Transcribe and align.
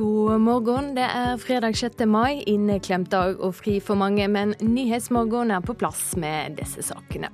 God 0.00 0.40
morgen. 0.40 0.94
Det 0.96 1.04
er 1.04 1.34
fredag 1.36 1.74
6. 1.76 2.06
mai, 2.08 2.40
inneklemt 2.48 3.10
dag 3.12 3.36
og 3.36 3.52
fri 3.58 3.74
for 3.84 4.00
mange, 4.00 4.24
men 4.32 4.54
Nyhetsmorgen 4.64 5.52
er 5.52 5.60
på 5.60 5.74
plass 5.76 6.14
med 6.16 6.56
disse 6.56 6.80
sakene. 6.86 7.28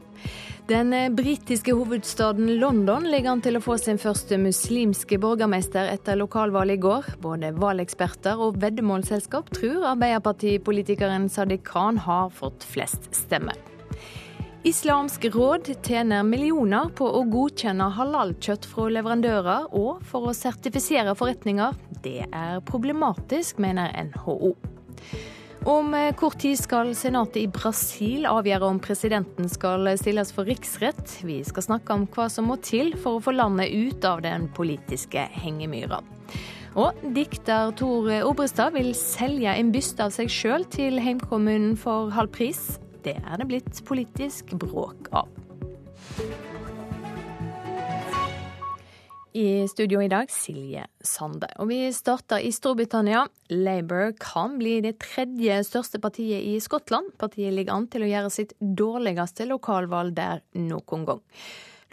Den 0.67 0.91
britiske 1.15 1.77
hovedstaden 1.79 2.57
London 2.59 3.07
ligger 3.07 3.37
an 3.37 3.45
til 3.45 3.61
å 3.61 3.63
få 3.63 3.77
sin 3.79 4.03
første 4.03 4.35
muslimske 4.43 5.21
borgermester 5.23 5.93
etter 5.93 6.19
lokalvalget 6.19 6.81
i 6.81 6.85
går. 6.89 7.13
Både 7.23 7.53
valgeksperter 7.55 8.43
og 8.43 8.59
veddemålsselskap 8.65 9.55
tror 9.55 9.87
Arbeiderpartipolitikeren 9.93 11.31
Sadiq 11.31 11.63
Khan 11.71 12.03
har 12.03 12.35
fått 12.35 12.67
flest 12.67 13.13
stemmer. 13.15 13.76
Islamsk 14.67 15.25
råd 15.25 15.69
tjener 15.87 16.25
millioner 16.27 16.89
på 16.99 17.07
å 17.07 17.21
godkjenne 17.31 17.87
halalkjøtt 17.95 18.65
fra 18.67 18.89
leverandører 18.91 19.69
og 19.79 20.01
for 20.11 20.27
å 20.27 20.33
sertifisere 20.35 21.13
forretninger. 21.15 21.77
Det 22.03 22.25
er 22.27 22.57
problematisk, 22.67 23.61
mener 23.63 23.93
NHO. 24.09 24.57
Om 25.71 25.95
kort 26.19 26.41
tid 26.43 26.59
skal 26.59 26.91
senatet 26.99 27.45
i 27.45 27.53
Brasil 27.55 28.27
avgjøre 28.27 28.67
om 28.73 28.81
presidenten 28.83 29.47
skal 29.53 29.87
stilles 30.01 30.35
for 30.35 30.51
riksrett. 30.51 31.15
Vi 31.23 31.37
skal 31.47 31.67
snakke 31.69 31.95
om 31.95 32.09
hva 32.17 32.27
som 32.27 32.51
må 32.51 32.57
til 32.59 32.91
for 32.99 33.21
å 33.21 33.23
få 33.23 33.37
landet 33.37 33.71
ut 33.71 34.09
av 34.11 34.25
den 34.27 34.49
politiske 34.57 35.29
hengemyra. 35.45 36.01
Og 36.75 37.07
dikter 37.15 37.71
Tor 37.79 38.11
Obrestad 38.27 38.75
vil 38.75 38.91
selge 38.99 39.55
en 39.55 39.71
byste 39.71 40.11
av 40.11 40.19
seg 40.19 40.27
sjøl 40.27 40.67
til 40.75 40.99
heimkommunen 41.07 41.79
for 41.79 42.11
halv 42.19 42.35
pris. 42.35 42.65
Det 43.07 43.15
er 43.23 43.39
det 43.39 43.45
blitt 43.47 43.77
politisk 43.87 44.57
bråk 44.59 45.13
av. 45.15 45.29
I 49.37 49.69
studio 49.69 50.01
i 50.03 50.09
dag 50.11 50.31
Silje 50.33 50.87
Sande. 51.05 51.47
Og 51.61 51.69
vi 51.71 51.79
starter 51.95 52.43
i 52.43 52.51
Storbritannia. 52.57 53.27
Labour 53.53 54.15
kan 54.19 54.57
bli 54.59 54.81
det 54.83 54.97
tredje 55.05 55.61
største 55.69 56.01
partiet 56.03 56.43
i 56.49 56.57
Skottland. 56.59 57.13
Partiet 57.21 57.55
ligger 57.55 57.77
an 57.77 57.87
til 57.93 58.07
å 58.07 58.11
gjøre 58.11 58.33
sitt 58.33 58.57
dårligste 58.59 59.47
lokalvalg 59.53 60.17
der 60.17 60.43
noen 60.59 61.07
gang. 61.07 61.21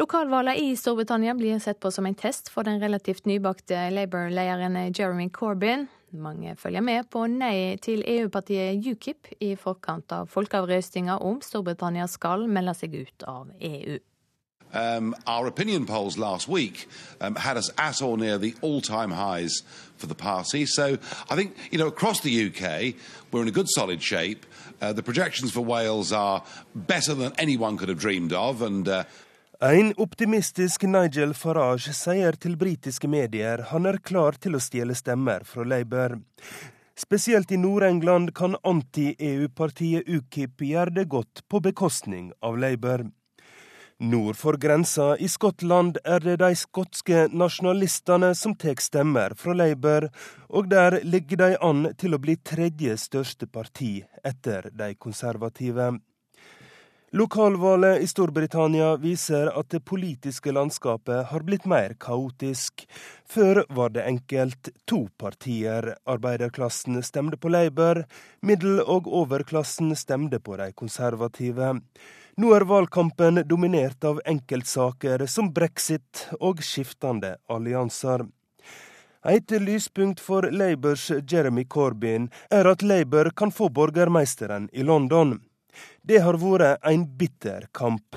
Lokalvalget 0.02 0.64
i 0.64 0.72
Storbritannia 0.80 1.36
blir 1.38 1.59
sett 1.61 1.83
på 1.83 1.92
som 1.94 2.08
en 2.09 2.17
test 2.17 2.50
for 2.50 2.66
den 2.66 2.81
relativt 2.81 3.27
nybakte 3.30 3.92
Labour-lederen 3.94 4.80
Jeremy 4.89 5.30
Corbyn. 5.30 5.86
Mange 6.14 6.56
følger 6.56 6.81
med 6.86 7.09
på 7.09 7.25
nei 7.25 7.75
til 7.81 8.03
EU-partiet 8.06 8.86
UKIP 8.86 9.31
i 9.42 9.56
forkant 9.58 10.11
av 10.14 10.30
om 10.38 11.42
Storbritannia 11.42 12.08
skal 12.08 12.47
melde 12.47 12.73
seg 12.78 12.94
ut 13.02 13.23
av 13.25 13.50
EU. 13.59 13.97
Um, 14.73 15.16
our 15.28 15.45
opinion 15.45 15.86
polls 15.86 16.17
last 16.17 16.47
week 16.47 16.88
um, 17.22 17.36
had 17.36 17.58
us 17.58 17.70
at 17.78 18.02
or 18.02 18.17
near 18.17 18.39
the 18.39 18.55
all-time 18.61 19.11
highs 19.11 19.61
for 19.97 20.08
the 20.08 20.16
party. 20.16 20.66
So 20.66 20.97
I 21.30 21.36
think, 21.36 21.55
you 21.70 21.78
know, 21.78 21.88
across 21.88 22.22
the 22.22 22.48
UK, 22.48 22.95
we're 23.31 23.44
in 23.44 23.48
a 23.48 23.52
good 23.52 23.70
solid 23.70 24.02
shape. 24.02 24.45
Uh, 24.81 24.92
the 24.92 25.03
projections 25.03 25.52
for 25.52 25.61
Wales 25.61 26.11
are 26.11 26.44
better 26.75 27.14
than 27.14 27.33
anyone 27.38 27.77
could 27.77 27.89
have 27.89 28.00
dreamed 28.00 28.33
of. 28.33 28.64
And 28.64 28.88
uh, 28.88 29.03
en 29.72 29.94
optimistisk 29.97 30.83
Nigel 30.83 31.31
Farage 31.33 31.94
sier 31.95 32.36
til 32.36 32.58
britiske 32.59 33.08
medier 33.08 33.61
han 33.70 33.86
er 33.88 34.02
klar 34.03 34.36
til 34.36 34.58
å 34.58 34.59
stjele 34.59 34.92
stemmer 34.97 35.45
fra 35.47 35.64
Labour. 35.64 36.17
Spesielt 37.00 37.52
i 37.55 37.61
Nord-England 37.61 38.33
kan 38.36 38.58
anti-EU-partiet 38.59 40.09
UKIP 40.09 40.66
gjøre 40.67 40.97
det 41.00 41.08
godt 41.16 41.45
på 41.47 41.64
bekostning 41.64 42.33
av 42.44 42.59
Labour. 42.59 43.05
Nord 44.03 44.36
for 44.36 44.59
grensa 44.59 45.14
i 45.16 45.30
Skottland 45.31 45.95
er 46.03 46.20
det 46.20 46.42
de 46.44 46.52
skotske 46.59 47.30
nasjonalistene 47.31 48.33
som 48.36 48.58
tar 48.59 48.83
stemmer 48.83 49.38
fra 49.39 49.55
Labour, 49.55 50.09
og 50.49 50.67
der 50.76 50.99
ligger 51.08 51.39
de 51.39 51.52
an 51.64 51.86
til 51.95 52.17
å 52.17 52.20
bli 52.20 52.36
tredje 52.36 52.98
største 52.99 53.48
parti 53.48 54.02
etter 54.27 54.73
de 54.76 54.92
konservative. 54.99 55.93
Lokalvalget 57.16 58.02
i 58.02 58.08
Storbritannia 58.08 58.96
viser 58.98 59.52
at 59.60 59.68
det 59.70 59.84
politiske 59.86 60.50
landskapet 60.52 61.28
har 61.30 61.44
blitt 61.46 61.68
mer 61.70 61.94
kaotisk. 62.02 62.88
Før 63.30 63.60
var 63.70 63.94
det 63.94 64.08
enkelt 64.10 64.70
to 64.90 65.04
partier. 65.22 65.92
Arbeiderklassen 66.10 66.98
stemte 67.06 67.38
på 67.38 67.52
Labour, 67.54 68.02
middel- 68.42 68.82
og 68.82 69.06
overklassen 69.06 69.94
stemte 69.94 70.42
på 70.42 70.58
de 70.58 70.72
konservative. 70.74 71.70
Nå 72.42 72.56
er 72.58 72.66
valgkampen 72.66 73.44
dominert 73.45 74.10
av 74.10 74.18
enkeltsaker 74.26 75.28
som 75.30 75.54
brexit 75.54 76.26
og 76.42 76.66
skiftende 76.66 77.36
allianser. 77.45 78.26
Et 79.30 79.60
lyspunkt 79.62 80.20
for 80.20 80.50
Labours 80.50 81.12
Jeremy 81.30 81.70
Corbyn 81.70 82.32
er 82.50 82.74
at 82.74 82.82
Labour 82.82 83.30
kan 83.38 83.54
få 83.54 83.70
borgermeisteren 83.70 84.72
i 84.74 84.82
London. 84.82 85.44
Det 86.03 86.17
har 86.19 86.36
vært 86.36 86.83
en 86.83 87.05
bitter 87.15 87.69
kamp. 87.71 88.15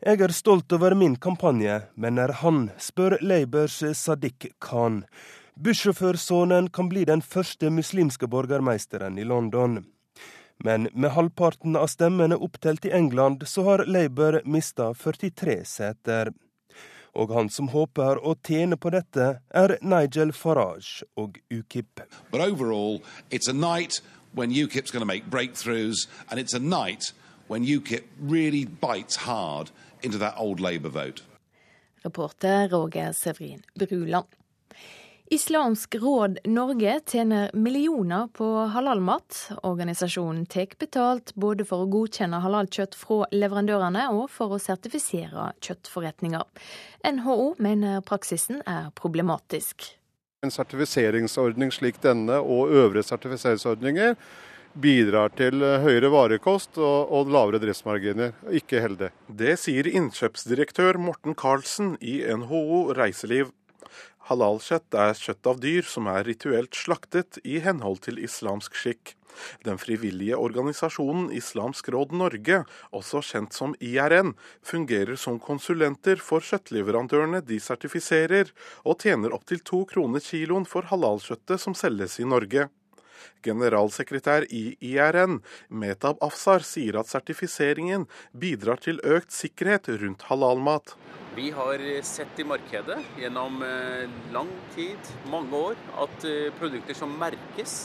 Jeg 0.00 0.22
er 0.26 0.32
stolt 0.34 0.72
over 0.74 0.96
min 0.98 1.14
kampanje, 1.14 1.76
men 1.94 2.18
er 2.18 2.32
han, 2.40 2.72
spør 2.74 3.14
Labours 3.22 3.76
Sadiq 3.78 4.48
Khan. 4.58 5.04
Bussjåførsønnen 5.54 6.72
kan 6.74 6.90
bli 6.90 7.06
den 7.06 7.22
første 7.22 7.70
muslimske 7.70 8.26
borgermeisteren 8.26 9.14
i 9.14 9.22
London. 9.22 9.84
Men 10.58 10.90
med 10.90 11.14
halvparten 11.14 11.78
av 11.78 11.86
stemmene 11.94 12.34
opptelt 12.34 12.90
i 12.90 12.94
England, 12.96 13.46
så 13.46 13.62
har 13.70 13.86
Labour 13.86 14.42
mista 14.44 14.90
43 14.90 15.60
seter. 15.64 16.34
Og 17.14 17.30
han 17.30 17.46
som 17.50 17.70
håper 17.70 18.18
å 18.26 18.34
tjene 18.42 18.74
på 18.74 18.90
dette, 18.90 19.36
er 19.54 19.78
Nigel 19.82 20.34
Farage 20.34 21.06
og 21.14 21.38
UKIP. 21.50 22.02
But 22.30 22.40
overall, 22.40 23.02
it's 23.30 23.46
a 23.46 23.54
night 23.54 24.02
when 24.34 24.50
UKIP's 24.50 24.90
going 24.90 25.00
to 25.00 25.06
make 25.06 25.28
breakthroughs, 25.30 26.06
and 26.30 26.38
it's 26.38 26.54
a 26.54 26.58
night 26.58 27.12
when 27.48 27.64
UKIP 27.64 28.04
really 28.20 28.64
bites 28.64 29.16
hard 29.16 29.70
into 30.02 30.18
that 30.18 30.34
old 30.36 30.60
Labour 30.60 30.88
vote. 30.88 31.22
Reporter 32.04 32.68
Roger 32.70 33.12
Severin 33.12 33.62
Bruland. 33.78 34.26
Islamsk 35.32 35.94
råd 35.94 36.38
Norge 36.44 37.00
tjener 37.06 37.50
millioner 37.54 38.26
på 38.32 38.46
halalmat. 38.74 39.50
Organisasjonen 39.62 40.46
tar 40.46 40.74
betalt 40.78 41.30
både 41.34 41.62
for 41.68 41.84
å 41.84 41.90
godkjenne 41.92 42.40
halalkjøtt 42.42 42.98
fra 42.98 43.28
leverandørene 43.30 44.08
og 44.10 44.24
for 44.34 44.56
å 44.56 44.58
sertifisere 44.58 45.52
kjøttforretninger. 45.62 46.42
NHO 47.14 47.54
mener 47.62 48.02
praksisen 48.02 48.58
er 48.66 48.90
problematisk. 48.98 49.92
En 50.40 50.48
sertifiseringsordning 50.48 51.68
slik 51.68 51.98
denne 52.00 52.38
og 52.40 52.70
øvrige 52.72 53.04
sertifiseringsordninger 53.04 54.14
bidrar 54.80 55.34
til 55.36 55.60
høyere 55.82 56.08
varekost 56.14 56.78
og, 56.80 57.10
og 57.12 57.28
lavere 57.28 57.60
driftsmarginer. 57.60 58.32
Ikke 58.48 58.80
heldig. 58.80 59.10
Det 59.28 59.58
sier 59.60 59.90
innkjøpsdirektør 59.90 60.96
Morten 60.96 61.36
Karlsen 61.36 61.92
i 62.00 62.22
NHO 62.24 62.86
Reiseliv. 62.96 63.50
Halalkjøtt 64.30 64.94
er 64.94 65.16
kjøtt 65.18 65.48
av 65.50 65.56
dyr 65.58 65.86
som 65.90 66.06
er 66.06 66.22
rituelt 66.28 66.76
slaktet 66.78 67.40
i 67.42 67.58
henhold 67.64 67.98
til 68.04 68.20
islamsk 68.22 68.76
skikk. 68.78 69.16
Den 69.66 69.78
frivillige 69.78 70.38
organisasjonen 70.38 71.32
Islamsk 71.34 71.90
råd 71.94 72.14
Norge, 72.14 72.60
også 72.94 73.22
kjent 73.26 73.56
som 73.56 73.74
IRN, 73.82 74.34
fungerer 74.62 75.18
som 75.18 75.40
konsulenter 75.42 76.22
for 76.22 76.46
kjøttleverandørene 76.46 77.42
de 77.46 77.58
sertifiserer, 77.62 78.50
og 78.86 79.00
tjener 79.02 79.34
opptil 79.34 79.62
to 79.66 79.82
kroner 79.90 80.22
kiloen 80.22 80.68
for 80.68 80.86
halalkjøttet 80.90 81.62
som 81.62 81.74
selges 81.78 82.20
i 82.22 82.28
Norge. 82.28 82.68
Generalsekretær 83.44 84.46
i 84.50 84.76
IRN, 84.80 85.40
Metab 85.68 86.20
Afsar, 86.24 86.64
sier 86.66 87.00
at 87.00 87.10
sertifiseringen 87.10 88.06
bidrar 88.32 88.82
til 88.82 89.00
økt 89.04 89.32
sikkerhet 89.34 89.88
rundt 90.02 90.26
halalmat. 90.28 90.96
Vi 91.34 91.50
har 91.54 91.82
sett 92.02 92.40
i 92.42 92.44
markedet 92.44 92.98
gjennom 93.16 93.60
eh, 93.62 94.10
lang 94.34 94.50
tid, 94.74 95.12
mange 95.30 95.54
år, 95.54 95.78
at 96.02 96.26
eh, 96.26 96.50
produkter 96.58 96.96
som 96.98 97.12
merkes 97.20 97.84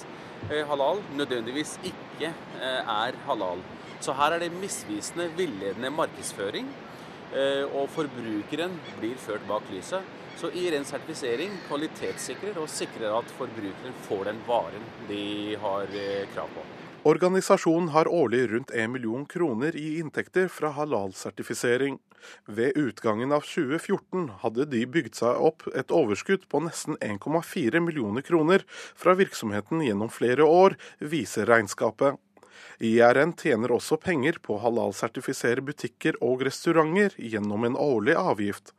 eh, 0.49 0.63
halal, 0.65 1.03
nødvendigvis 1.13 1.75
ikke 1.85 2.31
er 2.65 3.19
halal. 3.27 3.61
Så 4.01 4.15
her 4.17 4.33
er 4.33 4.41
det 4.41 4.51
misvisende, 4.57 5.29
villedende 5.37 5.93
markedsføring. 5.93 6.67
Og 7.75 7.89
forbrukeren 7.91 8.77
blir 8.99 9.17
ført 9.19 9.43
bak 9.49 9.65
lyset. 9.73 10.03
Så 10.35 10.49
IRN 10.51 10.83
sertifisering 10.83 11.53
kvalitetssikrer 11.69 12.57
og 12.59 12.67
sikrer 12.71 13.13
at 13.15 13.29
forbrukeren 13.37 13.95
får 14.07 14.25
den 14.27 14.41
varen 14.47 14.89
de 15.07 15.55
har 15.61 15.87
eh, 15.95 16.25
krav 16.33 16.51
på. 16.51 16.65
Organisasjonen 17.05 17.91
har 17.93 18.09
årlig 18.09 18.41
rundt 18.51 18.71
1 18.73 18.89
million 18.89 19.25
kroner 19.29 19.75
i 19.77 19.99
inntekter 19.99 20.47
fra 20.49 20.71
halalsertifisering. 20.73 21.99
Ved 22.49 22.73
utgangen 22.81 23.31
av 23.31 23.45
2014 23.45 24.31
hadde 24.41 24.65
de 24.71 24.81
bygd 24.89 25.21
seg 25.21 25.37
opp 25.37 25.67
et 25.77 25.93
overskudd 25.93 26.47
på 26.49 26.63
nesten 26.65 26.97
1,4 26.97 27.83
millioner 27.85 28.25
kroner 28.25 28.65
fra 28.97 29.13
virksomheten 29.15 29.85
gjennom 29.85 30.09
flere 30.09 30.49
år, 30.49 30.79
viser 30.97 31.45
regnskapet. 31.47 32.17
IRN 32.79 33.33
tjener 33.39 33.73
også 33.75 33.97
penger 34.01 34.39
på 34.43 34.55
å 34.55 34.61
halalsertifisere 34.65 35.63
butikker 35.65 36.19
og 36.25 36.45
restauranter 36.47 37.15
gjennom 37.17 37.65
en 37.67 37.79
årlig 37.79 38.17
avgift. 38.19 38.73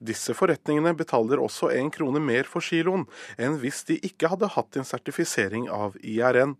Disse 0.00 0.36
forretningene 0.36 0.94
betaler 0.98 1.42
også 1.42 1.70
én 1.76 1.92
krone 1.94 2.22
mer 2.22 2.48
for 2.48 2.64
kiloen 2.64 3.06
enn 3.38 3.58
hvis 3.62 3.84
de 3.88 4.00
ikke 4.02 4.32
hadde 4.32 4.52
hatt 4.56 4.78
en 4.78 4.88
sertifisering 4.88 5.68
av 5.72 5.98
IRN. 6.00 6.56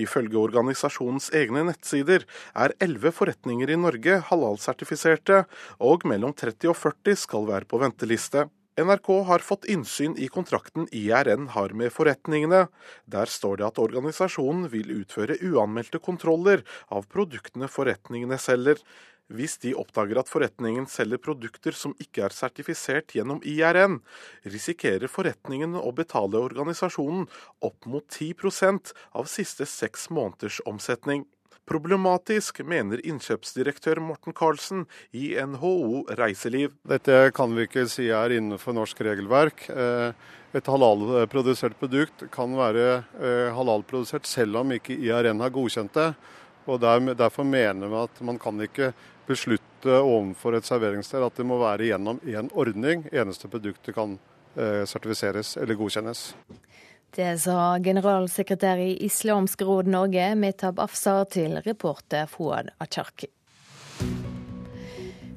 Ifølge 0.00 0.40
organisasjonens 0.40 1.30
egne 1.36 1.64
nettsider 1.68 2.26
er 2.52 2.74
elleve 2.82 3.12
forretninger 3.14 3.72
i 3.72 3.78
Norge 3.80 4.18
halalsertifiserte, 4.28 5.44
og 5.80 6.06
mellom 6.08 6.34
30 6.36 6.72
og 6.72 6.78
40 6.78 7.22
skal 7.24 7.48
være 7.48 7.68
på 7.68 7.80
venteliste. 7.82 8.48
NRK 8.80 9.24
har 9.28 9.38
fått 9.44 9.64
innsyn 9.68 10.14
i 10.16 10.28
kontrakten 10.32 10.86
IRN 10.96 11.50
har 11.52 11.74
med 11.76 11.92
forretningene. 11.92 12.70
Der 13.04 13.28
står 13.28 13.58
det 13.60 13.66
at 13.66 13.80
organisasjonen 13.82 14.70
vil 14.72 14.94
utføre 14.94 15.36
uanmeldte 15.44 16.00
kontroller 16.00 16.62
av 16.88 17.04
produktene 17.12 17.68
forretningene 17.68 18.38
selger. 18.40 18.80
Hvis 19.28 19.58
de 19.60 19.74
oppdager 19.76 20.22
at 20.22 20.32
forretningen 20.32 20.88
selger 20.88 21.20
produkter 21.20 21.76
som 21.76 21.92
ikke 22.00 22.24
er 22.24 22.32
sertifisert 22.32 23.12
gjennom 23.12 23.44
IRN, 23.44 24.00
risikerer 24.48 25.12
forretningen 25.12 25.76
å 25.76 25.92
betale 25.92 26.40
organisasjonen 26.40 27.28
opp 27.60 27.84
mot 27.84 28.08
10% 28.08 28.94
av 29.20 29.28
siste 29.28 29.68
seks 29.68 30.08
måneders 30.08 30.62
omsetning. 30.64 31.26
Problematisk, 31.68 32.60
mener 32.66 33.00
innkjøpsdirektør 33.06 34.00
Morten 34.02 34.34
Karlsen 34.34 34.86
i 35.14 35.30
NHO 35.38 36.02
Reiseliv. 36.18 36.74
Dette 36.88 37.30
kan 37.36 37.54
vi 37.54 37.68
ikke 37.68 37.86
si 37.90 38.08
er 38.10 38.34
innenfor 38.34 38.74
norsk 38.76 39.00
regelverk. 39.06 39.68
Eh, 39.70 40.12
et 40.52 40.68
halalprodusert 40.68 41.78
produkt 41.80 42.26
kan 42.34 42.56
være 42.58 42.86
eh, 43.22 43.48
halalprodusert 43.56 44.28
selv 44.28 44.60
om 44.60 44.74
ikke 44.74 44.98
IRN 44.98 45.40
har 45.40 45.54
godkjent 45.54 45.94
det. 45.96 46.10
Og 46.66 46.78
Derfor 46.82 47.46
mener 47.46 47.88
vi 47.88 48.02
at 48.02 48.20
man 48.22 48.38
kan 48.38 48.60
ikke 48.62 48.92
beslutte 49.26 49.96
overfor 49.98 50.58
et 50.58 50.66
serveringssted 50.66 51.24
at 51.24 51.38
det 51.38 51.46
må 51.46 51.58
være 51.62 51.88
gjennom 51.88 52.20
én 52.26 52.50
ordning 52.58 53.06
eneste 53.10 53.50
produktet 53.50 53.94
kan 53.96 54.18
eh, 54.56 54.84
sertifiseres 54.86 55.56
eller 55.56 55.78
godkjennes. 55.78 56.28
Det 57.12 57.34
sa 57.42 57.76
generalsekretær 57.84 58.80
i 58.80 58.92
Islamsk 59.04 59.62
råd 59.68 59.90
Norge, 59.92 60.30
Metab 60.34 60.78
Afsar, 60.80 61.26
til 61.28 61.58
reporter 61.60 62.24
Fouad 62.24 62.72
Acharki. 62.80 63.28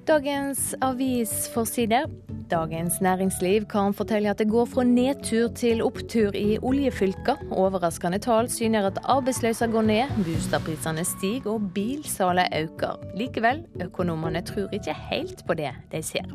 Dagens 0.05 0.75
avisforsider. 0.85 2.05
Dagens 2.49 3.01
Næringsliv 3.01 3.65
kan 3.65 3.93
fortelle 3.93 4.29
at 4.29 4.37
det 4.37 4.51
går 4.51 4.67
fra 4.69 4.83
nedtur 4.85 5.47
til 5.57 5.81
opptur 5.81 6.35
i 6.37 6.59
oljefylka. 6.61 7.33
Overraskende 7.51 8.19
tall 8.21 8.49
syner 8.49 8.85
at 8.91 8.99
arbeidsløsa 9.01 9.65
går 9.73 9.87
ned, 9.89 10.13
boligprisene 10.27 11.05
stiger 11.09 11.55
og 11.57 11.71
bilsalget 11.73 12.53
øker. 12.53 13.01
Likevel, 13.17 13.65
økonomene 13.81 14.45
tror 14.45 14.69
ikke 14.77 14.93
helt 15.09 15.41
på 15.47 15.57
det 15.57 15.73
de 15.91 16.03
ser 16.03 16.29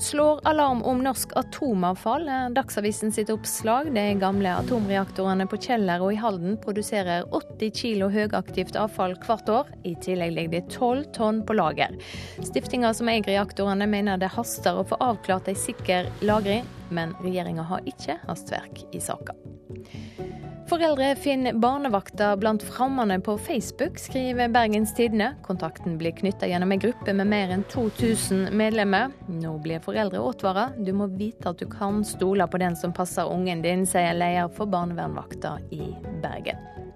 slår 0.00 0.40
alarm 0.46 0.82
om 0.86 1.00
norsk 1.02 1.32
atomavfall. 1.36 2.28
Dagsavisen 2.54 3.12
sitt 3.14 3.30
oppslag. 3.32 3.90
De 3.94 4.04
gamle 4.20 4.52
atomreaktorene 4.60 5.46
på 5.50 5.58
Kjeller 5.62 6.02
og 6.04 6.14
i 6.14 6.20
Halden 6.20 6.58
produserer 6.62 7.26
80 7.34 7.72
kg 7.74 8.06
høyaktivt 8.14 8.78
avfall 8.78 9.16
hvert 9.24 9.50
år. 9.52 9.72
I 9.88 9.96
tillegg 10.04 10.34
ligger 10.36 10.54
det 10.54 10.76
12 10.76 11.04
tonn 11.16 11.42
på 11.46 11.56
lager. 11.58 11.96
Stiftinga 12.48 12.94
som 12.94 13.08
eier 13.12 13.26
reaktorene 13.28 13.84
mener 13.86 14.16
det 14.16 14.30
haster 14.32 14.78
å 14.80 14.86
få 14.88 14.96
avklart 15.04 15.50
ei 15.50 15.56
sikker 15.58 16.08
lagring, 16.24 16.64
men 16.88 17.12
regjeringa 17.20 17.66
har 17.68 17.84
ikke 17.84 18.16
hastverk 18.24 18.86
i 18.96 19.00
saka. 19.04 19.36
Foreldre 20.68 21.10
finner 21.16 21.56
barnevakta 21.60 22.30
blant 22.40 22.64
frammene 22.64 23.18
på 23.24 23.36
Facebook, 23.38 24.00
skriver 24.00 24.48
Bergens 24.52 24.94
Tidende. 24.96 25.34
Kontakten 25.44 25.96
blir 26.00 26.16
knytta 26.16 26.48
gjennom 26.48 26.72
ei 26.72 26.80
gruppe 26.80 27.12
med 27.16 27.28
mer 27.28 27.52
enn 27.52 27.64
2000 27.72 28.48
medlemmer. 28.56 29.12
Nå 29.28 29.54
blir 29.64 29.84
foreldre 29.84 30.20
advara. 30.20 30.70
Du 30.76 30.92
må 30.96 31.08
vite 31.20 31.52
at 31.52 31.60
du 31.60 31.68
kan 31.72 32.00
stole 32.04 32.48
på 32.48 32.60
den 32.64 32.76
som 32.76 32.96
passer 32.96 33.28
ungen 33.32 33.64
din, 33.64 33.84
sier 33.88 34.16
leder 34.16 34.52
for 34.52 34.68
barnevernvakta 34.72 35.58
i 35.72 35.92
Bergen. 36.24 36.87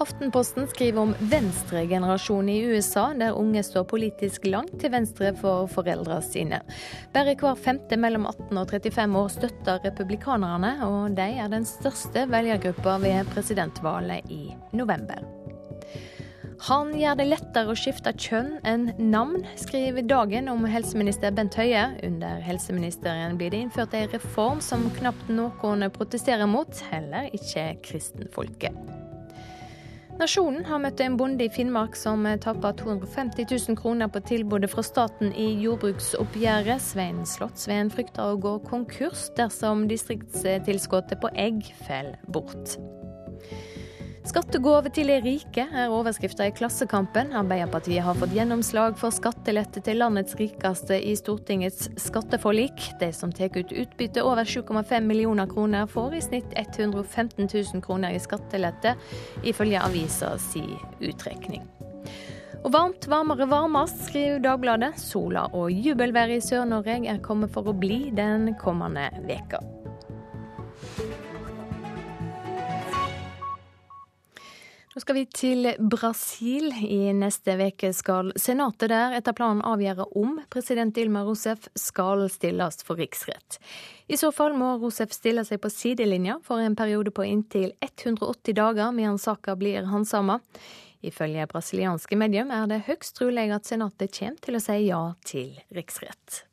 Aftenposten 0.00 0.64
skriver 0.70 1.02
om 1.02 1.14
venstregenerasjonen 1.28 2.48
i 2.48 2.60
USA, 2.72 3.10
der 3.12 3.36
unge 3.36 3.60
står 3.62 3.84
politisk 3.90 4.46
langt 4.48 4.78
til 4.80 4.94
venstre 4.94 5.34
for 5.36 5.68
foreldrene 5.68 6.24
sine. 6.24 6.62
Bare 7.12 7.34
hver 7.36 7.58
femte 7.60 7.98
mellom 8.00 8.24
18 8.30 8.62
og 8.62 8.72
35 8.72 9.18
år 9.20 9.28
støtter 9.34 9.82
republikanerne, 9.84 10.72
og 10.86 11.18
de 11.18 11.26
er 11.42 11.52
den 11.52 11.68
største 11.68 12.24
velgergruppa 12.32 12.96
ved 13.02 13.28
presidentvalget 13.34 14.32
i 14.32 14.54
november. 14.72 15.20
Han 16.70 16.90
gjør 16.96 17.14
det 17.16 17.28
lettere 17.28 17.72
å 17.72 17.76
skifte 17.76 18.12
kjønn 18.16 18.50
enn 18.68 18.90
navn, 19.12 19.46
skriver 19.60 20.04
Dagen 20.08 20.48
om 20.52 20.64
helseminister 20.68 21.32
Bent 21.32 21.56
Høie. 21.60 21.86
Under 22.04 22.40
helseministeren 22.44 23.36
blir 23.40 23.52
det 23.52 23.62
innført 23.66 23.96
en 23.96 24.08
reform 24.12 24.60
som 24.64 24.88
knapt 24.96 25.32
noen 25.32 25.88
protesterer 25.92 26.48
mot, 26.48 26.84
heller 26.92 27.32
ikke 27.36 27.70
kristenfolket. 27.84 28.76
Nasjonen 30.20 30.66
har 30.68 30.82
møtt 30.82 31.00
en 31.00 31.14
bonde 31.16 31.46
i 31.46 31.48
Finnmark 31.48 31.94
som 31.96 32.26
tapper 32.44 32.74
250 32.76 33.46
000 33.48 33.76
kroner 33.80 34.10
på 34.12 34.20
tilbudet 34.28 34.68
fra 34.68 34.82
staten 34.84 35.30
i 35.32 35.46
jordbruksoppgjøret. 35.62 36.82
Svein 36.84 37.22
Slottsveen 37.24 37.88
frykter 37.88 38.34
å 38.34 38.36
gå 38.36 38.52
konkurs 38.66 39.30
dersom 39.38 39.86
distriktstilskuddet 39.88 41.22
på 41.22 41.32
egg 41.40 41.64
faller 41.86 42.20
bort. 42.36 42.76
Skattegave 44.20 44.90
til 44.92 45.08
de 45.08 45.14
rike 45.24 45.62
er 45.64 45.92
overskrifta 45.92 46.44
i 46.44 46.52
Klassekampen. 46.52 47.30
Arbeiderpartiet 47.40 48.04
har 48.04 48.18
fått 48.20 48.34
gjennomslag 48.36 48.98
for 49.00 49.14
skattelette 49.16 49.80
til 49.86 49.96
landets 50.02 50.36
rikeste 50.36 50.98
i 51.00 51.14
Stortingets 51.16 51.88
skatteforlik. 52.04 52.90
De 53.00 53.08
som 53.16 53.32
tar 53.32 53.56
ut 53.56 53.72
utbytte 53.72 54.20
over 54.20 54.44
7,5 54.44 55.08
millioner 55.08 55.48
kroner, 55.48 55.88
får 55.88 56.18
i 56.18 56.22
snitt 56.28 56.52
115 56.52 57.48
000 57.48 57.82
kroner 57.86 58.12
i 58.12 58.20
skattelette, 58.20 58.94
ifølge 59.40 59.80
avisa 59.80 60.34
si 60.50 60.66
utrekning. 61.00 61.64
Og 62.60 62.74
varmt, 62.76 63.08
varmere, 63.08 63.48
varmest, 63.48 64.04
skriver 64.10 64.44
Dagbladet. 64.44 64.98
Sola 65.00 65.48
og 65.56 65.72
jubelværet 65.72 66.42
i 66.42 66.44
Sør-Norge 66.44 67.00
er 67.08 67.24
kommet 67.24 67.56
for 67.56 67.72
å 67.72 67.72
bli 67.72 68.10
den 68.12 68.50
kommende 68.60 69.08
veka. 69.24 69.64
Nå 75.00 75.02
skal 75.02 75.16
vi 75.16 75.26
til 75.32 75.68
Brasil. 75.80 76.66
I 76.76 77.14
neste 77.16 77.54
uke 77.56 77.88
skal 77.96 78.34
senatet 78.36 78.90
der 78.92 79.14
etter 79.16 79.32
planen 79.32 79.62
avgjøre 79.64 80.04
om 80.20 80.34
president 80.52 80.92
Dilma 80.92 81.22
Rousef 81.24 81.70
skal 81.72 82.26
stilles 82.28 82.82
for 82.84 83.00
riksrett. 83.00 83.56
I 84.12 84.18
så 84.20 84.28
fall 84.28 84.52
må 84.60 84.74
Rousef 84.82 85.14
stille 85.16 85.46
seg 85.48 85.62
på 85.64 85.70
sidelinja 85.72 86.36
for 86.44 86.60
en 86.60 86.76
periode 86.76 87.14
på 87.16 87.24
inntil 87.24 87.72
180 87.80 88.52
dager 88.60 88.92
medan 88.92 89.16
saka 89.16 89.56
blir 89.56 89.88
handsama. 89.88 90.36
Ifølge 91.00 91.48
brasilianske 91.48 92.20
medium 92.20 92.52
er 92.52 92.68
det 92.68 92.82
høyst 92.90 93.16
trolig 93.16 93.48
at 93.56 93.72
senatet 93.72 94.12
kommer 94.18 94.44
til 94.44 94.60
å 94.60 94.64
si 94.66 94.78
ja 94.84 95.00
til 95.24 95.56
riksrett. 95.72 96.44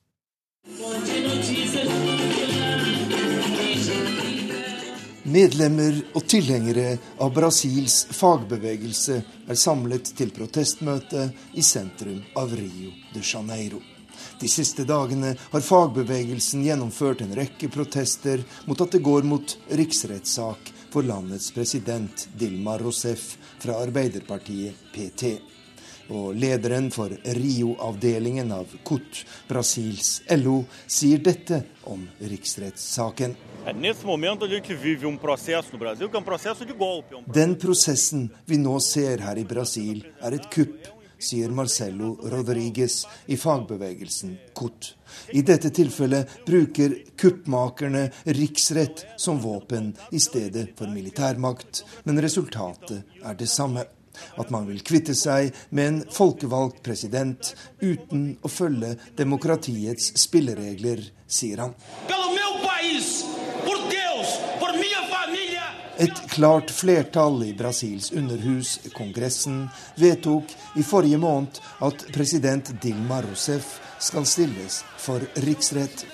Medlemmer 5.27 5.97
og 6.15 6.23
tilhengere 6.31 6.93
av 7.19 7.33
Brasils 7.35 8.05
fagbevegelse 8.15 9.17
er 9.51 9.57
samlet 9.59 10.13
til 10.15 10.29
protestmøte 10.31 11.25
i 11.59 11.63
sentrum 11.67 12.21
av 12.39 12.53
Rio 12.55 12.93
de 13.11 13.19
Janeiro. 13.19 13.81
De 14.39 14.47
siste 14.47 14.85
dagene 14.87 15.33
har 15.51 15.65
fagbevegelsen 15.67 16.63
gjennomført 16.63 17.25
en 17.25 17.35
rekke 17.35 17.67
protester 17.73 18.45
mot 18.69 18.79
at 18.79 18.95
det 18.95 19.03
går 19.03 19.27
mot 19.27 19.57
riksrettssak 19.67 20.71
for 20.93 21.03
landets 21.03 21.51
president 21.51 22.29
Dilma 22.31 22.77
Rousef 22.79 23.33
fra 23.59 23.81
Arbeiderpartiet 23.83 24.79
PT. 24.95 25.35
Og 26.15 26.31
lederen 26.39 26.87
for 26.87 27.11
Rio-avdelingen 27.11 28.55
av 28.55 28.71
CUT, 28.87 29.25
Brasils 29.51 30.21
LO, 30.39 30.61
sier 30.87 31.19
dette 31.19 31.65
om 31.91 32.07
riksrettssaken. 32.23 33.35
Um 33.67 33.81
Den 37.33 37.55
prosessen 37.59 38.29
vi 38.45 38.57
nå 38.57 38.79
ser 38.79 39.17
her 39.19 39.37
i 39.37 39.43
Brasil, 39.43 40.05
er 40.23 40.35
et 40.37 40.47
kupp, 40.53 40.87
sier 41.19 41.51
Marcelo 41.51 42.13
Rodriguez 42.31 43.01
i 43.25 43.35
fagbevegelsen 43.35 44.37
KUT. 44.55 44.93
I 45.35 45.43
dette 45.43 45.73
tilfellet 45.75 46.45
bruker 46.47 46.95
kuppmakerne 47.19 48.05
riksrett 48.39 49.03
som 49.19 49.41
våpen 49.43 49.91
i 50.11 50.19
stedet 50.23 50.69
for 50.79 50.87
militærmakt, 50.87 51.83
men 52.07 52.23
resultatet 52.23 53.03
er 53.19 53.35
det 53.35 53.51
samme 53.51 53.83
at 54.37 54.51
man 54.53 54.67
vil 54.69 54.83
kvitte 54.85 55.15
seg 55.17 55.53
med 55.69 55.87
en 55.87 56.01
folkevalgt 56.13 56.83
president 56.85 57.53
uten 57.81 58.29
å 58.41 58.51
følge 58.51 58.95
demokratiets 59.17 60.13
spilleregler, 60.19 61.01
sier 61.27 61.63
han. 61.65 61.75
Et 65.97 66.19
klart 66.29 66.69
flertall 66.69 67.39
i 67.47 67.53
Brasils 67.57 68.11
underhus, 68.13 68.75
Kongressen, 68.93 69.63
vedtok 69.97 70.53
i 70.77 70.85
forrige 70.85 71.17
måned 71.17 71.57
at 71.81 72.05
president 72.13 72.69
Dilma 72.83 73.23
Rousef 73.25 73.79
skal 73.97 74.27
stilles 74.29 74.83
for 75.01 75.25
riksrett. 75.47 76.05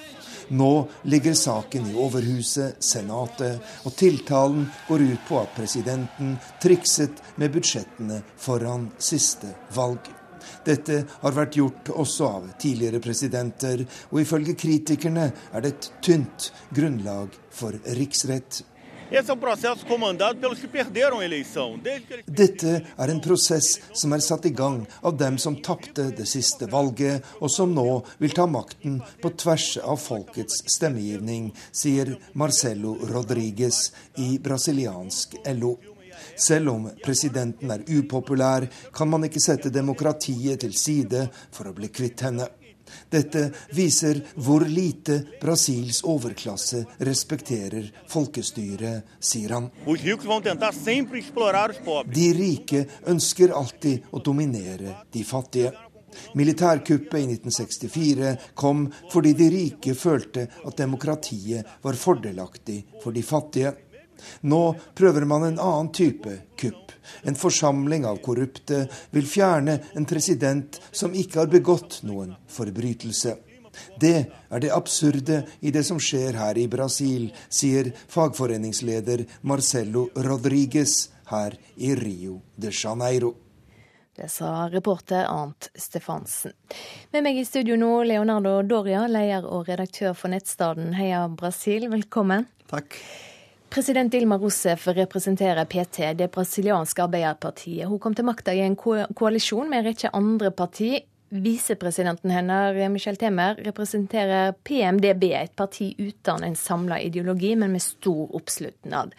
Nå 0.53 0.87
ligger 1.09 1.33
saken 1.33 1.87
i 1.89 1.95
Overhuset, 1.97 2.75
Senatet, 2.83 3.61
og 3.87 3.95
tiltalen 3.97 4.67
går 4.87 5.01
ut 5.01 5.23
på 5.25 5.39
at 5.41 5.55
presidenten 5.55 6.35
trikset 6.61 7.23
med 7.41 7.55
budsjettene 7.55 8.19
foran 8.37 8.91
siste 9.01 9.49
valg. 9.73 10.11
Dette 10.67 10.99
har 11.23 11.33
vært 11.33 11.57
gjort 11.57 11.89
også 11.95 12.27
av 12.27 12.45
tidligere 12.61 13.01
presidenter, 13.01 13.81
og 14.11 14.21
ifølge 14.21 14.53
kritikerne 14.59 15.29
er 15.31 15.65
det 15.65 15.73
et 15.73 15.89
tynt 16.05 16.51
grunnlag 16.75 17.33
for 17.49 17.79
riksrett. 17.97 18.61
Dette 22.25 22.71
er 22.97 23.11
en 23.13 23.19
prosess 23.21 23.67
som 23.93 24.15
er 24.15 24.23
satt 24.25 24.47
i 24.49 24.51
gang 24.57 24.79
av 25.05 25.17
dem 25.19 25.37
som 25.37 25.59
tapte 25.61 26.07
det 26.17 26.25
siste 26.31 26.65
valget, 26.71 27.21
og 27.37 27.51
som 27.53 27.75
nå 27.77 28.01
vil 28.17 28.33
ta 28.33 28.47
makten 28.49 28.95
på 29.21 29.29
tvers 29.37 29.77
av 29.83 30.01
folkets 30.01 30.63
stemmegivning, 30.73 31.51
sier 31.69 32.15
Marcelo 32.33 32.95
Rodriguez 33.13 33.91
i 34.17 34.39
brasiliansk 34.41 35.37
LO. 35.59 35.75
Selv 36.33 36.73
om 36.73 36.89
presidenten 37.05 37.69
er 37.69 37.85
upopulær, 37.85 38.65
kan 38.97 39.13
man 39.13 39.29
ikke 39.29 39.45
sette 39.45 39.69
demokratiet 39.69 40.65
til 40.65 40.73
side 40.73 41.27
for 41.53 41.69
å 41.69 41.77
bli 41.77 41.93
kvitt 41.93 42.25
henne. 42.25 42.49
Dette 43.09 43.45
viser 43.75 44.21
hvor 44.35 44.65
lite 44.67 45.19
Brasils 45.41 46.03
overklasse 46.07 46.83
respekterer 47.03 47.89
folkestyret, 48.09 49.15
sier 49.19 49.55
han. 49.55 49.69
De 52.13 52.27
rike 52.37 52.85
ønsker 53.13 53.55
alltid 53.57 54.11
å 54.11 54.21
dominere 54.23 54.99
de 55.13 55.23
fattige. 55.27 55.73
Militærkuppet 56.37 57.19
i 57.19 57.25
1964 57.25 58.33
kom 58.57 58.85
fordi 59.11 59.33
de 59.37 59.49
rike 59.53 59.95
følte 59.97 60.45
at 60.61 60.77
demokratiet 60.77 61.79
var 61.81 61.97
fordelaktig 61.97 62.79
for 63.03 63.15
de 63.15 63.23
fattige. 63.25 63.73
Nå 64.41 64.63
prøver 64.95 65.25
man 65.29 65.47
en 65.47 65.59
annen 65.59 65.91
type 65.95 66.37
kupp. 66.59 66.91
En 67.23 67.35
forsamling 67.35 68.05
av 68.07 68.21
korrupte 68.23 68.85
vil 69.11 69.27
fjerne 69.27 69.79
en 69.93 70.07
president 70.07 70.79
som 70.91 71.15
ikke 71.15 71.43
har 71.43 71.51
begått 71.51 72.01
noen 72.07 72.35
forbrytelse. 72.51 73.35
Det 73.99 74.17
er 74.49 74.61
det 74.61 74.71
absurde 74.73 75.43
i 75.65 75.71
det 75.73 75.83
som 75.87 75.99
skjer 76.01 76.37
her 76.37 76.57
i 76.61 76.67
Brasil, 76.69 77.31
sier 77.49 77.89
fagforeningsleder 78.07 79.25
Marcelo 79.49 80.09
Rodriguez 80.15 81.09
her 81.31 81.57
i 81.75 81.95
Rio 81.97 82.41
de 82.55 82.69
Janeiro. 82.71 83.33
Det 84.13 84.29
sa 84.29 84.69
reporter 84.69 85.25
Arnt 85.25 85.71
Stefansen. 85.73 86.53
Med 87.11 87.25
meg 87.25 87.39
i 87.41 87.45
studio 87.49 87.73
nå, 87.81 88.03
Leonardo 88.05 88.59
Doria, 88.61 89.07
leder 89.09 89.47
og 89.49 89.71
redaktør 89.71 90.13
for 90.13 90.29
nettstaden 90.29 90.93
Heia 90.93 91.25
Brasil. 91.33 91.87
Velkommen. 91.89 92.45
Takk. 92.69 92.99
President 93.73 94.11
Dilma 94.11 94.37
Rousef 94.37 94.87
representerer 94.87 95.65
PT, 95.65 96.11
det 96.13 96.27
brasilianske 96.31 97.01
arbeiderpartiet. 97.07 97.87
Hun 97.89 97.97
kom 97.99 98.13
til 98.13 98.27
makta 98.27 98.53
i 98.53 98.61
en 98.61 98.75
ko 98.77 98.99
koalisjon 99.17 99.65
med 99.71 99.81
en 99.81 99.87
rekke 99.87 100.11
andre 100.13 100.51
parti. 100.53 100.91
Visepresidenten 101.33 102.29
hennes, 102.29 102.77
Michel 102.93 103.17
Temer, 103.17 103.57
representerer 103.65 104.53
PMDB, 104.61 105.25
et 105.39 105.55
parti 105.57 105.89
uten 105.97 106.45
en 106.45 106.53
samla 106.53 106.99
ideologi, 107.01 107.55
men 107.57 107.73
med 107.73 107.81
stor 107.81 108.35
oppslutnad. 108.37 109.17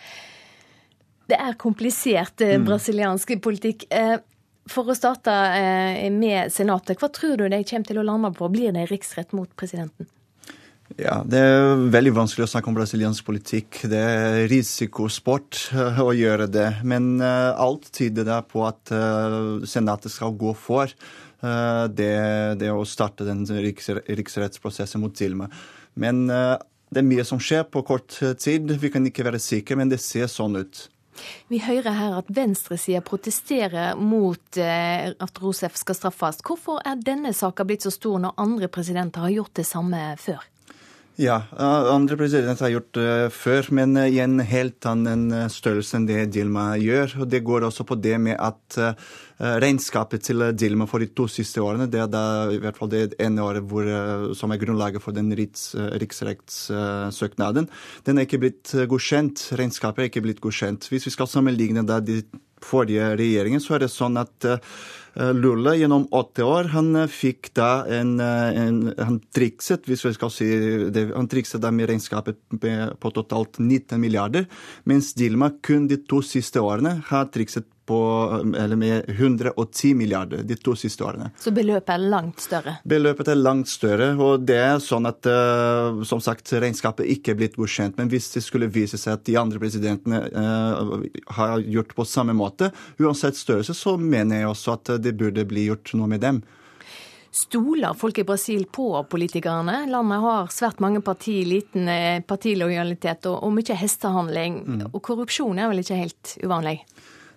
Det 1.27 1.41
er 1.41 1.59
komplisert 1.59 2.47
eh, 2.47 2.55
mm. 2.55 2.69
brasiliansk 2.69 3.35
politikk. 3.43 3.89
Eh, 3.91 4.21
for 4.71 4.87
å 4.87 4.95
starte 4.95 5.35
eh, 5.59 6.07
med 6.15 6.55
Senatet, 6.55 7.03
hva 7.03 7.11
tror 7.11 7.41
du 7.43 7.49
de 7.49 7.65
kommer 7.67 7.91
til 7.91 7.99
å 7.99 8.07
lande 8.07 8.31
på? 8.39 8.55
Blir 8.55 8.71
det 8.77 8.87
riksrett 8.93 9.35
mot 9.35 9.51
presidenten? 9.59 10.07
Ja, 10.95 11.23
Det 11.27 11.41
er 11.43 11.81
veldig 11.91 12.13
vanskelig 12.15 12.45
å 12.47 12.51
snakke 12.53 12.71
om 12.71 12.77
brasiliansk 12.77 13.27
politikk. 13.27 13.81
Det 13.91 13.99
er 13.99 14.45
risikosport 14.51 15.59
eh, 15.75 15.99
å 15.99 16.13
gjøre 16.15 16.47
det. 16.47 16.69
Men 16.87 17.17
uh, 17.19 17.51
alt 17.59 17.89
tyder 17.95 18.27
da 18.29 18.39
på 18.47 18.63
at 18.69 18.93
uh, 18.95 19.65
Senatet 19.67 20.15
skal 20.15 20.37
gå 20.39 20.55
for 20.55 20.93
det, 21.45 22.13
det, 22.57 22.71
å 22.73 22.87
starte 22.89 23.27
den 23.27 23.43
riks, 23.45 23.91
riksrettsprosessen 23.93 25.03
mot 25.03 25.13
Dilma. 25.13 25.45
Men 26.01 26.23
det 26.25 27.03
er 27.03 27.05
mye 27.05 27.27
som 27.29 27.37
skjer 27.37 27.67
på 27.69 27.83
kort 27.85 28.17
tid. 28.41 28.73
Vi 28.81 28.89
kan 28.89 29.05
ikke 29.05 29.27
være 29.27 29.43
sikre, 29.45 29.77
men 29.77 29.93
det 29.93 29.99
ser 30.01 30.25
sånn 30.33 30.57
ut. 30.57 30.81
Vi 31.53 31.61
hører 31.67 31.99
her 31.99 32.17
at 32.23 32.33
venstresida 32.33 33.05
protesterer 33.05 34.01
mot 34.01 34.57
at 34.57 35.43
Rosef 35.45 35.77
skal 35.77 36.01
straffes. 36.01 36.41
Hvorfor 36.41 36.81
er 36.81 36.97
denne 36.97 37.37
saka 37.37 37.69
blitt 37.69 37.85
så 37.85 37.93
stor 37.93 38.25
når 38.25 38.41
andre 38.41 38.73
presidenter 38.73 39.29
har 39.29 39.37
gjort 39.37 39.61
det 39.61 39.69
samme 39.69 40.01
før? 40.25 40.49
Ja, 41.15 41.45
andre 41.55 42.17
presidenter 42.19 42.65
har 42.67 42.73
gjort 42.73 42.97
det 42.97 43.03
uh, 43.07 43.31
før, 43.31 43.69
men 43.79 43.93
uh, 43.95 44.03
i 44.11 44.19
en 44.19 44.41
helt 44.43 44.83
annen 44.91 45.29
uh, 45.31 45.45
størrelse 45.53 45.95
enn 45.95 46.09
det 46.09 46.25
Dilma 46.35 46.73
gjør. 46.83 47.21
Og 47.23 47.29
Det 47.31 47.45
går 47.47 47.69
også 47.69 47.87
på 47.87 47.95
det 48.03 48.17
med 48.19 48.35
at 48.35 48.79
regnskapet 49.35 50.23
til 50.23 50.45
Dilma 50.55 50.87
for 50.87 51.03
de 51.03 51.09
to 51.11 51.27
siste 51.31 51.59
årene, 51.63 51.89
det 51.91 51.99
er 51.99 52.11
da 52.11 52.23
i 52.55 52.61
hvert 52.63 52.79
fall 52.79 52.91
det 52.93 53.17
ene 53.23 53.43
året 53.43 53.67
hvor, 53.67 53.89
som 54.39 54.55
er 54.55 54.61
grunnlaget 54.63 55.03
for 55.03 55.15
den 55.15 55.33
riks, 55.35 55.73
riksrettssøknaden, 55.75 57.67
den 58.07 58.19
er 58.19 58.29
ikke 58.29 58.39
blitt 58.45 58.71
godkjent. 58.91 59.43
Regnskapet 59.59 60.05
er 60.05 60.11
ikke 60.13 60.23
blitt 60.23 60.43
godkjent. 60.43 60.87
Hvis 60.87 61.09
vi 61.11 61.15
skal 61.17 61.31
sammenligne 61.31 61.83
da 61.83 61.99
de 61.99 62.21
forrige 62.65 63.15
regjeringen, 63.21 63.63
så 63.63 63.77
er 63.77 63.85
det 63.85 63.93
sånn 63.95 64.19
at 64.21 64.53
Eh, 65.17 65.35
Lula 65.35 65.75
gjennom 65.75 66.09
åtte 66.11 66.43
år. 66.45 66.71
Han 66.75 66.97
eh, 66.97 67.11
fikk 67.11 67.53
da 67.55 67.85
en, 67.87 68.17
eh, 68.21 68.59
en 68.65 68.95
Han 68.99 69.21
trikset, 69.35 69.87
hvis 69.87 70.05
vi 70.05 70.15
skal 70.17 70.33
si 70.33 70.49
det, 70.91 71.07
han 71.15 71.29
trikset 71.31 71.63
da 71.63 71.71
med 71.71 71.89
regnskapet 71.91 72.41
på 73.01 73.13
totalt 73.15 73.59
19 73.59 74.01
milliarder, 74.01 74.49
mens 74.85 75.13
Dilma 75.15 75.53
kun 75.63 75.87
de 75.89 76.01
to 76.03 76.21
siste 76.23 76.59
årene 76.59 76.99
har 77.11 77.31
trikset 77.31 77.69
på, 77.87 77.99
eller 78.59 78.77
med 78.77 79.09
110 79.09 79.95
milliarder 79.95 80.43
de 80.43 80.57
to 80.57 80.75
siste 80.79 81.05
årene. 81.05 81.31
Så 81.41 81.53
beløpet 81.55 81.93
er 81.95 82.03
langt 82.03 82.41
større? 82.45 82.77
Beløpet 82.89 83.31
er 83.33 83.41
langt 83.41 83.71
større. 83.71 84.13
Og 84.17 84.47
det 84.49 84.59
er 84.61 84.83
sånn 84.83 85.09
at 85.11 85.29
uh, 85.29 86.03
som 86.09 86.23
sagt, 86.25 86.53
regnskapet 86.53 87.09
ikke 87.17 87.35
er 87.35 87.41
blitt 87.43 87.59
godkjent. 87.61 87.99
Men 88.01 88.11
hvis 88.13 88.31
det 88.37 88.45
skulle 88.47 88.71
vise 88.73 89.01
seg 89.01 89.19
at 89.19 89.27
de 89.29 89.39
andre 89.41 89.61
presidentene 89.63 90.23
uh, 90.33 90.97
har 91.39 91.61
gjort 91.61 91.95
på 91.97 92.09
samme 92.09 92.37
måte, 92.37 92.73
uansett 93.03 93.39
størrelse, 93.39 93.77
så 93.77 93.97
mener 94.01 94.43
jeg 94.43 94.53
også 94.53 94.79
at 94.79 94.95
det 95.05 95.17
burde 95.19 95.47
bli 95.49 95.69
gjort 95.69 95.95
noe 95.99 96.11
med 96.11 96.25
dem. 96.25 96.45
Stoler 97.35 97.95
folk 97.99 98.19
i 98.19 98.25
Brasil 98.25 98.63
på 98.71 99.03
politikerne? 99.11 99.89
Landet 99.91 100.21
har 100.23 100.53
svært 100.55 100.79
mange 100.79 101.01
parti, 101.03 101.41
liten 101.49 101.89
eh, 101.91 102.21
partilojalitet 102.23 103.27
og, 103.27 103.41
og 103.43 103.57
mye 103.57 103.75
hestehandling. 103.75 104.61
Mm. 104.63 104.85
Og 104.93 105.03
korrupsjon 105.03 105.59
er 105.59 105.73
vel 105.73 105.83
ikke 105.83 105.99
helt 105.99 106.35
uvanlig? 106.45 106.77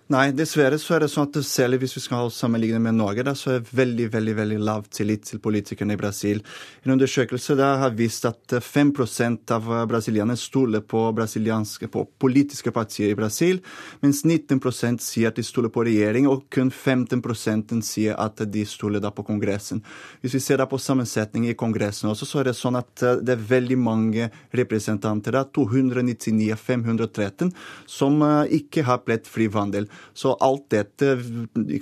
Nei, 0.08 0.30
dessverre 0.32 0.78
så 0.80 0.94
er 0.96 1.02
det 1.04 1.10
sånn 1.12 1.26
at 1.28 1.36
selv 1.44 1.82
hvis 1.82 1.92
vi 1.98 2.00
skal 2.00 2.30
sammenligne 2.32 2.78
med 2.80 2.96
Norge, 2.96 3.20
da, 3.26 3.34
så 3.36 3.50
er 3.50 3.58
det 3.60 3.74
veldig 3.76 4.06
veldig, 4.14 4.34
veldig 4.38 4.60
lav 4.64 4.86
tillit 4.88 5.26
til 5.28 5.40
politikerne 5.44 5.92
i 5.92 6.00
Brasil. 6.00 6.40
En 6.80 6.94
undersøkelse 6.94 7.52
der 7.58 7.82
har 7.82 7.92
vist 7.98 8.24
at 8.24 8.54
5% 8.64 9.52
av 9.52 9.68
brasilianerne 9.90 10.40
stoler 10.40 10.80
på, 10.80 11.02
på, 11.12 12.04
politiske 12.24 12.72
partier 12.72 13.12
i 13.12 13.18
Brasil, 13.18 13.60
mens 14.00 14.22
19% 14.24 15.04
sier 15.04 15.28
at 15.28 15.36
de 15.36 15.44
stoler 15.44 15.68
på 15.74 15.84
regjering, 15.90 16.30
og 16.32 16.48
kun 16.56 16.72
15% 16.72 17.76
sier 17.84 18.16
at 18.16 18.40
de 18.48 18.64
stoler 18.64 19.04
da 19.04 19.12
på 19.12 19.26
Kongressen. 19.28 19.84
Hvis 20.24 20.38
vi 20.38 20.42
ser 20.46 20.62
da 20.62 20.68
på 20.72 20.80
sammensetningen 20.80 21.52
i 21.52 21.58
Kongressen 21.66 22.08
også, 22.14 22.30
så 22.32 22.40
er 22.40 22.48
det 22.48 22.56
sånn 22.56 22.80
at 22.80 23.04
eh, 23.04 23.20
det 23.20 23.36
er 23.36 23.44
veldig 23.52 23.80
mange 23.84 24.32
representanter, 24.56 25.36
da, 25.36 25.44
299 25.52 26.48
av 26.56 26.64
513, 26.64 27.52
som 27.84 28.24
eh, 28.24 28.56
ikke 28.62 28.88
har 28.88 29.04
plettfri 29.04 29.52
vandel. 29.52 29.92
Så 30.14 30.34
alt 30.44 30.68
dette 30.74 31.14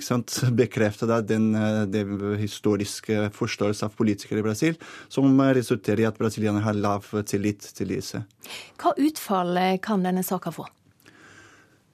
sant, 0.05 0.39
bekrefter 0.57 1.09
da 1.09 1.19
den, 1.21 1.49
eh, 1.55 1.83
den, 1.89 2.15
historiske 2.37 3.29
forståelse 3.35 3.87
av 3.87 3.97
politikere 3.97 4.43
i 4.43 4.47
Brasil, 4.47 4.79
som 5.09 5.39
resulterer 5.41 6.05
i 6.05 6.09
at 6.09 6.17
brasilianerne 6.19 6.65
har 6.65 6.77
lav 6.77 7.07
tillit 7.25 7.65
til 7.77 7.93
disse. 7.95 8.23
Hva 8.77 8.93
utfall 8.97 9.57
kan 9.83 10.05
denne 10.05 10.23
saka 10.25 10.53
få? 10.53 10.67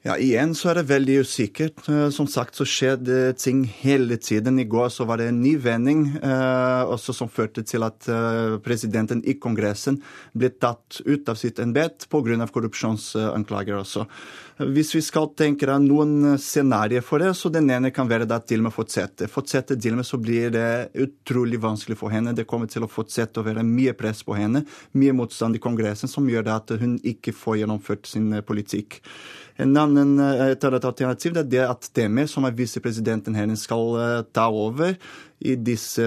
Ja, 0.04 0.18
Igjen 0.20 0.52
så 0.52 0.68
er 0.68 0.82
det 0.82 0.90
veldig 0.90 1.14
usikkert. 1.24 1.78
Eh, 1.88 2.10
som 2.12 2.28
sagt 2.28 2.58
så 2.60 2.66
skjer 2.68 2.98
det 3.00 3.38
ting 3.40 3.62
hele 3.64 4.18
tiden. 4.20 4.58
I 4.60 4.66
går 4.68 4.90
så 4.92 5.06
var 5.08 5.22
det 5.22 5.30
en 5.32 5.38
ny 5.40 5.54
vending 5.64 6.02
eh, 6.18 6.82
også 6.92 7.14
som 7.16 7.30
førte 7.32 7.64
til 7.64 7.86
at 7.88 8.10
eh, 8.12 8.58
presidenten 8.66 9.22
i 9.24 9.38
Kongressen 9.40 10.02
ble 10.36 10.50
tatt 10.60 11.00
ut 11.08 11.32
av 11.32 11.40
sitt 11.40 11.62
embet 11.64 12.10
pga. 12.12 12.36
korrupsjonsanklager 12.52 13.80
også. 13.80 14.04
Hvis 14.76 14.92
vi 14.94 15.02
skal 15.02 15.32
tenke 15.40 15.72
noen 15.80 16.36
scenarioer 16.36 17.02
for 17.02 17.24
det, 17.24 17.32
så 17.40 17.48
den 17.50 17.72
ene 17.72 17.94
kan 17.96 18.10
være 18.12 18.28
at 18.28 18.50
Dilma 18.52 18.74
fortsetter. 18.76 19.32
Fortsetter 19.32 19.80
Dilma, 19.80 20.04
så 20.04 20.20
blir 20.20 20.52
det 20.52 20.92
utrolig 21.00 21.62
vanskelig 21.64 21.98
for 21.98 22.12
henne. 22.12 22.36
Det 22.36 22.46
kommer 22.46 22.68
til 22.68 22.84
å 22.84 22.92
fortsette 22.92 23.40
å 23.40 23.48
være 23.48 23.64
mye 23.64 23.96
press 23.96 24.20
på 24.28 24.36
henne, 24.36 24.66
mye 25.00 25.16
motstand 25.16 25.56
i 25.56 25.64
Kongressen, 25.64 26.12
som 26.12 26.28
gjør 26.28 26.52
at 26.58 26.76
hun 26.84 27.00
ikke 27.00 27.32
får 27.32 27.62
gjennomført 27.64 28.12
sin 28.12 28.30
politikk. 28.44 29.00
En 29.62 29.76
annen, 29.78 30.16
et 30.20 30.66
annet 30.66 30.86
alternativ 30.88 31.36
det 31.38 31.60
er 31.60 31.70
at 31.70 31.90
Demir, 31.94 32.26
som 32.32 32.48
er 32.48 32.56
visepresidenten 32.58 33.36
hennes, 33.38 33.62
skal 33.68 34.26
ta 34.34 34.48
over 34.50 34.96
i, 35.44 35.56
disse, 35.60 36.04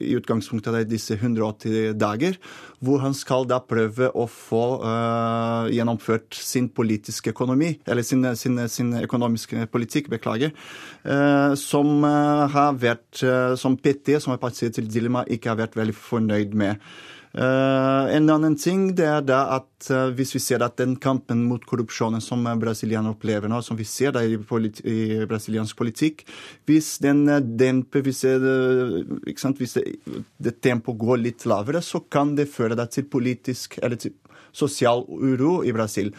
i 0.00 0.14
utgangspunktet 0.18 0.74
av 0.74 0.88
disse 0.88 1.16
180 1.16 1.94
dager, 1.98 2.36
hvor 2.84 3.02
han 3.04 3.14
skal 3.16 3.46
da 3.48 3.60
prøve 3.64 4.10
å 4.12 4.26
få 4.30 4.64
uh, 4.82 5.68
gjennomført 5.72 6.36
sin 6.36 6.68
politiske 6.72 7.32
økonomi, 7.34 7.72
eller 7.88 8.06
sin, 8.06 8.24
sin, 8.36 8.60
sin 8.72 8.92
økonomiske 9.00 9.66
politikk, 9.72 10.10
beklager, 10.12 10.52
uh, 11.04 11.56
som 11.58 12.04
uh, 12.04 12.46
har 12.52 12.76
vært, 12.80 13.24
som 13.60 13.78
PT, 13.80 14.18
som 14.20 14.34
er 14.34 14.42
partiet 14.42 14.76
til 14.76 14.90
Dilma, 14.90 15.24
ikke 15.28 15.52
har 15.52 15.62
vært 15.64 15.80
veldig 15.80 15.96
fornøyd 15.96 16.56
med. 16.58 16.92
Uh, 17.30 18.10
en 18.10 18.26
annen 18.26 18.56
ting 18.58 18.88
det 18.98 19.04
er 19.06 19.20
da 19.22 19.44
at 19.54 19.86
uh, 19.94 20.08
hvis 20.18 20.32
vi 20.34 20.40
ser 20.42 20.64
at 20.66 20.80
den 20.80 20.96
kampen 20.98 21.44
mot 21.46 21.62
korrupsjonen 21.62 22.18
som 22.24 22.42
brasilianere 22.58 23.14
opplever 23.14 23.46
nå, 23.46 23.60
som 23.62 23.78
vi 23.78 23.86
ser 23.86 24.16
da 24.16 24.24
i, 24.26 24.34
politi 24.34 24.82
i 24.82 25.20
brasiliansk 25.30 25.78
politikk, 25.78 26.24
hvis 26.66 26.96
den 26.98 27.22
demper 27.58 28.02
Hvis, 28.02 28.24
hvis 28.24 29.76
det, 29.76 29.84
det 30.42 30.56
tempoet 30.60 30.98
går 30.98 31.22
litt 31.22 31.46
lavere, 31.46 31.82
så 31.82 32.00
kan 32.00 32.34
det 32.34 32.50
føre 32.50 32.74
til 32.90 33.06
politisk 33.06 33.78
eller 33.82 34.00
til 34.00 34.16
sosial 34.52 35.04
uro 35.06 35.60
i 35.62 35.72
Brasil 35.72 36.10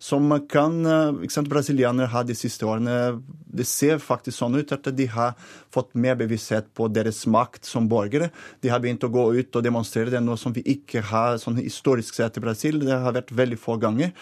som 0.00 0.32
kan 0.48 0.80
eh, 0.88 1.22
ikke 1.26 1.34
sant, 1.34 1.48
Brasilianere 1.52 2.08
har 2.08 2.24
de 2.24 2.36
siste 2.36 2.64
årene 2.64 3.20
Det 3.52 3.66
ser 3.68 4.00
faktisk 4.00 4.38
sånn 4.38 4.56
ut 4.56 4.72
at 4.72 4.88
de 4.96 5.06
har 5.12 5.34
fått 5.72 5.92
mer 5.92 6.16
bevissthet 6.16 6.70
på 6.74 6.88
deres 6.88 7.26
makt 7.28 7.68
som 7.68 7.88
borgere. 7.90 8.30
De 8.64 8.70
har 8.72 8.80
begynt 8.80 9.04
å 9.04 9.12
gå 9.12 9.26
ut 9.36 9.56
og 9.58 9.64
demonstrere. 9.66 10.08
Det 10.08 10.20
er 10.20 10.24
noe 10.24 10.40
som 10.40 10.54
vi 10.56 10.62
ikke 10.64 11.02
har 11.10 11.36
sånn 11.42 11.58
historisk 11.60 12.16
sett 12.16 12.38
i 12.38 12.42
Brasil. 12.44 12.80
Det 12.80 12.96
har 12.96 13.16
vært 13.16 13.34
veldig 13.34 13.58
få 13.60 13.76
ganger. 13.82 14.14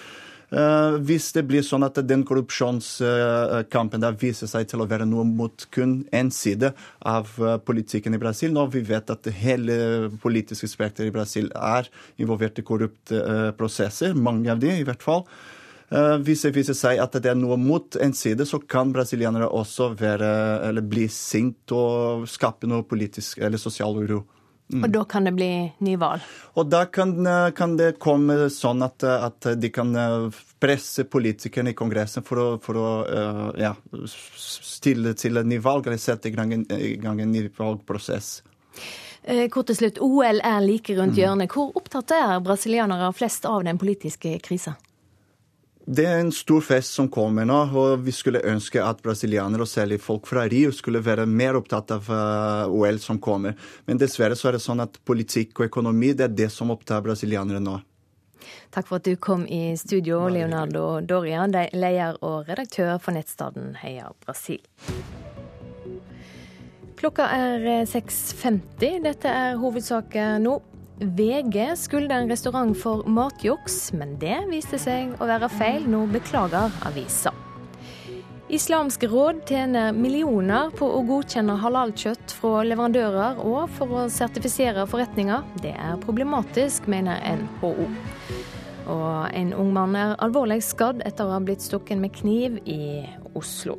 Uh, 0.49 0.97
hvis 1.05 1.27
det 1.37 1.43
blir 1.45 1.61
sånn 1.61 1.85
at 1.85 1.99
den 2.09 2.23
korrupsjonskampen 2.25 4.01
der 4.01 4.17
viser 4.17 4.49
seg 4.49 4.65
til 4.71 4.81
å 4.81 4.87
være 4.89 5.05
noe 5.05 5.27
mot 5.29 5.67
kun 5.77 5.99
én 6.09 6.33
side 6.33 6.71
av 7.05 7.29
uh, 7.37 7.59
politikken 7.61 8.17
i 8.17 8.23
Brasil, 8.23 8.55
når 8.57 8.73
vi 8.73 8.83
vet 8.89 9.13
at 9.13 9.29
hele 9.43 10.09
politiske 10.25 10.71
spekteret 10.73 11.13
i 11.13 11.15
Brasil 11.15 11.53
er 11.53 11.93
involvert 12.17 12.59
i 12.59 12.65
korrupte 12.65 13.21
prosesser, 13.61 14.17
mange 14.17 14.49
av 14.55 14.65
de 14.65 14.73
i 14.73 14.89
hvert 14.89 15.05
fall, 15.05 15.27
Eh, 15.29 15.58
hvis 15.89 16.43
det 16.45 16.51
viser 16.53 16.77
seg 16.77 16.99
at 17.01 17.15
det 17.17 17.31
er 17.31 17.39
noe 17.39 17.57
mot 17.57 17.97
en 17.97 18.13
side, 18.13 18.45
så 18.45 18.59
kan 18.61 18.91
brasilianere 18.93 19.49
også 19.49 19.95
være, 19.97 20.33
eller 20.69 20.85
bli 20.85 21.07
sint 21.09 21.73
og 21.73 22.27
skape 22.29 22.69
noe 22.69 22.85
politisk 22.85 23.41
eller 23.41 23.61
sosial 23.61 23.97
uro. 23.97 24.25
Mm. 24.69 24.83
Og 24.85 24.91
da 24.93 25.03
kan 25.09 25.25
det 25.25 25.33
bli 25.33 25.49
ny 25.81 25.95
valg? 25.97 26.25
Og 26.61 26.67
da 26.69 26.83
kan, 26.93 27.15
eh, 27.25 27.51
kan, 27.57 27.77
det 27.79 27.95
komme 28.05 28.51
sånn 28.53 28.85
at, 28.85 29.05
at, 29.05 29.47
de 29.57 29.71
kan 29.73 29.95
eh, 29.97 30.41
presse 30.61 31.07
politikerne 31.09 31.73
i 31.73 31.79
Kongressen 31.79 32.27
for 32.27 32.43
å, 32.43 32.49
for 32.61 32.77
å 32.77 32.89
ja, 33.57 33.73
stille 34.05 35.15
til 35.17 35.41
en 35.41 35.49
nyvalg, 35.49 35.89
eller 35.89 36.01
sette 36.03 36.29
i 36.29 36.35
gang 36.37 36.53
en, 36.53 36.67
i 36.77 36.99
gang 37.01 37.23
en 37.23 37.33
nyvalgprosess. 37.33 38.43
Kort 39.53 39.69
til 39.71 39.77
slutt, 39.77 40.03
OL 40.05 40.43
er 40.45 40.61
like 40.65 40.95
rundt 40.97 41.17
mm. 41.17 41.21
hjørnet. 41.23 41.53
Hvor 41.53 41.73
opptatt 41.77 42.13
er 42.17 42.37
brasilianere 42.45 43.09
flest 43.17 43.49
av 43.49 43.65
den 43.65 43.81
politiske 43.81 44.37
krisa? 44.45 44.77
Det 45.91 46.05
er 46.05 46.19
en 46.21 46.33
stor 46.33 46.61
fest 46.61 46.93
som 46.99 47.07
kommer 47.09 47.47
nå, 47.49 47.59
og 47.81 48.03
vi 48.05 48.13
skulle 48.13 48.43
ønske 48.45 48.83
at 48.85 48.99
brasilianere, 49.01 49.65
og 49.65 49.71
særlig 49.71 49.97
folk 50.05 50.27
fra 50.29 50.43
Rio, 50.45 50.69
skulle 50.77 51.01
være 51.01 51.25
mer 51.25 51.57
opptatt 51.57 51.95
av 51.95 52.11
uh, 52.13 52.69
OL 52.69 53.01
som 53.01 53.17
kommer. 53.25 53.57
Men 53.89 53.97
dessverre 53.97 54.37
så 54.37 54.51
er 54.51 54.59
det 54.59 54.61
sånn 54.67 54.85
at 54.85 55.01
politikk 55.09 55.63
og 55.63 55.71
økonomi 55.71 56.13
det 56.13 56.27
er 56.27 56.35
det 56.43 56.51
som 56.53 56.75
opptar 56.75 57.01
brasilianere 57.07 57.63
nå. 57.65 57.79
Takk 58.69 58.91
for 58.91 59.01
at 59.01 59.09
du 59.09 59.17
kom 59.17 59.47
i 59.49 59.79
studio, 59.81 60.27
Leonardo 60.29 61.01
Doria, 61.01 61.49
leder 61.49 62.21
og 62.21 62.53
redaktør 62.53 62.99
for 63.01 63.17
nettstaden 63.17 63.73
Heia 63.81 64.13
Brasil. 64.27 64.61
Klokka 67.01 67.31
er 67.33 67.65
6.50. 67.89 68.85
Eh, 68.85 69.01
Dette 69.09 69.33
er 69.33 69.57
hovedsaken 69.57 70.45
nå. 70.45 70.59
VG 71.01 71.77
skyldte 71.79 72.15
en 72.15 72.31
restaurant 72.31 72.75
for 72.79 73.05
matjuks, 73.07 73.93
men 73.95 74.17
det 74.19 74.41
viste 74.51 74.81
seg 74.83 75.13
å 75.23 75.29
være 75.31 75.51
feil. 75.53 75.85
Nå 75.87 76.07
beklager 76.11 76.75
avisa. 76.89 77.31
Islamsk 78.49 79.05
råd 79.13 79.43
tjener 79.47 79.93
millioner 79.93 80.73
på 80.75 80.87
å 80.89 81.03
godkjenne 81.07 81.59
halalkjøtt 81.61 82.33
fra 82.39 82.63
leverandører 82.65 83.43
og 83.45 83.69
for 83.77 83.93
å 83.93 84.07
sertifisere 84.11 84.87
forretninger. 84.89 85.45
Det 85.63 85.75
er 85.77 86.01
problematisk, 86.03 86.89
mener 86.89 87.21
NHO. 87.43 87.75
Og 88.89 89.37
en 89.37 89.53
ung 89.53 89.71
mann 89.77 89.95
er 90.01 90.17
alvorlig 90.25 90.63
skadd 90.65 91.05
etter 91.07 91.29
å 91.29 91.37
ha 91.37 91.43
blitt 91.45 91.63
stukket 91.63 92.01
med 92.01 92.17
kniv 92.17 92.59
i 92.65 93.05
Oslo. 93.37 93.77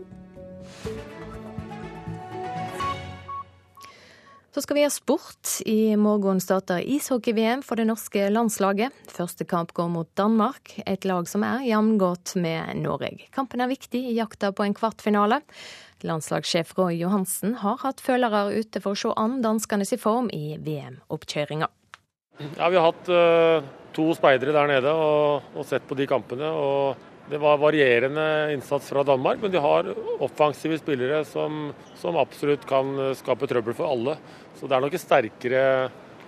Så 4.59 4.63
skal 4.63 4.75
vi 4.75 4.81
ha 4.83 4.89
sport. 4.89 5.47
I 5.65 5.95
morgen 5.95 6.41
starter 6.43 6.81
ishockey-VM 6.83 7.61
for 7.63 7.79
det 7.79 7.85
norske 7.87 8.25
landslaget. 8.27 8.91
Første 9.07 9.45
kamp 9.47 9.71
går 9.71 9.87
mot 9.87 10.09
Danmark, 10.19 10.73
et 10.83 11.07
lag 11.07 11.29
som 11.31 11.45
er 11.47 11.63
jevngodt 11.63 12.33
med 12.43 12.81
Norge. 12.81 13.29
Kampen 13.31 13.63
er 13.63 13.71
viktig 13.71 14.01
i 14.09 14.17
jakta 14.17 14.49
på 14.51 14.65
en 14.65 14.75
kvartfinale. 14.75 15.39
Landslagssjef 16.03 16.73
Roy 16.75 16.99
Johansen 16.99 17.55
har 17.61 17.79
hatt 17.85 18.03
følere 18.03 18.49
ute 18.51 18.83
for 18.83 18.97
å 18.97 18.99
se 18.99 19.15
an 19.15 19.39
danskenes 19.45 19.95
form 20.03 20.27
i 20.35 20.57
VM-oppkjøringa. 20.59 21.71
Ja, 22.43 22.67
vi 22.67 22.81
har 22.81 22.89
hatt 22.89 23.13
uh, 23.15 23.71
to 23.95 24.11
speidere 24.19 24.59
der 24.59 24.73
nede 24.75 24.91
og, 24.91 25.55
og 25.55 25.71
sett 25.71 25.87
på 25.87 25.95
de 25.95 26.11
kampene. 26.11 26.51
og 26.51 27.08
det 27.29 27.37
var 27.37 27.57
varierende 27.61 28.53
innsats 28.53 28.89
fra 28.89 29.03
Danmark, 29.03 29.41
men 29.41 29.51
de 29.51 29.57
har 29.61 29.93
offensive 30.19 30.79
spillere 30.79 31.21
som, 31.25 31.73
som, 31.95 32.17
absolutt 32.17 32.65
kan 32.69 32.95
skape 33.15 33.47
trøbbel 33.47 33.75
for 33.77 33.91
alle. 33.91 34.15
Så 34.57 34.67
det 34.67 34.77
er 34.77 34.85
nok 34.85 34.97
et 34.97 35.03
sterkere 35.03 35.61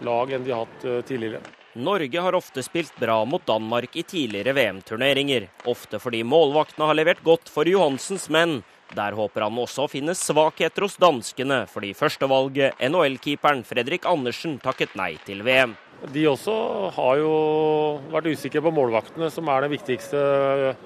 lag 0.06 0.34
enn 0.34 0.46
de 0.46 0.54
har 0.54 0.68
hatt 0.68 0.86
eh, 0.86 1.02
tidligere. 1.08 1.42
Norge 1.74 2.22
har 2.22 2.36
ofte 2.36 2.62
spilt 2.66 2.94
bra 3.00 3.22
mot 3.26 3.46
Danmark 3.48 3.96
i 3.96 4.04
tidligere 4.04 4.54
VM-turneringer. 4.54 5.48
Ofte 5.72 6.02
fordi 6.04 6.20
målvaktene 6.28 6.90
har 6.90 7.00
levert 7.00 7.24
godt 7.24 7.50
for 7.50 7.70
Johansens 7.70 8.28
menn. 8.30 8.60
Der 8.92 9.16
håper 9.16 9.46
han 9.48 9.58
også 9.58 9.86
å 9.86 9.92
finne 9.92 10.14
svakheter 10.18 10.84
hos 10.84 11.00
danskene, 11.00 11.64
fordi 11.72 11.94
førstevalget, 11.96 12.76
NHL-keeperen 12.84 13.64
Fredrik 13.64 14.06
Andersen, 14.10 14.60
takket 14.60 14.98
nei 15.00 15.14
til 15.24 15.46
VM. 15.48 15.78
De 16.10 16.24
også 16.26 16.54
har 16.96 17.20
jo 17.22 17.34
vært 18.10 18.32
usikre 18.34 18.64
på 18.66 18.74
målvaktene, 18.74 19.30
som 19.30 19.50
er 19.54 19.66
den 19.68 19.74
viktigste 19.76 20.22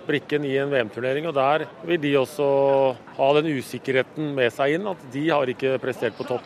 brikken 0.09 0.43
i 0.43 0.57
en 0.59 0.73
VM-turnering. 0.73 1.29
og 1.31 1.37
Der 1.37 1.67
vil 1.87 2.01
de 2.03 2.15
også 2.19 2.47
ha 3.15 3.29
den 3.39 3.47
usikkerheten 3.55 4.33
med 4.35 4.51
seg 4.51 4.75
inn, 4.75 4.87
at 4.91 5.05
de 5.13 5.29
har 5.29 5.47
ikke 5.47 5.77
prestert 5.79 6.17
på 6.19 6.27
topp. 6.27 6.43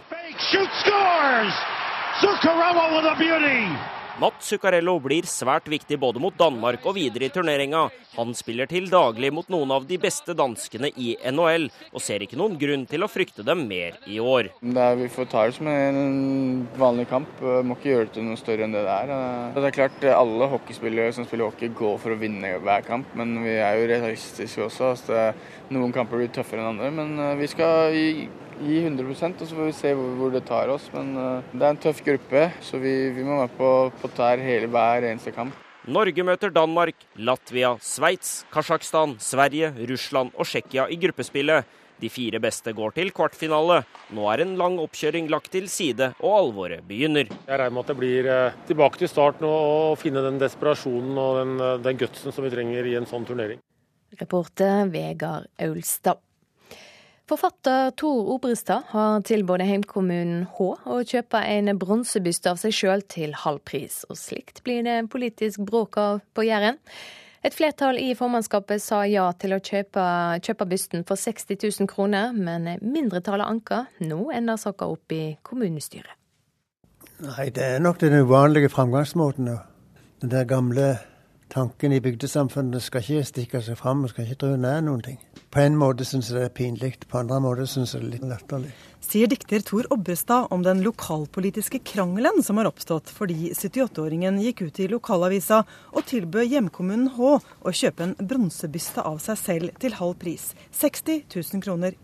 Zuccarello 2.19 2.95
with 2.95 3.07
a 3.07 3.15
beauty! 3.17 3.98
Matt 4.19 4.41
Zuccarello 4.43 4.97
blir 4.99 5.23
svært 5.31 5.69
viktig 5.71 5.95
både 6.01 6.19
mot 6.19 6.35
Danmark 6.35 6.83
og 6.89 6.97
videre 6.97 7.29
i 7.29 7.31
turneringa. 7.31 7.85
Han 8.17 8.33
spiller 8.35 8.67
til 8.67 8.89
daglig 8.91 9.29
mot 9.31 9.47
noen 9.47 9.71
av 9.71 9.85
de 9.87 9.95
beste 10.01 10.33
danskene 10.35 10.89
i 10.99 11.13
NHL, 11.23 11.69
og 11.93 12.03
ser 12.03 12.25
ikke 12.25 12.35
noen 12.39 12.57
grunn 12.59 12.83
til 12.89 13.05
å 13.05 13.07
frykte 13.07 13.45
dem 13.47 13.61
mer 13.69 13.95
i 14.11 14.17
år. 14.19 14.49
Er, 14.59 14.97
vi 14.99 15.07
får 15.13 15.29
ta 15.31 15.45
det 15.47 15.55
som 15.55 15.69
en 15.71 16.67
vanlig 16.75 17.07
kamp, 17.07 17.31
må 17.39 17.77
ikke 17.79 17.93
gjøre 17.93 18.09
det 18.09 18.15
til 18.17 18.27
noe 18.27 18.41
større 18.41 18.67
enn 18.67 18.75
det 18.75 18.83
det 18.89 18.97
er. 18.97 19.15
Det 19.55 19.63
er 19.69 19.77
klart 19.77 20.09
Alle 20.11 20.51
hockeyspillere 20.51 21.15
som 21.15 21.29
spiller 21.29 21.47
hockey 21.47 21.71
går 21.79 21.95
for 22.03 22.11
å 22.11 22.19
vinne 22.19 22.57
hver 22.59 22.83
kamp, 22.89 23.15
men 23.15 23.37
vi 23.45 23.55
er 23.55 23.79
jo 23.79 23.87
realistiske 23.93 24.67
også. 24.67 24.91
Altså, 24.97 25.23
noen 25.71 25.95
kamper 25.95 26.19
blir 26.19 26.35
tøffere 26.35 26.65
enn 26.65 26.73
andre, 26.73 26.91
men 26.91 27.15
eh, 27.23 27.37
vi 27.39 27.51
skal 27.55 27.95
gi 28.61 28.83
100% 28.85 29.41
og 29.43 29.49
så 29.49 29.57
får 29.57 29.69
vi 29.69 29.77
se 29.77 29.95
hvor, 29.95 30.11
hvor 30.19 30.35
det 30.35 30.43
tar 30.47 30.71
oss. 30.73 30.89
Men 30.93 31.15
uh, 31.17 31.49
det 31.53 31.63
er 31.63 31.73
en 31.73 31.81
tøff 31.81 32.03
gruppe, 32.05 32.45
så 32.65 32.81
vi, 32.81 32.93
vi 33.15 33.25
må 33.25 33.39
være 33.41 33.55
på, 33.57 33.71
på 34.01 34.11
tær 34.17 34.43
hele 34.43 34.69
hver 34.71 35.09
eneste 35.09 35.33
kamp. 35.35 35.57
Norge 35.89 36.21
møter 36.27 36.51
Danmark, 36.53 37.07
Latvia, 37.17 37.73
Sveits, 37.81 38.43
Kasjokstan, 38.53 39.15
Sverige, 39.23 39.71
Russland 39.89 40.35
og 40.35 40.45
Tsjekkia 40.45 40.89
i 40.91 40.99
gruppespillet. 41.01 41.65
De 41.99 42.07
fire 42.11 42.39
beste 42.39 42.71
går 42.75 42.93
til 42.95 43.09
kvartfinale. 43.15 43.81
Nå 44.15 44.27
er 44.31 44.43
en 44.43 44.53
lang 44.59 44.77
oppkjøring 44.79 45.27
lagt 45.31 45.51
til 45.55 45.67
side, 45.71 46.13
og 46.21 46.35
alvoret 46.37 46.85
begynner. 46.87 47.27
Jeg 47.27 47.59
regner 47.59 47.75
med 47.75 47.83
at 47.83 47.91
det 47.91 47.97
blir 47.99 48.29
eh, 48.31 48.61
tilbake 48.69 49.01
til 49.01 49.11
start 49.11 49.41
nå 49.43 49.49
og 49.49 49.97
finne 49.99 50.23
den 50.23 50.39
desperasjonen 50.39 51.19
og 51.19 51.41
den, 51.41 51.57
eh, 51.59 51.75
den 51.89 51.99
gutsen 51.99 52.35
som 52.35 52.47
vi 52.47 52.53
trenger 52.53 52.87
i 52.87 52.95
en 52.99 53.09
sånn 53.09 53.27
turnering. 53.27 53.59
Reporter 54.19 54.87
Vegard 54.93 55.51
Aulstad. 55.59 56.23
Forfatter 57.29 57.91
Tor 57.91 58.31
Obrestad 58.33 58.87
har 58.89 59.19
tilbudt 59.21 59.61
heimkommunen 59.61 60.47
Hå 60.55 60.69
å 60.81 60.95
kjøpe 61.05 61.37
en 61.45 61.69
bronsebyste 61.77 62.49
av 62.49 62.57
seg 62.57 62.73
sjøl 62.73 63.03
til 63.05 63.35
halv 63.37 63.61
pris, 63.69 63.99
og 64.09 64.17
slikt 64.17 64.63
blir 64.65 64.81
det 64.87 64.95
politisk 65.13 65.61
bråk 65.61 65.99
av 66.01 66.23
på 66.33 66.47
Jæren. 66.47 66.79
Et 67.45 67.53
flertall 67.53 68.01
i 68.01 68.15
formannskapet 68.17 68.81
sa 68.81 69.03
ja 69.05 69.27
til 69.37 69.53
å 69.53 69.61
kjøpe, 69.61 70.07
kjøpe 70.41 70.67
bysten 70.73 71.05
for 71.05 71.21
60 71.21 71.61
000 71.67 71.91
kroner, 71.91 72.33
men 72.33 72.65
mindretallet 72.81 73.45
anka. 73.45 73.83
Nå 74.01 74.31
ender 74.33 74.57
saka 74.57 74.89
opp 74.89 75.13
i 75.13 75.37
kommunestyret. 75.45 76.17
Nei, 77.27 77.51
det 77.53 77.75
er 77.75 77.85
nok 77.85 78.01
den 78.01 78.23
uvanlige 78.23 78.73
framgangsmåten. 78.73 79.53
Den 80.25 80.33
der 80.33 80.49
gamle 80.49 80.95
tanken 81.53 81.93
i 81.93 82.01
bygdesamfunnet 82.01 82.81
skal 82.81 83.05
ikke 83.05 83.29
stikke 83.29 83.61
seg 83.69 83.77
fram 83.77 84.07
skal 84.09 84.25
ikke 84.25 84.47
dra 84.47 84.57
nær 84.57 84.81
noen 84.89 85.05
ting. 85.05 85.21
På 85.49 85.59
en 85.59 85.77
måte 85.81 86.05
syns 86.05 86.27
jeg 86.29 86.37
det 86.37 86.45
er 86.45 86.51
pinlig, 86.53 86.91
på 87.09 87.17
andre 87.23 87.39
måter 87.41 87.65
syns 87.65 87.95
jeg 87.95 88.03
det 88.03 88.07
er 88.07 88.11
litt 88.13 88.25
latterlig. 88.29 88.73
Sier 89.01 89.29
dikter 89.31 89.63
Tor 89.65 89.87
Obrestad 89.89 90.51
om 90.53 90.61
den 90.61 90.83
lokalpolitiske 90.85 91.79
krangelen 91.89 92.43
som 92.45 92.59
har 92.61 92.69
oppstått 92.69 93.09
fordi 93.09 93.49
78-åringen 93.55 94.37
gikk 94.43 94.61
ut 94.67 94.81
i 94.83 94.85
lokalavisa 94.91 95.63
og 95.95 96.05
tilbød 96.11 96.51
hjemkommunen 96.51 97.07
Hå 97.15 97.31
å 97.39 97.73
kjøpe 97.73 98.05
en 98.05 98.13
bronsebyste 98.19 99.01
av 99.01 99.17
seg 99.23 99.41
selv 99.41 99.81
til 99.81 99.97
halv 99.97 100.13
pris, 100.21 100.51
60 100.77 101.25
000 101.33 101.65
kroner. 101.65 101.97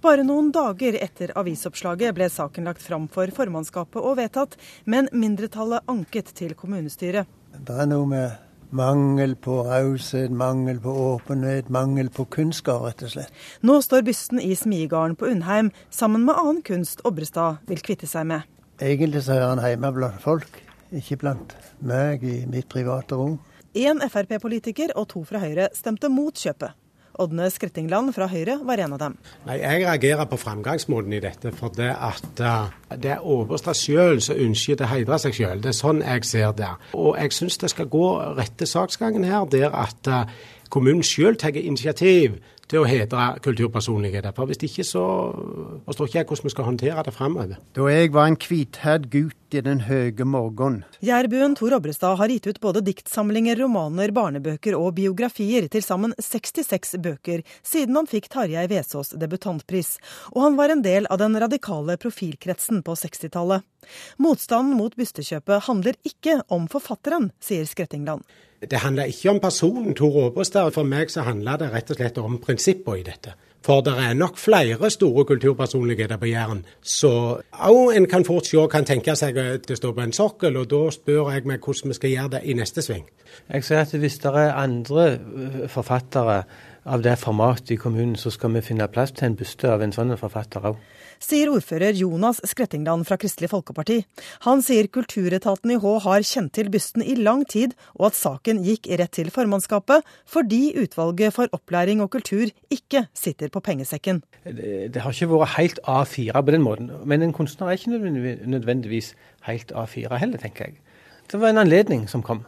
Bare 0.00 0.24
noen 0.24 0.48
dager 0.56 0.96
etter 0.96 1.36
avisoppslaget 1.36 2.16
ble 2.16 2.30
saken 2.32 2.70
lagt 2.70 2.80
fram 2.80 3.10
for 3.12 3.28
formannskapet 3.36 4.00
og 4.00 4.16
vedtatt, 4.22 4.56
men 4.88 5.12
mindretallet 5.12 5.84
anket 5.92 6.32
til 6.40 6.56
kommunestyret. 6.56 7.28
Det 7.52 7.76
er 7.76 7.92
noe 7.92 8.08
med 8.08 8.45
Mangel 8.70 9.36
på 9.38 9.60
raushet, 9.62 10.30
mangel 10.30 10.80
på 10.82 10.90
åpenhet, 10.90 11.68
mangel 11.70 12.08
på 12.10 12.24
kunnskap, 12.24 12.82
rett 12.82 13.04
og 13.06 13.12
slett. 13.12 13.34
Nå 13.62 13.78
står 13.84 14.02
bysten 14.06 14.40
i 14.42 14.56
smiegarden 14.58 15.14
på 15.16 15.28
Undheim 15.30 15.70
sammen 15.90 16.24
med 16.26 16.34
annen 16.34 16.62
kunst 16.66 17.04
Obrestad 17.06 17.62
vil 17.70 17.82
kvitte 17.86 18.08
seg 18.10 18.26
med. 18.26 18.42
Egentlig 18.82 19.22
så 19.24 19.36
er 19.36 19.44
han 19.46 19.62
hjemme 19.62 19.92
blant 19.94 20.18
folk, 20.22 20.58
ikke 20.90 21.20
blant 21.22 21.54
meg 21.78 22.26
i 22.26 22.40
mitt 22.50 22.66
private 22.72 23.14
rom. 23.14 23.38
Én 23.76 24.02
Frp-politiker 24.02 24.96
og 24.96 25.12
to 25.14 25.22
fra 25.28 25.38
Høyre 25.42 25.70
stemte 25.76 26.10
mot 26.10 26.34
kjøpet. 26.34 26.74
Ådne 27.22 27.48
Skrettingland 27.52 28.12
fra 28.16 28.28
Høyre 28.30 28.58
var 28.66 28.80
en 28.82 28.96
av 28.96 29.00
dem. 29.00 29.14
Nei, 29.46 29.58
Jeg 29.62 29.84
reagerer 29.84 30.28
på 30.28 30.38
framgangsmåten 30.40 31.12
i 31.16 31.20
dette. 31.20 31.52
For 31.56 31.72
det 31.72 31.92
at 31.92 32.42
uh, 32.42 32.72
det 32.96 33.14
er 33.16 33.24
Overstad 33.24 33.78
sjøl 33.78 34.20
som 34.24 34.36
ønsker 34.36 34.82
å 34.84 34.90
heidre 34.90 35.18
seg 35.22 35.36
sjøl. 35.38 35.62
Det 35.64 35.72
er 35.72 35.78
sånn 35.78 36.02
jeg 36.04 36.28
ser 36.28 36.52
det. 36.58 36.72
Og 36.94 37.16
jeg 37.16 37.32
syns 37.36 37.58
det 37.62 37.72
skal 37.72 37.88
gå 37.92 38.06
rette 38.36 38.68
saksgangen 38.68 39.24
her, 39.24 39.48
der 39.50 39.72
at 39.72 40.12
uh, 40.12 40.28
kommunen 40.68 41.04
sjøl 41.06 41.38
tar 41.40 41.56
initiativ 41.56 42.40
til 42.70 42.82
å 42.82 42.88
hedre 42.88 43.26
kulturpersonligheter. 43.44 44.34
For 44.36 44.50
hvis 44.50 44.62
ikke 44.66 44.84
så 44.86 45.04
forstår 45.86 46.10
ikke 46.10 46.20
jeg 46.20 46.28
hvordan 46.30 46.48
vi 46.48 46.54
skal 46.54 46.68
håndtere 46.70 47.04
det 47.06 47.14
framover. 47.14 47.58
Da 47.76 47.88
jeg 47.92 48.12
var 48.14 48.30
en 48.30 48.38
hvithært 48.40 49.10
gutt 49.12 49.54
i 49.54 49.62
den 49.62 49.84
høye 49.86 50.26
morgen. 50.26 50.80
Jærbuen 51.04 51.54
Tor 51.58 51.76
Obrestad 51.78 52.18
har 52.18 52.32
gitt 52.32 52.48
ut 52.50 52.60
både 52.62 52.82
diktsamlinger, 52.86 53.60
romaner, 53.62 54.10
barnebøker 54.14 54.74
og 54.78 54.96
biografier, 54.98 55.68
til 55.70 55.84
sammen 55.86 56.14
66 56.18 56.96
bøker, 57.04 57.44
siden 57.62 57.96
han 57.98 58.10
fikk 58.10 58.28
Tarjei 58.32 58.66
Vesaas 58.70 59.14
debutantpris. 59.14 59.96
Og 60.34 60.42
han 60.48 60.58
var 60.58 60.74
en 60.74 60.82
del 60.84 61.06
av 61.10 61.22
den 61.22 61.38
radikale 61.38 61.98
profilkretsen 62.02 62.82
på 62.86 62.98
60-tallet. 62.98 63.62
Motstanden 64.22 64.76
mot 64.78 64.96
bystekjøpet 64.96 65.66
handler 65.68 65.98
ikke 66.06 66.40
om 66.52 66.68
forfatteren, 66.72 67.30
sier 67.40 67.66
Skrettingland. 67.68 68.24
Det 68.60 68.80
handler 68.80 69.10
ikke 69.12 69.30
om 69.30 69.40
personen 69.40 69.94
Tor 69.94 70.22
Aabestad. 70.24 70.72
For 70.72 70.88
meg 70.88 71.12
så 71.12 71.26
handler 71.26 71.60
det 71.60 71.72
rett 71.74 71.90
og 71.92 71.98
slett 71.98 72.18
om 72.22 72.38
prinsippene 72.42 73.02
i 73.02 73.04
dette. 73.06 73.34
For 73.66 73.82
det 73.82 73.96
er 73.98 74.14
nok 74.14 74.38
flere 74.38 74.90
store 74.90 75.24
kulturpersonligheter 75.26 76.16
på 76.22 76.28
Jæren. 76.30 76.62
Så 76.82 77.10
òg 77.50 77.96
en 77.96 78.06
kan 78.06 78.24
fort 78.24 78.46
se 78.46 78.62
kan 78.70 78.86
tenke 78.86 79.16
seg 79.18 79.38
at 79.42 79.66
det 79.66 79.78
står 79.80 79.92
på 79.96 80.04
en 80.04 80.14
sokkel, 80.14 80.56
og 80.56 80.70
da 80.70 80.84
spør 80.94 81.32
jeg 81.34 81.48
meg 81.50 81.64
hvordan 81.64 81.90
vi 81.90 81.98
skal 81.98 82.12
gjøre 82.12 82.32
det 82.36 82.42
i 82.44 82.54
neste 82.54 82.82
sving. 82.82 83.08
Jeg 83.50 83.64
ser 83.64 83.82
at 83.82 83.94
hvis 83.94 84.18
det 84.22 84.32
er 84.32 84.54
andre 84.54 85.08
forfattere 85.68 86.44
av 86.86 87.02
det 87.02 87.16
formatet 87.18 87.74
i 87.74 87.80
kommunen, 87.80 88.16
så 88.16 88.30
skal 88.30 88.54
vi 88.54 88.64
finne 88.64 88.86
plass 88.88 89.12
til 89.12 89.30
en 89.30 89.36
buste 89.36 89.70
av 89.72 89.82
en 89.82 89.94
sånn 89.94 90.16
forfatter 90.20 90.70
òg 90.72 90.78
sier 91.22 91.50
ordfører 91.52 91.96
Jonas 91.96 92.40
Skrettingland 92.46 93.06
fra 93.08 93.18
Kristelig 93.20 93.50
Folkeparti. 93.52 94.00
Han 94.46 94.62
sier 94.64 94.88
kulturetaten 94.92 95.72
i 95.72 95.78
Hå 95.80 95.96
har 96.04 96.24
kjent 96.26 96.54
til 96.56 96.70
bysten 96.72 97.04
i 97.04 97.16
lang 97.18 97.44
tid, 97.48 97.74
og 97.96 98.10
at 98.10 98.18
saken 98.18 98.62
gikk 98.66 98.88
rett 99.00 99.14
til 99.16 99.30
formannskapet 99.34 100.06
fordi 100.30 100.76
utvalget 100.82 101.34
for 101.36 101.52
opplæring 101.56 102.02
og 102.04 102.12
kultur 102.14 102.50
ikke 102.72 103.06
sitter 103.16 103.52
på 103.52 103.62
pengesekken. 103.64 104.22
Det, 104.44 104.92
det 104.94 105.04
har 105.04 105.14
ikke 105.14 105.30
vært 105.32 105.56
helt 105.56 105.80
A4 105.86 106.42
på 106.42 106.56
den 106.56 106.66
måten, 106.66 106.90
men 107.04 107.24
en 107.24 107.36
kunstner 107.36 107.70
er 107.70 107.80
ikke 107.80 108.46
nødvendigvis 108.46 109.14
helt 109.48 109.72
A4 109.72 110.20
heller, 110.20 110.42
tenker 110.42 110.70
jeg. 110.70 110.82
Det 111.30 111.40
var 111.40 111.50
en 111.50 111.64
anledning 111.64 112.06
som 112.10 112.22
kom 112.22 112.44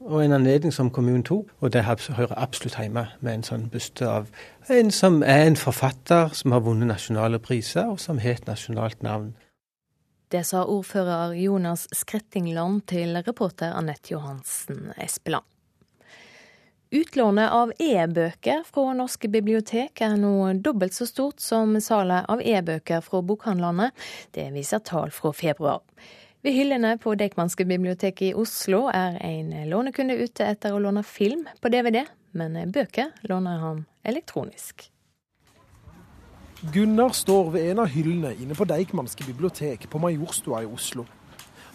og 0.00 0.24
en 0.24 0.32
anledning 0.32 0.72
som 0.72 0.90
kommunen 0.90 1.22
tok. 1.26 1.50
Og 1.60 1.72
det 1.72 1.84
hører 1.84 2.34
absolutt 2.36 2.78
hjemme 2.80 3.06
med 3.20 3.34
en 3.34 3.46
sånn 3.46 3.68
byste 3.72 4.08
av 4.08 4.30
en 4.70 4.90
som 4.94 5.22
er 5.22 5.46
en 5.46 5.58
forfatter 5.58 6.34
som 6.36 6.52
har 6.54 6.64
vunnet 6.64 6.88
nasjonale 6.90 7.40
priser, 7.42 7.88
og 7.90 8.00
som 8.00 8.18
har 8.18 8.38
et 8.38 8.48
nasjonalt 8.48 9.02
navn. 9.02 9.34
Det 10.30 10.44
sa 10.46 10.62
ordfører 10.62 11.34
Jonas 11.34 11.88
Skrettingland 11.92 12.84
til 12.86 13.18
reporter 13.26 13.72
Anette 13.74 14.12
Johansen 14.12 14.92
Espeland. 14.96 15.44
Utlånet 16.90 17.52
av 17.54 17.70
e-bøker 17.78 18.64
fra 18.66 18.92
norske 18.98 19.28
bibliotek 19.30 20.00
er 20.02 20.16
nå 20.18 20.32
dobbelt 20.58 20.94
så 20.94 21.06
stort 21.06 21.38
som 21.42 21.76
salget 21.78 22.26
av 22.30 22.42
e-bøker 22.42 23.02
fra 23.06 23.20
bokhandlene. 23.22 23.92
Det 24.34 24.48
viser 24.54 24.82
tall 24.82 25.12
fra 25.14 25.30
februar. 25.30 25.84
Ved 26.40 26.54
hyllene 26.56 26.94
på 26.96 27.12
Deichmanske 27.20 27.66
biblioteket 27.68 28.30
i 28.30 28.34
Oslo 28.34 28.86
er 28.88 29.18
en 29.20 29.50
lånekunde 29.68 30.14
ute 30.16 30.46
etter 30.48 30.72
å 30.72 30.78
låne 30.80 31.02
film 31.04 31.42
på 31.60 31.68
DVD, 31.68 32.06
men 32.32 32.56
bøker 32.72 33.10
låner 33.28 33.58
han 33.60 33.82
elektronisk. 34.08 34.86
Gunnar 36.72 37.12
står 37.12 37.50
ved 37.52 37.68
en 37.74 37.82
av 37.84 37.92
hyllene 37.92 38.32
inne 38.40 38.56
på 38.56 38.64
Deichmanske 38.64 39.26
bibliotek 39.28 39.84
på 39.92 40.00
Majorstua 40.00 40.62
i 40.64 40.70
Oslo. 40.70 41.04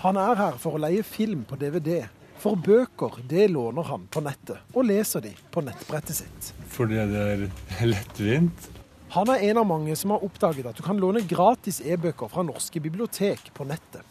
Han 0.02 0.18
er 0.18 0.42
her 0.42 0.58
for 0.62 0.80
å 0.80 0.82
leie 0.82 1.06
film 1.06 1.46
på 1.46 1.62
DVD, 1.62 2.08
for 2.42 2.58
bøker 2.58 3.22
det 3.30 3.52
låner 3.54 3.86
han 3.86 4.10
på 4.10 4.26
nettet, 4.26 4.66
og 4.74 4.90
leser 4.90 5.28
de 5.28 5.36
på 5.54 5.62
nettbrettet 5.62 6.24
sitt. 6.24 6.52
Fordi 6.74 7.06
det 7.14 7.30
er 7.38 7.46
lettvint? 7.86 8.72
Han 9.14 9.30
er 9.30 9.46
en 9.52 9.62
av 9.62 9.70
mange 9.70 9.94
som 9.94 10.18
har 10.18 10.26
oppdaget 10.26 10.74
at 10.74 10.82
du 10.82 10.84
kan 10.84 10.98
låne 10.98 11.22
gratis 11.30 11.84
e-bøker 11.86 12.34
fra 12.34 12.42
norske 12.50 12.82
bibliotek 12.82 13.54
på 13.54 13.70
nettet. 13.70 14.02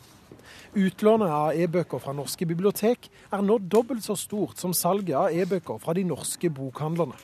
Utlånet 0.75 1.31
av 1.31 1.55
e-bøker 1.55 2.01
fra 2.03 2.11
norske 2.19 2.49
bibliotek 2.51 3.07
er 3.31 3.43
nå 3.47 3.61
dobbelt 3.71 4.03
så 4.03 4.17
stort 4.19 4.59
som 4.59 4.73
salget 4.75 5.15
av 5.15 5.31
e-bøker 5.31 5.79
fra 5.79 5.95
de 5.95 6.03
norske 6.09 6.51
bokhandlerne. 6.51 7.15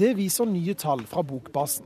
Det 0.00 0.14
viser 0.16 0.48
nye 0.48 0.72
tall 0.80 1.02
fra 1.04 1.20
Bokbasen. 1.20 1.84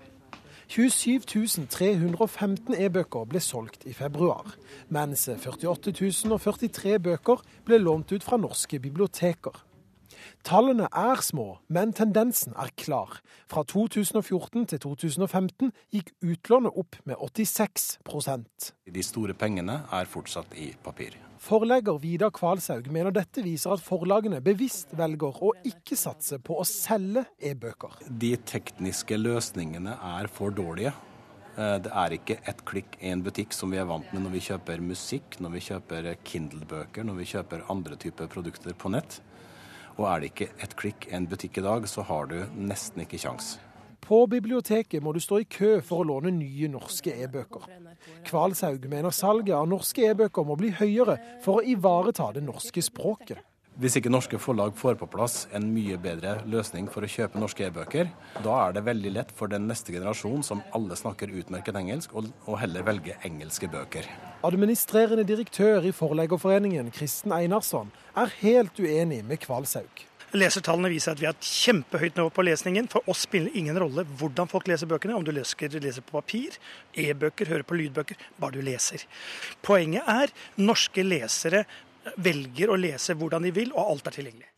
27 0.71 1.67
315 1.67 2.79
e-bøker 2.79 3.27
ble 3.27 3.43
solgt 3.43 3.83
i 3.91 3.97
februar, 3.97 4.55
mens 4.95 5.27
48 5.27 5.91
043 5.99 6.95
bøker 7.03 7.43
ble 7.67 7.83
lånt 7.83 8.15
ut 8.15 8.23
fra 8.23 8.39
norske 8.39 8.79
biblioteker. 8.79 9.59
Tallene 10.45 10.91
er 10.93 11.23
små, 11.25 11.55
men 11.73 11.95
tendensen 11.97 12.53
er 12.61 12.69
klar. 12.77 13.15
Fra 13.49 13.63
2014 13.65 14.67
til 14.75 14.81
2015 14.83 15.71
gikk 15.95 16.11
utlånet 16.21 16.77
opp 16.77 16.99
med 17.09 17.17
86% 17.17 18.69
De 18.93 19.05
store 19.07 19.33
pengene 19.41 19.79
er 19.89 20.11
fortsatt 20.11 20.53
i 20.61 20.69
papir. 20.85 21.17
Forlegger 21.41 21.97
Vidar 22.03 22.33
Kvalshaug 22.37 22.93
mener 22.93 23.17
dette 23.17 23.41
viser 23.45 23.73
at 23.73 23.85
forlagene 23.85 24.43
bevisst 24.45 24.93
velger 24.97 25.41
å 25.41 25.55
ikke 25.65 25.97
satse 25.97 26.37
på 26.45 26.61
å 26.61 26.69
selge 26.69 27.25
e-bøker. 27.41 28.05
De 28.05 28.35
tekniske 28.37 29.17
løsningene 29.17 29.97
er 30.13 30.29
for 30.29 30.53
dårlige. 30.53 30.93
Eh, 31.57 31.77
det 31.81 31.93
er 32.05 32.21
ikke 32.21 32.43
ett 32.45 32.65
klikk 32.69 32.99
i 33.01 33.15
en 33.17 33.25
butikk 33.25 33.57
som 33.57 33.73
vi 33.73 33.81
er 33.81 33.89
vant 33.89 34.13
med 34.13 34.27
når 34.27 34.37
vi 34.37 34.49
kjøper 34.51 34.85
musikk, 34.93 35.41
når 35.41 35.57
vi 35.57 35.69
kjøper 35.73 36.17
Kindle-bøker, 36.21 37.07
når 37.09 37.23
vi 37.23 37.33
kjøper 37.33 37.71
andre 37.73 37.97
typer 37.97 38.29
produkter 38.29 38.77
på 38.77 38.93
nett. 38.93 39.23
Og 39.95 40.09
er 40.11 40.23
det 40.23 40.33
ikke 40.33 40.51
et 40.65 40.75
klikk 40.79 41.07
en 41.15 41.29
butikk 41.31 41.61
i 41.61 41.65
dag, 41.65 41.87
så 41.89 42.03
har 42.07 42.27
du 42.31 42.41
nesten 42.59 43.05
ikke 43.05 43.21
kjangs. 43.21 43.55
På 44.05 44.27
biblioteket 44.29 45.01
må 45.03 45.15
du 45.17 45.21
stå 45.23 45.39
i 45.41 45.49
kø 45.49 45.79
for 45.81 46.03
å 46.03 46.09
låne 46.11 46.35
nye 46.35 46.69
norske 46.69 47.15
e-bøker. 47.25 47.65
Kvalshaug 48.27 48.85
mener 48.91 49.15
salget 49.15 49.55
av 49.57 49.69
norske 49.71 50.05
e-bøker 50.11 50.45
må 50.45 50.59
bli 50.61 50.75
høyere 50.77 51.17
for 51.45 51.61
å 51.61 51.65
ivareta 51.65 52.29
det 52.37 52.45
norske 52.45 52.85
språket. 52.85 53.41
Hvis 53.75 53.97
ikke 53.99 54.11
norske 54.13 54.39
forlag 54.39 54.77
får 54.79 54.95
på 55.01 55.09
plass 55.11 55.49
en 55.51 55.65
mye 55.75 55.97
bedre 55.99 56.37
løsning 56.47 56.87
for 56.87 57.03
å 57.03 57.09
kjøpe 57.11 57.41
norske 57.43 57.65
e-bøker, 57.67 58.07
da 58.45 58.59
er 58.69 58.77
det 58.77 58.85
veldig 58.87 59.11
lett 59.17 59.33
for 59.35 59.51
den 59.51 59.65
neste 59.67 59.91
generasjon, 59.91 60.45
som 60.47 60.61
alle 60.79 60.95
snakker 60.95 61.33
utmerket 61.41 61.75
engelsk, 61.81 62.15
å 62.15 62.59
heller 62.61 62.87
velge 62.87 63.17
engelske 63.27 63.67
bøker. 63.73 64.07
Administrerende 64.47 65.25
direktør 65.27 65.89
i 65.89 65.91
Forleggerforeningen, 65.91 66.93
Kristen 66.95 67.35
Einarsson, 67.35 67.91
er 68.15 68.31
helt 68.45 68.79
uenig 68.79 69.25
med 69.27 69.43
Kvalshaug. 69.43 70.05
Lesertallene 70.39 70.91
viser 70.93 71.15
at 71.15 71.23
vi 71.23 71.27
har 71.27 71.35
et 71.35 71.47
kjempehøyt 71.47 72.17
nivå 72.19 72.31
på 72.35 72.45
lesningen. 72.47 72.87
For 72.91 73.11
oss 73.11 73.25
spiller 73.27 73.55
ingen 73.59 73.79
rolle 73.79 74.03
hvordan 74.19 74.51
folk 74.51 74.67
leser 74.71 74.91
bøkene. 74.91 75.15
Om 75.19 75.27
du 75.27 75.33
leser, 75.35 75.75
leser 75.83 76.03
på 76.07 76.19
papir, 76.19 76.59
e-bøker, 76.95 77.51
hører 77.51 77.67
på 77.67 77.79
lydbøker. 77.79 78.23
Bare 78.43 78.55
du 78.55 78.63
leser. 78.67 79.03
Poenget 79.67 80.07
er 80.11 80.35
norske 80.59 81.07
lesere 81.07 81.63
velger 82.17 82.73
å 82.73 82.79
lese 82.81 83.17
hvordan 83.19 83.47
de 83.47 83.53
vil, 83.55 83.73
og 83.75 83.95
alt 83.95 84.11
er 84.11 84.19
tilgjengelig. 84.19 84.51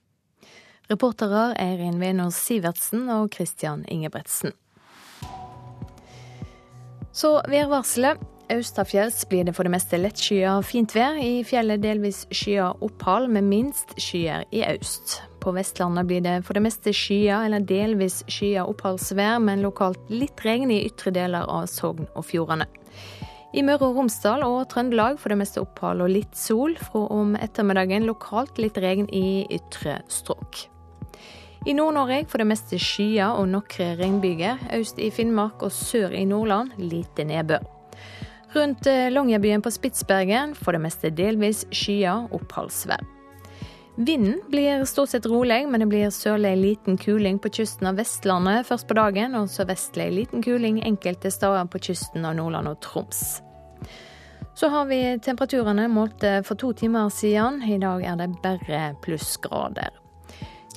Reportere 0.87 1.49
Eirin 1.59 1.99
Venås 1.99 2.39
Sivertsen 2.47 3.09
og 3.11 3.35
Christian 3.35 3.83
Ingebretsen. 3.91 4.55
Så 7.17 7.41
værvarselet. 7.49 8.23
Austafjells 8.47 9.25
blir 9.27 9.43
det 9.43 9.57
for 9.57 9.67
det 9.67 9.73
meste 9.75 9.99
lettskyet 9.99 10.67
fint 10.69 10.93
vær. 10.95 11.17
I 11.19 11.41
fjellet 11.43 11.83
delvis 11.83 12.21
skyet 12.31 12.79
opphold, 12.85 13.27
med 13.35 13.49
minst 13.49 13.97
skyer 13.99 14.45
i 14.55 14.63
øst. 14.69 15.17
På 15.43 15.51
Vestlandet 15.57 16.07
blir 16.07 16.23
det 16.23 16.37
for 16.47 16.55
det 16.55 16.63
meste 16.63 16.95
skya 16.95 17.41
eller 17.49 17.67
delvis 17.67 18.21
skya 18.31 18.69
oppholdsvær, 18.71 19.41
men 19.43 19.67
lokalt 19.67 19.99
litt 20.15 20.43
regn 20.47 20.71
i 20.71 20.85
ytre 20.87 21.11
deler 21.17 21.47
av 21.51 21.67
Sogn 21.71 22.07
og 22.15 22.29
Fjordane. 22.29 22.69
I 23.57 23.63
Møre 23.65 23.87
og 23.89 23.97
Romsdal 23.97 24.43
og 24.45 24.67
Trøndelag 24.69 25.17
for 25.17 25.33
det 25.33 25.39
meste 25.41 25.63
opphold 25.63 26.03
og 26.05 26.11
litt 26.13 26.37
sol. 26.37 26.75
Fra 26.77 27.07
om 27.15 27.33
ettermiddagen 27.41 28.05
lokalt 28.05 28.59
litt 28.61 28.77
regn 28.83 29.09
i 29.09 29.47
ytre 29.57 30.03
strøk. 30.13 30.67
I 31.67 31.73
Nord-Norge 31.75 32.27
for 32.29 32.43
det 32.43 32.51
meste 32.51 32.77
skyer 32.79 33.33
og 33.41 33.49
noen 33.49 33.97
regnbyger. 33.97 34.61
Øst 34.77 35.01
i 35.01 35.09
Finnmark 35.09 35.65
og 35.65 35.73
sør 35.73 36.13
i 36.13 36.27
Nordland 36.29 36.77
lite 36.77 37.25
nedbør. 37.25 37.65
Rundt 38.53 38.87
eh, 38.93 39.09
Longyearbyen 39.13 39.65
på 39.65 39.73
Spitsbergen 39.73 40.53
for 40.55 40.77
det 40.77 40.83
meste 40.85 41.11
delvis 41.17 41.65
skyer, 41.73 42.29
oppholdsvær. 42.37 43.09
Vinden 43.97 44.37
blir 44.53 44.85
stort 44.85 45.15
sett 45.15 45.27
rolig, 45.27 45.63
men 45.65 45.81
det 45.81 45.89
blir 45.89 46.13
sørlig 46.13 46.53
liten 46.61 47.01
kuling 47.01 47.41
på 47.41 47.49
kysten 47.57 47.89
av 47.89 47.97
Vestlandet 47.97 48.69
først 48.69 48.85
på 48.89 48.99
dagen, 49.01 49.35
og 49.41 49.49
sørvestlig 49.49 50.11
liten 50.13 50.45
kuling 50.45 50.83
enkelte 50.85 51.33
steder 51.33 51.65
på 51.73 51.81
kysten 51.89 52.29
av 52.29 52.37
Nordland 52.37 52.69
og 52.69 52.81
Troms. 52.85 53.41
Så 54.57 54.69
har 54.73 54.87
vi 54.89 55.19
temperaturene 55.21 55.85
målt 55.93 56.25
for 56.49 56.57
to 56.57 56.73
timer 56.73 57.11
siden. 57.13 57.61
I 57.63 57.77
dag 57.79 58.05
er 58.09 58.17
det 58.17 58.31
bare 58.41 58.95
plussgrader. 59.05 59.91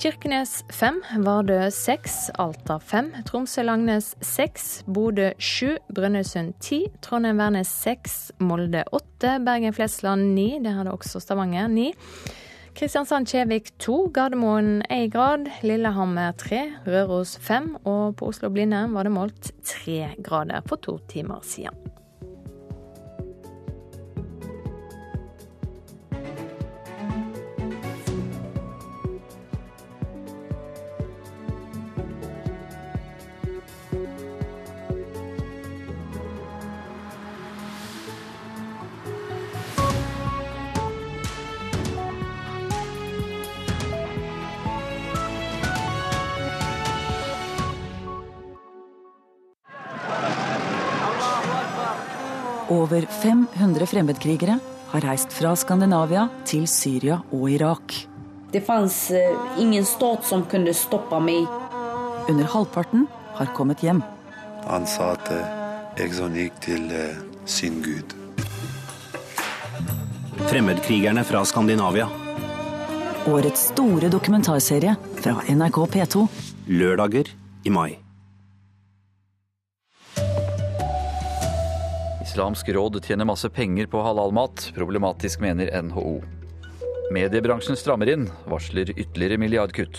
Kirkenes 0.00 0.64
5, 0.72 0.98
Vardø 1.24 1.56
6, 1.72 2.30
Alta 2.40 2.76
5, 2.78 3.08
Tromsø-Langnes 3.28 4.14
6, 4.20 4.84
Bodø 4.84 5.30
7, 5.38 5.78
Brønnøysund 5.96 6.54
10, 6.60 6.78
Trondheim-Værnes 7.04 7.72
6, 7.84 8.32
Molde 8.38 8.84
8, 8.92 9.38
Bergen-Flesland 9.44 10.34
9, 10.34 10.46
det 10.64 10.72
hadde 10.76 10.92
også 10.92 11.20
Stavanger 11.20 11.68
9. 11.68 11.92
Kristiansand-Kjevik 12.80 13.72
2, 13.78 13.98
Gardermoen 14.16 14.82
1 14.88 15.12
grad, 15.12 15.48
Lillehammer 15.62 16.32
3, 16.32 16.62
Røros 16.88 17.38
5, 17.38 17.76
og 17.84 18.16
på 18.16 18.32
Oslo-Blindern 18.32 18.96
var 18.96 19.08
det 19.08 19.12
målt 19.16 19.52
3 19.64 20.14
grader 20.24 20.64
for 20.68 20.76
to 20.76 20.98
timer 21.12 21.40
siden. 21.44 21.99
Over 52.70 53.06
500 53.10 53.86
fremmedkrigere 53.86 54.58
har 54.90 55.00
reist 55.02 55.32
fra 55.34 55.56
Skandinavia 55.58 56.28
til 56.46 56.68
Syria 56.70 57.16
og 57.34 57.48
Irak. 57.50 57.94
Det 58.52 58.60
fantes 58.62 59.10
eh, 59.10 59.38
ingen 59.58 59.82
stat 59.86 60.22
som 60.26 60.44
kunne 60.46 60.70
stoppe 60.74 61.18
meg. 61.18 61.48
Under 62.30 62.46
halvparten 62.52 63.08
har 63.34 63.50
kommet 63.56 63.82
hjem. 63.82 64.04
Han 64.68 64.86
sa 64.86 65.16
at 65.16 65.32
eh, 65.34 66.12
sånn 66.14 66.36
gikk 66.38 66.60
til 66.62 66.84
eh, 66.94 67.18
sin 67.42 67.80
gud. 67.82 68.14
Fremmedkrigerne 70.46 71.24
fra 71.26 71.42
Skandinavia. 71.46 72.06
Årets 73.30 73.66
store 73.72 74.12
dokumentarserie 74.14 74.94
fra 75.18 75.34
NRK 75.50 75.80
P2. 75.96 76.22
Lørdager 76.70 77.34
i 77.66 77.74
mai. 77.74 77.90
Islamsk 82.30 82.68
råd 82.68 83.04
tjener 83.04 83.24
masse 83.24 83.48
penger 83.50 83.86
på 83.86 84.00
halalmat. 84.02 84.72
Problematisk, 84.74 85.40
mener 85.40 85.82
NHO. 85.82 86.20
Mediebransjen 87.10 87.74
strammer 87.76 88.06
inn, 88.06 88.28
varsler 88.46 88.92
ytterligere 88.94 89.38
milliardkutt. 89.42 89.98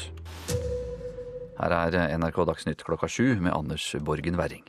Her 1.59 1.75
er 1.75 2.15
NRK 2.15 2.39
Dagsnytt 2.47 2.85
klokka 2.87 3.11
sju 3.11 3.35
med 3.35 3.51
Anders 3.51 3.89
Borgen 3.99 4.39
Werring. 4.39 4.63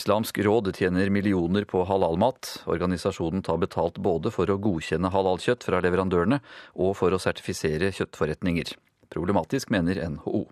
Islamsk 0.00 0.40
råd 0.48 0.72
tjener 0.80 1.12
millioner 1.12 1.68
på 1.68 1.84
halalmat. 1.84 2.62
Organisasjonen 2.64 3.44
tar 3.44 3.60
betalt 3.60 4.00
både 4.00 4.32
for 4.32 4.48
å 4.48 4.56
godkjenne 4.56 5.12
halalkjøtt 5.12 5.68
fra 5.68 5.84
leverandørene 5.84 6.40
og 6.72 6.96
for 6.96 7.12
å 7.12 7.20
sertifisere 7.20 7.92
kjøttforretninger. 8.00 8.72
Problematisk, 9.12 9.68
mener 9.76 10.00
NHO. 10.08 10.46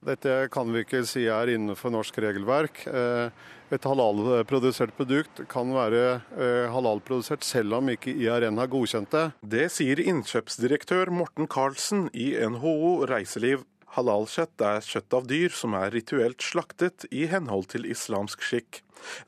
Dette 0.00 0.46
kan 0.52 0.70
vi 0.72 0.80
ikke 0.80 1.02
si 1.04 1.26
er 1.28 1.50
innenfor 1.52 1.92
norsk 1.92 2.16
regelverk. 2.24 2.86
Eh, 2.88 3.48
et 3.70 3.84
halalprodusert 3.86 4.94
produkt 4.96 5.42
kan 5.50 5.70
være 5.76 6.04
eh, 6.34 6.70
halalprodusert 6.72 7.44
selv 7.46 7.76
om 7.78 7.92
ikke 7.92 8.14
IRN 8.16 8.58
har 8.58 8.70
godkjent 8.72 9.12
det. 9.12 9.26
Det 9.56 9.66
sier 9.74 10.00
innkjøpsdirektør 10.02 11.12
Morten 11.14 11.50
Karlsen 11.50 12.08
i 12.16 12.32
NHO 12.32 13.04
Reiseliv. 13.10 13.66
Halalkjøtt 13.96 14.62
er 14.62 14.84
kjøtt 14.86 15.16
av 15.18 15.26
dyr 15.30 15.54
som 15.54 15.74
er 15.74 15.90
rituelt 15.94 16.44
slaktet 16.44 17.08
i 17.10 17.24
henhold 17.30 17.66
til 17.72 17.88
islamsk 17.90 18.44
skikk. 18.46 18.82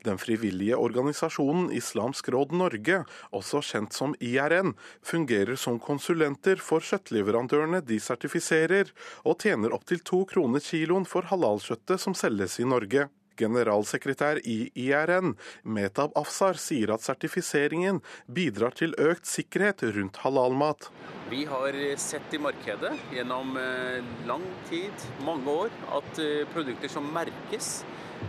Den 0.05 0.19
frivillige 0.21 0.77
organisasjonen 0.77 1.71
Islamsk 1.73 2.29
råd 2.33 2.53
Norge, 2.55 3.01
også 3.35 3.63
kjent 3.65 3.97
som 3.97 4.13
IRN, 4.23 4.75
fungerer 5.03 5.57
som 5.59 5.81
konsulenter 5.81 6.61
for 6.61 6.85
kjøttleverandørene 6.85 7.81
de 7.83 7.97
sertifiserer, 7.99 8.93
og 9.25 9.41
tjener 9.43 9.73
opptil 9.75 10.03
to 10.05 10.23
kroner 10.29 10.63
kiloen 10.63 11.09
for 11.09 11.27
halalkjøttet 11.31 11.99
som 11.99 12.15
selges 12.17 12.59
i 12.61 12.69
Norge. 12.69 13.09
Generalsekretær 13.39 14.39
i 14.43 14.71
IRN, 14.85 15.33
Metab 15.63 16.15
Afsar, 16.19 16.59
sier 16.59 16.93
at 16.95 17.03
sertifiseringen 17.05 18.01
bidrar 18.27 18.75
til 18.77 18.95
økt 19.01 19.29
sikkerhet 19.29 19.85
rundt 19.95 20.19
halalmat. 20.23 20.89
Vi 21.31 21.45
har 21.49 21.77
sett 22.01 22.33
i 22.35 22.41
markedet 22.41 22.91
gjennom 23.13 23.55
eh, 23.57 24.03
lang 24.29 24.43
tid, 24.69 25.07
mange 25.25 25.49
år, 25.63 25.71
at 25.97 26.19
eh, 26.21 26.43
produkter 26.53 26.91
som 26.91 27.07
merkes 27.15 27.71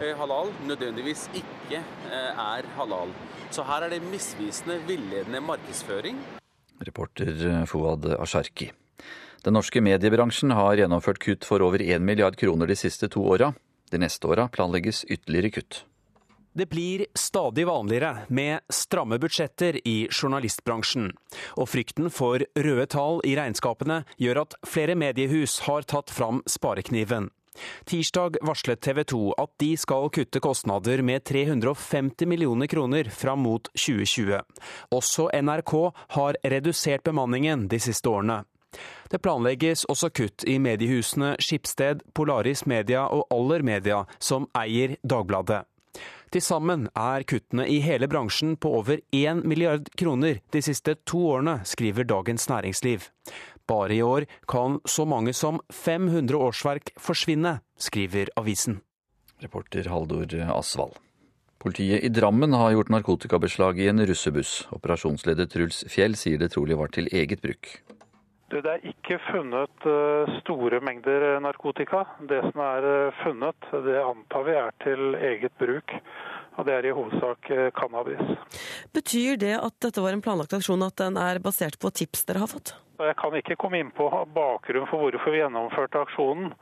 eh, 0.01 0.15
halal, 0.19 0.53
nødvendigvis 0.69 1.27
ikke 1.35 1.83
er 2.15 2.71
halal. 2.79 3.13
Så 3.55 3.67
her 3.67 3.87
er 3.87 3.95
det 3.95 4.05
misvisende, 4.07 4.81
villedende 4.89 5.43
markedsføring. 5.45 6.19
Reporter 6.85 7.67
Fouad 7.71 8.09
Asharki. 8.19 8.71
Den 9.45 9.59
norske 9.59 9.83
mediebransjen 9.85 10.55
har 10.57 10.79
gjennomført 10.81 11.21
kutt 11.21 11.45
for 11.45 11.61
over 11.61 11.83
1 11.85 12.01
milliard 12.01 12.37
kroner 12.41 12.71
de 12.71 12.77
siste 12.81 13.11
to 13.13 13.21
åra. 13.29 13.51
De 13.95 14.01
neste 14.03 14.27
åra 14.27 14.49
planlegges 14.51 15.05
ytterligere 15.05 15.51
kutt. 15.55 15.85
Det 16.55 16.67
blir 16.67 17.07
stadig 17.15 17.67
vanligere 17.67 18.17
med 18.29 18.61
stramme 18.69 19.19
budsjetter 19.19 19.79
i 19.89 20.09
journalistbransjen. 20.11 21.13
Og 21.59 21.69
frykten 21.71 22.11
for 22.11 22.43
røde 22.43 22.87
tall 22.91 23.21
i 23.27 23.37
regnskapene 23.39 24.01
gjør 24.19 24.41
at 24.43 24.57
flere 24.67 24.95
mediehus 24.99 25.61
har 25.69 25.87
tatt 25.87 26.11
fram 26.11 26.43
sparekniven. 26.51 27.31
Tirsdag 27.87 28.41
varslet 28.43 28.83
TV 28.83 29.05
2 29.15 29.21
at 29.39 29.53
de 29.63 29.71
skal 29.79 30.11
kutte 30.11 30.43
kostnader 30.43 31.03
med 31.07 31.23
350 31.31 32.27
millioner 32.27 32.67
kroner 32.67 33.11
fram 33.15 33.47
mot 33.47 33.71
2020. 33.79 34.43
Også 34.91 35.29
NRK 35.39 35.75
har 36.19 36.41
redusert 36.43 37.07
bemanningen 37.07 37.69
de 37.71 37.79
siste 37.83 38.11
årene. 38.11 38.43
Det 39.11 39.21
planlegges 39.23 39.85
også 39.91 40.11
kutt 40.15 40.47
i 40.49 40.59
mediehusene 40.63 41.35
Skipsted, 41.43 42.03
Polaris 42.15 42.65
Media 42.67 43.07
og 43.09 43.27
Aller 43.35 43.65
Media, 43.67 44.05
som 44.19 44.49
eier 44.57 44.97
Dagbladet. 45.03 45.65
Til 46.35 46.43
sammen 46.43 46.89
er 46.99 47.23
kuttene 47.31 47.69
i 47.71 47.77
hele 47.85 48.09
bransjen 48.11 48.57
på 48.59 48.73
over 48.81 48.99
1 49.15 49.45
milliard 49.47 49.87
kroner 49.95 50.41
de 50.51 50.63
siste 50.67 50.97
to 51.07 51.21
årene, 51.37 51.61
skriver 51.63 52.09
Dagens 52.11 52.49
Næringsliv. 52.51 53.07
Bare 53.71 53.95
i 53.95 54.03
år 54.03 54.27
kan 54.51 54.81
så 54.85 55.07
mange 55.07 55.33
som 55.33 55.61
500 55.71 56.35
årsverk 56.35 56.91
forsvinne, 56.99 57.61
skriver 57.79 58.35
avisen. 58.37 58.81
Reporter 59.45 59.87
Haldor 59.89 60.27
Asvald. 60.59 60.99
Politiet 61.63 62.03
i 62.05 62.11
Drammen 62.13 62.53
har 62.53 62.75
gjort 62.75 62.91
narkotikabeslag 62.93 63.79
i 63.81 63.87
en 63.89 64.03
russebuss. 64.05 64.67
Operasjonsleder 64.75 65.47
Truls 65.49 65.85
Fjell 65.89 66.19
sier 66.19 66.43
det 66.43 66.51
trolig 66.53 66.77
var 66.77 66.91
til 66.93 67.07
eget 67.09 67.41
bruk. 67.41 67.71
Det 68.55 68.71
er 68.71 68.85
ikke 68.87 69.17
funnet 69.33 69.87
eh, 69.91 70.35
store 70.45 70.79
mengder 70.85 71.25
eh, 71.27 71.41
narkotika. 71.43 72.05
Det 72.23 72.39
som 72.53 72.61
er 72.63 72.87
eh, 72.87 73.17
funnet, 73.25 73.67
det 73.83 73.97
antar 73.99 74.47
vi 74.47 74.55
er 74.55 74.77
til 74.85 75.17
eget 75.19 75.57
bruk. 75.59 75.97
Og 76.55 76.69
det 76.69 76.77
er 76.77 76.87
i 76.87 76.93
hovedsak 76.95 77.49
cannabis. 77.75 78.21
Betyr 78.95 79.41
det 79.43 79.57
at 79.59 79.75
dette 79.83 79.99
var 79.99 80.15
en 80.15 80.23
planlagt 80.23 80.55
aksjon, 80.55 80.85
at 80.87 80.95
den 81.01 81.19
er 81.19 81.41
basert 81.43 81.81
på 81.83 81.91
tips 81.91 82.23
dere 82.29 82.45
har 82.45 82.53
fått? 82.53 82.77
Jeg 83.03 83.17
kan 83.19 83.35
ikke 83.35 83.57
komme 83.59 83.81
inn 83.83 83.91
på 83.91 84.07
bakgrunnen 84.07 84.87
for 84.87 85.03
hvorfor 85.03 85.35
vi 85.35 85.41
gjennomførte 85.43 86.05
aksjonen. 86.07 86.55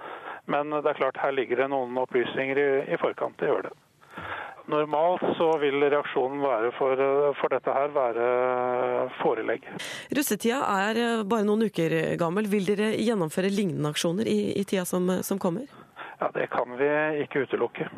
Men 0.48 0.72
det 0.72 0.94
er 0.94 0.96
klart 0.96 1.20
her 1.20 1.36
ligger 1.36 1.60
det 1.60 1.68
noen 1.74 2.00
opplysninger 2.00 2.56
i, 2.56 2.68
i 2.88 3.00
forkant. 3.04 3.36
Det 3.36 3.52
gjør 3.52 3.68
det. 3.68 3.76
Normalt 4.70 5.24
så 5.38 5.48
vil 5.58 5.82
reaksjonen 5.82 6.42
være 6.42 6.70
for, 6.76 7.02
for 7.40 7.50
dette 7.50 7.74
her 7.74 7.90
være 7.96 8.26
forelegg. 9.18 9.66
Russetida 10.14 10.60
er 10.86 11.00
eh, 11.02 11.24
bare 11.26 11.46
noen 11.48 11.66
uker 11.66 11.96
gammel. 12.20 12.46
Vil 12.52 12.68
dere 12.70 12.92
gjennomføre 12.94 13.50
lignende 13.50 13.90
aksjoner 13.90 14.30
i, 14.30 14.52
i 14.54 14.64
tida 14.68 14.86
som, 14.88 15.10
som 15.26 15.42
kommer? 15.42 15.66
Ja, 16.20 16.30
Det 16.34 16.46
kan 16.54 16.78
vi 16.78 16.90
ikke 17.24 17.46
utelukke. 17.46 17.90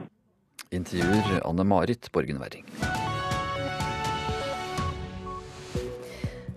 Intervjuer 0.74 1.42
Anne 1.44 1.64
Marit 1.68 2.08
Borgen 2.12 2.40
Werring. 2.40 2.64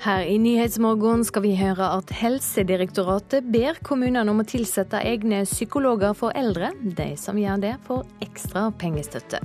Her 0.08 0.24
i 0.24 0.38
Nyhetsmorgen 0.40 1.26
skal 1.28 1.44
vi 1.44 1.56
høre 1.60 1.90
at 1.98 2.14
Helsedirektoratet 2.16 3.50
ber 3.52 3.82
kommunene 3.84 4.32
om 4.32 4.40
å 4.40 4.48
tilsette 4.48 5.02
egne 5.04 5.42
psykologer 5.44 6.16
for 6.16 6.38
eldre. 6.38 6.72
De 6.80 7.12
som 7.20 7.36
gjør 7.36 7.60
det, 7.66 7.76
får 7.90 8.06
ekstra 8.24 8.70
pengestøtte. 8.80 9.42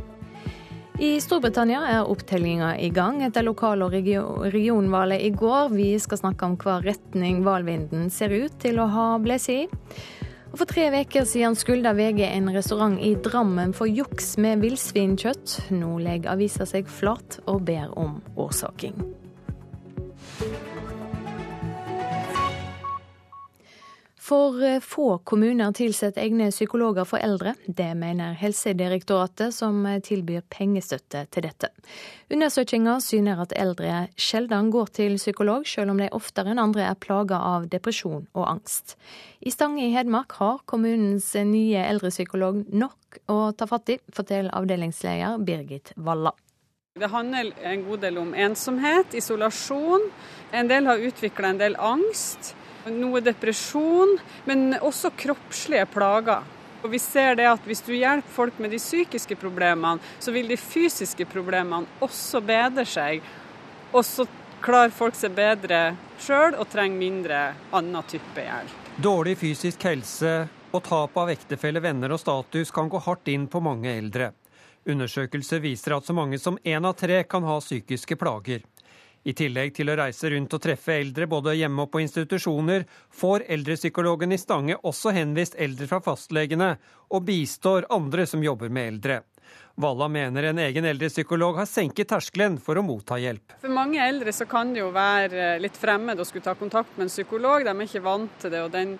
I 1.00 1.14
Storbritannia 1.24 1.80
er 1.88 2.08
opptellinga 2.10 2.74
i 2.76 2.90
gang 2.92 3.22
etter 3.24 3.46
lokal- 3.46 3.80
og 3.86 3.94
regionvalget 3.94 5.22
i 5.24 5.30
går. 5.32 5.70
Vi 5.72 5.88
skal 5.98 6.20
snakke 6.20 6.44
om 6.44 6.56
hva 6.60 6.82
retning 6.84 7.40
valgvinden 7.46 8.10
ser 8.12 8.34
ut 8.34 8.58
til 8.60 8.80
å 8.82 8.90
ha 8.92 9.06
blåst 9.22 9.48
i. 9.48 9.62
Og 10.52 10.58
For 10.60 10.68
tre 10.68 10.90
uker 10.92 11.24
siden 11.24 11.56
skylda 11.56 11.94
VG 11.96 12.26
en 12.26 12.52
restaurant 12.52 12.98
i 13.00 13.14
Drammen 13.24 13.72
for 13.72 13.88
juks 13.88 14.36
med 14.36 14.60
villsvinkjøtt. 14.60 15.72
Nå 15.72 15.96
legger 16.04 16.34
avisa 16.34 16.68
seg 16.68 16.84
flat 16.92 17.40
og 17.46 17.64
ber 17.64 17.88
om 17.96 18.20
årsaking. 18.36 18.92
For 24.22 24.62
eh, 24.62 24.80
få 24.80 25.18
kommuner 25.18 25.72
tilsetter 25.74 26.22
egne 26.22 26.52
psykologer 26.52 27.06
for 27.08 27.18
eldre. 27.18 27.56
Det 27.66 27.88
mener 27.98 28.36
Helsedirektoratet, 28.38 29.50
som 29.54 29.80
eh, 29.86 29.98
tilbyr 29.98 30.44
pengestøtte 30.46 31.24
til 31.34 31.48
dette. 31.48 31.72
Undersøkelser 32.30 33.02
syner 33.02 33.42
at 33.42 33.54
eldre 33.58 34.04
sjelden 34.14 34.70
går 34.70 34.94
til 35.00 35.18
psykolog, 35.18 35.66
selv 35.66 35.90
om 35.90 35.98
de 35.98 36.06
oftere 36.14 36.54
enn 36.54 36.62
andre 36.62 36.86
er 36.86 37.00
plaga 37.02 37.40
av 37.48 37.66
depresjon 37.72 38.28
og 38.38 38.46
angst. 38.46 38.94
I 39.42 39.50
Stange 39.50 39.88
i 39.88 39.90
Hedmark 39.96 40.38
har 40.38 40.62
kommunens 40.70 41.32
nye 41.34 41.82
eldrepsykolog 41.82 42.62
nok 42.70 43.22
å 43.26 43.40
ta 43.58 43.66
fatt 43.66 43.90
i, 43.90 44.00
forteller 44.14 44.54
avdelingsleder 44.54 45.42
Birgit 45.42 45.96
Valla. 45.96 46.30
Det 46.94 47.10
handler 47.10 47.50
en 47.66 47.86
god 47.88 48.06
del 48.06 48.22
om 48.22 48.34
ensomhet, 48.38 49.16
isolasjon. 49.18 50.10
En 50.54 50.68
del 50.70 50.86
har 50.86 51.02
utvikla 51.10 51.56
en 51.56 51.64
del 51.66 51.80
angst 51.80 52.54
noe 52.90 53.20
depresjon, 53.22 54.16
men 54.48 54.74
også 54.80 55.12
kroppslige 55.16 55.86
plager. 55.92 56.42
Og 56.82 56.90
vi 56.90 56.98
ser 56.98 57.36
det 57.38 57.46
at 57.46 57.62
Hvis 57.66 57.84
du 57.86 57.92
hjelper 57.94 58.30
folk 58.32 58.58
med 58.58 58.72
de 58.74 58.78
psykiske 58.78 59.36
problemene, 59.38 60.00
så 60.18 60.32
vil 60.34 60.48
de 60.48 60.56
fysiske 60.56 61.24
problemene 61.30 61.86
også 62.02 62.40
bedre 62.42 62.84
seg. 62.84 63.22
Og 63.92 64.02
så 64.04 64.26
klarer 64.62 64.90
folk 64.90 65.14
seg 65.14 65.34
bedre 65.36 65.94
sjøl 66.22 66.56
og 66.58 66.68
trenger 66.70 66.98
mindre 66.98 67.40
annen 67.74 68.08
type 68.08 68.42
hjelp. 68.42 68.78
Dårlig 69.02 69.38
fysisk 69.40 69.84
helse 69.86 70.32
og 70.72 70.82
tap 70.86 71.16
av 71.18 71.30
ektefelle, 71.32 71.80
venner 71.80 72.12
og 72.14 72.20
status 72.20 72.70
kan 72.74 72.88
gå 72.88 73.00
hardt 73.04 73.28
inn 73.28 73.46
på 73.50 73.60
mange 73.60 73.90
eldre. 73.92 74.32
Undersøkelser 74.88 75.62
viser 75.62 75.94
at 75.94 76.06
så 76.06 76.14
mange 76.16 76.38
som 76.42 76.58
én 76.64 76.86
av 76.86 76.96
tre 76.98 77.22
kan 77.24 77.44
ha 77.46 77.58
psykiske 77.60 78.16
plager. 78.18 78.64
I 79.22 79.34
tillegg 79.38 79.74
til 79.76 79.90
å 79.90 79.96
reise 79.98 80.30
rundt 80.32 80.54
og 80.56 80.62
treffe 80.64 80.96
eldre 80.98 81.28
både 81.30 81.54
hjemme 81.54 81.84
og 81.84 81.92
på 81.92 82.00
institusjoner, 82.02 82.86
får 83.14 83.44
eldrepsykologen 83.54 84.34
i 84.34 84.38
Stange 84.40 84.78
også 84.82 85.12
henvist 85.14 85.54
eldre 85.62 85.86
fra 85.90 86.00
fastlegene, 86.02 86.72
og 87.12 87.28
bistår 87.28 87.86
andre 87.94 88.26
som 88.26 88.42
jobber 88.42 88.72
med 88.72 88.94
eldre. 88.94 89.20
Valla 89.74 90.08
mener 90.08 90.50
en 90.50 90.60
egen 90.60 90.84
eldrepsykolog 90.84 91.56
har 91.60 91.68
senket 91.68 92.10
terskelen 92.10 92.58
for 92.60 92.76
å 92.76 92.84
motta 92.84 93.16
hjelp. 93.20 93.54
For 93.62 93.72
mange 93.72 94.02
eldre 94.04 94.34
så 94.34 94.46
kan 94.48 94.74
det 94.74 94.82
jo 94.82 94.90
være 94.92 95.56
litt 95.62 95.78
fremmed 95.80 96.20
å 96.20 96.26
skulle 96.28 96.44
ta 96.44 96.56
kontakt 96.58 96.96
med 96.96 97.06
en 97.06 97.12
psykolog. 97.12 97.64
De 97.64 97.72
er 97.72 97.86
ikke 97.86 98.04
vant 98.04 98.40
til 98.42 98.52
det. 98.52 98.62
og 98.66 98.72
den 98.74 98.96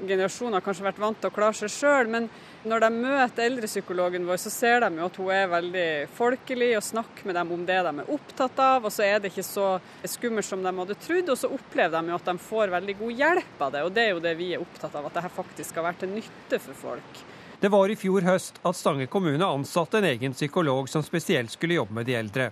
generasjonen 0.00 0.58
har 0.58 0.64
kanskje 0.64 0.86
vært 0.88 1.02
vant 1.02 1.20
til 1.20 1.30
å 1.30 1.34
klare 1.34 1.58
seg 1.58 1.72
sjøl. 1.72 2.10
Men 2.10 2.28
når 2.64 2.80
de 2.80 2.88
møter 2.96 3.44
eldrepsykologen 3.44 4.24
vår, 4.28 4.38
så 4.40 4.50
ser 4.52 4.84
de 4.84 4.98
jo 4.98 5.06
at 5.08 5.18
hun 5.20 5.30
er 5.34 5.50
veldig 5.52 5.88
folkelig 6.16 6.70
og 6.78 6.86
snakker 6.86 7.28
med 7.28 7.36
dem 7.36 7.52
om 7.56 7.62
det 7.68 7.76
de 7.84 7.92
er 8.00 8.12
opptatt 8.16 8.60
av. 8.64 8.88
Og 8.88 8.94
så 8.94 9.04
er 9.06 9.20
det 9.20 9.32
ikke 9.32 9.44
så 9.46 9.68
skummelt 10.08 10.48
som 10.48 10.64
de 10.64 10.72
hadde 10.72 10.98
trodd. 11.04 11.32
Og 11.34 11.40
så 11.40 11.50
opplever 11.52 11.94
de 11.98 12.12
jo 12.12 12.18
at 12.18 12.30
de 12.30 12.36
får 12.48 12.74
veldig 12.74 12.96
god 13.02 13.22
hjelp 13.24 13.64
av 13.66 13.74
det. 13.76 13.84
Og 13.84 13.94
det 13.96 14.04
er 14.04 14.12
jo 14.14 14.24
det 14.24 14.34
vi 14.40 14.50
er 14.56 14.64
opptatt 14.64 14.96
av, 14.96 15.08
at 15.08 15.18
dette 15.18 15.32
faktisk 15.36 15.74
skal 15.74 15.88
være 15.88 16.02
til 16.04 16.14
nytte 16.16 16.60
for 16.66 16.82
folk. 16.86 17.24
Det 17.60 17.70
var 17.72 17.88
i 17.88 17.96
fjor 17.96 18.24
høst 18.26 18.58
at 18.64 18.76
Stange 18.76 19.06
kommune 19.12 19.46
ansatte 19.46 20.00
en 20.00 20.08
egen 20.08 20.34
psykolog 20.36 20.88
som 20.92 21.04
spesielt 21.06 21.52
skulle 21.52 21.78
jobbe 21.78 22.00
med 22.00 22.08
de 22.08 22.16
eldre. 22.18 22.50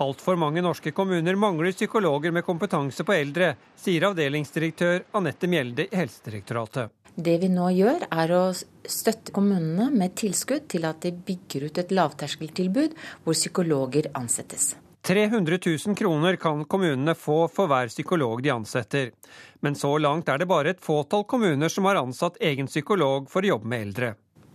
Altfor 0.00 0.36
mange 0.36 0.60
norske 0.64 0.92
kommuner 0.92 1.36
mangler 1.40 1.72
psykologer 1.72 2.32
med 2.32 2.44
kompetanse 2.44 3.04
på 3.04 3.16
eldre, 3.16 3.54
sier 3.80 4.10
avdelingsdirektør 4.10 5.06
Anette 5.16 5.48
Mjelde 5.48 5.88
i 5.88 5.96
Helsedirektoratet. 6.04 6.95
Det 7.16 7.38
vi 7.40 7.48
nå 7.48 7.70
gjør, 7.72 8.02
er 8.12 8.32
å 8.36 8.42
støtte 8.52 9.32
kommunene 9.32 9.88
med 9.88 10.12
tilskudd 10.20 10.66
til 10.68 10.84
at 10.84 11.00
de 11.00 11.14
bygger 11.16 11.70
ut 11.70 11.78
et 11.80 11.94
lavterskeltilbud 11.96 12.96
hvor 13.24 13.38
psykologer 13.38 14.10
ansettes. 14.18 14.74
300 15.06 15.56
000 15.64 15.96
kroner 15.96 16.36
kan 16.36 16.64
kommunene 16.68 17.14
få 17.16 17.46
for 17.48 17.70
hver 17.70 17.88
psykolog 17.88 18.42
de 18.44 18.50
ansetter. 18.52 19.14
Men 19.64 19.78
så 19.78 19.94
langt 20.02 20.28
er 20.28 20.42
det 20.42 20.50
bare 20.50 20.74
et 20.74 20.82
fåtall 20.82 21.24
kommuner 21.30 21.72
som 21.72 21.88
har 21.88 22.02
ansatt 22.02 22.36
egen 22.42 22.68
psykolog 22.68 23.30
for 23.30 23.46
å 23.46 23.54
jobbe 23.54 23.70
med 23.70 23.86
eldre. 23.86 24.12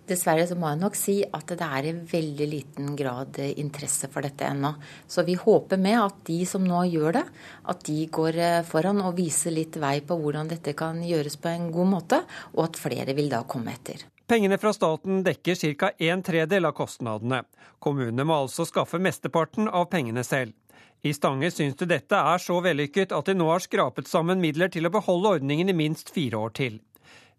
Dessverre 0.10 0.48
så 0.50 0.58
må 0.60 0.70
jeg 0.72 0.80
nok 0.82 0.98
si 0.98 1.18
at 1.24 1.54
det 1.54 1.68
er 1.68 1.88
i 1.88 1.94
veldig 2.12 2.48
liten 2.50 2.96
grad 3.00 3.38
interesse 3.52 4.10
for 4.12 4.26
dette 4.26 4.48
ennå. 4.50 4.74
Så 5.08 5.24
vi 5.28 5.38
håper 5.40 5.80
med 5.82 6.00
at 6.02 6.24
de 6.28 6.40
som 6.50 6.66
nå 6.66 6.82
gjør 6.90 7.20
det, 7.20 7.26
at 7.72 7.84
de 7.88 8.00
går 8.12 8.40
eh, 8.42 8.62
foran 8.68 9.04
og 9.06 9.16
viser 9.20 9.54
litt 9.56 9.78
vei 9.82 10.00
på 10.06 10.18
hvordan 10.18 10.50
dette 10.52 10.74
kan 10.78 11.04
gjøres 11.06 11.38
på 11.42 11.52
en 11.52 11.70
god 11.74 11.92
måte, 11.94 12.24
og 12.58 12.66
at 12.66 12.82
flere 12.82 13.16
vil 13.18 13.30
da 13.32 13.44
komme 13.48 13.76
etter. 13.76 14.08
Pengene 14.32 14.58
fra 14.58 14.72
staten 14.74 15.26
dekker 15.28 15.60
ca. 15.76 15.92
en 15.98 16.24
tredel 16.24 16.66
av 16.66 16.76
kostnadene. 16.78 17.44
Kommunene 17.80 18.24
må 18.24 18.38
altså 18.46 18.66
skaffe 18.66 19.00
mesteparten 19.00 19.68
av 19.68 19.90
pengene 19.92 20.24
selv. 20.24 20.56
I 21.04 21.14
Stange 21.18 21.50
syns 21.52 21.76
de 21.80 21.88
dette 21.90 22.16
er 22.16 22.42
så 22.42 22.60
vellykket 22.62 23.12
at 23.18 23.28
de 23.28 23.34
nå 23.34 23.48
har 23.50 23.64
skrapet 23.64 24.08
sammen 24.08 24.42
midler 24.42 24.70
til 24.70 24.86
å 24.86 24.94
beholde 24.94 25.36
ordningen 25.40 25.72
i 25.74 25.76
minst 25.76 26.14
fire 26.14 26.38
år 26.38 26.54
til. 26.60 26.80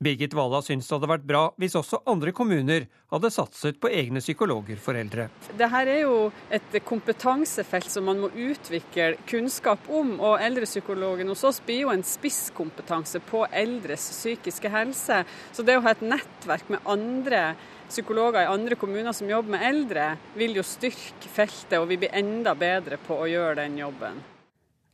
Birgit 0.03 0.35
Walla 0.35 0.63
syns 0.63 0.89
det 0.89 0.97
hadde 0.97 1.11
vært 1.11 1.27
bra 1.29 1.43
hvis 1.63 1.77
også 1.79 2.03
andre 2.11 2.33
kommuner 2.35 2.89
hadde 3.13 3.31
satset 3.31 3.79
på 3.81 3.91
egne 3.93 4.23
psykologer 4.23 4.81
for 4.83 4.99
eldre. 4.99 5.29
Dette 5.53 5.83
er 5.83 6.03
jo 6.03 6.17
et 6.53 6.79
kompetansefelt 6.89 7.91
som 7.93 8.09
man 8.11 8.23
må 8.25 8.33
utvikle 8.33 9.13
kunnskap 9.31 9.87
om. 9.93 10.17
Og 10.19 10.43
eldrepsykologen 10.43 11.31
hos 11.31 11.45
oss 11.47 11.61
blir 11.65 11.85
jo 11.85 11.93
en 11.93 12.05
spisskompetanse 12.07 13.23
på 13.29 13.45
eldres 13.51 14.09
psykiske 14.17 14.73
helse. 14.73 15.23
Så 15.53 15.67
det 15.67 15.79
å 15.79 15.85
ha 15.87 15.95
et 15.95 16.05
nettverk 16.05 16.73
med 16.73 16.83
andre 16.89 17.53
psykologer 17.93 18.43
i 18.43 18.51
andre 18.51 18.77
kommuner 18.81 19.13
som 19.13 19.31
jobber 19.31 19.53
med 19.53 19.67
eldre, 19.69 20.11
vil 20.35 20.57
jo 20.57 20.65
styrke 20.65 21.29
feltet, 21.29 21.77
og 21.77 21.91
vi 21.91 21.99
blir 22.01 22.15
enda 22.17 22.55
bedre 22.57 22.97
på 22.97 23.21
å 23.21 23.29
gjøre 23.29 23.59
den 23.61 23.77
jobben. 23.83 24.23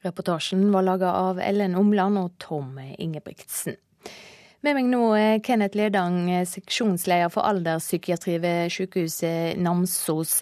Reportasjen 0.02 0.66
var 0.74 0.86
laga 0.86 1.12
av 1.14 1.38
Ellen 1.42 1.78
Omland 1.78 2.18
og 2.18 2.34
Tom 2.42 2.78
Ingebrigtsen. 2.78 3.78
Med 4.66 4.74
meg 4.74 4.88
nå 4.90 5.12
er 5.14 5.36
Kenneth 5.38 5.78
Ledang, 5.78 6.24
seksjonsleder 6.50 7.30
for 7.30 7.46
alderspsykiatri 7.46 8.40
ved 8.42 8.72
sykehuset 8.74 9.54
Namsos. 9.62 10.40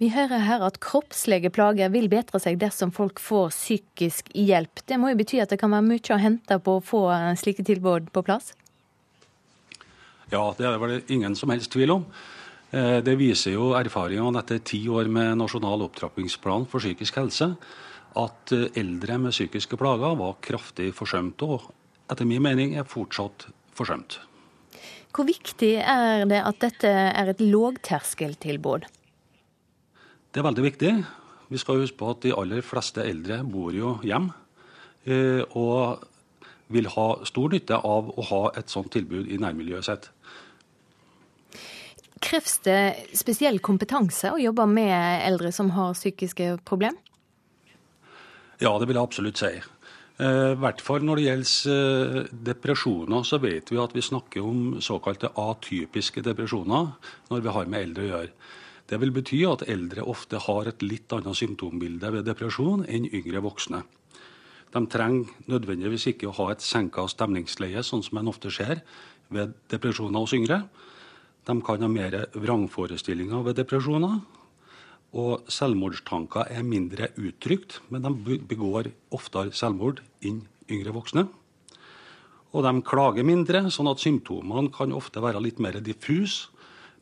Vi 0.00 0.08
hører 0.14 0.40
her 0.46 0.64
at 0.64 0.78
kroppslige 0.80 1.50
plager 1.52 1.92
vil 1.92 2.08
bedre 2.08 2.40
seg 2.40 2.56
dersom 2.62 2.94
folk 2.96 3.20
får 3.20 3.50
psykisk 3.52 4.30
hjelp. 4.32 4.80
Det 4.88 4.96
må 4.96 5.10
jo 5.12 5.18
bety 5.20 5.42
at 5.44 5.52
det 5.52 5.58
kan 5.60 5.74
være 5.74 5.84
mye 5.84 6.14
å 6.16 6.20
hente 6.22 6.56
på 6.64 6.78
å 6.78 6.84
få 6.84 7.02
slike 7.36 7.66
tilbud 7.68 8.08
på 8.14 8.22
plass? 8.24 8.54
Ja, 10.32 10.46
det 10.56 10.64
er 10.64 10.72
det 10.72 10.80
vel 10.86 10.96
ingen 11.12 11.36
som 11.36 11.52
helst 11.52 11.74
tvil 11.76 11.92
om. 11.98 12.08
Eh, 12.72 13.02
det 13.04 13.18
viser 13.20 13.52
jo 13.52 13.74
erfaringene 13.76 14.40
etter 14.40 14.64
ti 14.64 14.80
år 14.88 15.12
med 15.12 15.36
nasjonal 15.42 15.84
opptrappingsplan 15.90 16.64
for 16.72 16.80
psykisk 16.80 17.20
helse 17.20 17.52
at 18.16 18.56
eh, 18.56 18.70
eldre 18.80 19.20
med 19.20 19.36
psykiske 19.36 19.76
plager 19.76 20.16
var 20.16 20.40
kraftig 20.40 20.94
forsømt, 20.96 21.44
og 21.44 21.68
etter 22.08 22.28
min 22.28 22.44
mening 22.48 22.78
er 22.80 22.88
fortsatt 22.88 23.50
forsømt. 23.78 24.18
Hvor 25.14 25.26
viktig 25.26 25.72
er 25.80 26.26
det 26.28 26.42
at 26.44 26.60
dette 26.62 26.90
er 26.90 27.30
et 27.32 27.40
lågterskeltilbud? 27.40 28.84
Det 30.28 30.42
er 30.42 30.46
veldig 30.46 30.66
viktig. 30.66 30.92
Vi 31.48 31.58
skal 31.58 31.80
huske 31.80 31.98
på 31.98 32.12
at 32.12 32.22
de 32.26 32.34
aller 32.36 32.60
fleste 32.62 33.02
eldre 33.02 33.40
bor 33.48 33.72
jo 33.74 33.96
hjem. 34.04 34.28
Eh, 35.08 35.40
og 35.56 36.04
vil 36.68 36.90
ha 36.92 37.08
stor 37.24 37.54
nytte 37.54 37.78
av 37.80 38.12
å 38.12 38.24
ha 38.28 38.42
et 38.60 38.68
sånt 38.68 38.92
tilbud 38.92 39.30
i 39.32 39.40
nærmiljøet 39.40 39.88
sitt. 39.88 40.10
Kreves 42.20 42.58
det 42.66 42.80
spesiell 43.16 43.60
kompetanse 43.64 44.34
å 44.34 44.40
jobbe 44.42 44.66
med 44.68 45.24
eldre 45.24 45.52
som 45.54 45.70
har 45.76 45.96
psykiske 45.96 46.58
problemer? 46.68 47.00
Ja, 48.58 48.72
det 48.74 48.88
vil 48.90 48.98
jeg 48.98 49.06
absolutt 49.06 49.40
si. 49.40 49.52
Eh, 50.18 50.52
I 50.52 50.58
hvert 50.58 50.80
fall 50.82 51.04
når 51.06 51.20
det 51.20 51.26
gjelder 51.28 51.74
eh, 51.74 52.30
depresjoner, 52.48 53.22
så 53.22 53.38
vet 53.38 53.70
vi 53.70 53.78
at 53.78 53.92
vi 53.94 54.02
snakker 54.02 54.42
om 54.42 54.80
såkalte 54.82 55.30
atypiske 55.38 56.24
depresjoner 56.26 56.88
når 57.30 57.44
vi 57.44 57.54
har 57.54 57.70
med 57.70 57.86
eldre 57.86 58.06
å 58.06 58.10
gjøre. 58.12 58.32
Det 58.88 58.98
vil 58.98 59.12
bety 59.14 59.38
at 59.46 59.66
eldre 59.68 60.02
ofte 60.08 60.40
har 60.42 60.66
et 60.66 60.82
litt 60.82 61.12
annet 61.14 61.38
symptombilde 61.38 62.10
ved 62.10 62.26
depresjon 62.26 62.82
enn 62.88 63.06
yngre 63.06 63.44
voksne. 63.44 63.82
De 64.74 64.82
trenger 64.90 65.28
nødvendigvis 65.48 66.08
ikke 66.10 66.30
å 66.30 66.36
ha 66.40 66.48
et 66.52 66.64
senka 66.64 67.04
stemningsleie, 67.08 67.84
sånn 67.84 68.02
som 68.02 68.18
en 68.18 68.32
ofte 68.32 68.50
ser 68.52 68.82
ved 69.32 69.54
depresjoner 69.70 70.24
hos 70.24 70.34
yngre. 70.34 70.62
De 71.46 71.56
kan 71.64 71.84
ha 71.84 71.88
mer 71.92 72.24
vrangforestillinger 72.34 73.46
ved 73.46 73.60
depresjoner. 73.60 74.18
Og 75.16 75.46
selvmordstanker 75.48 76.50
er 76.52 76.66
mindre 76.66 77.08
uttrykt, 77.16 77.80
men 77.88 78.04
de 78.04 78.38
begår 78.50 78.90
oftere 79.14 79.54
selvmord 79.56 80.02
enn 80.20 80.42
yngre 80.68 80.92
voksne. 80.92 81.24
Og 82.52 82.64
de 82.64 82.72
klager 82.84 83.24
mindre, 83.24 83.64
sånn 83.72 83.88
at 83.88 84.02
symptomene 84.02 84.72
kan 84.72 84.92
ofte 84.96 85.22
være 85.24 85.40
litt 85.44 85.60
mer 85.60 85.80
diffuse. 85.84 86.52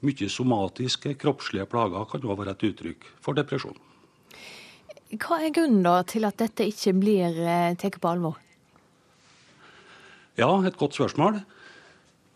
Mye 0.04 0.28
somatiske, 0.28 1.14
kroppslige 1.18 1.66
plager 1.72 2.04
kan 2.10 2.24
òg 2.28 2.38
være 2.42 2.52
et 2.54 2.64
uttrykk 2.68 3.06
for 3.24 3.34
depresjon. 3.34 3.78
Hva 5.16 5.38
er 5.40 5.54
grunnen 5.54 5.86
til 6.10 6.26
at 6.28 6.36
dette 6.42 6.66
ikke 6.66 6.92
blir 6.98 7.38
eh, 7.40 7.74
tatt 7.78 7.96
på 8.02 8.10
alvor? 8.10 8.36
Ja, 10.36 10.50
et 10.66 10.76
godt 10.76 10.98
spørsmål. 10.98 11.40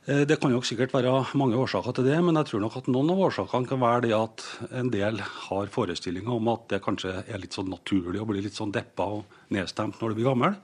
Eh, 0.09 0.23
det 0.25 0.39
kan 0.41 0.53
jo 0.53 0.63
sikkert 0.65 0.95
være 0.97 1.13
mange 1.37 1.59
årsaker 1.61 1.93
til 1.97 2.07
det, 2.09 2.17
men 2.25 2.39
jeg 2.41 2.49
tror 2.49 2.63
nok 2.65 2.79
at 2.81 2.89
noen 2.89 3.13
av 3.13 3.21
årsakene 3.27 3.69
kan 3.69 3.83
være 3.83 4.07
det 4.07 4.15
at 4.17 4.47
en 4.81 4.89
del 4.93 5.21
har 5.21 5.69
forestillinger 5.75 6.39
om 6.39 6.49
at 6.55 6.71
det 6.73 6.81
kanskje 6.85 7.19
er 7.21 7.43
litt 7.43 7.57
sånn 7.57 7.69
naturlig 7.69 8.23
å 8.23 8.29
bli 8.31 8.41
litt 8.47 8.57
sånn 8.57 8.73
deppa 8.73 9.11
og 9.19 9.53
nedstemt 9.53 10.01
når 10.01 10.13
du 10.13 10.19
blir 10.21 10.31
gammel. 10.31 10.57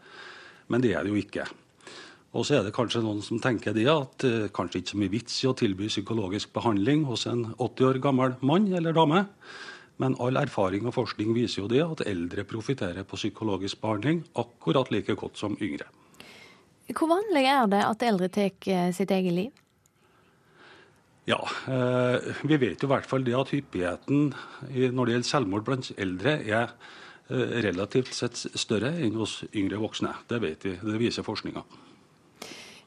Men 0.72 0.82
det 0.82 0.95
er 0.97 1.05
det 1.05 1.12
jo 1.12 1.20
ikke. 1.20 1.45
Og 2.37 2.45
så 2.49 2.59
er 2.59 2.64
det 2.64 2.74
kanskje 2.76 3.05
noen 3.05 3.20
som 3.24 3.41
tenker 3.41 3.76
det 3.76 3.87
at 3.89 4.24
uh, 4.28 4.49
kanskje 4.53 4.82
ikke 4.82 4.93
så 4.93 4.99
mye 5.01 5.12
vits 5.12 5.37
i 5.41 5.49
å 5.49 5.55
tilby 5.57 5.89
psykologisk 5.89 6.51
behandling 6.57 7.07
hos 7.09 7.24
en 7.30 7.47
80 7.55 7.87
år 7.89 8.01
gammel 8.05 8.34
mann 8.45 8.66
eller 8.76 8.97
dame. 8.97 9.22
Men 10.03 10.16
all 10.20 10.37
erfaring 10.37 10.84
og 10.89 10.97
forskning 10.99 11.32
viser 11.37 11.62
jo 11.62 11.70
det 11.72 11.84
at 11.84 12.05
eldre 12.09 12.45
profitterer 12.49 13.09
på 13.09 13.16
psykologisk 13.20 13.80
behandling 13.80 14.24
akkurat 14.37 14.93
like 14.93 15.16
godt 15.16 15.41
som 15.41 15.57
yngre. 15.64 15.89
Hvor 16.95 17.11
vanlig 17.11 17.47
er 17.51 17.70
det 17.70 17.82
at 17.82 18.05
eldre 18.07 18.28
tar 18.30 18.68
eh, 18.70 18.91
sitt 18.95 19.11
eget 19.11 19.34
liv? 19.34 19.62
Ja, 21.26 21.41
eh, 21.66 22.34
Vi 22.47 22.57
vet 22.57 22.82
jo 22.82 22.87
i 22.87 22.93
hvert 22.93 23.09
fall 23.11 23.24
det 23.26 23.34
at 23.34 23.51
hyppigheten 23.51 24.30
når 24.70 25.09
det 25.09 25.16
gjelder 25.16 25.26
selvmord 25.26 25.64
blant 25.66 25.91
eldre, 25.99 26.39
er 26.47 26.70
eh, 26.70 27.57
relativt 27.66 28.14
sett 28.14 28.39
større 28.55 28.93
enn 29.03 29.18
hos 29.18 29.41
yngre 29.51 29.80
voksne. 29.82 30.14
Det 30.30 30.39
vet 30.45 30.68
vi, 30.68 30.76
det 30.78 31.01
viser 31.03 31.26
forskninga. 31.26 31.64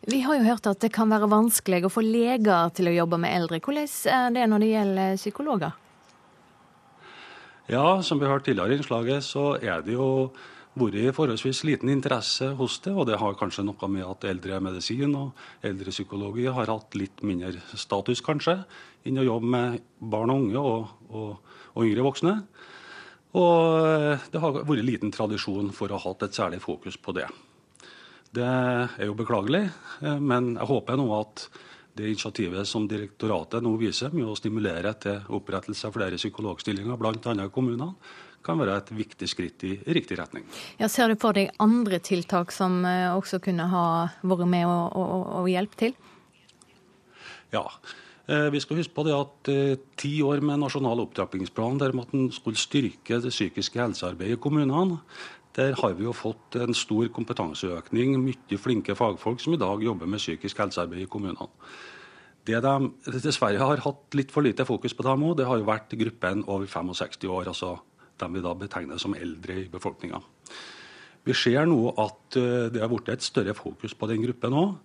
Vi 0.08 0.22
har 0.24 0.40
jo 0.40 0.48
hørt 0.48 0.68
at 0.72 0.80
det 0.80 0.94
kan 0.96 1.12
være 1.12 1.28
vanskelig 1.28 1.84
å 1.84 1.92
få 1.92 2.06
leger 2.06 2.72
til 2.72 2.88
å 2.88 2.96
jobbe 2.96 3.20
med 3.20 3.36
eldre. 3.36 3.60
Hvordan 3.60 3.90
er 4.08 4.32
det 4.38 4.46
når 4.48 4.64
det 4.64 4.70
gjelder 4.72 5.20
psykologer? 5.20 5.76
Ja, 7.70 8.00
som 8.02 8.18
vi 8.18 8.26
har 8.26 8.38
hørt 8.38 8.48
tidligere 8.48 8.74
i 8.74 8.80
innslaget, 8.80 9.28
så 9.28 9.52
er 9.60 9.84
det 9.86 9.94
jo 9.94 10.32
vært 10.78 11.16
forholdsvis 11.18 11.64
liten 11.68 11.90
interesse 11.90 12.52
hos 12.60 12.80
det. 12.86 12.94
Og 12.94 13.08
det 13.10 13.20
har 13.20 13.38
kanskje 13.40 13.66
noe 13.66 13.90
med 13.92 14.06
at 14.06 14.28
eldre 14.30 14.60
medisin 14.64 15.16
og 15.18 15.38
eldre 15.66 15.94
psykologi 15.94 16.46
har 16.46 16.70
hatt 16.70 16.96
litt 17.00 17.24
mindre 17.26 17.56
status, 17.74 18.22
kanskje, 18.22 18.60
enn 19.06 19.22
å 19.22 19.28
jobbe 19.28 19.54
med 19.56 19.80
barn 20.00 20.34
og 20.34 20.44
unge 20.44 20.60
og, 20.60 20.94
og, 21.10 21.56
og 21.74 21.88
yngre 21.88 22.06
voksne. 22.06 22.36
Og 23.38 23.86
eh, 23.86 24.30
det 24.32 24.42
har 24.42 24.62
vært 24.66 24.86
liten 24.86 25.14
tradisjon 25.14 25.74
for 25.76 25.92
å 25.92 26.00
ha 26.00 26.10
hatt 26.10 26.26
et 26.26 26.38
særlig 26.38 26.62
fokus 26.64 26.98
på 26.98 27.14
det. 27.18 27.28
Det 28.34 28.46
er 28.46 29.06
jo 29.06 29.18
beklagelig, 29.18 29.68
eh, 30.02 30.18
men 30.22 30.56
jeg 30.56 30.70
håper 30.70 30.98
nå 30.98 31.10
at 31.18 31.50
det 32.00 32.08
initiativet 32.08 32.68
som 32.70 32.88
direktoratet 32.88 33.64
nå 33.66 33.74
viser 33.78 34.14
med 34.16 34.30
å 34.30 34.38
stimulere 34.38 34.94
til 35.02 35.34
opprettelse 35.36 35.90
av 35.90 35.96
flere 35.98 36.18
psykologstillinger, 36.18 36.98
bl.a. 36.98 37.34
i 37.36 37.54
kommunene, 37.54 37.94
kan 38.46 38.60
være 38.62 38.78
et 38.80 38.92
viktig 38.96 39.30
skritt 39.30 39.64
i 39.68 39.74
riktig 39.88 40.20
retning. 40.20 40.46
Ja, 40.80 40.90
ser 40.92 41.12
du 41.12 41.20
for 41.20 41.38
deg 41.38 41.54
andre 41.62 42.00
tiltak 42.04 42.54
som 42.56 42.84
eh, 42.88 43.10
også 43.14 43.42
kunne 43.44 43.68
ha 43.72 43.88
vært 44.22 44.48
med 44.50 44.68
å, 44.68 44.78
og, 44.96 45.26
og 45.42 45.50
hjelpe 45.52 45.80
til? 45.80 45.98
Ja. 47.54 47.66
Eh, 48.30 48.48
vi 48.54 48.62
skal 48.62 48.78
huske 48.78 48.94
på 48.94 49.06
det 49.08 49.16
at 49.18 49.52
eh, 49.52 49.76
ti 49.98 50.20
år 50.26 50.44
med 50.46 50.62
nasjonal 50.62 51.02
opptrappingsplan 51.08 51.82
der 51.82 51.96
man 51.98 52.30
skulle 52.36 52.60
styrke 52.60 53.22
det 53.24 53.34
psykiske 53.34 53.82
helsearbeidet 53.82 54.38
i 54.38 54.42
kommunene, 54.42 55.00
der 55.58 55.74
har 55.82 55.96
vi 55.98 56.06
jo 56.06 56.14
fått 56.14 56.60
en 56.62 56.76
stor 56.78 57.10
kompetanseøkning, 57.12 58.20
mye 58.22 58.60
flinke 58.62 58.94
fagfolk 58.96 59.42
som 59.42 59.56
i 59.56 59.60
dag 59.60 59.82
jobber 59.84 60.08
med 60.08 60.22
psykisk 60.22 60.62
helsearbeid 60.62 61.08
i 61.08 61.10
kommunene. 61.10 61.50
Det 62.48 62.62
de 62.64 63.20
dessverre 63.20 63.62
har 63.62 63.82
hatt 63.84 64.16
litt 64.18 64.32
for 64.32 64.46
lite 64.46 64.66
fokus 64.66 64.94
på 64.96 65.06
dem 65.06 65.26
òg, 65.26 65.36
det 65.38 65.48
har 65.50 65.60
jo 65.60 65.68
vært 65.68 65.98
gruppen 65.98 66.46
over 66.48 66.70
65 66.70 67.28
år, 67.28 67.50
altså 67.52 67.76
dem 68.22 68.38
vi 68.38 68.44
da 68.46 68.54
betegner 68.58 69.02
som 69.02 69.16
eldre 69.18 69.62
i 69.64 69.70
befolkninga. 69.72 70.22
Vi 71.28 71.36
ser 71.36 71.68
nå 71.70 71.80
at 72.00 72.40
eh, 72.40 72.68
det 72.74 72.84
har 72.84 72.92
blitt 72.92 73.12
et 73.14 73.26
større 73.26 73.56
fokus 73.58 73.96
på 73.98 74.10
den 74.12 74.24
gruppen 74.26 74.56
òg. 74.56 74.78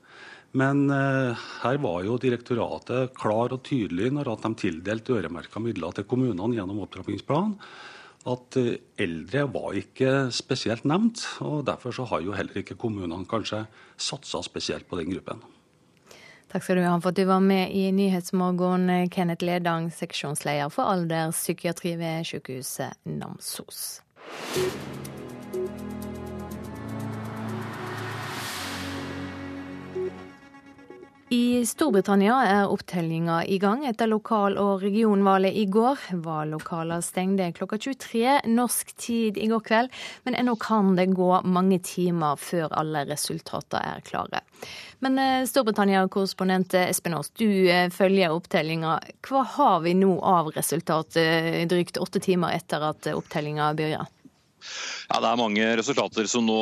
Men 0.54 0.84
eh, 0.92 1.46
her 1.64 1.80
var 1.82 2.04
jo 2.06 2.20
direktoratet 2.22 3.14
klar 3.18 3.54
og 3.54 3.64
tydelig 3.66 4.12
når 4.14 4.30
de 4.42 4.54
tildelte 4.66 5.16
øremerka 5.18 5.62
midler 5.62 5.96
til 5.96 6.06
kommunene 6.10 6.54
gjennom 6.54 6.84
opptrappingsplanen 6.84 7.58
at 8.30 8.56
eh, 8.60 8.76
eldre 9.04 9.44
var 9.52 9.76
ikke 9.78 10.12
spesielt 10.34 10.86
nevnt. 10.88 11.24
og 11.44 11.64
Derfor 11.68 11.96
har 12.10 12.24
jo 12.24 12.36
heller 12.36 12.62
ikke 12.62 12.78
kommunene 12.80 13.28
kanskje 13.28 13.64
satsa 14.00 14.42
spesielt 14.46 14.88
på 14.88 14.98
den 15.00 15.12
gruppen. 15.12 15.42
Takk 16.54 16.62
skal 16.62 16.76
du 16.78 16.84
ha 16.86 16.98
for 17.02 17.10
at 17.10 17.16
du 17.18 17.24
var 17.26 17.40
med 17.42 17.72
i 17.74 17.88
Nyhetsmorgen, 17.90 18.86
Kenneth 19.10 19.42
Ledang, 19.42 19.88
seksjonsleder 19.90 20.70
for 20.70 20.86
alderspsykiatri 20.86 21.96
ved 21.98 22.28
sykehuset 22.30 22.94
Namsos. 23.02 23.80
I 31.32 31.64
Storbritannia 31.64 32.34
er 32.44 32.68
opptellinga 32.68 33.38
i 33.48 33.56
gang 33.58 33.86
etter 33.88 34.10
lokal- 34.10 34.58
og 34.60 34.82
regionvalget 34.84 35.56
i 35.56 35.64
går. 35.72 36.02
Vallokaler 36.20 37.00
stengte 37.00 37.46
klokka 37.56 37.78
23 37.80 38.34
norsk 38.52 38.92
tid 39.00 39.38
i 39.40 39.48
går 39.48 39.62
kveld, 39.64 39.94
men 40.28 40.36
ennå 40.36 40.52
kan 40.60 40.92
det 40.98 41.06
gå 41.16 41.30
mange 41.48 41.78
timer 41.80 42.36
før 42.36 42.68
alle 42.76 43.06
resultater 43.08 43.80
er 43.80 44.04
klare. 44.04 44.42
Men 45.00 45.16
eh, 45.18 45.46
Storbritannia-korrespondent 45.48 46.76
Espen 46.82 47.16
Aas, 47.16 47.32
du 47.40 47.48
eh, 47.72 47.88
følger 47.88 48.36
opptellinga. 48.36 48.98
Hva 49.24 49.46
har 49.56 49.80
vi 49.86 49.96
nå 49.96 50.18
av 50.20 50.52
resultatet 50.52 51.22
eh, 51.24 51.64
drygt 51.68 51.96
åtte 52.04 52.20
timer 52.20 52.52
etter 52.52 52.84
at 52.92 53.08
opptellinga 53.16 53.72
begynner? 53.80 54.12
Ja, 55.10 55.20
Det 55.20 55.28
er 55.28 55.40
mange 55.40 55.66
resultater 55.78 56.28
som 56.30 56.46
nå 56.48 56.58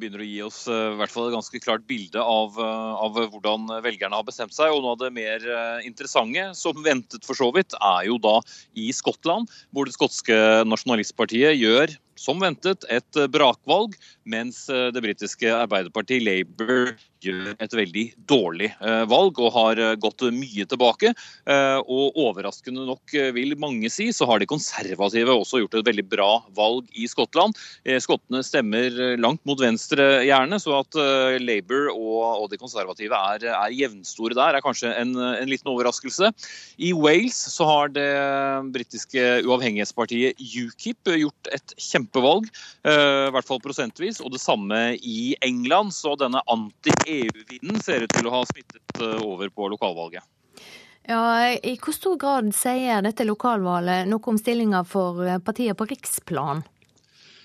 begynner 0.00 0.24
å 0.24 0.28
gi 0.28 0.38
oss 0.46 0.62
eh, 0.70 0.92
i 0.94 0.98
hvert 1.00 1.12
fall 1.12 1.28
et 1.28 1.36
ganske 1.36 1.60
klart 1.62 1.84
bilde 1.90 2.20
av, 2.20 2.56
eh, 2.60 2.92
av, 3.06 3.18
hvordan 3.32 3.68
velgerne 3.84 4.16
har 4.16 4.26
bestemt 4.26 4.56
seg. 4.56 4.72
Og 4.72 4.84
Noe 4.84 4.94
av 4.96 5.02
det 5.02 5.12
mer 5.16 5.44
eh, 5.44 5.84
interessante, 5.88 6.46
som 6.58 6.80
ventet 6.84 7.26
for 7.28 7.38
så 7.38 7.50
vidt, 7.54 7.76
er 7.80 8.08
jo 8.08 8.18
da 8.22 8.38
i 8.80 8.90
Skottland, 8.94 9.52
hvor 9.74 9.88
det 9.88 9.96
skotske 9.96 10.38
nasjonalistpartiet 10.68 11.58
gjør 11.58 11.94
som 12.18 12.38
ventet, 12.40 12.86
et 12.94 13.18
brakvalg, 13.34 13.96
mens 14.30 14.64
det 14.70 15.02
britiske 15.02 15.50
Arbeiderpartiet 15.50 16.22
Labour 16.22 16.92
gjør 17.24 17.54
et 17.62 17.74
veldig 17.76 18.04
dårlig 18.30 18.70
eh, 18.74 19.04
valg 19.10 19.38
og 19.42 19.52
har 19.54 19.80
eh, 19.80 19.94
gått 20.00 20.24
mye 20.34 20.66
tilbake. 20.68 21.12
Eh, 21.50 21.78
og 21.80 22.18
overraskende 22.20 22.86
nok, 22.88 23.14
vil 23.36 23.54
mange 23.60 23.90
si, 23.92 24.10
så 24.14 24.28
har 24.28 24.40
de 24.40 24.48
konservative 24.50 25.34
også 25.34 25.62
gjort 25.62 25.78
et 25.78 25.88
veldig 25.88 26.06
bra 26.10 26.28
valg 26.56 26.88
i 26.98 27.06
Skottland. 27.10 27.56
Skottene 28.02 28.42
stemmer 28.44 29.16
langt 29.20 29.42
mot 29.48 29.60
venstre, 29.60 30.24
gjerne, 30.26 30.58
så 30.60 30.78
at 30.80 30.96
Labour 31.42 31.90
og, 31.92 32.46
de 32.50 32.58
konservative 32.60 33.16
er, 33.32 33.46
er, 33.50 33.74
jevnstore 33.74 34.36
der, 34.36 34.56
er 34.56 34.64
kanskje 34.64 34.92
en, 34.98 35.14
en, 35.16 35.50
liten 35.50 35.70
overraskelse. 35.70 36.30
I 36.82 36.92
Wales 36.96 37.38
så 37.54 37.66
har 37.68 37.92
det 37.94 38.08
britiske 38.74 39.24
uavhengighetspartiet 39.46 40.40
UKIP 40.40 41.14
gjort 41.24 41.52
et 41.54 41.76
kjempevalg, 41.80 42.48
i 42.84 43.32
hvert 43.34 43.48
fall 43.48 43.62
prosentvis. 43.64 44.20
Og 44.24 44.34
det 44.34 44.42
samme 44.42 44.82
i 45.00 45.34
England. 45.44 45.94
Så 45.94 46.14
denne 46.20 46.42
anti-EU 46.50 47.13
EU-vinden 47.20 47.82
ser 47.82 48.04
ut 48.04 48.14
til 48.14 48.28
å 48.28 48.34
ha 48.34 48.42
smittet 48.48 49.00
eh, 49.00 49.20
over 49.22 49.50
på 49.54 49.68
lokalvalget. 49.72 50.26
Ja, 51.04 51.52
I 51.52 51.74
hvor 51.76 51.92
stor 51.92 52.16
grad 52.16 52.48
sier 52.56 53.02
dette 53.04 53.26
lokalvalget 53.28 54.08
noe 54.08 54.30
om 54.32 54.38
stillinga 54.40 54.80
for 54.88 55.20
partier 55.44 55.76
på 55.76 55.86
riksplan? 55.90 56.62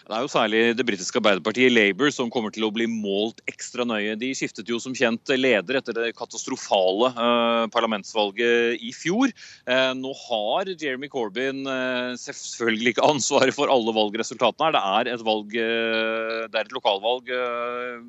Det 0.09 0.17
er 0.17 0.23
jo 0.25 0.29
særlig 0.33 0.59
det 0.73 0.83
britiske 0.87 1.19
arbeiderpartiet 1.19 1.69
Labour 1.69 2.09
som 2.09 2.31
kommer 2.33 2.49
til 2.49 2.63
å 2.65 2.71
bli 2.73 2.87
målt 2.89 3.43
ekstra 3.45 3.83
nøye. 3.85 4.15
De 4.17 4.31
skiftet 4.33 4.65
jo 4.71 4.79
som 4.81 4.95
kjent 4.97 5.29
leder 5.37 5.77
etter 5.77 5.93
det 5.93 6.15
katastrofale 6.17 7.11
uh, 7.13 7.67
parlamentsvalget 7.69 8.81
i 8.81 8.89
fjor. 8.89 9.29
Uh, 9.69 9.93
nå 9.93 10.09
har 10.23 10.71
Jeremy 10.71 11.11
Corbyn 11.13 11.61
uh, 11.69 12.17
selvfølgelig 12.17 12.95
ikke 12.95 13.05
ansvaret 13.05 13.53
for 13.53 13.69
alle 13.69 13.93
valgresultatene 13.93 14.71
her. 14.81 15.05
Det 15.05 15.13
er 15.13 15.19
et, 15.19 15.25
valg, 15.27 15.53
det 15.53 16.57
er 16.57 16.65
et 16.65 16.73
lokalvalg 16.73 17.29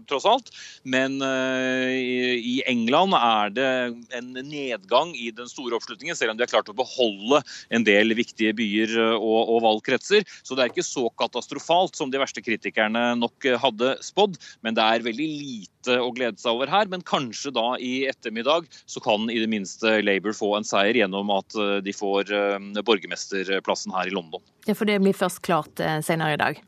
tross 0.08 0.28
alt. 0.30 0.48
Men 0.88 1.20
i 1.20 2.56
England 2.70 3.12
er 3.18 3.52
det 3.52 3.68
en 4.16 4.32
nedgang 4.40 5.12
i 5.12 5.28
den 5.36 5.52
store 5.52 5.76
oppslutningen, 5.76 6.16
selv 6.16 6.32
om 6.32 6.40
de 6.40 6.46
har 6.46 6.52
klart 6.54 6.72
å 6.72 6.78
beholde 6.80 7.42
en 7.68 7.84
del 7.84 8.16
viktige 8.16 8.56
byer 8.56 8.96
og, 9.18 9.52
og 9.52 9.62
valgkretser. 9.68 10.24
Så 10.40 10.56
det 10.56 10.64
er 10.64 10.72
ikke 10.72 10.86
så 10.86 11.10
katastrofalt 11.20 11.89
alt 11.90 11.98
som 11.98 12.10
de 12.10 12.20
verste 12.20 12.42
kritikerne 12.42 13.16
nok 13.18 13.44
eh, 13.44 13.58
hadde 13.58 13.96
spådd. 14.04 14.38
Men 14.62 14.76
det 14.78 14.84
er 14.84 15.04
veldig 15.04 15.26
lite 15.26 15.98
å 15.98 16.10
glede 16.14 16.38
seg 16.38 16.54
over 16.54 16.70
her. 16.70 16.88
Men 16.90 17.02
kanskje 17.02 17.52
da 17.56 17.74
i 17.78 18.06
ettermiddag 18.10 18.68
så 18.86 19.02
kan 19.02 19.30
i 19.30 19.40
det 19.40 19.50
minste 19.50 19.98
Labour 20.04 20.36
få 20.36 20.54
en 20.56 20.66
seier 20.66 21.02
gjennom 21.02 21.32
at 21.34 21.56
eh, 21.58 21.78
de 21.84 21.94
får 21.96 22.30
eh, 22.30 22.82
borgermesterplassen 22.86 23.94
her 23.96 24.10
i 24.10 24.14
London. 24.14 24.42
Ja, 24.68 24.76
For 24.76 24.86
det 24.86 25.00
blir 25.02 25.16
først 25.16 25.42
klart 25.42 25.80
senere 26.04 26.36
i 26.36 26.40
dag? 26.40 26.60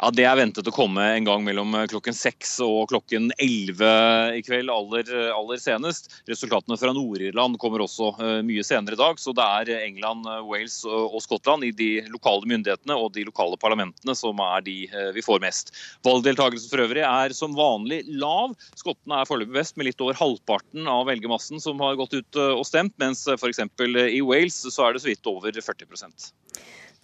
Ja, 0.00 0.10
Det 0.12 0.26
er 0.28 0.36
ventet 0.36 0.68
å 0.68 0.74
komme 0.74 1.04
en 1.14 1.26
gang 1.26 1.44
mellom 1.46 1.74
eh, 1.74 1.86
klokken 1.90 2.16
seks 2.16 2.58
og 2.64 2.90
klokken 2.90 3.30
elleve 3.40 3.92
i 4.36 4.42
kveld, 4.44 4.70
aller, 4.72 5.08
aller 5.32 5.60
senest. 5.60 6.10
Resultatene 6.28 6.76
fra 6.80 6.92
Nord-Irland 6.96 7.56
kommer 7.62 7.84
også 7.84 8.10
uh, 8.20 8.40
mye 8.46 8.64
senere 8.66 8.96
i 8.96 9.00
dag. 9.00 9.20
Så 9.20 9.32
det 9.36 9.44
er 9.44 9.72
England, 9.78 10.28
eh, 10.28 10.42
Wales 10.46 10.78
og 10.84 11.16
Skottland 11.24 11.64
i 11.64 11.72
de 11.76 11.90
lokale 12.12 12.48
myndighetene 12.48 12.96
og 12.96 13.14
de 13.16 13.24
lokale 13.28 13.56
parlamentene 13.60 14.16
som 14.16 14.40
er 14.44 14.64
de 14.66 14.76
vi 15.16 15.22
får 15.24 15.40
mest. 15.42 15.72
Valgdeltakelsen 16.06 16.70
for 16.70 16.82
øvrig 16.84 17.02
er 17.06 17.34
som 17.36 17.56
vanlig 17.56 18.02
lav. 18.20 18.54
Skottene 18.78 19.20
er 19.20 19.28
foreløpig 19.28 19.56
best 19.56 19.76
med 19.78 19.88
litt 19.88 20.02
over 20.04 20.16
halvparten 20.18 20.88
av 20.90 21.06
velgermassen 21.08 21.62
som 21.62 21.80
har 21.84 21.98
gått 21.98 22.16
ut 22.16 22.40
og 22.42 22.64
stemt, 22.68 22.94
mens 23.00 23.24
f.eks. 23.36 23.62
i 23.62 24.22
Wales 24.24 24.58
så 24.66 24.86
er 24.88 24.96
det 24.96 25.04
så 25.04 25.10
vidt 25.10 25.30
over 25.30 25.56
40 25.56 25.88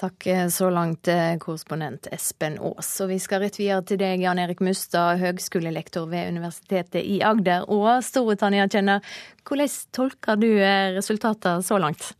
Takk 0.00 0.26
så 0.50 0.70
langt, 0.70 1.08
eh, 1.08 1.36
korrespondent 1.38 2.08
Espen 2.12 2.58
Aas. 2.58 3.00
Og 3.00 3.12
vi 3.12 3.18
skal 3.22 3.44
rett 3.44 3.58
videre 3.60 3.82
til 3.86 4.00
deg, 4.00 4.22
Jan 4.24 4.38
Erik 4.38 4.60
Mustad, 4.60 5.20
høgskolelektor 5.20 6.08
ved 6.10 6.32
Universitetet 6.32 7.04
i 7.04 7.20
Agder 7.22 7.68
og 7.68 8.02
Storbritannia-kjenner. 8.02 9.04
Hvordan 9.46 9.78
tolker 9.92 10.40
du 10.40 10.48
resultatene 10.96 11.62
så 11.62 11.78
langt? 11.78 12.14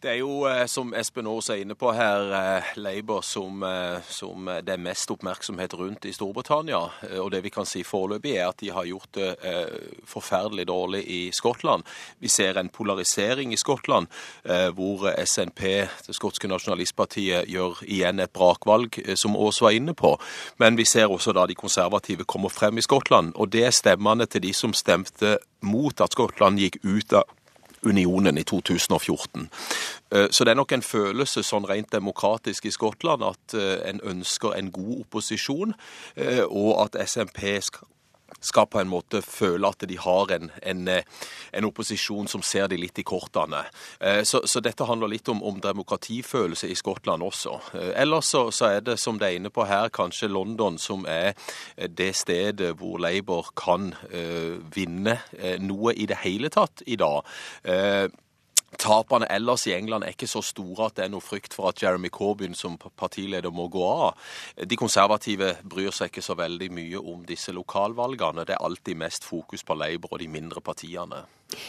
Det 0.00 0.08
er 0.08 0.22
jo, 0.22 0.46
eh, 0.48 0.64
som 0.64 0.94
Espen 0.96 1.26
Aas 1.28 1.50
er 1.52 1.58
inne 1.60 1.74
på 1.76 1.90
her, 1.92 2.30
eh, 2.32 2.68
Labour 2.80 3.20
som, 3.20 3.62
eh, 3.62 4.00
som, 4.08 4.46
det 4.64 4.72
er 4.72 4.80
mest 4.80 5.10
oppmerksomhet 5.10 5.74
rundt 5.76 6.06
i 6.08 6.12
Storbritannia. 6.12 6.78
Og 7.20 7.30
det 7.30 7.42
vi 7.44 7.50
kan 7.50 7.66
si 7.66 7.82
foreløpig, 7.82 8.32
er 8.38 8.48
at 8.48 8.56
de 8.56 8.70
har 8.70 8.84
gjort 8.84 9.12
det 9.12 9.36
forferdelig 10.06 10.66
dårlig 10.66 11.04
i 11.04 11.30
Skottland. 11.32 11.84
Vi 12.18 12.28
ser 12.28 12.56
en 12.56 12.68
polarisering 12.68 13.52
i 13.52 13.56
Skottland, 13.56 14.06
hvor 14.74 15.10
SNP, 15.24 15.88
det 16.06 16.14
skotske 16.14 16.48
nasjonalistpartiet, 16.48 17.48
gjør 17.48 17.82
igjen 17.84 18.20
et 18.20 18.32
brakvalg, 18.32 19.16
som 19.16 19.36
Aas 19.36 19.60
var 19.60 19.70
inne 19.70 19.94
på. 19.94 20.18
Men 20.58 20.76
vi 20.76 20.84
ser 20.84 21.10
også 21.10 21.32
da 21.32 21.46
de 21.46 21.54
konservative 21.54 22.24
kommer 22.24 22.48
frem 22.48 22.78
i 22.78 22.82
Skottland. 22.82 23.34
Og 23.36 23.52
det 23.52 23.64
er 23.64 23.70
stemmene 23.70 24.26
til 24.26 24.42
de 24.42 24.52
som 24.52 24.72
stemte 24.72 25.38
mot 25.60 26.00
at 26.00 26.12
Skottland 26.12 26.58
gikk 26.58 26.80
ut 26.84 27.12
av 27.12 27.24
unionen 27.82 28.38
i 28.38 28.42
2014. 28.42 29.48
Eh, 30.12 30.26
så 30.30 30.44
det 30.44 30.50
er 30.50 30.60
nok 30.60 30.72
en 30.72 30.84
følelse 30.84 31.42
sånn 31.46 31.68
rent 31.68 31.92
demokratisk 31.92 32.66
i 32.66 32.74
Skottland 32.74 33.24
at 33.26 33.56
eh, 33.56 33.78
en 33.88 34.02
ønsker 34.04 34.56
en 34.56 34.70
god 34.74 35.04
opposisjon, 35.06 35.74
eh, 36.16 36.44
og 36.44 36.84
at 36.84 37.00
SMP 37.08 37.60
skal 38.40 38.66
på 38.70 38.80
en 38.80 38.90
måte 38.90 39.22
føle 39.24 39.68
at 39.68 39.84
de 39.88 39.96
har 40.00 40.32
en, 40.36 40.50
en, 40.62 40.88
en 40.88 41.68
opposisjon 41.68 42.28
som 42.30 42.42
ser 42.46 42.68
de 42.70 42.78
litt 42.80 42.98
i 43.00 43.04
kortene. 43.06 43.64
Eh, 44.00 44.22
så, 44.28 44.42
så 44.48 44.62
dette 44.64 44.86
handler 44.88 45.12
litt 45.12 45.28
om, 45.32 45.42
om, 45.42 45.60
demokratifølelse 45.60 46.70
i 46.70 46.78
Skottland 46.78 47.24
også. 47.26 47.58
Eh, 47.74 47.92
ellers 48.02 48.30
så, 48.32 48.46
så, 48.54 48.70
er 48.76 48.86
det, 48.86 48.96
som 49.00 49.20
det 49.20 49.28
er 49.28 49.40
inne 49.40 49.52
på 49.52 49.66
her, 49.68 49.90
kanskje 49.92 50.30
London 50.30 50.78
som 50.80 51.04
er 51.08 51.34
det 51.76 52.12
stedet 52.16 52.72
hvor 52.80 53.00
Labour 53.02 53.50
kan 53.58 53.90
uh, 54.12 54.56
vinne 54.74 55.16
noe 55.60 55.92
i 55.96 56.06
det 56.08 56.20
hele 56.22 56.50
tatt 56.52 56.82
i 56.86 56.96
dag. 57.00 57.26
Uh, 57.66 58.08
Tapene 58.78 59.26
ellers 59.26 59.66
i 59.66 59.72
England 59.74 60.04
er 60.04 60.14
ikke 60.14 60.28
så 60.30 60.42
store 60.46 60.86
at 60.86 60.96
det 60.96 61.04
er 61.04 61.10
noe 61.10 61.24
frykt 61.24 61.56
for 61.56 61.72
at 61.72 61.82
Jeremy 61.82 62.08
Corbyn 62.14 62.54
som 62.54 62.78
partileder 62.78 63.50
må 63.50 63.66
gå 63.68 63.82
av. 63.82 64.30
De 64.62 64.78
konservative 64.78 65.56
bryr 65.66 65.90
seg 65.90 66.12
ikke 66.12 66.24
så 66.24 66.38
veldig 66.38 66.70
mye 66.78 67.02
om 67.02 67.26
disse 67.26 67.52
lokalvalgene. 67.56 68.46
Det 68.46 68.54
er 68.54 68.64
alltid 68.64 69.02
mest 69.02 69.26
fokus 69.26 69.66
på 69.66 69.74
Labour 69.74 70.14
og 70.14 70.22
de 70.22 70.30
mindre 70.30 70.62
partiene. 70.62 71.24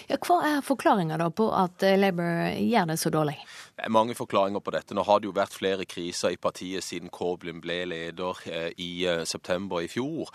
Ja, 0.09 0.17
hva 0.21 0.41
er 0.45 0.63
forklaringa 0.65 1.17
på 1.35 1.47
at 1.55 1.83
eh, 1.85 1.97
Labour 1.99 2.51
gjør 2.59 2.89
det 2.91 2.97
så 3.01 3.11
dårlig? 3.13 3.37
Det 3.75 3.87
er 3.87 3.93
mange 3.93 4.13
forklaringer 4.13 4.61
på 4.61 4.73
dette. 4.75 4.93
Nå 4.93 5.03
har 5.07 5.21
det 5.21 5.29
jo 5.29 5.33
vært 5.33 5.55
flere 5.57 5.85
kriser 5.89 6.35
i 6.35 6.39
partiet 6.41 6.85
siden 6.85 7.09
Corbyn 7.09 7.61
ble 7.63 7.79
leder 7.89 8.41
eh, 8.51 8.69
i 8.77 8.89
eh, 9.09 9.23
september 9.25 9.81
i 9.81 9.89
fjor. 9.89 10.29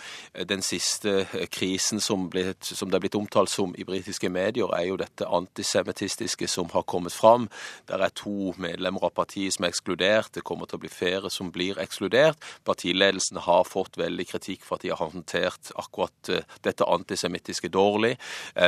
Den 0.50 0.64
siste 0.66 1.26
krisen 1.52 2.02
som, 2.02 2.26
ble, 2.32 2.56
som 2.64 2.90
det 2.90 2.98
er 2.98 3.04
blitt 3.04 3.18
omtalt 3.18 3.52
som 3.52 3.74
i 3.78 3.86
britiske 3.86 4.30
medier, 4.32 4.72
er 4.74 4.88
jo 4.88 4.98
dette 5.00 5.28
antisemittistiske 5.28 6.48
som 6.50 6.72
har 6.74 6.86
kommet 6.88 7.14
fram. 7.14 7.46
Der 7.90 8.02
er 8.02 8.14
to 8.16 8.52
medlemmer 8.62 9.06
av 9.06 9.14
partiet 9.14 9.54
som 9.54 9.66
er 9.66 9.74
ekskludert. 9.74 10.32
Det 10.34 10.44
kommer 10.46 10.66
til 10.66 10.80
å 10.80 10.84
bli 10.86 10.92
flere 10.92 11.30
som 11.30 11.52
blir 11.54 11.78
ekskludert. 11.82 12.42
Partiledelsen 12.66 13.38
har 13.46 13.68
fått 13.68 14.00
veldig 14.00 14.26
kritikk 14.32 14.66
for 14.66 14.80
at 14.80 14.86
de 14.86 14.94
har 14.94 15.02
håndtert 15.14 15.70
akkurat 15.78 16.32
dette 16.64 16.86
antisemittiske 16.96 17.70
dårlig. 17.72 18.16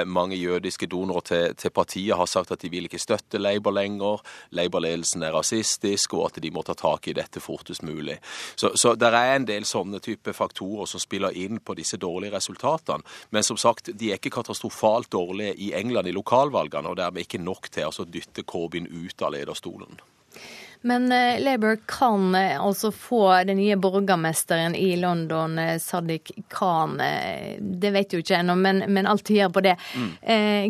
Mange 0.07 0.39
jøder 0.39 0.68
jødiske 0.69 0.87
donorer 0.87 1.21
til, 1.21 1.55
til, 1.57 1.71
partiet 1.71 2.17
har 2.17 2.27
sagt 2.27 2.53
at 2.53 2.63
de 2.63 2.71
vil 2.71 2.85
ikke 2.85 3.01
støtte 3.01 3.39
Labour 3.39 3.73
lenger. 3.73 4.21
Labour-ledelsen 4.51 5.23
er 5.23 5.33
rasistisk, 5.33 6.15
og 6.15 6.29
at 6.29 6.43
de 6.43 6.51
må 6.51 6.63
ta 6.63 6.75
tak 6.75 7.09
i 7.09 7.17
dette 7.17 7.41
fortest 7.41 7.83
mulig. 7.83 8.19
Så, 8.57 8.73
så 8.77 8.95
det 8.95 9.09
er 9.09 9.37
en 9.37 9.47
del 9.49 9.65
sånne 9.65 10.01
type 10.01 10.33
faktorer 10.33 10.87
som 10.87 11.01
spiller 11.01 11.35
inn 11.35 11.61
på 11.61 11.75
disse 11.79 11.97
dårlige 11.97 12.35
resultatene. 12.37 13.05
Men 13.31 13.43
som 13.43 13.57
sagt, 13.57 13.91
de 13.95 14.13
er 14.13 14.21
ikke 14.21 14.35
katastrofalt 14.39 15.11
dårlige 15.13 15.57
i 15.57 15.73
England 15.75 16.09
i 16.09 16.17
lokalvalgene, 16.17 16.89
og 16.89 17.01
dermed 17.01 17.25
ikke 17.25 17.43
nok 17.43 17.71
til 17.73 17.89
å 17.89 18.09
dytte 18.09 18.45
Corbyn 18.45 18.89
ut 18.89 19.23
av 19.23 19.35
lederstolen. 19.35 19.99
Men 20.87 21.09
uh, 21.13 21.41
Labour 21.43 21.79
kan 21.87 22.35
uh, 22.35 22.67
altså 22.67 22.91
få 22.95 23.23
den 23.49 23.57
nye 23.57 23.77
borgermesteren 23.77 24.75
i 24.75 24.97
London, 24.97 25.59
uh, 25.59 25.77
Sadiq 25.83 26.31
Khan. 26.49 26.99
det 27.61 27.91
vet 27.95 28.13
jo 28.13 28.23
ikke 28.23 28.39
ennå, 28.39 28.55
men, 28.55 28.85
men 28.89 29.07
alt 29.07 29.25
tyder 29.27 29.51
på 29.53 29.65
det. 29.65 29.77
Mm. 29.97 30.13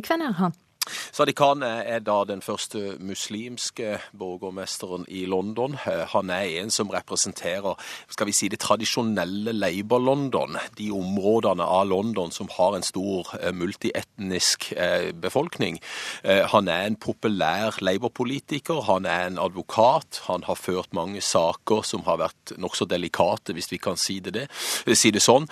hvem 0.05 0.25
er 0.25 0.41
han? 0.41 0.57
Sadiq 1.13 1.39
Khan 1.39 1.63
er 1.63 2.03
da 2.05 2.23
den 2.29 2.43
første 2.45 2.97
muslimske 3.01 3.99
borgermesteren 4.19 5.07
i 5.09 5.25
London. 5.27 5.77
Han 6.15 6.31
er 6.35 6.61
en 6.63 6.73
som 6.75 6.91
representerer 6.93 7.79
skal 8.09 8.29
vi 8.29 8.35
si, 8.37 8.49
det 8.49 8.61
tradisjonelle 8.63 9.53
Labour-London. 9.57 10.57
De 10.79 10.91
områdene 10.95 11.65
av 11.65 11.89
London 11.89 12.33
som 12.35 12.49
har 12.57 12.77
en 12.77 12.87
stor 12.87 13.29
eh, 13.41 13.53
multietnisk 13.55 14.71
eh, 14.77 15.11
befolkning. 15.13 15.81
Eh, 16.23 16.45
han 16.53 16.69
er 16.69 16.87
en 16.87 16.99
populær 17.01 17.79
Labour-politiker. 17.85 18.83
Han 18.89 19.07
er 19.07 19.27
en 19.29 19.41
advokat. 19.43 20.23
Han 20.29 20.47
har 20.49 20.59
ført 20.59 20.95
mange 20.97 21.23
saker 21.25 21.85
som 21.87 22.05
har 22.09 22.21
vært 22.23 22.55
nokså 22.59 22.89
delikate, 22.89 23.55
hvis 23.57 23.71
vi 23.73 23.81
kan 23.83 23.99
si 23.99 24.19
det, 24.25 24.35
det, 24.39 24.49
si 24.99 25.13
det 25.15 25.23
sånn. 25.23 25.47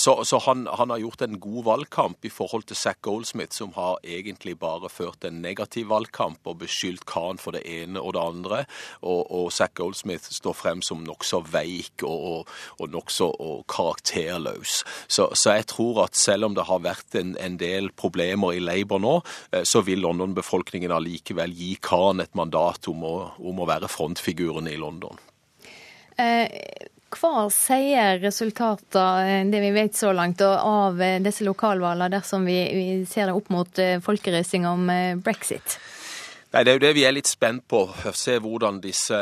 Så, 0.00 0.12
så 0.26 0.38
han, 0.44 0.66
han 0.78 0.92
har 0.92 1.00
gjort 1.02 1.22
en 1.24 1.38
god 1.40 1.64
valgkamp 1.66 2.26
i 2.26 2.32
forhold 2.32 2.66
til 2.68 2.78
Zack 2.78 3.00
Goldsmith, 3.06 3.54
som 3.56 3.72
har 3.76 3.98
egentlig 4.04 4.56
bare 4.60 4.79
bare 4.80 4.92
ført 4.92 5.24
en 5.28 5.40
negativ 5.44 5.90
valgkamp 5.90 6.46
og 6.48 6.60
beskyldt 6.62 7.06
Khan 7.08 7.40
for 7.40 7.56
det 7.56 7.62
ene 7.68 8.00
og 8.00 8.14
det 8.16 8.22
andre. 8.22 8.60
Og, 9.02 9.22
og 9.28 9.52
Zack 9.54 9.76
Goldsmith 9.80 10.30
står 10.32 10.56
frem 10.56 10.82
som 10.84 11.04
nokså 11.06 11.42
veik 11.50 12.04
og, 12.06 12.26
og, 12.30 12.52
og 12.80 12.92
nokså 12.94 13.30
karakterløs. 13.70 14.80
Så, 15.06 15.30
så, 15.34 15.56
jeg 15.58 15.68
tror 15.72 16.04
at 16.06 16.18
selv 16.18 16.50
om 16.50 16.56
det 16.56 16.66
har 16.68 16.84
vært 16.84 17.18
en, 17.20 17.34
en 17.40 17.58
del 17.60 17.90
problemer 17.92 18.56
i 18.56 18.62
Labour 18.62 19.02
nå, 19.02 19.16
eh, 19.52 19.66
så 19.68 19.84
vil 19.86 20.02
London-befolkningen 20.04 20.94
allikevel 20.94 21.54
gi 21.56 21.74
Khan 21.82 22.24
et 22.24 22.36
mandat 22.38 22.88
om 22.90 23.04
å, 23.06 23.16
om 23.38 23.60
å 23.60 23.68
være 23.68 23.90
frontfiguren 23.90 24.70
i 24.70 24.78
London. 24.80 25.20
Eh, 26.20 26.46
hva 27.10 27.48
sier 27.50 28.20
resultatene, 28.22 29.50
det 29.50 29.60
vi 29.62 29.70
vet 29.74 29.96
så 29.96 30.12
langt, 30.14 30.40
av 30.40 31.00
eh, 31.02 31.18
disse 31.22 31.44
lokalvalgene 31.46 32.10
dersom 32.12 32.46
vi, 32.46 32.60
ser 33.10 33.30
det 33.30 33.34
opp 33.34 33.50
mot 33.50 33.78
eh, 33.82 33.98
om 34.70 34.90
eh, 34.90 35.16
brexit? 35.16 35.78
Nei, 36.50 36.64
Det 36.64 36.70
er 36.70 36.74
jo 36.74 36.80
det 36.82 36.94
vi 36.96 37.04
er 37.06 37.12
litt 37.14 37.28
spent 37.30 37.62
på. 37.70 37.86
Se 38.18 38.32
hvordan 38.42 38.80
disse 38.82 39.20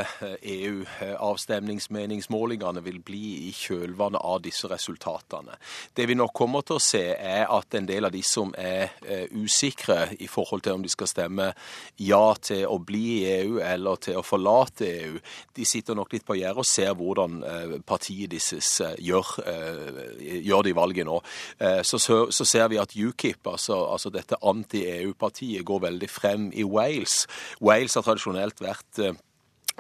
EU-avstemningsmeningsmålingene 0.49 2.81
vil 2.87 3.05
bli 3.05 3.51
i 3.51 3.53
kjølvannet 3.53 4.25
av 4.25 4.41
disse 4.47 4.65
resultatene. 4.71 5.53
Det 5.93 6.07
vi 6.09 6.15
nok 6.17 6.33
kommer 6.33 6.65
til 6.65 6.77
å 6.79 6.81
se, 6.81 7.13
er 7.13 7.45
at 7.53 7.75
en 7.77 7.85
del 7.85 8.09
av 8.09 8.13
de 8.15 8.23
som 8.25 8.49
er 8.57 8.97
usikre 9.37 10.17
i 10.17 10.25
forhold 10.25 10.65
til 10.65 10.73
om 10.79 10.83
de 10.87 10.89
skal 10.89 11.05
stemme 11.13 11.53
ja 12.01 12.33
til 12.41 12.65
å 12.65 12.81
bli 12.81 13.19
i 13.19 13.29
EU 13.43 13.61
eller 13.61 14.01
til 14.09 14.17
å 14.17 14.25
forlate 14.25 14.89
EU, 14.89 15.21
de 15.53 15.69
sitter 15.69 15.93
nok 16.01 16.09
litt 16.17 16.25
på 16.25 16.41
gjerdet 16.41 16.65
og 16.65 16.71
ser 16.71 16.97
hvordan 16.97 17.45
partiet 17.85 18.33
deres 18.33 18.81
gjør, 19.05 19.37
gjør 20.49 20.65
de 20.65 20.73
valget 20.81 21.05
nå. 21.05 21.21
Så, 21.85 22.01
så 22.01 22.45
ser 22.49 22.73
vi 22.73 22.81
at 22.81 22.97
UKIP, 22.97 23.45
altså, 23.53 23.85
altså 23.93 24.09
dette 24.17 24.41
anti-EU-partiet, 24.41 25.61
går 25.69 25.85
veldig 25.91 26.09
frem 26.09 26.49
i 26.57 26.65
Wales. 26.65 27.18
Wales 27.65 27.97
har 27.99 28.07
tradisjonelt 28.07 28.63
vært 28.63 29.03
eh, 29.03 29.17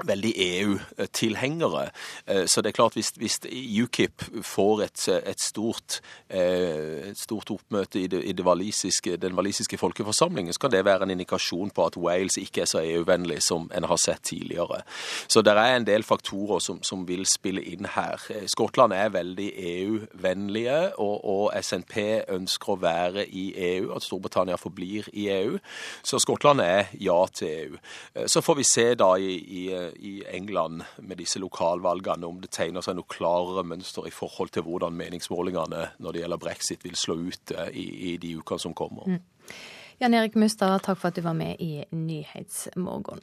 veldig 0.06 0.32
EU-tilhengere. 0.36 1.90
Eh, 2.26 2.46
så 2.46 2.62
det 2.62 2.70
er 2.72 2.76
klart 2.76 2.94
hvis, 2.94 3.10
hvis 3.16 3.40
UKIP 3.82 4.22
får 4.44 4.82
et, 4.82 5.08
et, 5.08 5.40
stort, 5.40 6.00
eh, 6.30 7.10
et 7.10 7.18
stort, 7.18 7.50
oppmøte 7.50 8.00
i, 8.00 8.06
det, 8.06 8.22
i 8.24 8.32
det 8.32 8.44
valisiske, 8.44 9.16
den 9.16 9.36
walisiske 9.36 9.78
folkeforsamlingen, 9.78 10.52
så 10.52 10.60
kan 10.60 10.70
det 10.70 10.84
være 10.84 11.02
en 11.02 11.10
indikasjon 11.10 11.70
på 11.70 11.86
at 11.86 11.96
Wales 11.96 12.36
ikke 12.36 12.62
er 12.62 12.70
så 12.70 12.82
EU-vennlig 12.84 13.40
som 13.42 13.70
en 13.74 13.88
har 13.88 13.96
sett 13.96 14.22
tidligere. 14.22 14.82
Så 15.28 15.42
det 15.42 15.52
er 15.56 15.76
en 15.76 15.86
del 15.86 16.02
faktorer 16.02 16.58
som, 16.58 16.82
som 16.82 17.06
vil 17.08 17.26
spille 17.26 17.62
inn 17.62 17.88
her. 17.94 18.22
Eh, 18.30 18.46
Skottland 18.46 18.92
er 18.92 19.14
veldig 19.14 19.48
EU-vennlige, 19.56 20.80
og, 20.98 21.24
og, 21.24 21.44
SNP 21.58 22.28
ønsker 22.28 22.74
å 22.74 22.80
være 22.82 23.24
i 23.26 23.50
EU, 23.72 23.90
at 23.96 24.04
Storbritannia 24.04 24.58
forblir 24.60 25.08
i 25.12 25.28
EU. 25.32 25.58
Så 26.06 26.20
Skottland 26.22 26.60
er 26.62 26.92
ja 27.00 27.18
til 27.34 27.48
EU. 27.48 27.78
Så 28.28 28.42
får 28.44 28.58
vi 28.58 28.66
se 28.66 28.86
da 28.98 29.14
i, 29.18 29.34
i 29.38 29.62
i 29.96 30.22
England 30.30 30.84
med 30.98 31.18
disse 31.20 31.40
lokalvalgene, 31.42 32.26
om 32.26 32.40
det 32.42 32.52
tegner 32.54 32.84
seg 32.84 32.98
noe 32.98 33.08
klarere 33.10 33.64
mønster 33.66 34.06
i 34.08 34.14
forhold 34.14 34.52
til 34.54 34.66
hvordan 34.66 34.96
meningsmålingene 34.98 35.88
når 35.98 36.14
det 36.14 36.22
gjelder 36.22 36.42
brexit 36.42 36.86
vil 36.86 36.96
slå 36.98 37.18
ut 37.28 37.54
eh, 37.56 37.72
i, 37.72 37.88
i 38.12 38.16
de 38.20 38.36
ukene 38.38 38.62
som 38.62 38.76
kommer. 38.76 39.08
Mm. 39.08 39.52
Jan 39.98 40.14
Erik 40.14 40.36
Mustad, 40.38 40.78
takk 40.86 41.00
for 41.00 41.10
at 41.10 41.16
du 41.18 41.24
var 41.24 41.34
med 41.34 41.58
i 41.58 41.82
Nyhetsmorgen. 41.90 43.18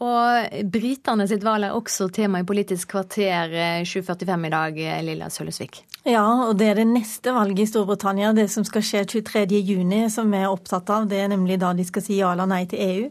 Og 0.00 0.64
britene 0.72 1.26
sitt 1.28 1.44
valg 1.44 1.68
er 1.68 1.76
også 1.76 2.08
tema 2.14 2.40
i 2.40 2.48
Politisk 2.48 2.94
kvarter 2.94 3.52
7.45 3.84 4.30
eh, 4.32 4.46
i 4.48 4.52
dag, 4.54 4.78
eh, 4.80 5.02
Lilla 5.04 5.28
Sølvesvik. 5.28 5.82
Ja, 6.08 6.24
og 6.46 6.54
det 6.56 6.70
er 6.70 6.78
det 6.78 6.86
neste 6.88 7.34
valget 7.36 7.66
i 7.66 7.68
Storbritannia, 7.68 8.30
det 8.32 8.46
som 8.48 8.64
skal 8.64 8.80
skje 8.80 9.02
23.6, 9.20 10.06
som 10.14 10.30
vi 10.32 10.38
er 10.38 10.48
opptatt 10.48 10.88
av. 10.88 11.04
Det 11.10 11.18
er 11.20 11.28
nemlig 11.28 11.58
da 11.60 11.74
de 11.76 11.84
skal 11.84 12.04
si 12.06 12.16
ja 12.16 12.30
eller 12.32 12.48
nei 12.48 12.62
til 12.70 12.80
EU. 12.80 13.10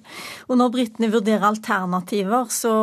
Og 0.50 0.58
når 0.58 0.72
britene 0.74 1.12
vurderer 1.14 1.46
alternativer, 1.52 2.48
så 2.50 2.74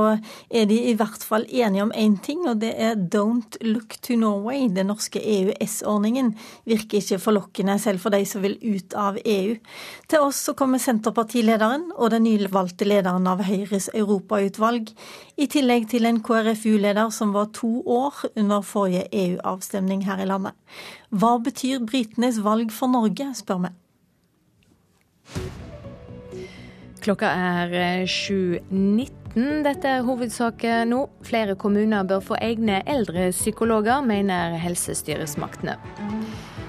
er 0.46 0.68
de 0.70 0.76
i 0.92 0.94
hvert 0.94 1.26
fall 1.26 1.48
enige 1.50 1.88
om 1.88 1.90
én 1.90 2.14
ting, 2.22 2.46
og 2.46 2.60
det 2.62 2.70
er 2.78 2.94
Don't 2.94 3.58
look 3.66 3.98
to 4.06 4.14
Norway. 4.20 4.68
Den 4.70 4.92
norske 4.92 5.18
EØS-ordningen 5.18 6.36
virker 6.70 7.02
ikke 7.02 7.18
forlokkende, 7.26 7.74
selv 7.82 8.04
for 8.06 8.14
de 8.14 8.22
som 8.30 8.46
vil 8.46 8.54
ut 8.62 8.94
av 8.94 9.18
EU. 9.24 9.58
Til 10.06 10.22
oss 10.22 10.44
så 10.46 10.54
kommer 10.54 10.78
Senterpartilederen 10.78 11.90
og 11.96 12.14
den 12.14 12.28
nyvalgte 12.28 12.86
lederen 12.86 13.26
av 13.26 13.42
Høyres 13.42 13.90
europautvalg, 13.96 14.92
i 15.36 15.48
tillegg 15.50 15.88
til 15.92 16.08
en 16.08 16.20
KrFU-leder 16.24 17.10
som 17.14 17.34
var 17.36 17.50
to 17.56 17.80
år 17.82 18.24
under 18.34 18.64
forrige 18.64 19.06
EU-avstemning 19.12 20.06
her 20.06 20.22
i 20.22 20.28
landet. 20.28 20.56
Hva 21.10 21.36
betyr 21.42 21.84
britenes 21.84 22.40
valg 22.44 22.72
for 22.74 22.92
Norge, 22.92 23.32
spør 23.36 23.66
vi. 23.66 23.74
Klokka 27.06 27.28
er 27.30 28.06
7.19. 28.10 29.62
Dette 29.62 29.90
er 29.98 30.06
hovedsaken 30.06 30.90
nå. 30.90 31.04
Flere 31.26 31.54
kommuner 31.54 32.06
bør 32.08 32.24
få 32.24 32.38
egne 32.42 32.80
eldrepsykologer, 32.88 34.00
mener 34.02 34.56
helsestyresmaktene. 34.58 35.76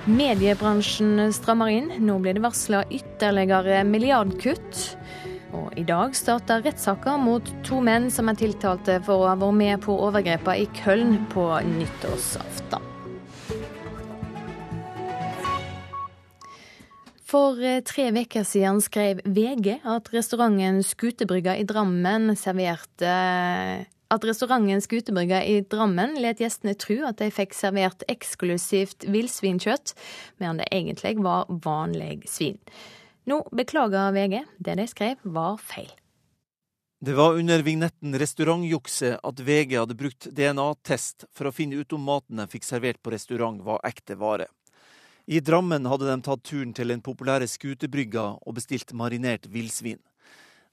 Mediebransjen 0.07 1.33
strammer 1.35 1.71
inn. 1.73 1.89
Nå 2.05 2.19
blir 2.21 2.37
det 2.37 2.43
varsla 2.45 2.83
ytterligere 2.93 3.81
milliardkutt. 3.87 4.83
Og 5.57 5.73
I 5.79 5.85
dag 5.87 6.13
starter 6.17 6.61
rettssaker 6.65 7.17
mot 7.21 7.49
to 7.65 7.79
menn 7.83 8.11
som 8.13 8.29
er 8.29 8.37
tiltalte 8.37 8.99
for 9.05 9.23
å 9.23 9.31
ha 9.31 9.37
vært 9.39 9.57
med 9.57 9.81
på 9.85 9.95
overgrepene 10.07 10.61
i 10.61 10.69
Köln 10.77 11.17
på 11.33 11.47
nyttårsaften. 11.65 12.93
For 17.27 17.59
eh, 17.59 17.81
tre 17.83 18.07
uker 18.15 18.45
siden 18.47 18.79
skrev 18.83 19.19
VG 19.25 19.81
at 19.83 20.13
restauranten 20.13 20.79
Skutebrygga 20.85 21.57
i 21.59 21.65
Drammen 21.67 22.31
serverte 22.39 23.15
at 24.07 24.23
restauranten 24.23 24.79
Skutebrygga 24.83 25.41
i 25.43 25.57
Drammen 25.67 26.15
let 26.23 26.39
gjestene 26.39 26.77
tro 26.79 27.01
at 27.09 27.19
de 27.19 27.27
fikk 27.33 27.57
servert 27.57 28.05
eksklusivt 28.07 29.09
villsvinkjøtt, 29.11 29.91
mens 30.39 30.61
det 30.61 30.69
egentlig 30.71 31.17
var 31.25 31.51
vanlig 31.65 32.21
svin. 32.31 32.61
Nå 33.27 33.41
beklager 33.51 34.11
VG. 34.11 34.45
Det 34.57 34.75
de 34.79 34.87
skrev, 34.87 35.15
var 35.23 35.57
feil. 35.59 35.89
Det 36.99 37.13
var 37.13 37.35
under 37.35 37.59
vignetten 37.61 38.15
Restaurantjukse 38.19 39.17
at 39.23 39.39
VG 39.39 39.75
hadde 39.77 39.97
brukt 39.99 40.29
DNA-test 40.31 41.27
for 41.35 41.49
å 41.49 41.51
finne 41.53 41.75
ut 41.77 41.93
om 41.93 42.07
maten 42.07 42.39
de 42.39 42.47
fikk 42.49 42.63
servert 42.65 43.01
på 43.03 43.11
restaurant 43.13 43.59
var 43.61 43.83
ekte 43.85 44.15
vare. 44.17 44.47
I 45.27 45.41
Drammen 45.43 45.85
hadde 45.91 46.07
de 46.07 46.15
tatt 46.23 46.45
turen 46.47 46.71
til 46.73 46.87
den 46.87 47.03
populære 47.03 47.49
Skutebrygga 47.51 48.23
og 48.39 48.55
bestilt 48.55 48.95
marinert 48.95 49.45
villsvin. 49.51 49.99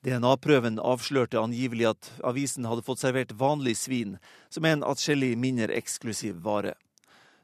DNA-prøven 0.07 0.79
avslørte 0.79 1.43
angivelig 1.43 1.91
at 1.91 2.13
avisen 2.23 2.71
hadde 2.71 2.87
fått 2.87 3.03
servert 3.03 3.35
vanlig 3.35 3.75
svin, 3.83 4.15
som 4.47 4.65
er 4.65 4.79
en 4.79 4.87
atskillig 4.87 5.35
mindre 5.35 5.75
eksklusiv 5.75 6.39
vare. 6.47 6.77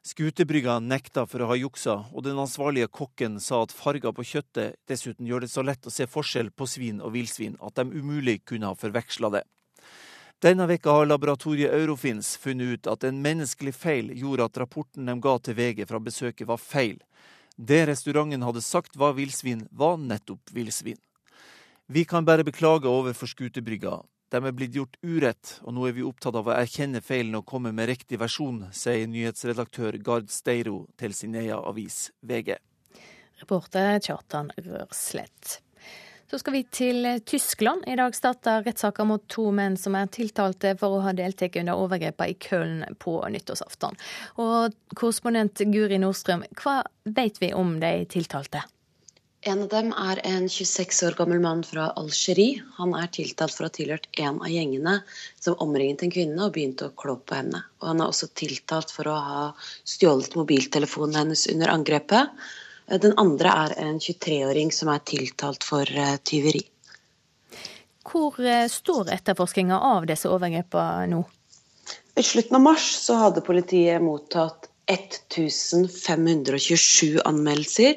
Skutebrygga 0.00 0.78
nekta 0.80 1.26
for 1.28 1.44
å 1.44 1.50
ha 1.50 1.56
juksa, 1.60 1.94
og 2.16 2.24
den 2.24 2.38
ansvarlige 2.40 2.88
kokken 2.88 3.34
sa 3.36 3.58
at 3.60 3.74
farger 3.76 4.14
på 4.16 4.24
kjøttet 4.24 4.78
dessuten 4.88 5.26
gjør 5.28 5.44
det 5.44 5.50
så 5.52 5.60
lett 5.60 5.84
å 5.84 5.92
se 5.92 6.06
forskjell 6.08 6.48
på 6.56 6.64
svin 6.72 7.02
og 7.04 7.12
villsvin 7.18 7.58
at 7.60 7.76
de 7.76 7.84
umulig 8.00 8.38
kunne 8.48 8.70
ha 8.70 8.78
forveksla 8.80 9.28
det. 9.34 9.42
Denne 10.40 10.64
veka 10.70 10.94
har 10.96 11.04
laboratoriet 11.04 11.74
Eurofins 11.76 12.32
funnet 12.40 12.72
ut 12.72 12.88
at 12.88 13.04
en 13.04 13.20
menneskelig 13.20 13.74
feil 13.76 14.08
gjorde 14.16 14.46
at 14.48 14.62
rapporten 14.62 15.04
de 15.04 15.18
ga 15.20 15.34
til 15.36 15.58
VG 15.58 15.84
fra 15.90 16.00
besøket 16.00 16.48
var 16.48 16.62
feil. 16.62 16.96
Det 17.60 17.82
restauranten 17.90 18.46
hadde 18.46 18.64
sagt 18.64 18.96
var 18.96 19.18
villsvin, 19.20 19.66
var 19.70 20.00
nettopp 20.00 20.48
villsvin. 20.56 20.96
Vi 21.92 22.06
kan 22.08 22.24
bare 22.24 22.46
beklage 22.46 22.88
overfor 22.88 23.28
Skutebrygga. 23.28 23.98
De 24.30 24.38
er 24.38 24.54
blitt 24.54 24.76
gjort 24.78 24.98
urett, 25.02 25.56
og 25.66 25.74
nå 25.74 25.88
er 25.88 25.96
vi 25.96 26.04
opptatt 26.06 26.36
av 26.38 26.46
å 26.46 26.54
erkjenne 26.54 27.02
feilen 27.02 27.40
og 27.40 27.48
komme 27.50 27.72
med 27.74 27.90
riktig 27.90 28.20
versjon, 28.20 28.68
sier 28.70 29.08
nyhetsredaktør 29.10 29.98
Gard 30.06 30.30
Steiro 30.30 30.84
til 31.00 31.16
sin 31.18 31.34
egen 31.34 31.58
avis 31.58 32.12
VG. 32.22 32.54
Reporter 33.40 33.98
Kjartan 34.04 34.52
Rørslett. 34.60 35.58
Så 36.30 36.38
skal 36.38 36.54
vi 36.54 36.62
til 36.70 37.08
Tyskland. 37.26 37.82
I 37.90 37.96
dag 37.98 38.14
starter 38.14 38.62
rettssaker 38.62 39.08
mot 39.08 39.24
to 39.26 39.48
menn 39.50 39.74
som 39.80 39.96
er 39.98 40.06
tiltalte 40.14 40.76
for 40.78 40.94
å 40.94 41.00
ha 41.02 41.14
deltatt 41.16 41.58
under 41.58 41.80
overgrepene 41.82 42.30
i 42.30 42.36
Köln 42.38 42.84
på 43.02 43.16
nyttårsaften. 43.34 43.98
Og 44.38 44.76
korrespondent 44.94 45.64
Guri 45.74 45.98
Nordstrøm, 45.98 46.46
hva 46.62 46.84
vet 47.02 47.42
vi 47.42 47.50
om 47.50 47.80
de 47.82 47.96
tiltalte? 48.14 48.62
En 49.42 49.62
av 49.62 49.68
dem 49.72 49.94
er 49.96 50.18
en 50.28 50.48
26 50.52 50.98
år 51.06 51.14
gammel 51.16 51.38
mann 51.40 51.62
fra 51.64 51.86
Algerie. 51.96 52.60
Han 52.76 52.90
er 52.92 53.06
tiltalt 53.08 53.54
for 53.56 53.64
å 53.64 53.70
ha 53.70 53.72
tilhørt 53.72 54.04
en 54.20 54.36
av 54.36 54.50
gjengene 54.52 54.98
som 55.40 55.56
omringet 55.64 56.04
en 56.04 56.12
kvinne 56.12 56.42
og 56.44 56.52
begynte 56.52 56.90
å 56.90 56.92
klå 56.92 57.14
på 57.24 57.38
henne. 57.38 57.62
Og 57.80 57.88
han 57.88 58.02
er 58.04 58.12
også 58.12 58.28
tiltalt 58.36 58.92
for 58.92 59.08
å 59.08 59.16
ha 59.16 59.46
stjålet 59.88 60.36
mobiltelefonen 60.36 61.16
hennes 61.22 61.46
under 61.54 61.72
angrepet. 61.72 62.36
Den 63.00 63.16
andre 63.22 63.54
er 63.64 63.74
en 63.80 63.96
23-åring 64.02 64.74
som 64.76 64.92
er 64.92 65.00
tiltalt 65.08 65.64
for 65.64 65.88
eh, 65.88 66.18
tyveri. 66.20 66.60
Hvor 68.04 68.36
eh, 68.44 68.68
står 68.68 69.08
etterforskninga 69.16 69.80
av 69.94 70.04
disse 70.10 70.28
overgrepene 70.28 71.08
nå? 71.14 71.24
I 72.20 72.22
slutten 72.26 72.60
av 72.60 72.66
mars 72.66 72.92
så 73.06 73.16
hadde 73.22 73.46
politiet 73.46 74.04
mottatt 74.04 74.68
1527 74.90 77.22
anmeldelser 77.24 77.96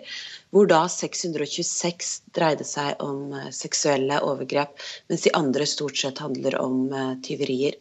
hvor 0.54 0.70
da 0.70 0.84
626 0.92 2.14
dreide 2.38 2.66
seg 2.68 3.02
om 3.02 3.34
eh, 3.34 3.50
seksuelle 3.56 4.20
overgrep, 4.22 4.78
mens 5.10 5.26
de 5.26 5.34
andre 5.38 5.66
stort 5.70 5.98
sett 5.98 6.22
handler 6.22 6.60
om 6.62 6.86
eh, 6.94 7.14
tyverier. 7.26 7.80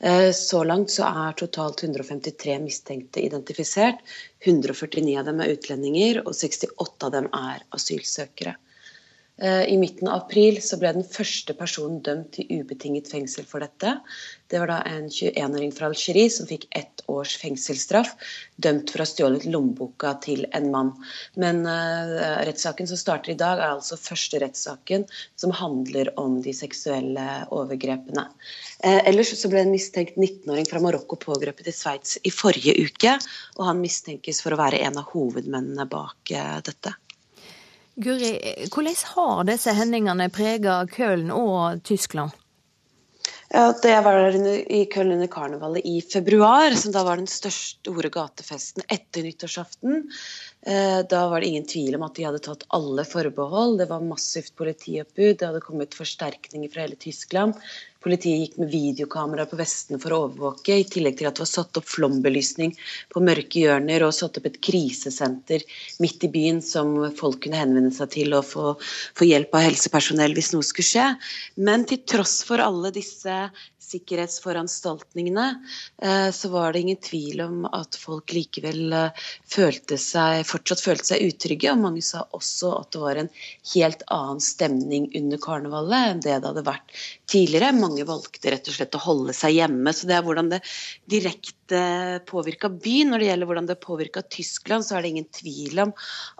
Eh, 0.00 0.30
så 0.34 0.64
langt 0.66 0.90
så 0.94 1.06
er 1.06 1.38
totalt 1.38 1.84
153 1.86 2.58
mistenkte 2.64 3.22
identifisert. 3.22 4.02
149 4.46 5.14
av 5.20 5.30
dem 5.30 5.42
er 5.44 5.54
utlendinger, 5.54 6.22
og 6.24 6.34
68 6.34 7.06
av 7.06 7.14
dem 7.14 7.30
er 7.34 7.62
asylsøkere. 7.78 8.58
Eh, 9.38 9.64
I 9.72 9.76
midten 9.78 10.08
av 10.08 10.24
april 10.24 10.58
så 10.62 10.76
ble 10.80 10.90
den 10.96 11.06
første 11.06 11.54
personen 11.54 12.00
dømt 12.02 12.32
til 12.34 12.48
ubetinget 12.58 13.10
fengsel 13.10 13.46
for 13.46 13.62
dette. 13.62 13.92
Det 14.50 14.58
var 14.58 14.72
da 14.72 14.78
en 14.88 15.06
21-åring 15.06 15.70
fra 15.76 15.90
Algerie 15.90 16.30
som 16.32 16.48
fikk 16.50 16.66
ett 16.74 17.04
års 17.06 17.36
fengselsstraff, 17.38 18.14
dømt 18.56 18.90
for 18.90 18.98
å 18.98 19.06
ha 19.06 19.10
stjålet 19.10 19.46
lommeboka 19.46 20.14
til 20.24 20.42
en 20.56 20.70
mann. 20.72 20.92
Men 21.38 21.62
uh, 21.68 22.42
rettssaken 22.48 22.88
som 22.90 22.98
starter 22.98 23.34
i 23.34 23.38
dag, 23.38 23.60
er 23.60 23.76
altså 23.76 24.00
første 24.00 24.40
rettssaken 24.42 25.06
som 25.38 25.54
handler 25.54 26.10
om 26.20 26.40
de 26.42 26.54
seksuelle 26.56 27.26
overgrepene. 27.54 28.24
Uh, 28.82 29.00
ellers 29.04 29.34
så 29.38 29.52
ble 29.52 29.62
en 29.62 29.74
mistenkt 29.74 30.18
19-åring 30.18 30.66
fra 30.70 30.82
Marokko 30.82 31.20
pågrepet 31.28 31.68
i 31.68 31.76
Sveits 31.76 32.18
i 32.24 32.32
forrige 32.34 32.74
uke, 32.88 33.18
og 33.60 33.68
han 33.70 33.84
mistenkes 33.84 34.42
for 34.42 34.56
å 34.56 34.62
være 34.64 34.80
en 34.88 34.98
av 34.98 35.12
hovedmennene 35.12 35.86
bak 35.92 36.34
uh, 36.34 36.56
dette. 36.64 36.96
Guri, 37.98 38.36
hvordan 38.70 39.00
har 39.14 39.46
disse 39.48 39.72
hendelsene 39.74 40.28
preget 40.30 40.92
Köln 40.94 41.32
og 41.34 41.80
Tyskland? 41.82 42.30
Ja, 43.48 43.72
det 43.82 43.94
var 44.04 44.14
der 44.14 44.44
i 44.70 44.84
Köln 44.92 45.14
under 45.14 45.26
karnevalet 45.26 45.86
i 45.88 46.02
februar, 46.04 46.74
som 46.76 46.92
da 46.92 47.02
var 47.06 47.16
den 47.16 47.26
største 47.26 47.88
store 47.88 48.10
gatefesten 48.12 48.84
etter 48.92 49.24
nyttårsaften. 49.24 50.04
Eh, 50.66 51.00
da 51.10 51.22
var 51.32 51.40
det 51.40 51.48
ingen 51.48 51.66
tvil 51.66 51.96
om 51.96 52.04
at 52.04 52.14
de 52.18 52.26
hadde 52.28 52.42
tatt 52.44 52.66
alle 52.76 53.06
forbehold. 53.08 53.78
Det 53.80 53.88
var 53.88 54.04
massivt 54.04 54.52
politioppbud, 54.58 55.38
det 55.40 55.48
hadde 55.48 55.64
kommet 55.64 55.96
forsterkninger 55.96 56.70
fra 56.74 56.84
hele 56.84 57.00
Tyskland. 57.00 57.56
Politiet 58.04 58.40
gikk 58.40 58.58
med 58.62 58.70
videokamera 58.70 59.46
på 59.50 59.56
vestene 59.58 59.98
for 59.98 60.14
å 60.14 60.18
overvåke, 60.26 60.76
i 60.78 60.86
tillegg 60.86 61.16
til 61.18 61.26
at 61.26 61.38
det 61.38 61.42
var 61.42 61.50
satt 61.50 61.80
opp 61.80 61.88
flombelysning 61.90 62.74
på 63.10 63.22
mørke 63.26 63.64
hjørner 63.64 64.04
og 64.06 64.14
satt 64.14 64.38
opp 64.38 64.46
et 64.46 64.60
krisesenter 64.62 65.64
midt 66.04 66.28
i 66.28 66.30
byen 66.36 66.60
som 66.62 66.92
folk 67.18 67.40
kunne 67.44 67.58
henvende 67.58 67.90
seg 67.96 68.12
til 68.14 68.36
og 68.38 68.46
få, 68.46 68.76
få 69.18 69.26
hjelp 69.26 69.58
av 69.58 69.66
helsepersonell 69.66 70.36
hvis 70.38 70.52
noe 70.54 70.66
skulle 70.66 70.86
skje. 70.92 71.08
Men 71.58 71.88
til 71.90 72.04
tross 72.06 72.40
for 72.46 72.62
alle 72.62 72.94
disse 72.94 73.40
sikkerhetsforanstaltningene, 73.88 75.46
eh, 76.02 76.30
så 76.34 76.50
var 76.52 76.72
det 76.72 76.82
ingen 76.84 77.00
tvil 77.02 77.42
om 77.44 77.66
at 77.66 77.98
folk 77.98 78.32
likevel 78.36 78.92
eh, 78.92 79.26
følte 79.48 79.98
seg, 80.00 80.44
fortsatt 80.48 80.84
følte 80.84 81.12
seg 81.12 81.26
utrygge. 81.28 81.72
Og 81.72 81.82
mange 81.82 82.04
sa 82.04 82.24
også 82.36 82.72
at 82.78 82.92
det 82.94 83.04
var 83.04 83.22
en 83.22 83.30
helt 83.74 84.04
annen 84.14 84.42
stemning 84.44 85.10
under 85.18 85.42
karnevalet 85.42 86.12
enn 86.12 86.24
det 86.24 86.38
det 86.38 86.50
hadde 86.52 86.66
vært 86.68 86.98
tidligere. 87.30 87.74
Mange 87.76 88.06
valgte 88.08 88.54
rett 88.54 88.68
og 88.70 88.78
slett 88.78 88.98
å 88.98 89.04
holde 89.04 89.36
seg 89.36 89.58
hjemme. 89.58 89.94
Så 89.94 90.08
det 90.10 90.18
er 90.18 90.26
hvordan 90.26 90.52
det 90.54 90.62
direkte 91.10 91.57
påvirka 92.28 92.68
byen. 92.68 93.10
Når 93.12 93.22
det 93.22 93.28
gjelder 93.28 93.48
hvordan 93.50 93.68
det 93.68 93.76
påvirka 93.82 94.22
Tyskland, 94.22 94.86
så 94.86 94.96
er 94.96 95.02
det 95.02 95.12
ingen 95.12 95.28
tvil 95.34 95.82
om 95.84 95.92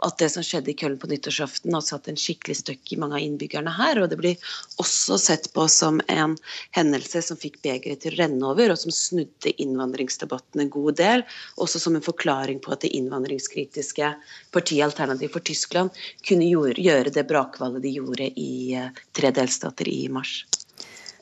at 0.06 0.18
det 0.20 0.30
som 0.32 0.44
skjedde 0.46 0.72
i 0.72 0.76
Köln 0.78 0.98
på 1.00 1.10
nyttårsaften, 1.10 1.74
har 1.74 1.84
satt 1.84 2.08
en 2.08 2.18
skikkelig 2.18 2.58
støkk 2.60 2.92
i 2.94 2.98
mange 3.00 3.18
av 3.18 3.24
innbyggerne 3.24 3.74
her. 3.76 4.02
Og 4.02 4.10
det 4.12 4.18
blir 4.20 4.50
også 4.82 5.18
sett 5.20 5.50
på 5.54 5.66
som 5.72 6.00
en 6.08 6.36
hendelse 6.76 7.22
som 7.26 7.40
fikk 7.40 7.60
begeret 7.64 8.04
til 8.04 8.16
å 8.16 8.20
renne 8.22 8.52
over, 8.52 8.72
og 8.72 8.80
som 8.80 8.94
snudde 8.94 9.54
innvandringsdebatten 9.62 10.64
en 10.64 10.72
god 10.74 11.00
del. 11.00 11.26
Også 11.60 11.82
som 11.82 11.98
en 11.98 12.04
forklaring 12.04 12.62
på 12.64 12.74
at 12.74 12.84
det 12.86 12.94
innvandringskritiske 12.98 14.12
partiet 14.54 14.86
Alternativ 14.88 15.34
for 15.34 15.44
Tyskland 15.44 15.90
kunne 16.26 16.48
gjøre 16.48 17.12
det 17.12 17.26
brakvalget 17.28 17.84
de 17.84 17.96
gjorde 17.98 18.30
i 18.40 18.52
eh, 18.78 18.94
tre 19.16 19.32
delstater 19.34 19.88
i 19.90 20.06
mars. 20.12 20.42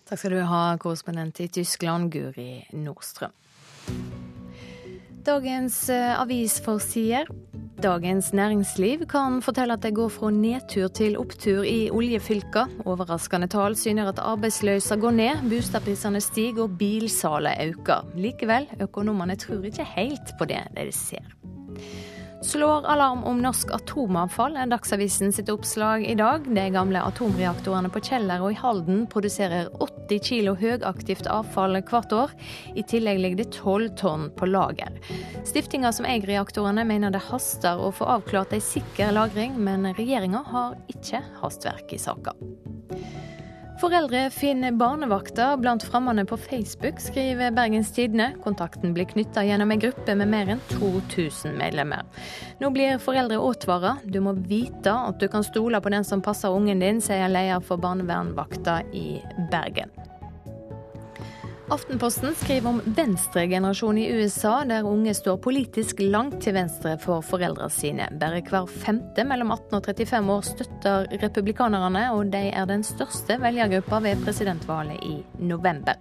Takk 0.07 0.21
skal 0.21 0.37
du 0.37 0.45
ha, 0.47 0.63
korrespondent 0.79 1.41
i 1.43 1.49
Tyskland, 1.51 2.13
Guri 2.15 2.61
Nordstrøm. 2.79 3.35
Dagens 5.27 5.89
eh, 5.91 6.21
avisforsider. 6.21 7.27
Dagens 7.83 8.33
Næringsliv 8.33 9.03
kan 9.11 9.43
fortelle 9.45 9.75
at 9.77 9.83
det 9.85 9.93
går 9.95 10.09
fra 10.09 10.31
nedtur 10.33 10.89
til 10.89 11.19
opptur 11.21 11.67
i 11.67 11.91
oljefylka. 11.93 12.65
Overraskende 12.89 13.51
tall 13.53 13.77
syner 13.77 14.09
at 14.09 14.23
arbeidsløsa 14.23 14.97
går 14.97 15.17
ned, 15.19 15.43
boligprisene 15.51 16.23
stiger 16.25 16.65
og 16.65 16.79
bilsalet 16.79 17.69
øker. 17.69 18.07
Likevel, 18.17 18.71
økonomene 18.81 19.37
tror 19.37 19.67
ikke 19.69 19.85
helt 19.97 20.33
på 20.39 20.49
det 20.49 20.63
de 20.79 20.93
ser 20.95 21.27
slår 22.47 22.87
alarm 22.87 23.25
om 23.25 23.41
norsk 23.43 23.71
atomavfall, 23.75 24.57
er 24.57 24.69
Dagsavisen 24.71 25.33
sitt 25.35 25.51
oppslag 25.51 26.05
i 26.07 26.15
dag. 26.15 26.47
De 26.55 26.67
gamle 26.71 27.03
atomreaktorene 27.03 27.91
på 27.93 28.03
Kjeller 28.07 28.45
og 28.45 28.55
i 28.55 28.59
Halden 28.61 29.05
produserer 29.11 29.69
80 29.83 30.23
kilo 30.29 30.55
høyaktivt 30.59 31.27
avfall 31.31 31.81
hvert 31.81 32.15
år. 32.15 32.35
I 32.79 32.85
tillegg 32.87 33.23
ligger 33.23 33.43
det 33.43 33.49
12 33.57 33.89
tonn 33.99 34.29
på 34.39 34.49
lager. 34.51 34.95
Stiftinga 35.49 35.91
som 35.97 36.07
eier 36.07 36.27
reaktorene 36.31 36.87
mener 36.87 37.15
det 37.15 37.25
haster 37.27 37.83
å 37.83 37.91
få 37.95 38.07
avklart 38.17 38.55
ei 38.55 38.63
sikker 38.63 39.15
lagring, 39.17 39.59
men 39.59 39.91
regjeringa 39.99 40.45
har 40.53 40.79
ikke 40.93 41.25
hastverk 41.43 41.97
i 41.97 42.03
saka. 42.03 42.37
Foreldre 43.77 44.31
finner 44.33 44.73
barnevakta 44.73 45.57
blant 45.61 45.83
fremmede 45.85 46.25
på 46.25 46.37
Facebook, 46.37 47.01
skriver 47.01 47.51
Bergens 47.51 47.93
Tidende. 47.93 48.31
Kontakten 48.45 48.95
blir 48.97 49.05
knytta 49.05 49.45
gjennom 49.45 49.71
en 49.71 49.83
gruppe 49.83 50.15
med 50.17 50.31
mer 50.33 50.55
enn 50.55 50.63
2000 50.71 51.53
medlemmer. 51.61 52.09
Nå 52.63 52.73
blir 52.73 52.97
foreldre 52.97 53.37
advart. 53.37 54.01
Du 54.09 54.17
må 54.25 54.33
vite 54.49 54.97
at 54.97 55.21
du 55.21 55.29
kan 55.29 55.45
stole 55.45 55.81
på 55.85 55.93
den 55.93 56.09
som 56.09 56.25
passer 56.25 56.57
ungen 56.57 56.81
din, 56.81 57.05
sier 57.05 57.29
leder 57.29 57.61
for 57.61 57.77
barnevernvakta 57.77 58.81
i 58.97 59.21
Bergen. 59.53 59.93
Aftenposten 61.69 62.35
skriver 62.35 62.69
om 62.69 62.81
venstregenerasjonen 62.85 63.99
i 63.99 64.11
USA, 64.13 64.61
der 64.65 64.87
unge 64.87 65.15
står 65.15 65.41
politisk 65.43 65.99
langt 65.99 66.39
til 66.45 66.55
venstre 66.55 66.93
for 67.03 67.25
foreldrene 67.27 67.75
sine. 67.75 68.07
Bare 68.21 68.39
hver 68.47 68.71
femte 68.71 69.25
mellom 69.27 69.51
18 69.51 69.75
og 69.81 69.89
35 69.89 70.31
år 70.37 70.47
støtter 70.47 71.09
republikanerne, 71.25 72.05
og 72.15 72.31
de 72.31 72.45
er 72.55 72.71
den 72.71 72.87
største 72.87 73.41
velgergruppa 73.43 73.99
ved 74.05 74.23
presidentvalget 74.23 75.03
i 75.03 75.17
november. 75.43 75.99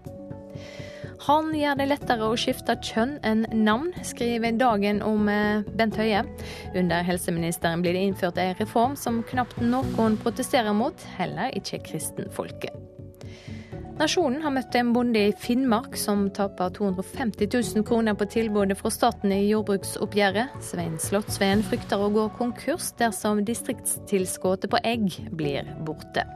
Han 1.26 1.50
gjør 1.58 1.80
det 1.80 1.90
lettere 1.90 2.30
å 2.30 2.38
skifte 2.38 2.78
kjønn 2.86 3.18
enn 3.26 3.48
navn, 3.66 3.90
skriver 4.06 4.54
Dagen 4.62 5.02
om 5.02 5.26
eh, 5.32 5.66
Bent 5.74 5.98
Høie. 5.98 6.22
Under 6.78 7.02
helseministeren 7.08 7.82
blir 7.82 7.98
det 7.98 8.06
innført 8.06 8.38
en 8.38 8.54
reform 8.62 8.94
som 9.00 9.24
knapt 9.32 9.58
noen 9.66 10.20
protesterer 10.22 10.78
mot, 10.78 11.08
heller 11.18 11.50
ikke 11.58 11.82
kristenfolket. 11.90 12.95
Nasjonen 13.96 14.42
har 14.44 14.52
møtt 14.52 14.76
en 14.76 14.90
bonde 14.92 15.22
i 15.30 15.36
Finnmark 15.40 15.94
som 15.96 16.26
taper 16.36 16.74
250 16.76 17.48
000 17.48 17.86
kroner 17.88 18.18
på 18.20 18.28
tilbudet 18.28 18.76
fra 18.76 18.92
staten 18.92 19.32
i 19.32 19.46
jordbruksoppgjøret. 19.48 20.58
Svein 20.68 20.98
Slottsveen 21.00 21.64
frykter 21.64 22.04
å 22.04 22.10
gå 22.12 22.26
konkurs 22.36 22.90
dersom 23.00 23.46
distriktstilskuddet 23.48 24.68
på 24.74 24.84
egg 24.84 25.16
blir 25.40 25.72
borte. 25.88 26.28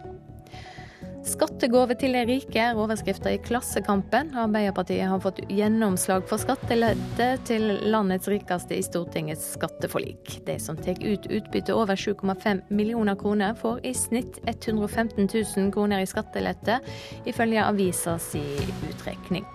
Skattegave 1.27 1.95
til 1.99 2.15
de 2.15 2.21
rike 2.27 2.61
er 2.63 2.77
overskrifta 2.79 3.33
i 3.35 3.39
Klassekampen. 3.43 4.31
Arbeiderpartiet 4.39 5.09
har 5.11 5.19
fått 5.23 5.41
gjennomslag 5.51 6.23
for 6.29 6.41
skattelette 6.41 7.29
til 7.49 7.67
landets 7.91 8.29
rikeste 8.31 8.77
i 8.77 8.85
Stortingets 8.85 9.51
skatteforlik. 9.57 10.39
De 10.47 10.55
som 10.63 10.79
tar 10.79 11.01
ut 11.03 11.27
utbytte 11.27 11.75
over 11.75 11.99
7,5 11.99 12.63
millioner 12.71 13.19
kroner, 13.19 13.55
får 13.59 13.83
i 13.83 13.93
snitt 13.93 14.39
115 14.45 15.27
000 15.27 15.71
kroner 15.75 16.03
i 16.03 16.09
skattelette, 16.09 16.79
ifølge 17.27 17.67
avisa 17.67 18.15
utrekning. 18.15 19.47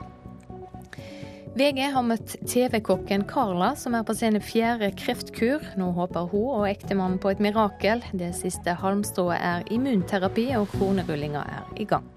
VG 1.54 1.84
har 1.94 2.02
møtt 2.02 2.32
TV-kokken 2.50 3.22
Carla, 3.30 3.76
som 3.78 3.94
er 3.94 4.02
på 4.02 4.16
sin 4.18 4.40
fjerde 4.42 4.88
kreftkur. 4.98 5.62
Nå 5.78 5.92
håper 5.94 6.26
hun 6.32 6.48
og 6.50 6.66
ektemannen 6.66 7.20
på 7.22 7.30
et 7.30 7.42
mirakel. 7.42 8.02
Det 8.10 8.32
siste 8.34 8.74
halmstrået 8.80 9.38
er 9.38 9.62
immunterapi, 9.70 10.48
og 10.58 10.66
kronerullinga 10.74 11.44
er 11.46 11.70
i 11.78 11.86
gang. 11.86 12.10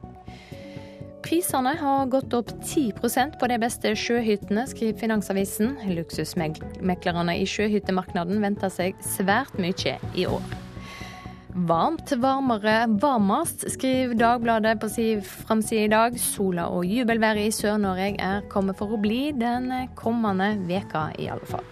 Prisene 1.21 1.75
har 1.77 2.09
gått 2.09 2.33
opp 2.33 2.49
10% 2.63 3.37
på 3.37 3.49
de 3.51 3.61
beste 3.61 3.93
sjøhyttene, 3.93 4.65
skriver 4.71 4.97
Finansavisen. 5.05 5.75
Luksusmeklerne 5.93 7.37
i 7.37 7.45
sjøhyttemarkedet 7.45 8.41
venter 8.41 8.73
seg 8.73 8.97
svært 9.05 9.61
mye 9.61 9.99
i 10.17 10.25
år. 10.25 10.66
Varmt 11.57 12.11
varmere 12.11 12.85
varmest, 13.01 13.63
skriver 13.71 14.13
Dagbladet 14.13 14.79
på 14.79 14.89
sin 14.89 15.23
framside 15.25 15.87
i 15.87 15.89
dag. 15.89 16.19
Sola 16.21 16.67
og 16.69 16.85
jubelværet 16.85 17.47
i 17.49 17.55
Sør-Norge 17.55 18.11
er 18.21 18.43
kommet 18.51 18.77
for 18.77 18.93
å 18.93 18.99
bli 19.01 19.31
den 19.33 19.71
kommende 19.97 20.51
veka 20.69 21.07
i 21.17 21.25
alle 21.33 21.49
fall. 21.49 21.65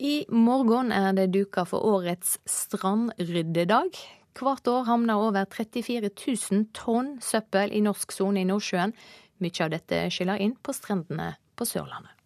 I 0.00 0.24
morgen 0.32 0.96
er 0.96 1.12
det 1.12 1.28
duka 1.36 1.66
for 1.68 1.84
årets 1.92 2.38
strandryddedag. 2.48 4.00
Hvert 4.40 4.72
år 4.72 4.88
havner 4.88 5.28
over 5.28 5.44
34 5.44 6.08
000 6.08 6.66
tonn 6.72 7.18
søppel 7.20 7.76
i 7.76 7.84
norsk 7.84 8.16
sone 8.16 8.40
i 8.40 8.48
Nordsjøen. 8.48 8.96
Mye 9.44 9.60
av 9.60 9.76
dette 9.76 10.06
skyller 10.08 10.40
inn 10.40 10.56
på 10.56 10.72
strendene 10.72 11.34
på 11.52 11.68
Sørlandet. 11.68 12.16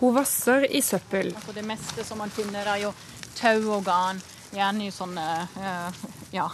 Hun 0.00 0.14
vasser 0.16 0.66
i 0.68 0.82
søppel. 0.84 1.32
Altså 1.34 1.54
det 1.56 1.64
meste 1.66 2.04
som 2.04 2.20
man 2.20 2.32
finner, 2.32 2.68
er 2.68 2.82
jo 2.84 2.94
tau 3.36 3.76
og 3.78 3.84
garn. 3.86 4.20
Gjerne 4.54 4.86
i 4.86 4.94
sånne 4.94 5.24
uh, 5.56 6.02
ja, 6.32 6.46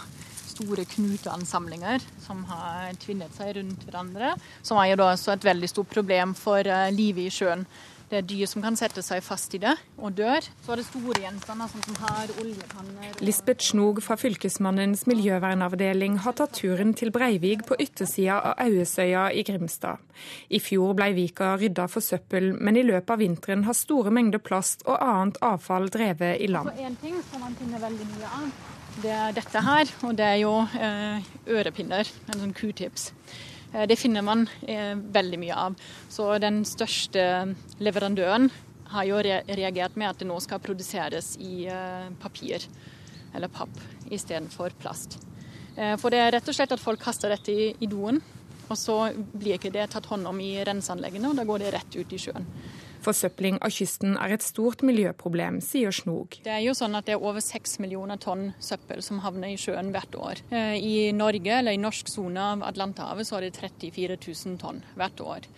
store 0.53 0.85
knuteansamlinger 0.89 2.03
som 2.23 2.41
har 2.49 2.93
tvinnet 3.03 3.35
seg 3.37 3.57
rundt 3.59 3.83
hverandre. 3.87 4.33
Som 4.65 4.79
er 4.81 4.93
jo 4.93 5.01
da 5.03 5.11
også 5.13 5.35
et 5.35 5.47
veldig 5.47 5.69
stort 5.71 5.91
problem 5.91 6.35
for 6.39 6.63
uh, 6.67 6.87
livet 6.95 7.27
i 7.27 7.33
sjøen. 7.33 7.67
Det 8.13 8.19
er 8.19 8.25
dyr 8.29 8.45
som 8.45 8.61
kan 8.61 8.75
sette 8.77 9.01
seg 9.01 9.23
fast 9.25 9.55
i 9.57 9.59
det 9.63 9.71
og 9.97 10.13
dør. 10.13 10.45
Så 10.61 10.75
er 10.75 10.77
det 10.77 10.83
store 10.85 11.21
gjenstander 11.23 11.69
sånn 11.71 11.85
som 11.87 11.95
har 12.03 12.29
oljekanner. 12.43 13.15
Lisbeth 13.25 13.65
Snog 13.71 14.01
fra 14.05 14.13
Fylkesmannens 14.21 15.07
miljøvernavdeling 15.09 16.19
har 16.21 16.35
tatt 16.37 16.53
turen 16.59 16.91
til 16.93 17.09
Breivik 17.15 17.63
på 17.65 17.73
yttersida 17.81 18.35
av 18.51 18.61
Auesøya 18.67 19.23
i 19.33 19.41
Grimstad. 19.47 20.03
I 20.53 20.59
fjor 20.61 20.93
ble 20.99 21.07
vika 21.17 21.55
rydda 21.57 21.87
for 21.89 22.05
søppel, 22.05 22.51
men 22.53 22.77
i 22.77 22.83
løpet 22.85 23.15
av 23.15 23.23
vinteren 23.23 23.65
har 23.65 23.77
store 23.79 24.13
mengder 24.13 24.43
plast 24.45 24.85
og 24.85 25.01
annet 25.01 25.39
avfall 25.41 25.89
drevet 25.89 26.37
i 26.37 26.51
land. 26.53 26.69
Så 26.69 26.85
en 26.85 26.99
ting 27.01 27.17
som 27.31 27.41
man 27.41 27.57
finner 27.57 27.81
veldig 27.81 28.11
mye 28.11 28.35
av, 28.43 28.51
det 29.07 29.15
er 29.23 29.33
dette 29.39 29.65
her. 29.71 29.95
Og 30.05 30.13
det 30.21 30.29
er 30.35 30.37
jo 30.43 30.53
eh, 30.77 31.33
ørepinner, 31.49 32.13
en 32.29 32.45
sånn 32.45 32.53
q-tips. 32.61 33.09
Eh, 33.73 33.87
det 33.87 33.97
finner 33.99 34.21
man 34.25 34.47
eh, 34.67 34.93
veldig 34.95 35.39
mye 35.41 35.57
av. 35.67 35.75
Så 36.09 36.29
den 36.41 36.63
største 36.67 37.25
leverandøren 37.83 38.49
har 38.93 39.07
jo 39.09 39.21
reagert 39.23 39.95
med 39.97 40.11
at 40.11 40.21
det 40.21 40.29
nå 40.29 40.37
skal 40.43 40.61
produseres 40.61 41.33
i 41.41 41.65
eh, 41.65 42.09
papir 42.21 42.67
eller 43.33 43.49
papp 43.49 43.73
istedenfor 44.13 44.75
plast. 44.77 45.17
For 45.73 46.13
det 46.13 46.19
er 46.21 46.27
rett 46.35 46.49
og 46.51 46.53
slett 46.53 46.73
at 46.75 46.81
folk 46.83 46.99
kaster 47.01 47.31
dette 47.33 47.49
i 47.49 47.87
doen, 47.89 48.19
og 48.73 48.79
så 48.79 48.97
blir 49.15 49.59
ikke 49.59 49.73
det 49.73 49.91
tatt 49.93 50.09
hånd 50.09 50.27
om 50.29 50.39
i 50.41 50.55
renseanleggene, 50.65 51.29
og 51.29 51.37
da 51.39 51.45
går 51.47 51.63
det 51.63 51.75
rett 51.77 51.99
ut 51.99 52.15
i 52.15 52.21
sjøen. 52.21 52.49
Forsøpling 53.03 53.57
av 53.59 53.73
kysten 53.75 54.15
er 54.15 54.31
et 54.31 54.45
stort 54.45 54.83
miljøproblem, 54.85 55.59
sier 55.63 55.91
Snog. 55.91 56.37
Det 56.45 56.53
er 56.53 56.61
jo 56.63 56.75
sånn 56.77 56.95
at 56.95 57.09
det 57.09 57.17
er 57.17 57.25
over 57.25 57.43
seks 57.43 57.75
millioner 57.83 58.19
tonn 58.21 58.53
søppel 58.63 59.03
som 59.03 59.19
havner 59.25 59.51
i 59.51 59.59
sjøen 59.59 59.91
hvert 59.91 60.15
år. 60.15 60.43
Eh, 60.55 60.77
I 60.79 60.95
Norge, 61.15 61.59
eller 61.59 61.75
i 61.75 61.81
norsk 61.81 62.11
sone 62.11 62.49
av 62.53 62.63
Atlanterhavet, 62.69 63.27
så 63.27 63.39
er 63.39 63.49
det 63.49 63.57
34 63.59 64.19
000 64.23 64.59
tonn 64.61 64.79
hvert 64.95 65.23
år. 65.23 65.49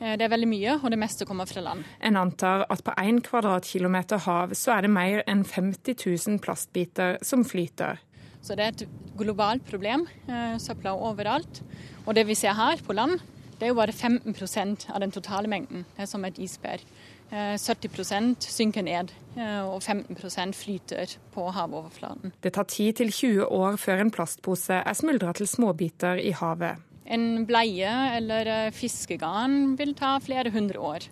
Eh, 0.00 0.16
det 0.18 0.26
er 0.26 0.34
veldig 0.34 0.50
mye, 0.50 0.74
og 0.82 0.90
det 0.90 0.98
meste 0.98 1.26
kommer 1.28 1.46
fra 1.50 1.62
land. 1.62 1.86
En 2.02 2.18
antar 2.18 2.66
at 2.66 2.82
på 2.82 2.94
1 2.98 3.22
kvadratkilometer 3.30 4.26
hav 4.26 4.58
så 4.58 4.74
er 4.76 4.86
det 4.86 4.92
mer 4.94 5.22
enn 5.30 5.46
50 5.46 6.02
000 6.02 6.42
plastbiter 6.42 7.22
som 7.22 7.46
flyter. 7.46 8.02
Så 8.42 8.56
det 8.56 8.64
er 8.64 8.74
et 8.74 8.86
globalt 9.18 9.66
problem. 9.68 10.06
Eh, 10.28 10.56
søpla 10.62 10.94
overalt. 10.94 11.62
Og 12.06 12.14
det 12.16 12.26
vi 12.28 12.36
ser 12.38 12.56
her 12.56 12.80
på 12.84 12.96
land, 12.96 13.18
det 13.58 13.66
er 13.66 13.72
jo 13.72 13.78
bare 13.80 13.92
15% 13.92 14.88
av 14.94 15.00
den 15.02 15.12
totale 15.12 15.50
mengden. 15.50 15.84
Det 15.96 16.06
er 16.06 16.10
som 16.10 16.24
et 16.24 16.38
isbær. 16.38 16.82
70 17.28 18.12
eh, 18.16 18.28
synker 18.40 18.82
ned, 18.86 19.10
eh, 19.36 19.60
og 19.60 19.82
15% 19.82 20.56
flyter 20.56 21.18
på 21.34 21.50
havoverflaten. 21.52 22.32
Det 22.40 22.54
tar 22.56 22.64
10-20 22.64 23.42
år 23.44 23.76
før 23.76 24.00
en 24.00 24.12
plastpose 24.14 24.80
er 24.80 24.96
smuldra 24.96 25.34
til 25.36 25.50
småbiter 25.50 26.22
i 26.22 26.32
havet. 26.32 26.80
En 27.08 27.44
bleie 27.48 27.92
eller 28.16 28.70
fiskegarn 28.76 29.76
vil 29.78 29.94
ta 29.96 30.18
flere 30.20 30.52
hundre 30.52 30.80
år 30.80 31.08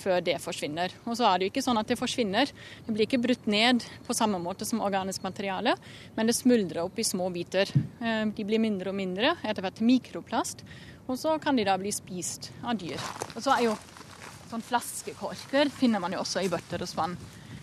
før 0.00 0.24
det 0.24 0.38
forsvinner. 0.42 0.94
Og 1.04 1.18
så 1.18 1.28
er 1.28 1.38
det 1.38 1.46
jo 1.46 1.52
ikke 1.52 1.64
sånn 1.64 1.80
at 1.80 1.90
det 1.90 1.98
forsvinner. 2.00 2.50
Det 2.86 2.94
blir 2.96 3.06
ikke 3.06 3.22
brutt 3.22 3.46
ned 3.50 3.84
på 4.06 4.16
samme 4.16 4.40
måte 4.42 4.68
som 4.68 4.82
organisk 4.84 5.24
materiale, 5.26 5.76
men 6.16 6.30
det 6.30 6.38
smuldrer 6.38 6.82
opp 6.86 6.98
i 6.98 7.06
små 7.06 7.28
biter. 7.34 7.70
De 8.00 8.46
blir 8.46 8.62
mindre 8.62 8.92
og 8.92 8.98
mindre, 8.98 9.36
etter 9.44 9.64
hvert 9.64 9.82
mikroplast. 9.84 10.64
Og 11.10 11.18
så 11.18 11.36
kan 11.42 11.58
de 11.58 11.66
da 11.66 11.76
bli 11.80 11.92
spist 11.94 12.52
av 12.62 12.78
dyr. 12.80 13.00
Og 13.34 13.42
så 13.42 13.56
er 13.56 13.68
jo 13.68 13.76
sånn 14.50 14.64
flaskekorker 14.66 15.70
finner 15.70 16.02
man 16.02 16.14
jo 16.14 16.24
også 16.24 16.42
i 16.42 16.50
bøtter 16.50 16.82
og 16.82 16.90
spann. 16.90 17.14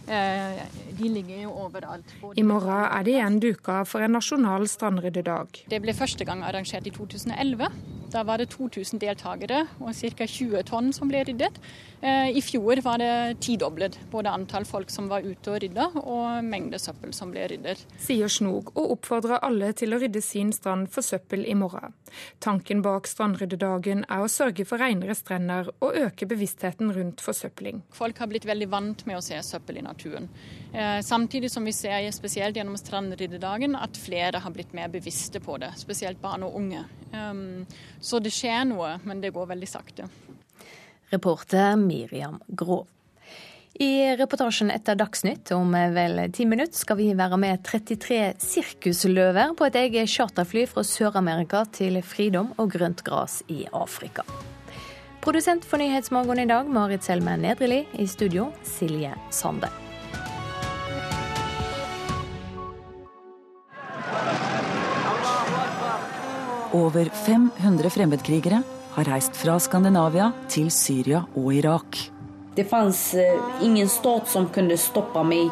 Eh, 0.08 0.64
de 1.00 1.10
ligger 1.10 1.42
jo 1.44 1.52
overalt. 1.66 2.16
I 2.40 2.44
morgen 2.48 2.86
er 2.86 3.04
det 3.04 3.18
igjen 3.18 3.40
duka 3.44 3.82
for 3.86 4.06
en 4.06 4.16
nasjonal 4.16 4.68
strandryddedag. 4.72 5.64
Det 5.68 5.82
ble 5.84 5.96
første 5.98 6.26
gang 6.28 6.46
arrangert 6.48 6.88
i 6.88 6.94
2011. 6.96 7.68
Da 8.08 8.24
var 8.24 8.40
det 8.40 8.48
2000 8.54 9.02
deltakere 9.04 9.66
og 9.84 9.92
ca. 9.92 10.26
20 10.26 10.64
tonn 10.70 10.94
som 10.96 11.12
ble 11.12 11.26
ryddet. 11.28 11.60
Eh, 12.00 12.30
I 12.38 12.42
fjor 12.46 12.80
var 12.86 13.02
det 13.02 13.42
tidoblet, 13.44 13.98
både 14.12 14.32
antall 14.32 14.64
folk 14.70 14.92
som 14.94 15.10
var 15.12 15.26
ute 15.26 15.52
og 15.52 15.60
rydda, 15.64 15.90
og 16.06 16.46
mengde 16.46 16.80
søppel 16.80 17.12
som 17.14 17.34
ble 17.34 17.48
ryddet. 17.52 17.84
Sier 18.00 18.32
Snog, 18.32 18.72
og 18.78 18.94
oppfordrer 18.96 19.44
alle 19.44 19.74
til 19.76 19.92
å 19.92 20.00
rydde 20.00 20.22
sin 20.24 20.54
strand 20.56 20.88
for 20.94 21.04
søppel 21.04 21.44
i 21.44 21.58
morgen. 21.58 21.98
Tanken 22.40 22.84
bak 22.86 23.10
strandryddedagen 23.12 24.06
er 24.08 24.24
å 24.24 24.32
sørge 24.32 24.64
for 24.70 24.80
renere 24.80 25.18
strender 25.18 25.74
og 25.82 25.98
øke 26.00 26.30
bevisstheten 26.30 26.94
rundt 26.96 27.24
forsøpling. 27.26 27.84
Folk 27.98 28.22
har 28.24 28.32
blitt 28.32 28.48
veldig 28.48 28.70
vant 28.72 29.04
med 29.10 29.20
å 29.20 29.26
se 29.26 29.42
søppel 29.44 29.82
i 29.82 29.84
naturen. 29.84 29.97
Eh, 30.06 31.00
samtidig 31.02 31.52
som 31.52 31.66
vi 31.66 31.74
ser, 31.74 32.12
spesielt 32.12 32.56
gjennom 32.56 32.78
strandryddedagen, 32.78 33.76
at 33.76 33.98
flere 33.98 34.42
har 34.44 34.52
blitt 34.52 34.74
mer 34.74 34.92
bevisste 34.94 35.40
på 35.40 35.58
det. 35.58 35.74
Spesielt 35.78 36.22
barn 36.22 36.44
og 36.44 36.56
unge. 36.56 36.84
Ehm, 37.14 37.66
så 38.00 38.20
det 38.20 38.34
skjer 38.36 38.68
noe, 38.70 38.98
men 39.04 39.22
det 39.22 39.34
går 39.34 39.50
veldig 39.54 39.68
sakte. 39.70 40.10
Reporter 41.10 41.76
Miriam 41.76 42.40
Grov. 42.48 42.88
I 43.80 44.16
reportasjen 44.18 44.72
etter 44.74 44.98
Dagsnytt 44.98 45.52
om 45.54 45.76
vel 45.94 46.24
ti 46.34 46.48
minutter 46.50 46.74
skal 46.80 46.98
vi 46.98 47.12
være 47.14 47.38
med 47.38 47.62
33 47.62 48.34
sirkusløver 48.42 49.54
på 49.54 49.68
et 49.70 49.78
eget 49.84 50.10
charterfly 50.10 50.66
fra 50.72 50.82
Sør-Amerika 50.82 51.62
til 51.78 52.02
fridom 52.02 52.56
og 52.58 52.74
grønt 52.74 53.06
gras 53.06 53.44
i 53.54 53.68
Afrika. 53.70 54.26
Produsent 55.22 55.66
for 55.66 55.78
Nyhetsmorgen 55.78 56.42
i 56.42 56.50
dag, 56.50 56.70
Marit 56.72 57.06
Selme 57.06 57.38
Nedreli. 57.38 57.84
I 58.00 58.08
studio, 58.10 58.50
Silje 58.64 59.14
Sande. 59.30 59.87
Over 66.78 67.10
500 67.26 67.90
fremmedkrigere 67.90 68.62
har 68.98 69.06
reist 69.08 69.38
fra 69.38 69.56
Skandinavia 69.62 70.32
til 70.52 70.72
Syria 70.74 71.24
og 71.38 71.52
Irak. 71.56 72.00
Det 72.58 72.66
fantes 72.66 73.14
eh, 73.14 73.40
ingen 73.62 73.90
stat 73.90 74.30
som 74.30 74.48
kunne 74.54 74.78
stoppe 74.82 75.22
meg. 75.24 75.52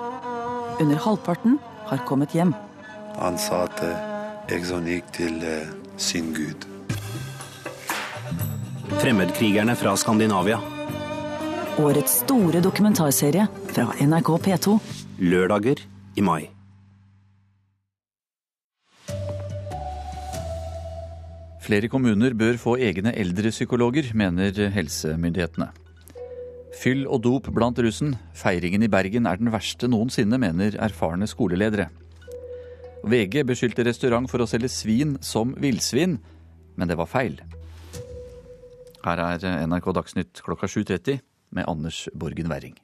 Under 0.82 0.98
halvparten 1.00 1.60
har 1.86 2.02
kommet 2.10 2.34
hjem. 2.34 2.56
Han 3.20 3.38
sa 3.40 3.66
at 3.68 3.84
eh, 3.86 4.66
sånn 4.66 4.90
gikk 4.90 5.12
til 5.16 5.38
eh, 5.46 5.70
sin 6.02 6.34
gud. 6.34 6.66
Fremmedkrigerne 8.98 9.78
fra 9.78 9.94
Skandinavia. 10.00 10.58
Årets 11.86 12.22
store 12.24 12.64
dokumentarserie 12.66 13.46
fra 13.70 13.92
NRK 14.02 14.36
P2. 14.50 14.78
Lørdager 15.22 15.86
i 16.16 16.26
mai. 16.26 16.55
Flere 21.66 21.90
kommuner 21.90 22.36
bør 22.38 22.60
få 22.62 22.76
egne 22.78 23.10
eldrepsykologer, 23.18 24.12
mener 24.14 24.54
helsemyndighetene. 24.76 25.72
Fyll 26.78 27.08
og 27.08 27.24
dop 27.26 27.50
blant 27.56 27.80
russen. 27.82 28.14
Feiringen 28.38 28.86
i 28.86 28.90
Bergen 28.92 29.26
er 29.26 29.40
den 29.42 29.50
verste 29.50 29.90
noensinne, 29.90 30.38
mener 30.38 30.78
erfarne 30.78 31.26
skoleledere. 31.26 31.88
VG 33.06 33.42
beskyldte 33.50 33.86
restaurant 33.88 34.30
for 34.30 34.44
å 34.44 34.50
selge 34.50 34.70
svin 34.70 35.18
som 35.26 35.56
villsvin, 35.58 36.20
men 36.78 36.92
det 36.92 37.00
var 37.02 37.10
feil. 37.10 37.40
Her 39.06 39.26
er 39.26 39.66
NRK 39.66 39.94
Dagsnytt 39.98 40.46
klokka 40.46 40.70
7.30 40.70 41.22
med 41.56 41.66
Anders 41.70 42.06
Borgen 42.14 42.52
Werring. 42.52 42.78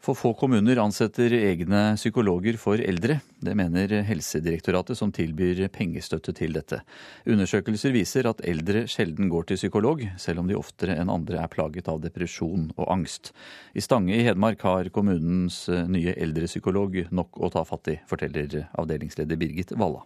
For 0.00 0.16
få 0.16 0.30
kommuner 0.32 0.78
ansetter 0.80 1.28
egne 1.36 1.80
psykologer 1.92 2.56
for 2.56 2.80
eldre. 2.80 3.18
Det 3.36 3.52
mener 3.52 3.92
Helsedirektoratet, 4.08 4.96
som 4.96 5.10
tilbyr 5.12 5.66
pengestøtte 5.74 6.32
til 6.38 6.54
dette. 6.56 6.78
Undersøkelser 7.28 7.92
viser 7.92 8.24
at 8.30 8.40
eldre 8.48 8.86
sjelden 8.88 9.28
går 9.28 9.50
til 9.50 9.58
psykolog, 9.60 10.00
selv 10.16 10.40
om 10.40 10.48
de 10.48 10.56
oftere 10.56 10.96
enn 10.96 11.12
andre 11.12 11.42
er 11.42 11.52
plaget 11.52 11.90
av 11.92 12.00
depresjon 12.00 12.70
og 12.78 12.86
angst. 12.88 13.34
I 13.76 13.84
Stange 13.84 14.14
i 14.16 14.22
Hedmark 14.24 14.64
har 14.64 14.88
kommunens 14.88 15.66
nye 15.68 16.16
eldrepsykolog 16.16 16.96
nok 17.12 17.36
å 17.36 17.52
ta 17.52 17.66
fatt 17.68 17.92
i, 17.92 17.98
forteller 18.08 18.70
avdelingsleder 18.80 19.36
Birgit 19.36 19.76
Walla. 19.76 20.00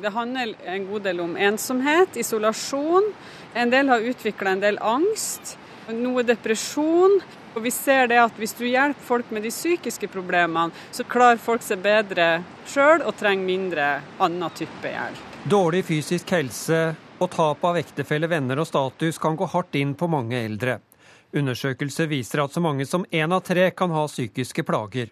Det 0.00 0.14
handler 0.16 0.54
en 0.64 0.86
god 0.88 1.04
del 1.04 1.20
om 1.20 1.36
ensomhet, 1.36 2.16
isolasjon. 2.16 3.12
En 3.52 3.68
del 3.68 3.92
har 3.92 4.00
utvikla 4.00 4.56
en 4.56 4.64
del 4.64 4.80
angst. 4.80 5.58
Noe 5.92 6.24
depresjon. 6.24 7.20
Og 7.54 7.62
vi 7.62 7.70
ser 7.74 8.06
det 8.10 8.20
at 8.22 8.36
Hvis 8.38 8.54
du 8.54 8.64
hjelper 8.66 9.02
folk 9.04 9.30
med 9.30 9.42
de 9.42 9.50
psykiske 9.50 10.08
problemene, 10.08 10.70
så 10.92 11.04
klarer 11.04 11.40
folk 11.42 11.62
seg 11.66 11.82
bedre 11.82 12.42
sjøl 12.68 13.02
og 13.02 13.16
trenger 13.18 13.46
mindre 13.46 13.88
annen 14.22 14.54
type 14.54 14.86
hjelp. 14.86 15.24
Dårlig 15.50 15.84
fysisk 15.88 16.30
helse 16.30 16.80
og 17.20 17.30
tap 17.32 17.64
av 17.64 17.76
ektefelle, 17.80 18.28
venner 18.28 18.60
og 18.60 18.68
status 18.68 19.18
kan 19.20 19.36
gå 19.36 19.48
hardt 19.52 19.76
inn 19.76 19.94
på 19.98 20.08
mange 20.08 20.38
eldre. 20.38 20.78
Undersøkelser 21.36 22.08
viser 22.10 22.42
at 22.42 22.52
så 22.54 22.62
mange 22.62 22.86
som 22.86 23.04
én 23.10 23.32
av 23.32 23.42
tre 23.46 23.70
kan 23.76 23.90
ha 23.94 24.06
psykiske 24.08 24.64
plager. 24.66 25.10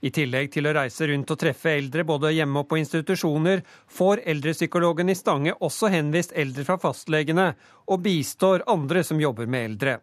I 0.00 0.10
tillegg 0.10 0.48
til 0.54 0.64
å 0.64 0.72
reise 0.72 1.06
rundt 1.10 1.30
og 1.32 1.38
treffe 1.42 1.74
eldre 1.76 2.06
både 2.08 2.30
hjemme 2.32 2.62
og 2.62 2.68
på 2.70 2.78
institusjoner, 2.80 3.60
får 3.88 4.22
eldrepsykologen 4.32 5.12
i 5.12 5.16
Stange 5.18 5.56
også 5.60 5.90
henvist 5.92 6.32
eldre 6.32 6.64
fra 6.64 6.78
fastlegene, 6.80 7.50
og 7.84 8.00
bistår 8.06 8.64
andre 8.70 9.04
som 9.04 9.20
jobber 9.20 9.50
med 9.50 9.72
eldre. 9.72 9.98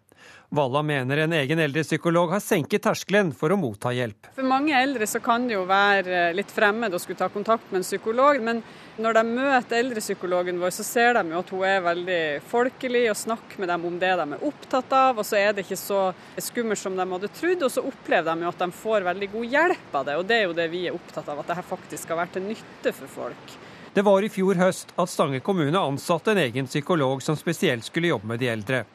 Valla 0.49 0.81
mener 0.81 1.17
en 1.17 1.33
egen 1.33 1.59
eldrepsykolog 1.59 2.31
har 2.31 2.39
senket 2.39 2.85
terskelen 2.85 3.33
for 3.35 3.51
å 3.51 3.57
motta 3.59 3.91
hjelp. 3.91 4.29
For 4.37 4.47
mange 4.47 4.71
eldre 4.79 5.03
så 5.03 5.19
kan 5.19 5.43
det 5.43 5.57
jo 5.57 5.65
være 5.67 6.29
litt 6.37 6.53
fremmed 6.55 6.93
å 6.95 7.01
skulle 7.03 7.19
ta 7.19 7.27
kontakt 7.27 7.67
med 7.67 7.81
en 7.81 7.83
psykolog, 7.83 8.39
men 8.39 8.61
når 8.95 9.17
de 9.17 9.23
møter 9.27 9.81
eldrepsykologen 9.81 10.61
vår, 10.61 10.71
så 10.77 10.85
ser 10.87 11.19
de 11.19 11.33
jo 11.33 11.41
at 11.41 11.51
hun 11.51 11.65
er 11.67 11.83
veldig 11.83 12.21
folkelig 12.47 13.03
og 13.11 13.19
snakker 13.19 13.59
med 13.59 13.73
dem 13.73 13.87
om 13.89 13.97
det 13.99 14.13
de 14.21 14.27
er 14.37 14.45
opptatt 14.47 14.95
av. 14.95 15.19
Og 15.19 15.27
så 15.27 15.35
er 15.41 15.51
det 15.51 15.65
ikke 15.65 15.79
så 15.81 16.01
skummelt 16.39 16.79
som 16.79 16.95
de 16.95 17.07
hadde 17.11 17.31
trodd, 17.35 17.65
og 17.67 17.73
så 17.73 17.83
opplever 17.91 18.31
de 18.31 18.47
jo 18.47 18.53
at 18.53 18.63
de 18.63 18.69
får 18.79 19.07
veldig 19.09 19.29
god 19.35 19.57
hjelp 19.57 19.97
av 19.99 20.07
det. 20.07 20.15
Og 20.21 20.29
det 20.29 20.37
er 20.37 20.47
jo 20.47 20.55
det 20.61 20.69
vi 20.71 20.85
er 20.87 20.95
opptatt 20.95 21.27
av, 21.27 21.41
at 21.43 21.51
dette 21.51 21.71
faktisk 21.73 22.07
skal 22.07 22.21
være 22.21 22.37
til 22.37 22.47
nytte 22.47 22.95
for 22.95 23.17
folk. 23.19 23.57
Det 23.97 24.05
var 24.05 24.23
i 24.23 24.31
fjor 24.31 24.63
høst 24.63 24.95
at 24.95 25.11
Stange 25.11 25.43
kommune 25.43 25.75
ansatte 25.75 26.31
en 26.31 26.39
egen 26.39 26.71
psykolog 26.71 27.19
som 27.25 27.35
spesielt 27.35 27.83
skulle 27.83 28.13
jobbe 28.13 28.31
med 28.31 28.39
de 28.39 28.49
eldre. 28.55 28.85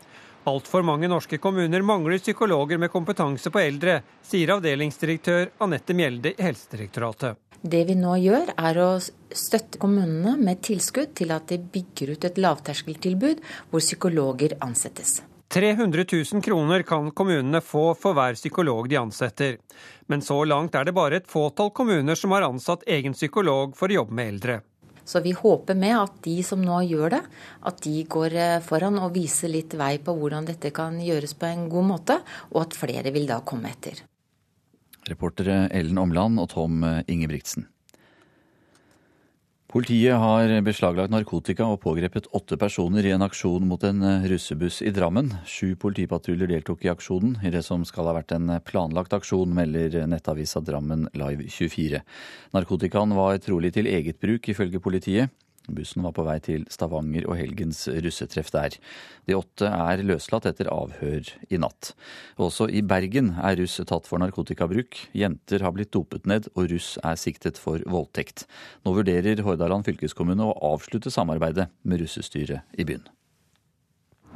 Altfor 0.45 0.83
mange 0.83 1.07
norske 1.07 1.39
kommuner 1.39 1.85
mangler 1.87 2.19
psykologer 2.19 2.79
med 2.79 2.91
kompetanse 2.91 3.51
på 3.55 3.61
eldre, 3.63 4.01
sier 4.27 4.51
avdelingsdirektør 4.57 5.53
Anette 5.63 5.95
Mjelde 5.95 6.33
i 6.35 6.43
Helsedirektoratet. 6.43 7.39
Det 7.63 7.85
vi 7.87 7.95
nå 7.95 8.17
gjør, 8.19 8.51
er 8.59 8.79
å 8.83 8.89
støtte 8.99 9.79
kommunene 9.79 10.35
med 10.41 10.59
tilskudd 10.67 11.13
til 11.15 11.31
at 11.31 11.47
de 11.53 11.61
bygger 11.63 12.17
ut 12.17 12.27
et 12.27 12.41
lavterskeltilbud 12.43 13.45
hvor 13.71 13.85
psykologer 13.85 14.57
ansettes. 14.67 15.21
300 15.53 16.09
000 16.11 16.43
kroner 16.43 16.83
kan 16.83 17.13
kommunene 17.15 17.61
få 17.63 17.93
for 17.95 18.19
hver 18.19 18.35
psykolog 18.35 18.89
de 18.91 18.99
ansetter. 18.99 19.61
Men 20.11 20.27
så 20.27 20.41
langt 20.49 20.75
er 20.75 20.89
det 20.89 20.97
bare 20.97 21.21
et 21.21 21.31
fåtall 21.31 21.71
kommuner 21.77 22.19
som 22.19 22.35
har 22.35 22.49
ansatt 22.49 22.83
egen 22.91 23.15
psykolog 23.15 23.77
for 23.79 23.93
å 23.93 24.01
jobbe 24.01 24.17
med 24.19 24.35
eldre. 24.35 24.61
Så 25.05 25.23
vi 25.25 25.35
håper 25.37 25.79
med 25.79 25.97
at 25.99 26.21
de 26.25 26.37
som 26.47 26.63
nå 26.63 26.83
gjør 26.87 27.17
det, 27.17 27.23
at 27.69 27.83
de 27.85 27.97
går 28.11 28.39
eh, 28.39 28.63
foran 28.65 29.01
og 29.03 29.15
viser 29.17 29.53
litt 29.53 29.77
vei 29.79 29.97
på 30.03 30.15
hvordan 30.17 30.49
dette 30.49 30.73
kan 30.75 31.01
gjøres 31.03 31.35
på 31.39 31.51
en 31.51 31.69
god 31.73 31.89
måte, 31.91 32.19
og 32.55 32.65
at 32.67 32.79
flere 32.79 33.15
vil 33.15 33.29
da 33.31 33.43
komme 33.47 33.73
etter. 33.73 34.05
Reportere 35.11 35.67
Ellen 35.75 35.99
Omland 35.99 36.39
og 36.39 36.53
Tom 36.55 36.85
Ingebrigtsen. 37.11 37.67
Politiet 39.73 40.19
har 40.21 40.51
beslaglagt 40.61 41.09
narkotika 41.15 41.65
og 41.65 41.79
pågrepet 41.81 42.27
åtte 42.37 42.59
personer 42.61 43.07
i 43.09 43.13
en 43.15 43.23
aksjon 43.25 43.65
mot 43.65 43.81
en 43.89 44.05
russebuss 44.29 44.83
i 44.85 44.91
Drammen. 44.93 45.31
Sju 45.49 45.79
politipatruljer 45.81 46.51
deltok 46.51 46.85
i 46.85 46.91
aksjonen, 46.93 47.39
i 47.41 47.49
det 47.55 47.63
som 47.65 47.87
skal 47.89 48.11
ha 48.11 48.13
vært 48.19 48.35
en 48.37 48.53
planlagt 48.69 49.17
aksjon, 49.17 49.55
melder 49.57 50.05
nettavisa 50.13 50.61
Drammen 50.61 51.07
Live 51.17 51.49
24. 51.49 52.03
Narkotikaen 52.53 53.17
var 53.17 53.41
trolig 53.41 53.73
til 53.73 53.89
eget 53.89 54.21
bruk, 54.21 54.51
ifølge 54.53 54.83
politiet. 54.85 55.33
Bussen 55.71 56.03
var 56.03 56.15
på 56.17 56.25
vei 56.27 56.39
til 56.43 56.65
Stavanger 56.73 57.29
og 57.29 57.37
helgens 57.39 57.85
russetreff 57.87 58.51
der. 58.55 58.75
De 59.29 59.37
åtte 59.39 59.69
er 59.69 60.03
løslatt 60.03 60.49
etter 60.51 60.71
avhør 60.73 61.31
i 61.53 61.61
natt. 61.63 61.93
Også 62.43 62.67
i 62.67 62.83
Bergen 62.83 63.33
er 63.39 63.61
russ 63.61 63.79
tatt 63.87 64.11
for 64.11 64.23
narkotikabruk. 64.23 64.99
Jenter 65.15 65.63
har 65.63 65.75
blitt 65.77 65.93
dopet 65.95 66.27
ned, 66.27 66.51
og 66.57 66.71
russ 66.75 66.97
er 67.05 67.21
siktet 67.21 67.61
for 67.63 67.83
voldtekt. 67.87 68.47
Nå 68.83 68.97
vurderer 68.99 69.43
Hordaland 69.47 69.87
fylkeskommune 69.87 70.51
å 70.51 70.59
avslutte 70.75 71.15
samarbeidet 71.15 71.71
med 71.87 72.03
russestyret 72.03 72.67
i 72.75 72.89
byen. 72.89 73.07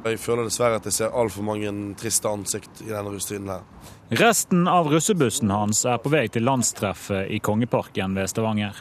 Jeg 0.05 0.19
føler 0.21 0.45
dessverre 0.45 0.77
at 0.77 0.85
jeg 0.87 0.95
ser 0.95 1.15
altfor 1.17 1.43
mange 1.43 1.71
triste 1.99 2.29
ansikt 2.29 2.83
i 2.85 2.91
denne 2.91 3.11
russetiden 3.11 3.49
her. 3.51 3.65
Resten 4.21 4.67
av 4.71 4.87
russebussen 4.91 5.51
hans 5.51 5.81
er 5.89 5.97
på 5.99 6.11
vei 6.13 6.27
til 6.31 6.45
landstreffet 6.47 7.33
i 7.33 7.41
Kongeparken 7.43 8.15
ved 8.15 8.29
Stavanger. 8.31 8.77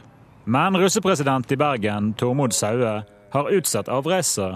Men 0.48 0.76
russepresident 0.76 1.52
i 1.52 1.56
Bergen, 1.56 2.12
Tormod 2.14 2.52
Saue, 2.54 3.02
har 3.30 3.48
utsatt 3.50 3.88
avreise 3.90 4.52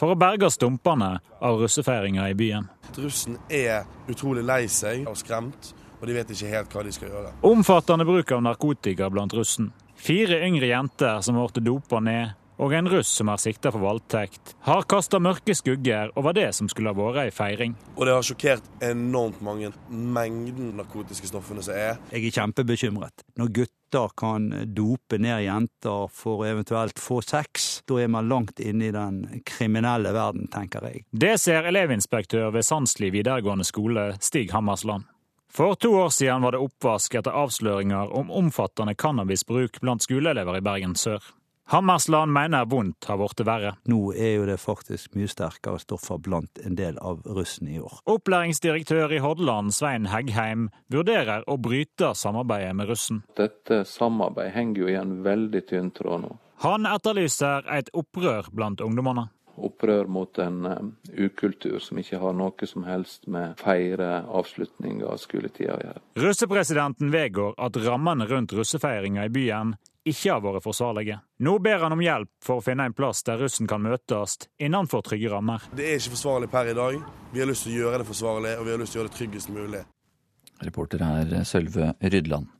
for 0.00 0.14
å 0.14 0.16
berge 0.16 0.48
stumpene 0.48 1.18
av 1.44 1.58
russefeiringa 1.60 2.30
i 2.32 2.36
byen. 2.38 2.70
Russen 2.96 3.36
er 3.52 3.84
utrolig 4.08 4.40
lei 4.48 4.62
seg 4.72 5.04
og 5.04 5.18
skremt, 5.20 5.74
og 6.00 6.06
de 6.08 6.16
vet 6.16 6.32
ikke 6.32 6.48
helt 6.48 6.72
hva 6.72 6.86
de 6.86 6.94
skal 6.96 7.12
gjøre. 7.12 7.34
Omfattende 7.44 8.06
bruk 8.08 8.32
av 8.32 8.40
narkotika 8.46 9.10
blant 9.12 9.36
russen. 9.36 9.68
Fire 10.00 10.40
yngre 10.48 10.72
jenter 10.72 11.20
som 11.20 11.36
ble 11.36 11.60
dopa 11.60 12.00
ned 12.00 12.32
og 12.62 12.72
en 12.74 12.88
russ 12.88 13.10
som 13.18 13.30
er 13.32 13.40
sikta 13.42 13.72
for 13.74 13.82
voldtekt, 13.82 14.54
har 14.66 14.86
kasta 14.90 15.18
mørke 15.22 15.56
skugger 15.58 16.12
over 16.18 16.36
det 16.36 16.50
som 16.54 16.68
skulle 16.70 16.92
ha 16.92 16.98
vært 16.98 17.24
ei 17.24 17.32
feiring. 17.34 17.74
Og 17.96 18.06
det 18.06 18.14
har 18.14 18.26
sjokkert 18.26 18.68
enormt 18.84 19.40
mange. 19.44 19.72
Mengden 19.90 20.74
narkotiske 20.78 21.30
stoffene 21.30 21.64
som 21.66 21.74
er. 21.74 21.98
Jeg 22.14 22.28
er 22.28 22.36
kjempebekymret. 22.38 23.26
Når 23.40 23.54
gutter 23.58 23.83
kan 24.16 24.50
dope 24.74 25.18
ned 25.18 25.44
jenter 25.44 26.08
for 26.12 26.44
eventuelt 26.46 26.98
få 26.98 27.20
sex, 27.22 27.82
da 27.88 28.00
er 28.02 28.10
man 28.12 28.28
langt 28.28 28.60
inne 28.60 28.88
i 28.88 28.94
den 28.94 29.42
kriminelle 29.46 30.12
verden, 30.16 30.48
tenker 30.52 30.88
jeg. 30.88 31.04
Det 31.10 31.36
ser 31.40 31.68
elevinspektør 31.70 32.50
ved 32.54 32.66
Sandsli 32.66 33.12
videregående 33.14 33.64
skole, 33.64 34.12
Stig 34.20 34.52
Hammersland. 34.52 35.06
For 35.54 35.78
to 35.78 35.92
år 35.94 36.10
siden 36.10 36.42
var 36.42 36.56
det 36.56 36.64
oppvask 36.64 37.14
etter 37.14 37.36
avsløringer 37.38 38.10
om 38.18 38.30
omfattende 38.34 38.96
cannabisbruk 38.98 39.78
blant 39.80 40.02
skoleelever 40.02 40.58
i 40.58 40.64
Bergen 40.66 40.96
sør. 40.98 41.22
Hammersland 41.66 42.32
mener 42.32 42.64
vondt 42.68 43.04
har 43.08 43.16
blitt 43.16 43.40
verre. 43.48 43.70
Nå 43.88 44.12
er 44.12 44.34
jo 44.36 44.44
det 44.48 44.58
faktisk 44.60 45.14
mye 45.16 45.30
sterkere 45.32 45.80
stoffer 45.80 46.20
blant 46.20 46.60
en 46.60 46.76
del 46.76 46.98
av 47.00 47.22
russen 47.24 47.70
i 47.72 47.78
år. 47.80 48.02
Opplæringsdirektør 48.04 49.14
i 49.16 49.20
Hordaland, 49.24 49.72
Svein 49.72 50.10
Heggheim, 50.12 50.68
vurderer 50.92 51.46
å 51.48 51.56
bryte 51.56 52.12
samarbeidet 52.20 52.74
med 52.76 52.92
russen. 52.92 53.22
Dette 53.40 53.80
samarbeidet 53.88 54.52
henger 54.58 54.82
jo 54.82 54.92
i 54.92 54.98
en 55.00 55.16
veldig 55.24 55.64
tynn 55.70 55.88
tråd 55.96 56.26
nå. 56.26 56.34
Han 56.66 56.84
etterlyser 56.86 57.64
et 57.72 57.88
opprør 57.96 58.52
blant 58.52 58.84
ungdommene. 58.84 59.30
Opprør 59.56 60.08
mot 60.10 60.38
en 60.42 60.66
uh, 60.66 60.78
ukultur 61.14 61.78
som 61.82 61.98
ikke 62.00 62.18
har 62.18 62.36
noe 62.36 62.68
som 62.68 62.86
helst 62.88 63.28
med 63.30 63.54
feire 63.60 64.24
avslutning 64.26 65.04
av 65.06 65.20
skoletida 65.22 65.76
å 65.76 65.82
gjøre. 65.84 66.04
Russepresidenten 66.24 67.12
vedgår 67.14 67.54
at 67.58 67.78
rammene 67.86 68.26
rundt 68.30 68.54
russefeiringa 68.56 69.28
i 69.28 69.34
byen 69.34 69.76
ikke 70.04 70.34
har 70.34 70.42
vært 70.44 70.64
forsvarlige. 70.64 71.18
Nå 71.44 71.56
ber 71.64 71.86
han 71.86 71.94
om 71.96 72.02
hjelp 72.02 72.30
for 72.44 72.60
å 72.60 72.64
finne 72.64 72.88
en 72.88 72.96
plass 72.96 73.22
der 73.24 73.40
russen 73.40 73.68
kan 73.70 73.82
møtes 73.84 74.36
innenfor 74.60 75.04
trygge 75.06 75.30
rammer. 75.32 75.64
Det 75.72 75.86
er 75.86 75.96
ikke 76.00 76.16
forsvarlig 76.16 76.50
per 76.52 76.72
i 76.72 76.76
dag. 76.76 76.98
Vi 77.32 77.40
har 77.40 77.48
lyst 77.48 77.64
til 77.64 77.78
å 77.78 77.78
gjøre 77.84 78.02
det 78.02 78.08
forsvarlig, 78.10 78.52
og 78.58 78.66
vi 78.66 78.74
har 78.74 78.82
lyst 78.82 78.92
til 78.92 79.00
å 79.00 79.02
gjøre 79.02 79.12
det 79.12 79.18
tryggest 79.22 79.54
mulig. 79.54 79.84
Reporter 80.64 81.02
er 81.02 81.32
Sølve 81.48 81.94
Rydland. 82.02 82.52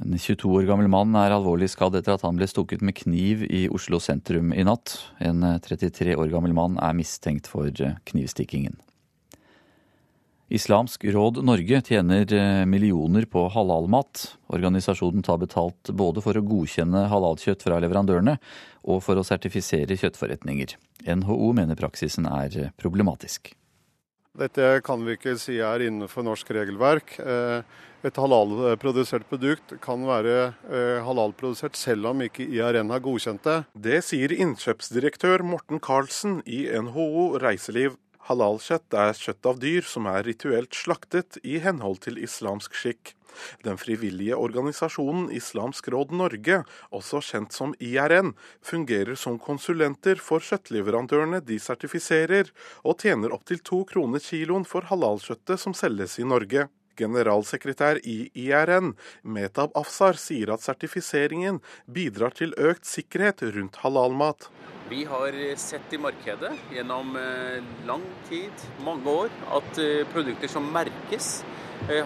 En 0.00 0.16
22 0.16 0.48
år 0.48 0.68
gammel 0.68 0.88
mann 0.88 1.16
er 1.18 1.34
alvorlig 1.34 1.68
skadd 1.72 1.98
etter 1.98 2.16
at 2.16 2.24
han 2.24 2.38
ble 2.38 2.48
stukket 2.48 2.80
med 2.80 2.96
kniv 2.96 3.44
i 3.46 3.66
Oslo 3.68 4.00
sentrum 4.00 4.54
i 4.56 4.64
natt. 4.64 4.96
En 5.20 5.44
33 5.60 6.16
år 6.16 6.30
gammel 6.32 6.56
mann 6.56 6.78
er 6.80 6.96
mistenkt 6.96 7.50
for 7.50 7.68
knivstikkingen. 8.08 8.78
Islamsk 10.50 11.04
råd 11.14 11.44
Norge 11.46 11.78
tjener 11.86 12.32
eh, 12.34 12.64
millioner 12.66 13.22
på 13.30 13.44
halalmat. 13.54 14.24
Organisasjonen 14.50 15.22
tar 15.22 15.38
betalt 15.38 15.92
både 15.94 16.24
for 16.24 16.34
å 16.34 16.42
godkjenne 16.42 17.04
halalkjøtt 17.12 17.62
fra 17.62 17.78
leverandørene 17.78 18.34
og 18.90 18.98
for 19.06 19.20
å 19.20 19.24
sertifisere 19.26 19.94
kjøttforretninger. 20.00 20.74
NHO 21.06 21.52
mener 21.54 21.78
praksisen 21.78 22.26
er 22.26 22.58
eh, 22.58 22.72
problematisk. 22.82 23.52
Dette 24.40 24.72
kan 24.82 25.06
vi 25.06 25.14
ikke 25.14 25.36
si 25.38 25.60
er 25.62 25.86
innenfor 25.86 26.26
norsk 26.26 26.50
regelverk. 26.58 27.14
Eh, 27.22 27.62
et 28.06 28.20
halalprodusert 28.20 29.26
produkt 29.30 29.74
kan 29.84 30.04
være 30.08 30.52
halalprodusert 31.06 31.78
selv 31.78 32.10
om 32.12 32.22
ikke 32.24 32.46
IRN 32.48 32.92
har 32.94 33.02
godkjent 33.04 33.44
det. 33.46 33.58
Det 33.74 34.00
sier 34.06 34.34
innkjøpsdirektør 34.34 35.44
Morten 35.46 35.82
Karlsen 35.82 36.40
i 36.48 36.64
NHO 36.70 37.40
Reiseliv. 37.42 37.98
Halalkjøtt 38.30 38.94
er 38.94 39.16
kjøtt 39.16 39.46
av 39.48 39.62
dyr 39.62 39.86
som 39.88 40.06
er 40.06 40.22
rituelt 40.26 40.76
slaktet 40.76 41.40
i 41.42 41.58
henhold 41.64 42.02
til 42.04 42.20
islamsk 42.22 42.76
skikk. 42.78 43.14
Den 43.64 43.78
frivillige 43.80 44.36
organisasjonen 44.36 45.28
Islamsk 45.34 45.88
råd 45.94 46.12
Norge, 46.14 46.60
også 46.94 47.22
kjent 47.24 47.54
som 47.56 47.74
IRN, 47.78 48.34
fungerer 48.66 49.18
som 49.18 49.38
konsulenter 49.42 50.20
for 50.22 50.42
kjøttleverandørene 50.44 51.40
de 51.46 51.60
sertifiserer, 51.62 52.50
og 52.84 53.00
tjener 53.02 53.34
opptil 53.34 53.62
to 53.64 53.84
kroner 53.88 54.22
kiloen 54.24 54.66
for 54.68 54.90
halalkjøttet 54.90 55.62
som 55.62 55.76
selges 55.76 56.18
i 56.20 56.26
Norge. 56.26 56.68
Generalsekretær 57.00 58.02
i 58.04 58.30
IRN, 58.44 58.92
Metab 59.24 59.74
Afsar, 59.78 60.20
sier 60.20 60.52
at 60.54 60.64
sertifiseringen 60.64 61.62
bidrar 61.88 62.36
til 62.36 62.54
økt 62.60 62.88
sikkerhet 62.88 63.42
rundt 63.56 63.80
halalmat. 63.82 64.50
Vi 64.90 65.04
har 65.08 65.36
sett 65.60 65.92
i 65.94 66.00
markedet 66.02 66.50
gjennom 66.74 67.14
lang 67.86 68.06
tid, 68.28 68.64
mange 68.84 69.06
år, 69.24 69.30
at 69.60 69.78
produkter 70.10 70.50
som 70.50 70.66
merkes 70.74 71.44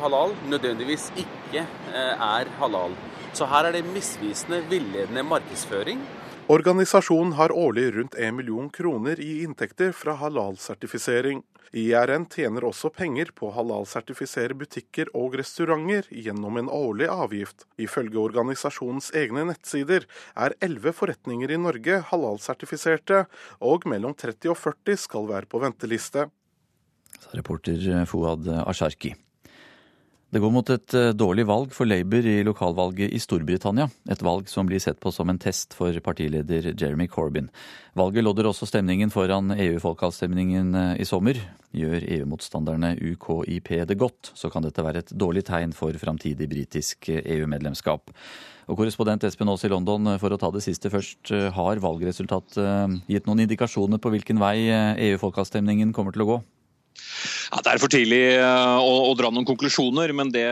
halal, 0.02 0.34
nødvendigvis 0.52 1.08
ikke 1.16 1.64
er 1.94 2.52
halal. 2.60 2.92
Så 3.34 3.48
her 3.50 3.70
er 3.70 3.74
det 3.74 3.86
misvisende, 3.88 4.60
villedende 4.70 5.24
markedsføring. 5.26 6.04
Organisasjonen 6.52 7.32
har 7.38 7.54
årlig 7.56 7.88
rundt 7.96 8.14
1 8.20 8.34
million 8.36 8.68
kroner 8.70 9.16
i 9.16 9.40
inntekter 9.46 9.94
fra 9.96 10.12
halalsertifisering. 10.20 11.40
IRN 11.72 12.26
tjener 12.30 12.66
også 12.68 12.90
penger 12.94 13.32
på 13.36 13.48
å 13.48 13.54
halalsertifisere 13.56 14.56
butikker 14.58 15.10
og 15.16 15.38
restauranter 15.40 16.08
gjennom 16.10 16.60
en 16.60 16.70
årlig 16.72 17.08
avgift. 17.12 17.66
Ifølge 17.80 18.20
organisasjonens 18.20 19.10
egne 19.16 19.46
nettsider 19.48 20.08
er 20.34 20.56
11 20.60 20.96
forretninger 21.00 21.54
i 21.54 21.60
Norge 21.60 22.00
halalsertifiserte, 22.10 23.24
og 23.64 23.88
mellom 23.90 24.14
30 24.14 24.52
og 24.52 24.60
40 24.60 25.04
skal 25.06 25.28
være 25.30 25.50
på 25.50 25.62
venteliste. 25.64 26.28
Reporter 27.34 28.04
Fouad 28.10 28.48
Asharki. 28.64 29.14
Det 30.34 30.40
går 30.42 30.50
mot 30.50 30.70
et 30.74 30.94
eh, 30.98 31.12
dårlig 31.14 31.44
valg 31.46 31.70
for 31.70 31.86
Labour 31.86 32.26
i 32.26 32.40
lokalvalget 32.42 33.12
i 33.14 33.20
Storbritannia. 33.22 33.84
Et 34.10 34.22
valg 34.26 34.48
som 34.50 34.66
blir 34.66 34.80
sett 34.82 34.98
på 34.98 35.12
som 35.14 35.28
en 35.30 35.38
test 35.38 35.76
for 35.78 35.94
partileder 36.02 36.72
Jeremy 36.72 37.06
Corbyn. 37.06 37.46
Valget 37.94 38.26
lodder 38.26 38.48
også 38.50 38.66
stemningen 38.66 39.12
foran 39.14 39.54
EU-folkeavstemningen 39.54 40.72
eh, 40.80 40.96
i 41.04 41.06
sommer. 41.06 41.38
Gjør 41.70 42.02
EU-motstanderne 42.16 42.96
UKIP 42.98 43.70
det 43.86 43.98
godt, 44.00 44.32
så 44.34 44.50
kan 44.50 44.66
dette 44.66 44.82
være 44.82 45.04
et 45.04 45.14
dårlig 45.14 45.44
tegn 45.46 45.70
for 45.76 45.94
framtidig 46.02 46.50
britisk 46.50 47.12
EU-medlemskap. 47.14 48.10
Og 48.66 48.80
Korrespondent 48.80 49.28
Espen 49.28 49.52
Aas 49.52 49.62
i 49.62 49.70
London, 49.70 50.16
for 50.18 50.34
å 50.34 50.40
ta 50.40 50.50
det 50.50 50.64
siste 50.66 50.90
først. 50.90 51.30
Har 51.54 51.82
valgresultatet 51.84 53.06
gitt 53.06 53.26
noen 53.28 53.44
indikasjoner 53.44 54.02
på 54.02 54.10
hvilken 54.14 54.42
vei 54.42 54.56
EU-folkeavstemningen 55.10 55.94
kommer 55.94 56.16
til 56.16 56.26
å 56.26 56.30
gå? 56.32 56.42
Ja, 57.52 57.60
det 57.60 57.74
er 57.74 57.80
for 57.82 57.92
tidlig 57.92 58.22
eh, 58.38 58.78
å, 58.80 58.92
å, 59.10 59.12
dra 59.18 59.30
noen 59.32 59.46
konklusjoner, 59.48 60.12
men 60.16 60.30
det 60.34 60.46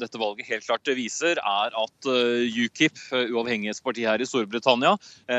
dette 0.00 0.20
valget 0.20 0.50
helt 0.50 0.66
klart 0.66 0.90
viser, 0.96 1.38
er 1.38 1.76
at 1.78 2.08
eh, 2.10 2.44
UKIP, 2.66 2.98
eh, 3.14 3.30
uavhengighetspartiet 3.32 4.08
her 4.10 4.22
i 4.22 4.28
Storbritannia, 4.28 4.94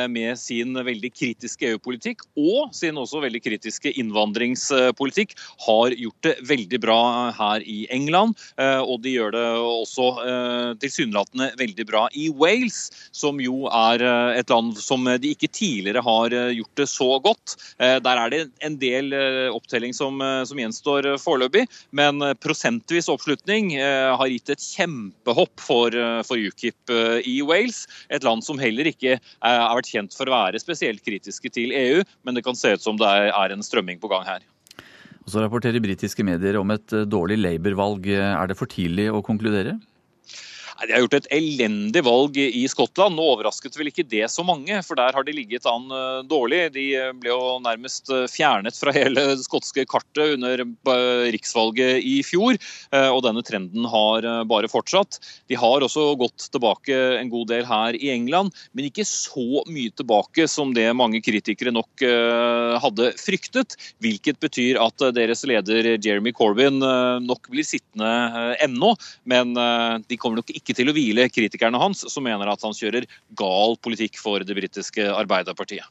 med 0.09 0.37
sin 0.39 0.73
veldig 0.85 1.09
kritiske 1.13 1.67
EU-politikk 1.69 2.23
og 2.39 2.71
sin 2.75 2.97
også 2.99 3.21
veldig 3.23 3.41
kritiske 3.43 3.91
innvandringspolitikk, 3.99 5.35
har 5.65 5.93
gjort 5.93 6.25
det 6.25 6.33
veldig 6.47 6.79
bra 6.83 6.99
her 7.35 7.63
i 7.69 7.85
England. 7.93 8.35
Og 8.57 8.97
de 9.03 9.13
gjør 9.13 9.33
det 9.35 9.43
også 9.59 10.07
tilsynelatende 10.81 11.51
veldig 11.59 11.85
bra 11.89 12.05
i 12.17 12.27
Wales, 12.33 12.89
som 13.15 13.39
jo 13.43 13.69
er 13.69 14.03
et 14.39 14.51
land 14.51 14.75
som 14.81 15.05
de 15.05 15.33
ikke 15.35 15.51
tidligere 15.53 16.03
har 16.05 16.35
gjort 16.57 16.81
det 16.81 16.89
så 16.91 17.09
godt. 17.23 17.57
Der 17.79 18.23
er 18.25 18.33
det 18.33 18.41
en 18.65 18.79
del 18.81 19.13
opptelling 19.53 19.95
som, 19.95 20.21
som 20.47 20.61
gjenstår 20.61 20.94
foreløpig, 21.21 21.65
men 21.95 22.23
prosentvis 22.43 23.09
oppslutning 23.11 23.73
eh, 23.77 24.11
har 24.15 24.31
gitt 24.31 24.51
et 24.53 24.63
kjempehopp 24.63 25.61
for, 25.61 25.95
eh, 25.95 26.21
for 26.27 26.39
UKIP 26.39 26.93
eh, 26.93 27.19
i 27.27 27.39
Wales. 27.45 27.85
Et 28.09 28.23
land 28.23 28.43
som 28.45 28.59
heller 28.61 28.87
ikke 28.91 29.17
har 29.41 29.75
vært 29.77 29.91
kjent 29.91 30.15
for 30.15 30.29
å 30.29 30.35
være 30.35 30.61
spesielt 30.61 31.03
kritiske 31.05 31.51
til 31.53 31.73
EU, 31.75 32.03
men 32.23 32.37
det 32.37 32.45
kan 32.45 32.57
se 32.57 32.75
ut 32.75 32.83
som 32.83 32.99
det 32.99 33.09
er 33.29 33.53
en 33.53 33.65
strømming 33.65 33.99
på 34.01 34.11
gang 34.11 34.25
her. 34.27 34.45
Og 35.25 35.33
så 35.33 35.41
rapporterer 35.41 35.81
britiske 35.81 36.23
medier 36.25 36.59
om 36.59 36.69
et 36.75 36.93
dårlig 37.09 37.39
Labour-valg. 37.41 38.07
Er 38.13 38.49
det 38.49 38.57
for 38.59 38.69
tidlig 38.69 39.09
å 39.09 39.23
konkludere? 39.25 39.79
De 40.75 40.91
har 40.91 41.05
gjort 41.05 41.15
et 41.15 41.27
elendig 41.31 42.01
valg 42.03 42.37
i 42.37 42.65
Skottland. 42.67 43.15
Nå 43.15 43.23
overrasket 43.35 43.77
vel 43.79 43.89
ikke 43.89 44.03
det 44.11 44.25
så 44.31 44.43
mange, 44.43 44.75
for 44.83 44.99
der 44.99 45.15
har 45.15 45.23
de 45.23 45.35
ligget 45.35 45.67
an 45.69 45.87
eh, 45.87 46.19
dårlig. 46.27 46.65
De 46.75 46.83
eh, 46.99 47.13
ble 47.15 47.31
jo 47.31 47.55
nærmest 47.63 48.11
eh, 48.11 48.25
fjernet 48.31 48.75
fra 48.75 48.91
hele 48.97 49.23
det 49.31 49.45
skotske 49.45 49.85
kartet 49.87 50.35
under 50.35 50.65
riksvalget 51.31 52.03
i 52.03 52.17
fjor, 52.25 52.57
og 52.95 53.19
denne 53.25 53.41
trenden 53.45 53.85
har 53.89 54.25
bare 54.49 54.69
fortsatt. 54.69 55.17
De 55.49 55.57
har 55.59 55.83
også 55.83 56.03
gått 56.19 56.47
tilbake 56.53 56.95
en 57.19 57.29
god 57.31 57.49
del 57.51 57.65
her 57.67 57.97
i 57.97 58.11
England, 58.13 58.53
men 58.73 58.87
ikke 58.87 59.05
så 59.07 59.63
mye 59.69 59.93
tilbake 59.95 60.47
som 60.51 60.73
det 60.75 60.87
mange 60.97 61.21
kritikere 61.25 61.73
nok 61.75 62.03
hadde 62.83 63.09
fryktet. 63.19 63.75
Hvilket 64.03 64.39
betyr 64.43 64.79
at 64.81 65.05
deres 65.17 65.45
leder 65.47 65.95
Jeremy 65.95 66.33
Corbyn 66.35 66.81
nok 67.25 67.49
blir 67.53 67.67
sittende 67.67 68.55
ennå, 68.63 68.93
men 69.29 69.55
de 69.55 70.19
kommer 70.21 70.41
nok 70.41 70.53
ikke 70.55 70.64
ikke 70.65 70.75
til 70.77 70.89
å 70.89 70.95
hvile 70.97 71.29
kritikerne 71.29 71.79
hans, 71.79 72.01
som 72.11 72.25
mener 72.25 72.49
at 72.51 72.65
han 72.65 72.75
kjører 72.75 73.05
gal 73.37 73.77
politikk 73.77 74.17
for 74.19 74.43
det 74.43 74.57
britiske 74.57 75.05
Arbeiderpartiet. 75.13 75.85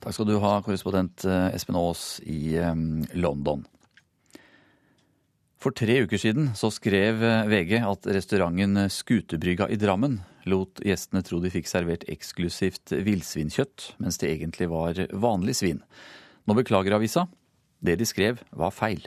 Takk 0.00 0.16
skal 0.16 0.30
du 0.30 0.38
ha, 0.40 0.56
korrespondent 0.64 1.26
eh, 1.28 1.50
Espen 1.52 1.76
Aas 1.76 2.22
i 2.24 2.56
London. 3.20 3.66
For 5.60 5.76
tre 5.76 5.98
uker 6.06 6.16
siden 6.16 6.54
så 6.56 6.70
skrev 6.72 7.20
eh, 7.20 7.48
VG 7.52 7.74
at 7.84 8.08
restauranten 8.16 8.86
Skutebrygga 8.88 9.68
i 9.68 9.76
Drammen 9.76 10.22
lot 10.48 10.80
gjestene 10.84 11.20
tro 11.26 11.40
de 11.42 11.52
fikk 11.52 11.68
servert 11.68 12.06
eksklusivt 12.08 12.94
villsvinkjøtt, 13.04 13.90
mens 14.00 14.16
det 14.22 14.32
egentlig 14.32 14.70
var 14.72 14.96
vanlig 15.12 15.58
svin. 15.60 15.82
Nå 16.48 16.56
beklager 16.56 16.96
avisa. 16.96 17.26
Det 17.80 17.98
de 18.00 18.08
skrev, 18.08 18.40
var 18.56 18.72
feil. 18.72 19.04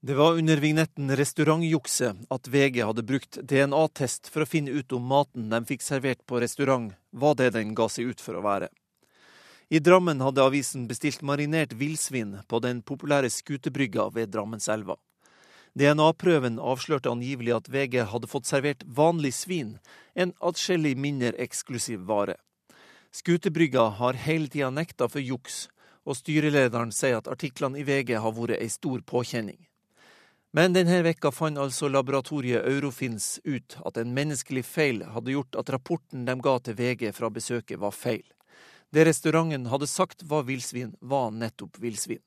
Det 0.00 0.14
var 0.14 0.32
under 0.32 0.56
vignetten 0.56 1.16
Restaurantjukse 1.16 2.14
at 2.30 2.48
VG 2.48 2.84
hadde 2.86 3.02
brukt 3.02 3.38
DNA-test 3.42 4.28
for 4.30 4.44
å 4.44 4.46
finne 4.46 4.70
ut 4.70 4.92
om 4.94 5.02
maten 5.10 5.48
de 5.50 5.58
fikk 5.66 5.82
servert 5.82 6.20
på 6.22 6.38
restaurant, 6.38 6.92
var 7.10 7.34
det 7.34 7.48
den 7.56 7.72
ga 7.74 7.88
seg 7.90 8.12
ut 8.12 8.20
for 8.22 8.38
å 8.38 8.44
være. 8.44 8.68
I 9.74 9.80
Drammen 9.82 10.22
hadde 10.22 10.44
avisen 10.46 10.84
bestilt 10.86 11.24
marinert 11.26 11.74
villsvin 11.74 12.36
på 12.46 12.60
den 12.62 12.84
populære 12.86 13.26
skutebrygga 13.26 14.06
ved 14.14 14.30
Drammenselva. 14.30 14.94
DNA-prøven 15.74 16.60
avslørte 16.62 17.10
angivelig 17.10 17.56
at 17.56 17.70
VG 17.74 18.04
hadde 18.12 18.30
fått 18.30 18.46
servert 18.46 18.86
vanlig 18.86 19.34
svin, 19.34 19.80
en 20.14 20.30
atskillig 20.38 20.94
mindre 20.94 21.34
eksklusiv 21.42 22.06
vare. 22.06 22.38
Skutebrygga 23.10 23.88
har 23.98 24.22
hele 24.28 24.46
tida 24.46 24.70
nekta 24.70 25.10
for 25.10 25.18
juks, 25.18 25.66
og 26.06 26.16
styrelederen 26.22 26.94
sier 26.94 27.18
at 27.18 27.26
artiklene 27.26 27.82
i 27.82 27.84
VG 27.88 28.14
har 28.22 28.36
vært 28.38 28.62
ei 28.62 28.70
stor 28.70 29.02
påkjenning. 29.02 29.58
Men 30.58 30.72
denne 30.74 30.96
vekka 31.06 31.30
fant 31.30 31.58
altså 31.62 31.86
laboratoriet 31.86 32.64
Eurofins 32.66 33.36
ut 33.44 33.76
at 33.86 33.98
en 34.00 34.10
menneskelig 34.10 34.64
feil 34.66 35.04
hadde 35.06 35.30
gjort 35.30 35.54
at 35.60 35.68
rapporten 35.70 36.24
de 36.26 36.34
ga 36.42 36.54
til 36.58 36.74
VG 36.74 37.12
fra 37.14 37.28
besøket, 37.30 37.78
var 37.78 37.94
feil. 37.94 38.24
Det 38.90 39.04
restauranten 39.06 39.68
hadde 39.70 39.86
sagt 39.86 40.24
var 40.26 40.48
villsvin, 40.48 40.96
var 40.98 41.30
nettopp 41.30 41.78
villsvin. 41.78 42.18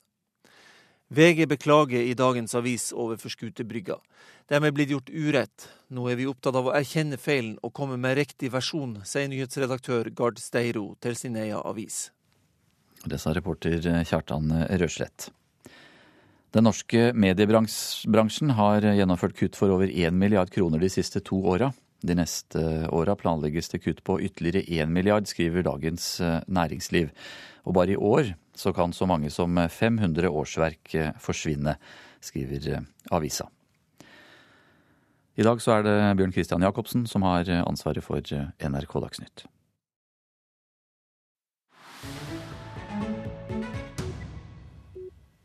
VG 1.12 1.44
beklager 1.52 2.06
i 2.08 2.14
dagens 2.16 2.56
avis 2.56 2.94
overfor 2.96 3.36
Skutebrygga. 3.36 4.00
De 4.48 4.62
er 4.62 4.72
blitt 4.72 4.94
gjort 4.96 5.12
urett. 5.12 5.68
Nå 5.92 6.08
er 6.08 6.22
vi 6.22 6.30
opptatt 6.32 6.56
av 6.56 6.72
å 6.72 6.76
erkjenne 6.78 7.20
feilen 7.20 7.58
og 7.60 7.76
komme 7.76 8.00
med 8.00 8.16
riktig 8.22 8.54
versjon, 8.56 9.02
sier 9.04 9.28
nyhetsredaktør 9.28 10.08
Gard 10.16 10.40
Steiro 10.40 10.94
til 11.04 11.20
sin 11.20 11.36
egen 11.36 11.60
avis. 11.60 12.06
Det 13.04 13.20
sa 13.20 13.36
reporter 13.36 13.92
Kjartan 14.08 14.56
Røslett. 14.80 15.34
Den 16.52 16.66
norske 16.68 17.14
mediebransjen 17.16 18.52
har 18.58 18.84
gjennomført 18.84 19.38
kutt 19.39 19.56
for 19.56 19.72
over 19.72 19.88
1 19.88 20.12
milliard 20.20 20.52
kroner 20.52 20.82
de 20.84 20.89
siste 20.91 21.22
to 21.24 21.38
åra. 21.47 21.70
De 22.04 22.16
neste 22.18 22.60
åra 22.91 23.16
planlegges 23.16 23.72
det 23.72 23.80
kutt 23.86 24.02
på 24.04 24.18
ytterligere 24.26 24.66
1 24.84 24.91
milliard, 24.91 25.30
skriver 25.30 25.64
Dagens 25.64 26.20
eh, 26.20 26.41
Næringsliv. 26.52 27.14
Og 27.64 27.78
bare 27.78 27.93
i 27.93 27.95
år 27.95 28.34
så 28.58 28.74
kan 28.76 28.91
så 28.91 29.08
mange 29.08 29.30
som 29.32 29.56
500 29.56 30.28
årsverk 30.28 30.95
eh, 30.95 31.14
forsvinne, 31.24 31.78
skriver 32.20 32.68
eh, 32.74 32.84
avisa. 33.16 33.47
I 35.39 35.47
dag 35.47 35.62
så 35.64 35.78
er 35.78 35.88
det 35.88 35.97
Bjørn 36.20 36.36
Christian 36.36 36.68
Jacobsen 36.68 37.08
som 37.08 37.24
har 37.24 37.47
ansvaret 37.64 38.04
for 38.04 38.20
NRK 38.20 38.99
Dagsnytt. 39.06 39.45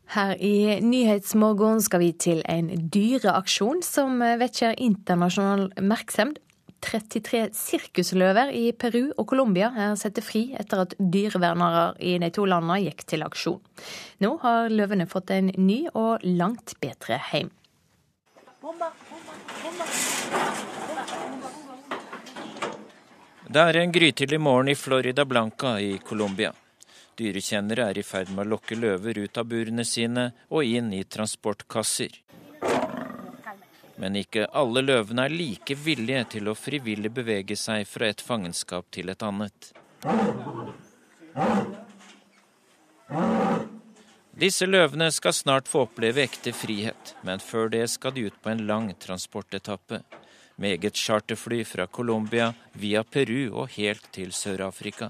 Her 0.07 0.37
i 0.39 0.79
Nyhetsmorgen 0.79 1.81
skal 1.83 1.99
vi 1.99 2.13
til 2.15 2.39
en 2.47 2.69
dyreaksjon 2.93 3.81
som 3.83 4.21
vekker 4.39 4.77
internasjonal 4.79 5.69
oppmerksomhet. 5.73 6.39
33 6.77 7.47
sirkusløver 7.57 8.51
i 8.53 8.69
Peru 8.71 9.09
og 9.17 9.25
Colombia 9.31 9.71
er 9.73 9.95
satt 9.97 10.19
fri 10.21 10.43
etter 10.55 10.83
at 10.83 10.93
dyrevernere 10.99 11.95
i 12.05 12.13
de 12.21 12.29
to 12.33 12.45
landene 12.45 12.77
gikk 12.83 13.01
til 13.09 13.25
aksjon. 13.25 13.57
Nå 14.21 14.35
har 14.43 14.69
løvene 14.69 15.07
fått 15.09 15.33
en 15.33 15.49
ny 15.57 15.79
og 15.93 16.21
langt 16.23 16.75
bedre 16.83 17.17
heim. 17.31 17.49
Det 23.47 23.63
er 23.63 23.81
en 23.81 23.97
grytidlig 23.97 24.39
morgen 24.43 24.69
i 24.69 24.77
Florida 24.77 25.25
Blanca 25.25 25.79
i 25.81 25.97
Colombia. 25.97 26.53
Dyrekjennere 27.17 27.87
er 27.89 27.97
i 27.97 28.05
ferd 28.05 28.29
med 28.29 28.45
å 28.45 28.51
lokke 28.51 28.75
løver 28.77 29.17
ut 29.23 29.37
av 29.41 29.47
burene 29.49 29.85
sine 29.85 30.29
og 30.53 30.67
inn 30.67 30.91
i 30.93 31.01
transportkasser. 31.03 32.19
Men 33.97 34.19
ikke 34.19 34.45
alle 34.53 34.83
løvene 34.85 35.25
er 35.25 35.33
like 35.33 35.73
villige 35.81 36.23
til 36.35 36.51
å 36.51 36.55
frivillig 36.57 37.09
bevege 37.17 37.57
seg 37.57 37.87
fra 37.89 38.11
et 38.11 38.21
fangenskap 38.21 38.85
til 38.93 39.09
et 39.09 39.25
annet. 39.25 39.71
Disse 44.37 44.67
løvene 44.69 45.09
skal 45.09 45.33
snart 45.33 45.65
få 45.71 45.87
oppleve 45.87 46.21
ekte 46.21 46.53
frihet, 46.53 47.15
men 47.25 47.41
før 47.41 47.73
det 47.73 47.87
skal 47.89 48.13
de 48.13 48.27
ut 48.29 48.37
på 48.43 48.53
en 48.53 48.67
lang 48.69 48.91
transportetappe. 48.93 50.03
Med 50.61 50.77
eget 50.77 50.97
charterfly 50.97 51.63
fra 51.65 51.87
Colombia 51.89 52.51
via 52.77 53.01
Peru 53.03 53.49
og 53.63 53.73
helt 53.73 54.05
til 54.13 54.29
Sør-Afrika. 54.33 55.09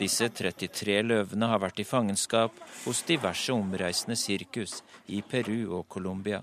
Disse 0.00 0.30
33 0.32 1.02
løvene 1.04 1.48
har 1.50 1.60
vært 1.60 1.82
i 1.82 1.84
fangenskap 1.84 2.56
hos 2.86 3.02
diverse 3.08 3.52
omreisende 3.52 4.16
sirkus 4.16 4.78
i 5.12 5.20
Peru 5.20 5.76
og 5.76 5.88
Colombia. 5.92 6.40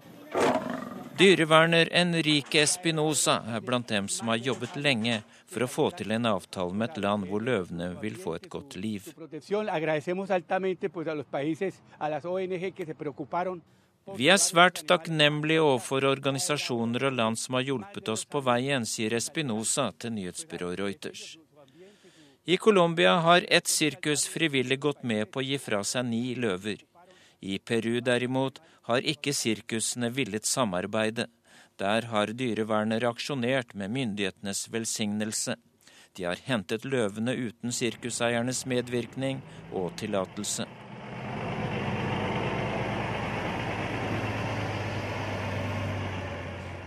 Dyreverner 1.18 1.90
Enrique 1.98 2.62
Espinosa 2.62 3.40
er 3.50 3.64
blant 3.66 3.90
dem 3.90 4.06
som 4.14 4.30
har 4.30 4.38
jobbet 4.38 4.76
lenge 4.78 5.24
for 5.50 5.66
å 5.66 5.70
få 5.72 5.88
til 5.98 6.14
en 6.14 6.30
avtale 6.30 6.78
med 6.78 6.92
et 6.92 7.00
land 7.02 7.26
hvor 7.32 7.42
løvene 7.42 7.88
vil 8.04 8.20
få 8.22 8.36
et 8.38 8.46
godt 8.54 8.78
liv. 8.78 9.08
Vi 14.22 14.30
er 14.36 14.40
svært 14.46 14.84
takknemlige 14.94 15.66
overfor 15.66 16.06
organisasjoner 16.12 17.10
og 17.10 17.18
land 17.18 17.42
som 17.42 17.58
har 17.58 17.66
hjulpet 17.72 18.14
oss 18.14 18.30
på 18.30 18.46
veien, 18.46 18.86
sier 18.86 19.18
Espinosa 19.18 19.90
til 19.98 20.14
nyhetsbyrået 20.22 20.80
Reuters. 20.86 21.26
I 22.50 22.58
Colombia 22.58 23.16
har 23.16 23.46
ett 23.48 23.68
sirkus 23.68 24.28
frivillig 24.28 24.80
gått 24.80 25.02
med 25.04 25.32
på 25.32 25.42
å 25.42 25.44
gi 25.44 25.58
fra 25.60 25.82
seg 25.84 26.06
ni 26.08 26.22
løver. 26.40 26.80
I 27.44 27.58
Peru 27.60 28.00
derimot 28.00 28.62
har 28.88 29.04
ikke 29.04 29.34
sirkusene 29.36 30.08
villet 30.16 30.48
samarbeide. 30.48 31.26
Der 31.76 32.08
har 32.08 32.32
dyrevernet 32.32 33.04
reaksjonert 33.04 33.76
med 33.76 33.92
myndighetenes 33.92 34.64
velsignelse. 34.72 35.58
De 36.16 36.24
har 36.24 36.40
hentet 36.48 36.88
løvene 36.88 37.36
uten 37.36 37.76
sirkuseiernes 37.76 38.64
medvirkning 38.64 39.44
og 39.74 39.92
tillatelse. 40.00 40.64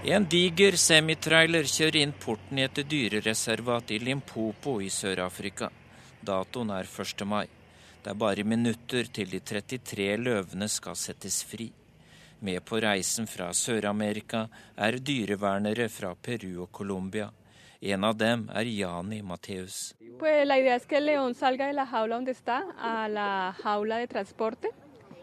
En 0.01 0.25
diger 0.25 0.79
semitrailer 0.81 1.67
kjører 1.69 1.99
inn 2.01 2.13
porten 2.17 2.57
i 2.57 2.63
et 2.65 2.79
dyrereservat 2.89 3.91
i 3.93 3.99
Limpopo 4.01 4.79
i 4.81 4.89
Sør-Afrika. 4.89 5.69
Datoen 6.25 6.73
er 6.73 6.89
1. 6.89 7.27
mai. 7.29 7.45
Det 8.01 8.15
er 8.15 8.17
bare 8.17 8.47
minutter 8.49 9.11
til 9.13 9.29
de 9.29 9.43
33 9.45 10.17
løvene 10.17 10.71
skal 10.73 10.97
settes 10.97 11.43
fri. 11.45 11.69
Med 12.41 12.65
på 12.65 12.81
reisen 12.81 13.29
fra 13.29 13.51
Sør-Amerika 13.53 14.47
er 14.75 14.97
dyrevernere 15.05 15.91
fra 15.93 16.15
Peru 16.17 16.63
og 16.63 16.73
Colombia. 16.73 17.29
En 17.81 18.05
av 18.05 18.17
dem 18.17 18.49
er 18.57 18.73
Jani 18.73 19.21
Mateus. 19.21 19.93
Pues 20.19 20.47
la 20.47 20.59
idea 20.59 20.77
es 20.77 20.87
que 20.87 21.01
león 21.01 21.35
salga 21.35 21.67
de 21.67 21.75
la 21.75 21.85
jaula 21.85 22.17
donde 22.17 22.33
está 22.33 22.65
a 22.79 23.09
la 23.09 23.55
jaula 23.63 23.99
de 23.99 24.07
transporte 24.07 24.69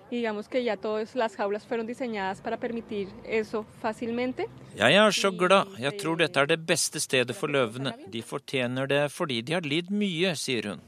digamos 0.09 0.47
que 0.47 0.63
ya 0.63 0.77
todas 0.77 1.15
las 1.15 1.35
jaulas 1.35 1.65
fueron 1.65 1.87
diseñadas 1.87 2.41
para 2.41 2.57
permitir 2.57 3.07
eso 3.25 3.65
fácilmente. 3.81 4.47
Jeg 4.75 4.93
er 4.93 5.11
så 5.11 5.31
glad. 5.31 5.67
Jeg 5.79 5.97
tror 5.99 6.15
dette 6.17 6.39
er 6.39 6.47
det 6.47 6.65
beste 6.65 6.99
stedet 6.99 7.35
for 7.35 7.47
løvene. 7.47 7.93
De 8.11 8.21
fortjener 8.21 8.87
det 8.87 9.11
fordi 9.11 9.41
de 9.41 9.53
har 9.53 9.61
lidd 9.61 9.91
mye, 9.91 10.35
sier 10.35 10.69
hun. 10.69 10.81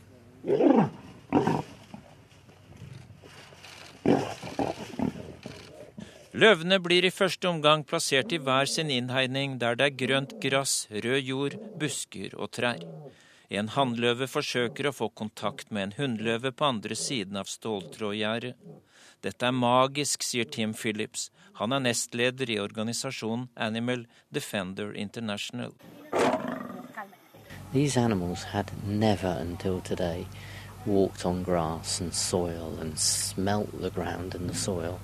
Løvene 6.39 6.77
blir 6.79 7.03
i 7.03 7.11
første 7.11 7.49
omgang 7.49 7.81
plassert 7.83 8.31
i 8.31 8.37
hver 8.39 8.69
sin 8.69 8.91
innhegning 8.93 9.57
der 9.59 9.75
det 9.75 9.87
er 9.89 9.97
grønt 10.01 10.35
gress, 10.39 10.85
rød 10.91 11.19
jord, 11.25 11.55
busker 11.81 12.35
og 12.37 12.51
trær. 12.55 12.85
En 13.49 13.71
hannløve 13.73 14.27
forsøker 14.29 14.87
å 14.87 14.93
få 14.93 15.09
kontakt 15.09 15.71
med 15.73 15.87
en 15.87 15.95
hunnløve 15.97 16.51
på 16.53 16.67
andre 16.67 16.95
siden 16.95 17.39
av 17.41 17.49
ståltrådgjerdet. 17.49 18.53
Dette 19.21 19.45
er 19.45 19.51
magisk, 19.51 20.23
sier 20.23 20.45
Tim 20.47 20.73
Phillips. 20.73 21.29
Han 21.59 21.73
er 21.75 21.81
nestleder 21.83 22.49
i 22.49 22.59
organisasjonen 22.59 23.49
Animal 23.55 24.05
Defender 24.31 24.93
International. 24.95 25.73
These 27.73 27.97
animals 27.97 28.43
had 28.43 28.71
never 28.87 29.27
until 29.27 29.81
today 29.81 30.25
walked 30.85 31.25
on 31.25 31.43
grass 31.43 31.99
and 32.01 32.13
soil 32.13 32.77
and 32.79 32.97
smelt 32.97 33.81
the 33.81 33.91
ground 33.91 34.35
and 34.35 34.49
the 34.49 34.55
soil. 34.55 34.99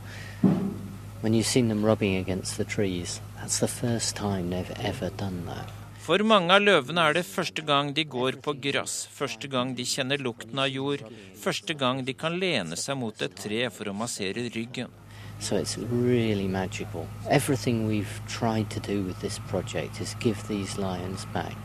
When 1.21 1.33
you've 1.33 1.45
seen 1.45 1.67
them 1.67 1.85
rubbing 1.85 2.15
against 2.15 2.57
the 2.57 2.63
trees, 2.63 3.19
that's 3.35 3.59
the 3.59 3.67
first 3.67 4.15
time 4.15 4.49
they've 4.49 4.71
ever 4.79 5.09
done 5.09 5.45
that. 5.45 5.69
For 6.05 6.21
mange 6.21 6.53
av 6.53 6.61
løvene 6.61 7.01
er 7.01 7.15
det 7.17 7.23
første 7.25 7.63
gang 7.65 7.87
de 7.97 8.03
går 8.05 8.35
på 8.45 8.53
gress, 8.61 9.07
første 9.09 9.47
gang 9.49 9.71
de 9.73 9.81
kjenner 9.89 10.21
lukten 10.21 10.59
av 10.61 10.67
jord, 10.69 11.01
første 11.41 11.73
gang 11.73 12.03
de 12.05 12.13
kan 12.13 12.35
lene 12.37 12.77
seg 12.77 12.99
mot 13.01 13.23
et 13.25 13.33
tre 13.39 13.63
for 13.73 13.89
å 13.89 13.95
massere 13.97 14.43
ryggen. 14.53 14.93
So 15.39 15.57
it's 15.57 15.79
really 15.79 16.47
magical. 16.47 17.07
Everything 17.31 17.87
we've 17.87 18.21
tried 18.27 18.69
to 18.69 18.79
do 18.79 19.01
with 19.01 19.19
this 19.19 19.39
project 19.49 19.99
is 19.99 20.13
give 20.19 20.37
these 20.47 20.77
lions 20.77 21.25
back 21.33 21.57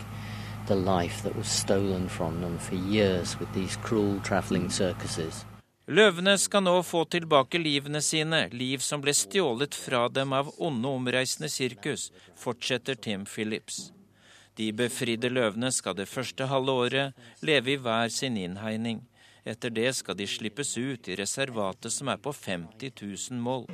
the 0.69 0.75
life 0.75 1.23
that 1.23 1.37
was 1.37 1.47
stolen 1.47 2.09
from 2.09 2.41
them 2.41 2.57
for 2.59 2.77
years 2.77 3.39
with 3.39 3.53
these 3.53 3.77
cruel 3.85 4.21
traveling 4.25 4.71
circuses. 4.71 5.45
Løvene 5.87 6.39
skal 6.39 6.65
nå 6.65 6.79
få 6.81 7.05
tilbake 7.13 7.61
livene 7.61 8.01
sine, 8.01 8.47
liv 8.57 8.81
som 8.81 9.05
ble 9.05 9.13
stjålet 9.13 9.77
fra 9.77 10.09
dem 10.09 10.33
av 10.33 10.55
onde 10.57 10.89
omreisende 10.89 11.53
sirkus, 11.53 12.09
fortsetter 12.41 12.95
Tim 12.95 13.29
Phillips. 13.29 13.91
De 14.59 14.73
befridde 14.73 15.31
løvene 15.31 15.71
skal 15.73 15.97
det 15.99 16.09
første 16.11 16.47
halve 16.51 16.73
året 16.73 17.47
leve 17.47 17.75
i 17.75 17.79
hver 17.81 18.09
sin 18.13 18.37
innhegning. 18.37 19.01
Etter 19.45 19.73
det 19.73 19.95
skal 19.97 20.19
de 20.19 20.27
slippes 20.29 20.75
ut 20.77 21.09
i 21.09 21.17
reservatet 21.17 21.93
som 21.95 22.11
er 22.13 22.21
på 22.21 22.33
50 22.33 22.93
000 23.31 23.41
mål. 23.41 23.65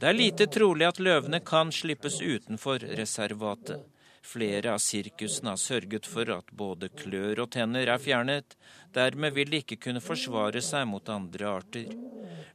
Det 0.00 0.10
er 0.10 0.16
lite 0.18 0.46
trolig 0.52 0.86
at 0.88 1.00
løvene 1.00 1.40
kan 1.40 1.72
slippes 1.72 2.20
utenfor 2.20 2.84
reservatet. 2.98 3.80
Flere 4.24 4.72
av 4.72 4.78
sirkusene 4.80 5.52
har 5.52 5.60
sørget 5.60 6.06
for 6.08 6.30
at 6.32 6.48
både 6.56 6.88
klør 6.96 7.42
og 7.44 7.50
tenner 7.52 7.90
er 7.92 8.00
fjernet. 8.00 8.54
Dermed 8.96 9.34
vil 9.36 9.50
de 9.52 9.60
ikke 9.60 9.76
kunne 9.86 10.00
forsvare 10.00 10.62
seg 10.64 10.86
mot 10.88 11.10
andre 11.12 11.50
arter. 11.50 11.90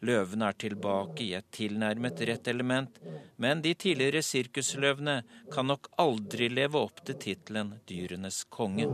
Løvene 0.01 0.49
er 0.49 0.57
tilbake 0.63 1.27
i 1.27 1.35
et 1.37 1.45
tilnærmet 1.53 2.23
rett 2.25 2.49
element, 2.49 2.97
men 3.37 3.61
de 3.61 3.75
tidligere 3.77 4.23
sirkusløvene 4.25 5.19
kan 5.53 5.69
nok 5.69 5.91
aldri 6.01 6.49
leve 6.49 6.81
opp 6.81 7.03
til 7.05 7.19
tittelen 7.21 7.75
dyrenes 7.89 8.41
konge. 8.49 8.89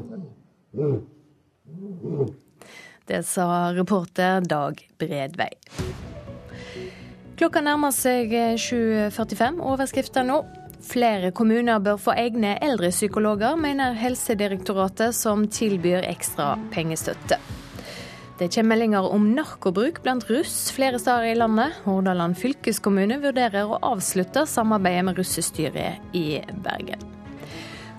Det 3.08 3.22
sa 3.24 3.48
reporter 3.78 4.44
Dag 4.44 4.84
Bredvei. 5.00 5.54
Klokka 7.40 7.64
nærmer 7.64 7.96
seg 7.96 8.36
7.45. 8.60 9.64
Overskrifter 9.64 10.28
nå. 10.28 10.42
Flere 10.86 11.32
kommuner 11.34 11.82
bør 11.82 11.98
få 11.98 12.14
egne 12.14 12.56
eldrepsykologer, 12.64 13.58
mener 13.58 13.96
Helsedirektoratet, 13.98 15.16
som 15.18 15.48
tilbyr 15.50 16.06
ekstra 16.06 16.54
pengestøtte. 16.74 17.40
Det 18.36 18.50
kommer 18.52 18.74
meldinger 18.74 19.08
om 19.16 19.30
narkobruk 19.32 20.02
blant 20.04 20.26
russ 20.28 20.68
flere 20.76 21.00
steder 21.00 21.30
i 21.32 21.38
landet. 21.40 21.78
Hordaland 21.86 22.36
fylkeskommune 22.36 23.22
vurderer 23.24 23.64
å 23.64 23.80
avslutte 23.94 24.44
samarbeidet 24.50 25.06
med 25.08 25.22
russestyret 25.22 26.18
i 26.20 26.42
Bergen. 26.66 27.00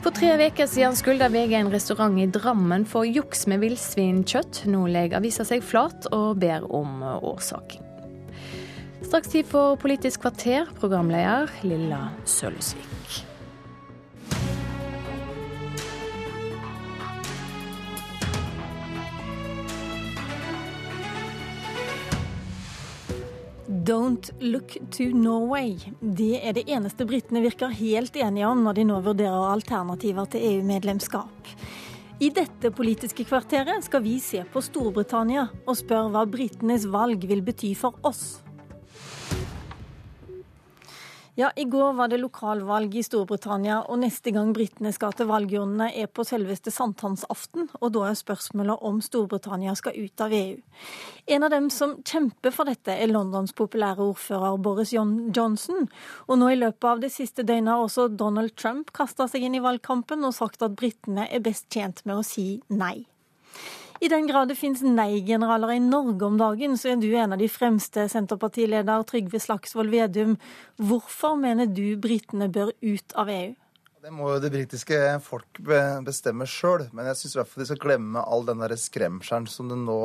For 0.05 0.15
tre 0.15 0.37
uker 0.37 0.69
siden 0.71 0.95
skulda 0.95 1.31
VG 1.33 1.57
en 1.59 1.73
restaurant 1.73 2.21
i 2.21 2.29
Drammen 2.31 2.85
for 2.87 3.09
juks 3.09 3.49
med 3.51 3.65
villsvinkjøtt. 3.65 4.67
Nå 4.71 4.85
legger 4.93 5.19
avisa 5.19 5.49
seg 5.49 5.65
flat 5.65 6.07
og 6.13 6.37
ber 6.45 6.69
om 6.69 7.01
årsak. 7.03 7.81
Straks 9.07 9.29
tid 9.29 9.47
for 9.47 9.77
Politisk 9.79 10.25
kvarter, 10.25 10.67
programleder 10.81 11.47
Lilla 11.63 12.09
Sølvsvik. 12.27 13.21
Don't 23.87 24.33
look 24.41 24.75
to 24.91 25.05
Norway. 25.15 25.77
Det 26.01 26.41
er 26.43 26.57
det 26.57 26.65
eneste 26.67 27.07
britene 27.07 27.45
virker 27.45 27.71
helt 27.79 28.17
enige 28.19 28.49
om 28.49 28.65
når 28.67 28.81
de 28.81 28.87
nå 28.89 28.97
vurderer 29.05 29.53
alternativer 29.53 30.27
til 30.33 30.49
EU-medlemskap. 30.49 31.53
I 32.19 32.33
dette 32.35 32.73
politiske 32.75 33.29
kvarteret 33.29 33.87
skal 33.87 34.03
vi 34.03 34.17
se 34.19 34.43
på 34.51 34.65
Storbritannia 34.67 35.47
og 35.63 35.79
spørre 35.79 36.11
hva 36.11 36.27
britenes 36.27 36.89
valg 36.91 37.23
vil 37.31 37.47
bety 37.47 37.71
for 37.79 37.95
oss. 38.03 38.43
Ja, 41.39 41.51
I 41.57 41.65
går 41.65 41.93
var 41.93 42.09
det 42.09 42.17
lokalvalg 42.17 42.95
i 42.97 43.03
Storbritannia, 43.05 43.83
og 43.93 43.99
neste 44.01 44.33
gang 44.33 44.55
britene 44.57 44.89
skal 44.97 45.13
til 45.13 45.27
valgurnene 45.29 45.91
er 45.93 46.07
på 46.09 46.25
selveste 46.25 46.73
sankthansaften, 46.73 47.67
og 47.77 47.91
da 47.93 48.07
er 48.09 48.17
spørsmålet 48.17 48.81
om 48.89 49.03
Storbritannia 49.05 49.75
skal 49.77 49.99
ut 50.01 50.23
av 50.25 50.33
EU. 50.33 50.55
En 51.37 51.45
av 51.45 51.53
dem 51.53 51.67
som 51.69 51.93
kjemper 52.01 52.55
for 52.57 52.65
dette, 52.65 52.95
er 52.97 53.13
Londons 53.13 53.53
populære 53.53 54.01
ordfører 54.07 54.57
Boris 54.65 54.95
Johnson. 54.97 55.91
Og 56.25 56.41
nå 56.41 56.49
i 56.55 56.57
løpet 56.57 56.89
av 56.89 57.03
det 57.05 57.13
siste 57.13 57.45
døgnet 57.45 57.75
har 57.75 57.85
også 57.85 58.09
Donald 58.17 58.57
Trump 58.57 58.95
kasta 58.97 59.29
seg 59.29 59.45
inn 59.45 59.59
i 59.59 59.63
valgkampen 59.67 60.25
og 60.25 60.33
sagt 60.39 60.65
at 60.65 60.79
britene 60.81 61.29
er 61.29 61.45
best 61.45 61.69
tjent 61.69 62.01
med 62.09 62.17
å 62.17 62.25
si 62.25 62.63
nei. 62.73 63.05
I 64.01 64.09
den 64.13 64.27
grad 64.29 64.51
det 64.51 64.59
finnes 64.61 64.83
nei-generaler 64.85 65.77
i 65.77 65.81
Norge 65.81 66.27
om 66.27 66.37
dagen, 66.41 66.77
så 66.77 66.93
er 66.93 66.99
du 67.01 67.09
en 67.17 67.33
av 67.33 67.41
de 67.41 67.49
fremste, 67.49 68.05
Senterpartileder 68.13 69.07
Trygve 69.09 69.41
Slagsvold 69.41 69.93
Vedum. 69.93 70.37
Hvorfor 70.77 71.39
mener 71.41 71.71
du 71.71 71.97
britene 72.01 72.51
bør 72.53 72.75
ut 72.85 73.17
av 73.17 73.33
EU? 73.33 73.55
Det 74.07 74.13
må 74.15 74.29
jo 74.31 74.43
det 74.43 74.53
britiske 74.55 74.99
folk 75.25 75.59
bestemme 76.07 76.47
sjøl, 76.47 76.85
men 76.95 77.09
jeg 77.11 77.19
syns 77.19 77.33
i 77.35 77.39
hvert 77.41 77.51
fall 77.51 77.65
de 77.65 77.69
skal 77.73 77.83
glemme 77.83 78.23
all 78.23 78.45
den 78.47 78.61
der 78.63 78.77
skremselen 78.79 79.49
som 79.51 79.73
det 79.73 79.81
nå 79.81 79.99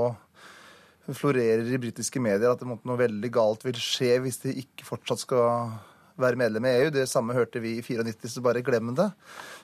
florerer 1.12 1.68
i 1.68 1.80
britiske 1.82 2.22
medier, 2.24 2.50
at 2.50 2.62
det 2.62 2.70
noe 2.72 2.98
veldig 2.98 3.30
galt 3.34 3.66
vil 3.68 3.78
skje 3.78 4.16
hvis 4.24 4.42
de 4.46 4.56
ikke 4.64 4.88
fortsatt 4.88 5.22
skal 5.26 5.74
være 6.22 6.40
medlem 6.40 6.66
i 6.66 6.74
EU. 6.80 6.90
Det 6.94 7.08
samme 7.10 7.36
hørte 7.36 7.62
vi 7.62 7.76
i 7.78 7.84
94, 7.84 8.32
så 8.32 8.44
bare 8.46 8.64
glem 8.66 8.94
det. 8.98 9.10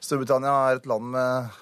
Storbritannia 0.03 0.53
er 0.67 0.81
et 0.81 0.89
land 0.89 1.09
med 1.15 1.57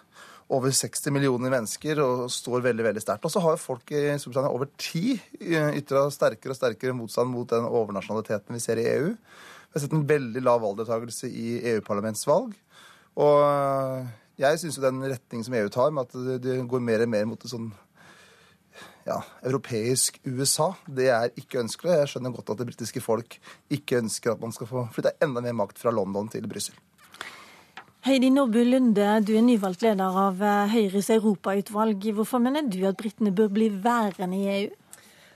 over 0.54 0.74
60 0.76 1.14
millioner 1.16 1.50
mennesker 1.54 2.00
og 2.04 2.28
står 2.34 2.68
veldig 2.68 2.86
veldig 2.86 3.02
sterkt. 3.02 3.26
Og 3.26 3.34
så 3.34 3.42
har 3.42 3.56
jo 3.56 3.64
folk 3.64 3.90
i 3.96 4.04
Storbritannia 4.22 4.54
over 4.54 4.70
tid 4.78 5.24
ytra 5.42 6.06
sterkere 6.14 6.54
og 6.54 6.60
sterkere 6.60 6.98
motstand 6.98 7.32
mot 7.34 7.50
den 7.50 7.66
overnasjonaliteten 7.66 8.54
vi 8.54 8.62
ser 8.62 8.82
i 8.82 8.90
EU. 8.92 9.16
Vi 9.16 9.78
har 9.80 9.84
sett 9.84 9.96
en 9.98 10.06
veldig 10.08 10.44
lav 10.46 10.62
valgdeltakelse 10.64 11.32
i 11.32 11.56
EU-parlamentsvalg. 11.74 12.54
Og 13.26 14.06
jeg 14.40 14.62
syns 14.62 14.78
jo 14.78 14.86
den 14.86 15.02
retning 15.08 15.42
som 15.48 15.58
EU 15.58 15.72
tar, 15.74 15.92
med 15.96 16.06
at 16.06 16.44
det 16.44 16.60
går 16.70 16.84
mer 16.84 17.06
og 17.06 17.12
mer 17.12 17.28
mot 17.30 17.42
et 17.42 17.52
sånn 17.52 17.72
ja, 19.06 19.20
europeisk 19.46 20.18
USA, 20.26 20.72
det 20.88 21.10
er 21.14 21.34
ikke 21.38 21.62
ønskelig. 21.62 21.94
Jeg 22.02 22.12
skjønner 22.14 22.34
godt 22.34 22.52
at 22.54 22.62
det 22.62 22.68
britiske 22.72 23.04
folk 23.06 23.38
ikke 23.74 24.02
ønsker 24.02 24.34
at 24.34 24.42
man 24.42 24.54
skal 24.56 24.70
få 24.70 24.88
flytte 24.96 25.14
enda 25.24 25.44
mer 25.46 25.56
makt 25.62 25.82
fra 25.82 25.94
London 25.94 26.30
til 26.34 26.48
Brussel. 26.50 26.78
Heidi 28.06 28.30
Nordby 28.30 28.62
Lunde, 28.70 29.06
du 29.26 29.32
er 29.34 29.42
nyvalgt 29.42 29.82
leder 29.82 30.18
av 30.22 30.42
eh, 30.46 30.68
Høyres 30.70 31.08
europautvalg. 31.16 32.04
Hvorfor 32.14 32.38
mener 32.38 32.68
du 32.70 32.84
at 32.86 33.00
britene 33.00 33.32
bør 33.34 33.48
bli 33.56 33.72
værende 33.82 34.38
i 34.38 34.52
EU? 34.52 34.68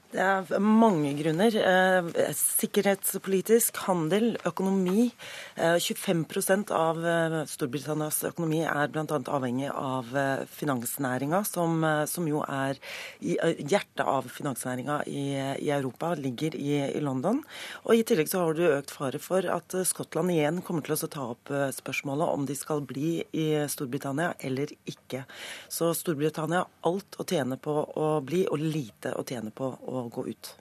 Det 0.09 0.23
er 0.25 0.47
mange 0.57 1.11
grunner. 1.19 1.53
Eh, 1.53 2.29
sikkerhetspolitisk, 2.33 3.77
handel, 3.85 4.31
økonomi. 4.41 5.11
25 5.53 6.23
eh, 6.33 6.71
av 6.73 7.03
eh, 7.05 7.35
Storbritannias 7.45 8.23
økonomi 8.31 8.63
er 8.65 8.89
bl.a. 8.89 9.05
avhengig 9.05 9.67
av 9.69 10.09
finansnæringa, 10.49 11.43
som, 11.45 11.85
som, 12.09 12.25
jo 12.25 12.41
er 12.41 12.79
i 13.21 13.35
hjertet 13.37 14.01
av 14.01 14.25
finansnæringa 14.33 15.03
i, 15.05 15.27
i, 15.61 15.69
Europa, 15.75 16.15
ligger 16.17 16.57
i, 16.57 16.73
i, 16.87 17.03
London. 17.05 17.43
Og 17.85 18.01
I 18.01 18.01
tillegg 18.01 18.33
så 18.33 18.47
har 18.47 18.57
du 18.57 18.65
økt 18.65 18.95
fare 18.95 19.21
for 19.21 19.45
at 19.45 19.77
Skottland 19.85 20.33
igjen 20.33 20.63
kommer 20.65 20.87
til 20.89 20.97
å 20.97 21.11
ta 21.19 21.27
opp 21.35 21.53
spørsmålet 21.77 22.33
om 22.33 22.49
de 22.49 22.57
skal 22.57 22.81
bli 22.81 23.19
i 23.29 23.47
Storbritannia 23.69 24.33
eller 24.41 24.73
ikke. 24.89 25.27
Så 25.69 25.93
Storbritannia 25.93 26.65
har 26.65 26.89
alt 26.89 27.21
å 27.21 27.29
tjene 27.29 27.61
på 27.61 27.77
å 27.77 28.11
bli, 28.25 28.47
og 28.49 28.57
lite 28.57 29.13
å 29.13 29.27
tjene 29.27 29.53
på 29.53 29.69
å 29.69 29.98
å 30.07 30.09
gå 30.13 30.27
ut. 30.31 30.55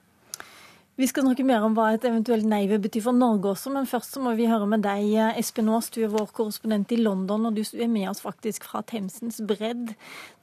Vi 0.99 1.07
skal 1.07 1.23
snakke 1.23 1.45
mer 1.47 1.63
om 1.63 1.71
hva 1.77 1.93
et 1.95 2.03
eventuelt 2.03 2.43
nei 2.43 2.65
vil 2.67 2.81
bety 2.83 2.99
for 2.99 3.15
Norge 3.15 3.53
også, 3.53 3.71
men 3.71 3.85
først 3.87 4.17
så 4.17 4.19
må 4.19 4.33
vi 4.35 4.49
høre 4.51 4.65
med 4.67 4.81
deg, 4.83 5.13
Espen 5.39 5.71
Aas. 5.71 5.87
Du 5.95 6.01
er 6.03 6.11
vår 6.11 6.27
korrespondent 6.35 6.91
i 6.91 6.97
London, 6.99 7.47
og 7.47 7.55
du 7.55 7.61
er 7.63 7.87
med 7.87 8.09
oss 8.11 8.19
faktisk 8.19 8.67
fra 8.67 8.81
Themsens 8.83 9.39
bredd. 9.47 9.93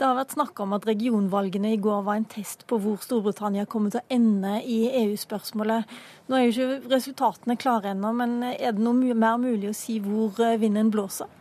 Det 0.00 0.08
har 0.08 0.16
vært 0.16 0.32
snakka 0.32 0.64
om 0.64 0.72
at 0.72 0.88
regionvalgene 0.88 1.74
i 1.76 1.82
går 1.84 2.06
var 2.08 2.16
en 2.16 2.28
test 2.32 2.64
på 2.72 2.80
hvor 2.80 2.96
Storbritannia 3.04 3.68
kommer 3.68 3.92
til 3.92 4.00
å 4.00 4.16
ende 4.16 4.56
i 4.64 4.78
EU-spørsmålet. 5.04 5.92
Nå 6.32 6.40
er 6.40 6.46
jo 6.46 6.54
ikke 6.54 6.94
resultatene 6.94 7.60
klare 7.60 7.92
ennå, 7.92 8.16
men 8.16 8.38
er 8.54 8.72
det 8.72 8.80
noe 8.80 9.12
mer 9.12 9.36
mulig 9.36 9.74
å 9.74 9.76
si 9.76 10.00
hvor 10.00 10.40
vinden 10.56 10.88
blåser? 10.88 11.35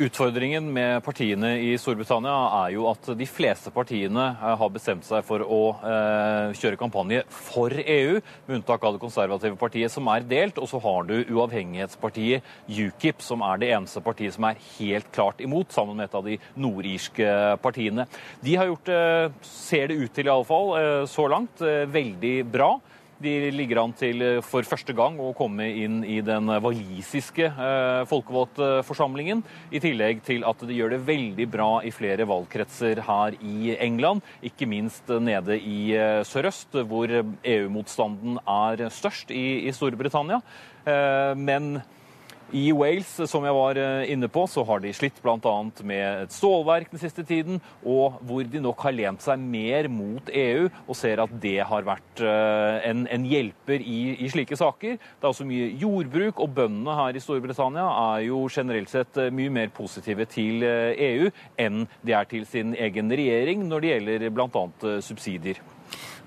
Utfordringen 0.00 0.70
med 0.72 1.02
partiene 1.04 1.50
i 1.60 1.72
Storbritannia 1.76 2.32
er 2.62 2.70
jo 2.72 2.86
at 2.88 3.10
de 3.18 3.26
fleste 3.28 3.68
partiene 3.74 4.22
eh, 4.32 4.54
har 4.56 4.70
bestemt 4.72 5.04
seg 5.04 5.20
for 5.28 5.44
å 5.44 5.58
eh, 5.84 6.54
kjøre 6.56 6.78
kampanje 6.80 7.20
for 7.28 7.74
EU, 7.76 8.14
med 8.46 8.56
unntak 8.56 8.86
av 8.88 8.96
det 8.96 9.02
konservative 9.02 9.58
partiet 9.60 9.92
som 9.92 10.08
er 10.08 10.24
delt. 10.24 10.56
Og 10.56 10.70
så 10.70 10.80
har 10.80 11.04
du 11.10 11.14
uavhengighetspartiet 11.20 12.48
UKIP, 12.72 13.20
som 13.20 13.44
er 13.44 13.60
det 13.60 13.72
eneste 13.76 14.00
partiet 14.04 14.32
som 14.32 14.48
er 14.48 14.62
helt 14.78 15.12
klart 15.12 15.44
imot, 15.44 15.68
sammen 15.76 16.00
med 16.00 16.08
et 16.08 16.16
av 16.16 16.24
de 16.24 16.38
nordirske 16.56 17.28
partiene. 17.60 18.08
De 18.40 18.56
har 18.56 18.72
gjort, 18.72 18.88
eh, 18.96 19.28
ser 19.44 19.92
det 19.92 20.00
ut 20.00 20.16
til 20.16 20.32
iallfall 20.32 20.72
eh, 20.80 21.04
så 21.10 21.28
langt, 21.28 21.60
veldig 21.92 22.36
bra. 22.48 22.72
De 23.22 23.32
ligger 23.54 23.78
an 23.82 23.92
til 23.94 24.22
eh, 24.24 24.40
for 24.42 24.66
første 24.66 24.94
gang 24.96 25.18
å 25.22 25.30
komme 25.36 25.68
inn 25.78 26.00
i 26.02 26.18
den 26.24 26.50
walisiske 26.64 27.46
eh, 27.50 28.02
folkevalgtforsamlingen. 28.10 29.44
I 29.70 29.82
tillegg 29.82 30.24
til 30.26 30.46
at 30.48 30.64
de 30.66 30.74
gjør 30.74 30.96
det 30.96 31.02
veldig 31.06 31.46
bra 31.52 31.70
i 31.86 31.92
flere 31.94 32.26
valgkretser 32.28 33.04
her 33.06 33.38
i 33.38 33.76
England. 33.76 34.26
Ikke 34.42 34.66
minst 34.70 35.12
nede 35.22 35.58
i 35.58 35.94
eh, 35.94 36.20
sørøst, 36.26 36.80
hvor 36.90 37.12
EU-motstanden 37.12 38.40
er 38.42 38.86
størst 38.90 39.30
i, 39.30 39.68
i 39.68 39.74
Storbritannia. 39.76 40.42
Eh, 40.82 41.32
men 41.38 41.76
i 42.52 42.68
Wales, 42.76 43.08
som 43.30 43.44
jeg 43.46 43.54
var 43.56 43.78
eh, 43.80 44.10
inne 44.12 44.28
på, 44.32 44.44
så 44.50 44.64
har 44.68 44.82
de 44.82 44.92
slitt 44.94 45.18
bl.a. 45.24 45.54
med 45.88 46.26
et 46.26 46.34
stålverk 46.34 46.90
den 46.92 47.00
siste 47.00 47.24
tiden, 47.26 47.60
og 47.80 48.18
hvor 48.28 48.44
de 48.44 48.60
nok 48.62 48.84
har 48.84 48.94
lent 48.96 49.24
seg 49.24 49.40
mer 49.40 49.88
mot 49.92 50.28
EU 50.28 50.68
og 50.68 50.94
ser 50.98 51.22
at 51.24 51.32
det 51.42 51.58
har 51.68 51.86
vært 51.86 52.22
eh, 52.24 52.88
en, 52.90 53.06
en 53.08 53.26
hjelper 53.28 53.80
i, 53.80 54.00
i, 54.18 54.30
slike 54.32 54.58
saker. 54.60 54.98
Det 55.00 55.24
er 55.24 55.30
også 55.30 55.48
mye 55.48 55.70
jordbruk, 55.80 56.42
og 56.44 56.54
bøndene 56.58 56.96
her 56.98 57.16
i 57.16 57.24
Storbritannia 57.24 57.88
er 58.16 58.26
jo 58.28 58.44
generelt 58.52 58.92
sett 58.92 59.20
eh, 59.20 59.32
mye 59.32 59.52
mer 59.52 59.72
positive 59.72 60.28
til 60.32 60.62
EU 60.62 61.28
e 61.28 61.32
enn 61.62 61.86
de 62.04 62.14
er 62.16 62.28
til 62.28 62.44
sin 62.48 62.76
egen 62.76 63.12
regjering 63.12 63.64
når 63.68 63.82
det 63.82 63.94
gjelder 63.94 64.28
bl.a. 64.34 64.66
subsidier. 65.04 65.60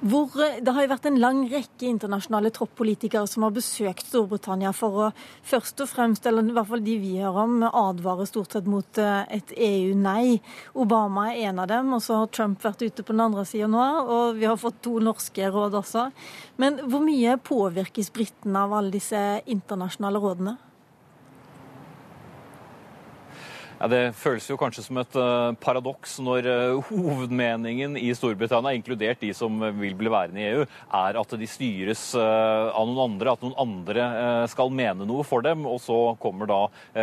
Hvor, 0.04 0.28
eh, 0.44 0.60
det 0.62 0.74
har 0.74 0.84
jo 0.84 0.90
vært 0.92 1.06
en 1.08 1.20
lang 1.20 1.38
rekke 1.48 1.88
internasjonale 1.88 2.52
toppolitikere 2.52 3.28
som 3.32 3.44
har 3.44 3.54
besøkt 3.56 4.10
Storbritannia 4.10 4.74
for 4.76 5.06
å 5.06 5.06
først 5.48 5.80
og 5.82 5.88
fremst, 5.88 6.26
eller 6.28 6.44
i 6.44 6.52
hvert 6.52 6.68
fall 6.68 6.84
de 6.84 6.98
vi 7.00 7.14
hører 7.22 7.40
om, 7.46 7.64
advare 7.64 8.28
stort 8.28 8.52
sett 8.52 8.68
mot 8.68 8.98
eh, 8.98 9.24
et 9.38 9.56
EU-nei. 9.56 10.42
Obama 10.76 11.30
er 11.32 11.50
en 11.50 11.64
av 11.64 11.72
dem, 11.72 11.94
og 11.96 12.04
så 12.04 12.20
har 12.20 12.28
Trump 12.28 12.62
vært 12.62 12.84
ute 12.84 13.04
på 13.04 13.16
den 13.16 13.24
andre 13.24 13.46
sida 13.48 13.72
nå. 13.72 13.88
Og 14.06 14.36
vi 14.36 14.46
har 14.46 14.60
fått 14.60 14.84
to 14.84 15.00
norske 15.00 15.48
råd 15.48 15.80
også. 15.80 16.10
Men 16.58 16.84
hvor 16.90 17.00
mye 17.00 17.40
påvirkes 17.40 18.12
britene 18.12 18.68
av 18.68 18.76
alle 18.76 18.92
disse 19.00 19.24
internasjonale 19.48 20.20
rådene? 20.20 20.58
Ja, 23.86 23.90
Det 23.90 24.16
føles 24.18 24.48
jo 24.50 24.56
kanskje 24.58 24.82
som 24.82 24.98
et 24.98 25.14
uh, 25.14 25.54
paradoks 25.62 26.16
når 26.26 26.48
uh, 26.50 26.88
hovedmeningen 26.88 27.94
i 28.02 28.08
Storbritannia, 28.18 28.74
inkludert 28.74 29.20
de 29.22 29.30
som 29.38 29.60
vil 29.78 29.94
bli 29.94 30.10
værende 30.10 30.42
i 30.42 30.48
EU, 30.48 30.64
er 30.90 31.20
at 31.22 31.36
de 31.38 31.46
styres 31.46 32.02
uh, 32.18 32.72
av 32.74 32.90
noen 32.90 33.04
andre, 33.04 33.36
at 33.36 33.44
noen 33.46 33.54
andre 33.62 34.08
skal 34.50 34.74
mene 34.74 35.06
noe 35.06 35.22
for 35.28 35.46
dem. 35.46 35.68
Og 35.70 35.78
så 35.84 35.98
kommer 36.18 36.50
da 36.50 36.58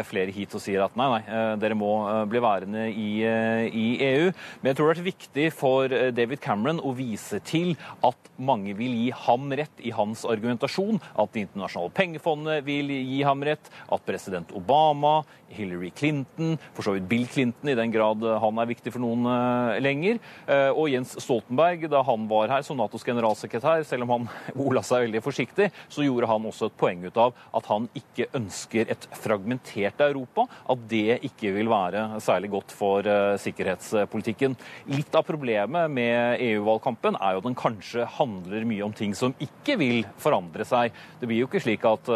flere 0.08 0.34
hit 0.34 0.56
og 0.58 0.64
sier 0.64 0.82
at 0.82 0.96
nei, 0.98 1.06
nei, 1.12 1.20
dere 1.62 1.76
må 1.78 1.92
bli 2.30 2.42
værende 2.42 2.88
i, 2.90 3.22
i, 3.22 3.86
EU. 4.08 4.32
Men 4.58 4.72
jeg 4.72 4.78
tror 4.80 4.90
det 4.90 4.96
vært 4.96 5.10
viktig 5.12 5.46
for 5.54 5.94
David 6.16 6.42
Cameron 6.42 6.82
å 6.82 6.94
vise 6.98 7.38
til 7.46 7.76
at 8.02 8.32
mange 8.42 8.74
vil 8.78 8.96
gi 9.04 9.12
ham 9.28 9.54
rett 9.54 9.86
i 9.86 9.94
hans 9.94 10.26
argumentasjon. 10.26 10.98
At 11.14 11.30
Det 11.36 11.46
internasjonale 11.46 11.94
pengefondet 11.94 12.66
vil 12.66 12.90
gi 12.90 13.22
ham 13.26 13.46
rett. 13.46 13.70
At 13.92 14.06
president 14.08 14.50
Obama, 14.58 15.20
Hillary 15.52 15.92
Clinton 15.94 16.58
for 16.76 16.86
så 16.86 16.94
vidt 16.96 17.08
Bill 17.08 17.26
Clinton, 17.28 17.68
i 17.68 17.76
den 17.76 17.92
grad 17.92 18.22
eh, 18.24 18.38
han 18.42 18.60
er 18.60 18.70
viktig 18.70 18.92
for 18.94 19.02
noen 19.04 19.26
eh, 19.28 19.80
lenger. 19.84 20.20
Eh, 20.46 20.70
og 20.70 20.90
Jens 20.92 21.14
Stoltenberg, 21.20 21.86
da 21.92 22.02
han 22.06 22.26
var 22.30 22.52
her 22.52 22.64
som 22.66 22.78
Natos 22.80 23.04
generalsekretær, 23.06 23.84
selv 23.88 24.06
om 24.06 24.14
han 24.16 24.28
ola 24.66 24.84
seg 24.86 25.06
veldig 25.06 25.22
forsiktig, 25.24 25.68
så 25.92 26.06
gjorde 26.06 26.30
han 26.30 26.48
også 26.48 26.70
et 26.70 26.78
poeng 26.80 27.04
ut 27.04 27.20
av 27.20 27.36
at 27.58 27.68
han 27.70 27.88
ikke 27.98 28.30
ønsker 28.38 28.92
et 28.92 29.08
fragmentert 29.20 30.00
Europa. 30.04 30.46
At 30.72 30.86
det 30.90 31.20
ikke 31.28 31.52
vil 31.56 31.70
være 31.70 32.20
særlig 32.22 32.52
godt 32.52 32.72
for 32.74 33.06
sikkerhetspolitikken. 33.40 34.54
Litt 34.92 35.14
av 35.16 35.24
problemet 35.26 35.90
med 35.92 36.42
EU-valgkampen 36.42 37.18
er 37.18 37.34
jo 37.34 37.42
at 37.42 37.48
den 37.48 37.58
kanskje 37.58 38.06
handler 38.18 38.66
mye 38.68 38.84
om 38.86 38.94
ting 38.96 39.14
som 39.16 39.34
ikke 39.42 39.76
vil 39.80 40.02
forandre 40.20 40.66
seg. 40.68 40.94
Det 41.20 41.28
blir 41.28 41.42
jo 41.42 41.48
ikke 41.48 41.62
slik 41.62 41.84
at 41.88 42.08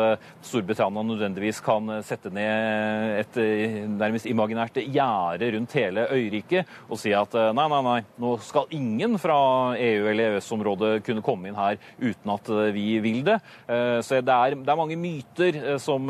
Storbritannia 0.44 1.04
nødvendigvis 1.06 1.60
kan 1.64 1.98
sette 2.06 2.32
ned 2.34 3.20
et 3.22 3.38
nærmest 3.96 4.28
imaginært 4.36 4.78
gjerde 4.84 5.50
rundt 5.56 5.76
hele 5.76 6.06
øyriket 6.12 6.68
og 6.90 7.00
si 7.00 7.12
at 7.16 7.34
eh, 7.36 7.52
nei, 7.56 7.66
nei, 7.72 7.80
nei, 7.86 7.98
nå 8.22 8.34
skal 8.44 8.70
ingen 8.76 9.16
fra 9.20 9.38
EU- 9.80 10.08
eller 10.10 10.36
EØS-området 10.36 10.92
kunne 11.06 11.24
komme 11.24 11.50
inn 11.50 11.58
her 11.58 11.78
uten 11.98 12.34
at 12.34 12.50
eh, 12.52 12.70
vi 12.76 12.86
vil 13.04 13.22
det. 13.26 13.38
Eh, 13.66 13.98
så 14.04 14.20
det 14.20 14.36
er, 14.36 14.58
det 14.60 14.72
er 14.72 14.78
mange 14.78 14.98
myter 15.00 15.58
som, 15.82 16.08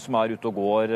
som, 0.00 0.16
er 0.18 0.34
ute 0.34 0.48
og 0.48 0.56
går 0.56 0.92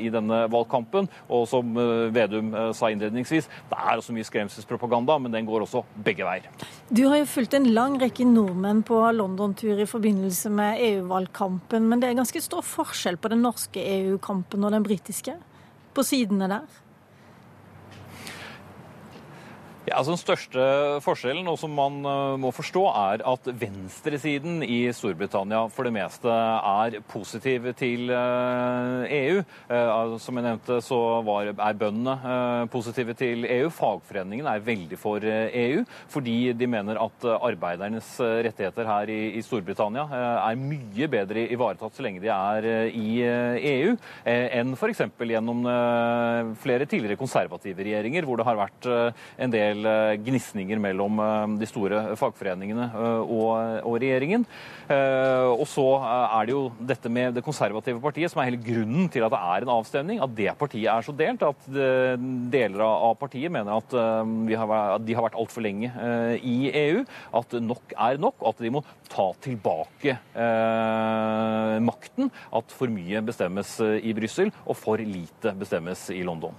i 0.00 0.08
denne 0.12 0.44
valgkampen. 0.52 1.06
Og 1.32 1.44
som 1.48 1.74
Vedum 2.14 2.52
sa 2.76 2.88
innledningsvis, 2.92 3.48
det 3.70 3.78
er 3.78 4.00
også 4.00 4.14
mye 4.16 4.26
skremselspropaganda, 4.26 5.16
men 5.22 5.34
den 5.34 5.48
går 5.48 5.64
også 5.66 5.84
begge 6.06 6.26
veier. 6.26 6.48
Du 6.88 7.04
har 7.10 7.20
jo 7.20 7.28
fulgt 7.28 7.56
en 7.56 7.70
lang 7.76 7.98
rekke 8.00 8.26
nordmenn 8.28 8.82
på 8.86 9.00
London-tur 9.16 9.80
i 9.80 9.88
forbindelse 9.88 10.52
med 10.54 10.82
EU-valgkampen, 10.88 11.88
men 11.90 12.02
det 12.02 12.10
er 12.10 12.20
ganske 12.20 12.44
stor 12.44 12.64
forskjell 12.66 13.20
på 13.20 13.32
den 13.32 13.44
norske 13.44 13.82
EU-kampen 13.98 14.64
og 14.64 14.74
den 14.74 14.86
britiske? 14.86 15.36
På 15.94 16.02
sidene 16.02 16.48
der? 16.50 16.66
Ja, 19.84 19.98
altså 19.98 20.14
Den 20.14 20.20
største 20.22 20.66
forskjellen, 21.04 21.48
og 21.50 21.58
som 21.60 21.74
man 21.76 21.98
uh, 22.08 22.38
må 22.40 22.48
forstå, 22.56 22.82
er 22.88 23.22
at 23.28 23.48
venstresiden 23.60 24.62
i 24.64 24.78
Storbritannia 24.96 25.66
for 25.68 25.84
det 25.84 25.92
meste 25.92 26.30
er 26.32 26.96
positiv 27.10 27.66
til 27.76 28.08
EU. 28.08 29.42
Uh, 29.68 30.14
som 30.24 30.40
jeg 30.40 30.46
nevnte, 30.46 30.78
så 30.80 31.00
var, 31.26 31.50
er 31.52 31.76
bøndene 31.76 32.14
positive 32.72 33.12
til 33.18 33.44
EU. 33.44 33.68
Fagforeningen 33.68 34.48
er 34.48 34.64
veldig 34.64 34.96
for 35.02 35.20
EU, 35.20 35.84
fordi 36.08 36.54
de 36.56 36.70
mener 36.70 37.02
at 37.04 37.28
arbeidernes 37.34 38.08
rettigheter 38.46 38.88
her 38.88 39.12
i, 39.12 39.20
i 39.36 39.44
Storbritannia 39.44 40.06
er 40.46 40.64
mye 40.64 41.10
bedre 41.12 41.44
ivaretatt 41.52 41.92
så 41.98 42.06
lenge 42.06 42.24
de 42.24 42.32
er 42.32 42.70
i 42.88 43.20
EU, 43.74 43.92
enn 44.32 44.72
f.eks. 44.78 45.04
gjennom 45.28 45.60
flere 46.62 46.88
tidligere 46.88 47.20
konservative 47.20 47.84
regjeringer, 47.84 48.24
hvor 48.24 48.40
det 48.40 48.48
har 48.48 48.60
vært 48.64 48.90
en 49.44 49.52
del 49.52 49.73
del 49.74 49.88
eh, 49.88 50.16
gnisninger 50.24 50.80
mellom 50.82 51.20
eh, 51.22 51.54
de 51.60 51.68
store 51.68 52.02
fagforeningene 52.20 52.88
eh, 52.88 53.20
og, 53.22 53.50
og 53.84 53.98
regjeringen. 54.02 54.46
Og 54.84 55.64
så 55.70 55.84
er 56.04 56.44
det 56.44 56.52
jo 56.52 56.62
dette 56.76 57.08
med 57.08 57.38
det 57.38 57.42
konservative 57.44 58.00
partiet 58.02 58.28
som 58.28 58.42
er 58.42 58.50
hele 58.50 58.60
grunnen 58.60 59.06
til 59.12 59.24
at 59.24 59.32
det 59.32 59.40
er 59.40 59.64
en 59.64 59.72
avstemning. 59.72 60.20
At 60.20 60.34
det 60.36 60.50
partiet 60.60 60.90
er 60.92 61.06
så 61.06 61.14
delt 61.16 61.44
at 61.46 61.68
deler 62.52 62.84
av 62.84 63.14
partiet 63.20 63.52
mener 63.54 63.72
at 63.78 63.94
de 63.96 64.58
har 64.58 65.24
vært 65.24 65.38
altfor 65.40 65.64
lenge 65.64 65.88
i 66.44 66.68
EU. 66.82 67.00
At 67.40 67.56
nok 67.64 67.96
er 67.96 68.20
nok, 68.20 68.36
og 68.42 68.50
at 68.52 68.60
de 68.66 68.74
må 68.76 68.84
ta 69.08 69.30
tilbake 69.46 70.18
makten. 71.88 72.28
At 72.52 72.76
for 72.76 72.92
mye 72.92 73.24
bestemmes 73.24 73.78
i 73.80 74.12
Brussel, 74.16 74.52
og 74.68 74.78
for 74.78 75.00
lite 75.00 75.56
bestemmes 75.64 76.10
i 76.12 76.20
London. 76.28 76.52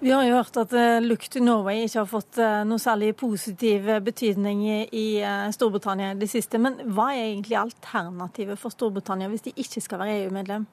Vi 0.00 0.10
har 0.10 0.24
jo 0.26 0.34
hørt 0.34 0.56
at 0.58 0.72
uh, 0.74 1.00
Look 1.04 1.28
to 1.30 1.40
Norway 1.42 1.84
ikke 1.84 2.00
har 2.00 2.08
fått 2.10 2.38
uh, 2.42 2.62
noe 2.66 2.82
særlig 2.82 3.12
positiv 3.18 3.86
uh, 3.86 4.00
betydning 4.02 4.64
i, 4.90 5.06
Storbritannia 5.54 6.12
i 6.12 6.18
det 6.18 6.28
siste. 6.32 6.58
Men 6.58 6.80
hva 6.96 7.12
er 7.14 7.28
egentlig 7.28 7.60
alternativet 7.60 8.58
for 8.58 8.74
Storbritannia 8.74 9.30
hvis 9.30 9.46
de 9.46 9.54
ikke 9.54 9.84
skal 9.84 10.02
være 10.02 10.18
EU-medlem? 10.24 10.66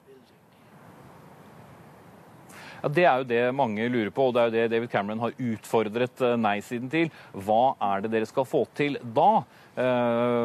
Ja, 2.82 2.90
Det 2.90 3.06
er 3.06 3.22
jo 3.22 3.30
det 3.30 3.42
mange 3.54 3.86
lurer 3.86 4.10
på, 4.10 4.26
og 4.26 4.34
det 4.34 4.42
er 4.42 4.48
jo 4.48 4.56
det 4.56 4.68
David 4.74 4.90
Cameron 4.90 5.22
har 5.22 5.38
utfordret 5.38 6.24
nei-siden 6.42 6.90
til. 6.90 7.12
Hva 7.30 7.76
er 7.78 8.02
det 8.02 8.10
dere 8.16 8.28
skal 8.28 8.48
få 8.48 8.66
til 8.74 8.98
da? 9.02 9.44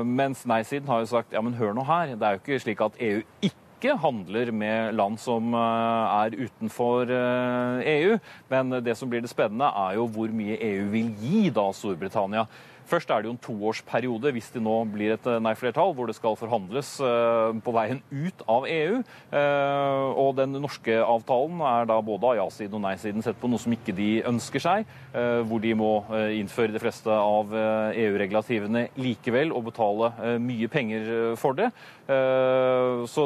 mens 0.08 0.46
nei-siden 0.48 0.88
har 0.88 1.02
jo 1.02 1.10
sagt 1.10 1.34
ja, 1.36 1.42
men 1.44 1.58
hør 1.58 1.74
nå 1.76 1.84
her, 1.84 2.14
det 2.16 2.24
er 2.24 2.38
jo 2.38 2.40
ikke 2.40 2.60
slik 2.64 2.84
at 2.86 3.02
EU 3.04 3.18
ikke 3.44 3.67
ikke 3.78 3.98
handler 4.02 4.52
med 4.52 4.96
land 4.98 5.20
som 5.22 5.54
eh, 5.54 6.24
er 6.24 6.38
utenfor 6.38 7.12
EU. 7.12 8.16
Eh, 8.16 8.18
e 8.18 8.20
Men 8.50 8.80
det 8.84 8.98
som 8.98 9.10
blir 9.10 9.22
det 9.22 9.30
spennende, 9.30 9.70
er 9.70 9.98
jo 10.00 10.08
hvor 10.08 10.34
mye 10.34 10.58
EU 10.58 10.90
vil 10.90 11.14
gi 11.22 11.50
da 11.54 11.70
Storbritannia. 11.72 12.48
Først 12.88 13.10
er 13.12 13.20
det 13.20 13.28
jo 13.28 13.34
en 13.34 13.42
toårsperiode 13.44 14.32
hvis 14.32 14.48
det 14.54 14.62
nå 14.64 14.74
blir 14.88 15.18
et 15.18 15.26
eh, 15.28 15.42
nei-flertall, 15.44 15.92
hvor 15.94 16.08
det 16.08 16.16
skal 16.16 16.38
forhandles 16.40 16.96
på 16.98 17.74
veien 17.76 18.00
ut 18.10 18.44
av 18.48 18.66
EU. 18.72 19.02
Og 20.18 20.30
den 20.38 20.56
norske 20.56 20.96
avtalen 21.04 21.60
er 21.68 21.90
da 21.90 22.00
både 22.02 22.32
av 22.32 22.38
ja-siden 22.40 22.80
og 22.80 22.86
nei-siden 22.86 23.26
sett 23.26 23.38
på 23.42 23.50
noe 23.52 23.60
som 23.62 23.76
ikke 23.76 23.96
de 23.98 24.24
ønsker 24.28 24.64
seg, 24.64 24.88
hvor 25.50 25.62
de 25.62 25.74
må 25.78 25.92
innføre 26.40 26.72
de 26.74 26.82
fleste 26.82 27.12
av 27.12 27.52
EU-regulativene 27.92 28.88
likevel 28.96 29.52
og 29.52 29.68
betale 29.68 30.40
mye 30.40 30.72
penger 30.72 31.36
for 31.40 31.60
det. 31.60 31.70
Så 32.08 33.24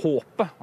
håpet 0.00 0.60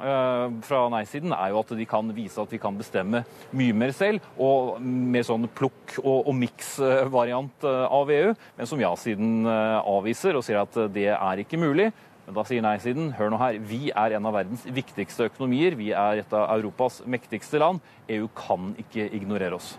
fra 0.64 0.80
nei-siden 0.94 1.34
er 1.36 1.52
jo 1.52 1.60
at 1.60 1.74
de 1.76 1.88
kan 1.90 2.08
vise 2.16 2.40
at 2.40 2.54
vi 2.54 2.60
kan 2.62 2.78
bestemme 2.80 3.24
mye 3.52 3.76
mer 3.76 3.92
selv, 3.96 4.24
og 4.40 4.80
mer 4.82 5.26
sånn 5.28 5.50
plukk 5.58 5.98
og, 6.00 6.30
og 6.30 6.38
miks-variant 6.40 7.68
av 7.68 8.08
av 8.08 8.12
EU, 8.16 8.36
men 8.58 8.70
som 8.70 8.82
ja-siden 8.82 9.48
eh, 9.48 9.80
avviser 9.84 10.38
og 10.38 10.46
sier 10.46 10.62
at 10.62 10.78
eh, 10.80 10.92
det 10.94 11.10
er 11.14 11.44
ikke 11.44 11.60
mulig. 11.62 11.90
Men 12.28 12.36
da 12.36 12.44
sier 12.48 12.64
nei-siden 12.64 13.14
hør 13.16 13.32
nå 13.32 13.40
her, 13.40 13.60
vi 13.64 13.88
er 13.92 14.18
en 14.18 14.28
av 14.28 14.36
verdens 14.36 14.66
viktigste 14.76 15.30
økonomier, 15.30 15.78
vi 15.80 15.94
er 15.96 16.24
et 16.24 16.34
av 16.36 16.50
Europas 16.58 17.02
mektigste 17.08 17.62
land. 17.64 17.84
EU 18.12 18.28
kan 18.36 18.74
ikke 18.84 19.08
ignorere 19.16 19.60
oss. 19.60 19.76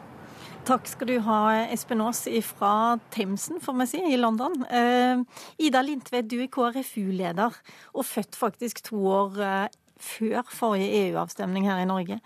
Takk 0.69 0.85
skal 0.85 1.09
du 1.09 1.15
ha, 1.25 1.37
Espen 1.73 2.03
Aas 2.05 2.27
fra 2.45 2.99
Themsen, 3.15 3.57
får 3.65 3.77
vi 3.79 3.85
si, 3.89 4.01
i 4.05 4.19
London. 4.21 4.53
Eh, 4.69 5.23
Ida 5.65 5.81
Lindtvedt, 5.81 6.29
du 6.29 6.43
er 6.43 6.51
KrFU-leder, 6.53 7.57
og 7.95 8.05
født 8.05 8.37
faktisk 8.37 8.83
to 8.91 9.01
år 9.09 9.39
eh, 9.41 9.79
før 9.97 10.43
forrige 10.53 10.91
EU-avstemning 11.07 11.71
her 11.71 11.81
i 11.81 11.89
Norge. 11.89 12.21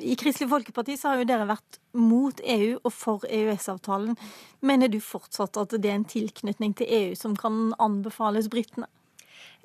I 0.00 0.16
Kristelig 0.16 0.48
Folkeparti 0.54 0.96
så 0.96 1.12
har 1.12 1.20
jo 1.20 1.28
dere 1.28 1.50
vært 1.52 1.78
mot 1.92 2.40
EU 2.40 2.78
og 2.78 2.90
for 2.96 3.28
EØS-avtalen. 3.28 4.16
Mener 4.64 4.88
du 4.88 4.96
fortsatt 4.96 5.60
at 5.60 5.76
det 5.76 5.92
er 5.92 6.00
en 6.00 6.08
tilknytning 6.08 6.72
til 6.80 6.88
EU 6.88 7.14
som 7.18 7.36
kan 7.36 7.74
anbefales 7.76 8.48
britene? 8.48 8.88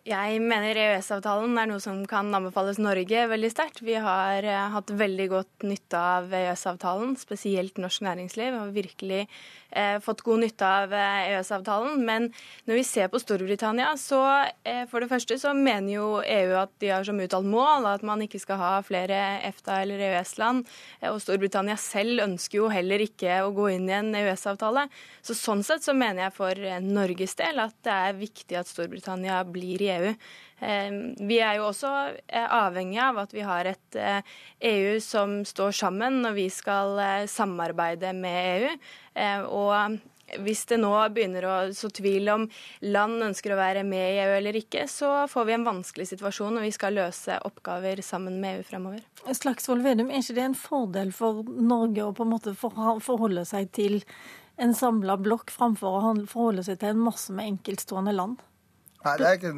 Jeg 0.07 0.37
mener 0.39 0.77
EØS-avtalen 0.79 1.57
er 1.59 1.67
noe 1.67 1.81
som 1.83 1.97
kan 2.07 2.29
anbefales 2.31 2.77
Norge 2.79 3.25
veldig 3.27 3.49
sterkt. 3.51 3.81
Vi 3.83 3.97
har 3.99 4.45
eh, 4.47 4.69
hatt 4.71 4.93
veldig 4.95 5.25
godt 5.33 5.65
nytte 5.67 5.99
av 5.99 6.31
EØS-avtalen, 6.31 7.17
spesielt 7.19 7.75
norsk 7.81 8.05
næringsliv. 8.07 8.55
har 8.55 8.71
virkelig 8.71 9.25
eh, 9.71 9.97
fått 9.99 10.23
god 10.23 10.45
nytte 10.45 10.67
av 10.67 10.93
eh, 10.95 11.33
EØS-avtalen. 11.33 11.99
Men 12.07 12.29
når 12.69 12.79
vi 12.79 12.85
ser 12.87 13.09
på 13.11 13.19
Storbritannia, 13.19 13.89
så 13.99 14.21
eh, 14.63 14.85
for 14.87 15.03
det 15.03 15.09
første 15.11 15.35
så 15.41 15.51
mener 15.57 15.97
jo 15.97 16.07
EU 16.23 16.55
at 16.61 16.71
de 16.79 16.93
har 16.93 17.03
som 17.07 17.19
uttalt 17.19 17.51
mål 17.51 17.89
at 17.91 18.05
man 18.07 18.23
ikke 18.23 18.39
skal 18.39 18.61
ha 18.61 18.71
flere 18.87 19.19
EFTA- 19.49 19.81
eller 19.83 20.05
EØS-land. 20.07 20.63
Eh, 21.01 21.11
og 21.11 21.19
Storbritannia 21.23 21.75
selv 21.81 22.23
ønsker 22.29 22.61
jo 22.61 22.71
heller 22.71 23.03
ikke 23.03 23.41
å 23.43 23.51
gå 23.55 23.73
inn 23.75 23.91
i 23.91 23.97
en 23.97 24.15
EØS-avtale. 24.15 24.87
Så 25.19 25.35
sånn 25.35 25.65
sett 25.67 25.83
så 25.83 25.97
mener 25.97 26.29
jeg 26.29 26.37
for 26.39 26.65
Norges 26.87 27.35
del 27.43 27.59
at 27.65 27.75
det 27.83 27.99
er 28.07 28.19
viktig 28.23 28.61
at 28.63 28.71
Storbritannia 28.71 29.43
blir 29.51 29.83
i 29.83 29.91
EU. 29.91 29.96
Vi 30.57 31.37
er 31.37 31.59
jo 31.59 31.67
også 31.67 31.89
avhengig 32.33 32.97
av 33.03 33.19
at 33.21 33.33
vi 33.35 33.43
har 33.45 33.67
et 33.69 33.97
EU 34.01 34.95
e 34.95 35.01
som 35.03 35.43
står 35.45 35.75
sammen 35.77 36.23
når 36.23 36.33
vi 36.33 36.47
skal 36.49 36.97
samarbeide 37.29 38.09
med 38.17 38.39
EU. 38.55 38.71
Eh, 39.13 39.43
og 39.45 39.99
hvis 40.43 40.65
det 40.67 40.79
nå 40.81 40.91
begynner 41.15 41.45
å 41.47 41.55
så 41.75 41.89
tvil 41.93 42.27
om 42.33 42.47
land 42.83 43.23
ønsker 43.29 43.53
å 43.53 43.59
være 43.59 43.83
med 43.87 44.03
i 44.03 44.17
EU 44.25 44.33
eller 44.39 44.57
ikke, 44.59 44.83
så 44.91 45.11
får 45.31 45.47
vi 45.47 45.55
en 45.55 45.67
vanskelig 45.67 46.09
situasjon 46.11 46.57
når 46.57 46.67
vi 46.67 46.73
skal 46.75 46.97
løse 46.97 47.37
oppgaver 47.47 48.01
sammen 48.05 48.41
med 48.41 48.59
EU 48.59 48.65
fremover. 48.67 49.05
Slagsvold 49.27 49.85
Vedum, 49.85 50.11
er 50.11 50.23
ikke 50.23 50.37
det 50.37 50.49
en 50.49 50.59
fordel 50.59 51.13
for 51.15 51.47
Norge 51.47 52.03
å 52.03 52.15
på 52.15 52.27
en 52.27 52.33
måte 52.35 52.55
forholde 52.57 53.45
seg 53.47 53.71
til 53.75 54.01
en 54.57 54.73
samla 54.75 55.19
blokk 55.21 55.53
framfor 55.53 55.99
å 55.99 56.13
forholde 56.27 56.65
seg 56.65 56.81
til 56.81 56.95
en 56.95 57.07
masse 57.07 57.33
med 57.33 57.53
enkeltstående 57.53 58.15
land? 58.17 58.41
Nei, 59.07 59.17
det 59.21 59.27
er 59.27 59.37
ikke 59.39 59.53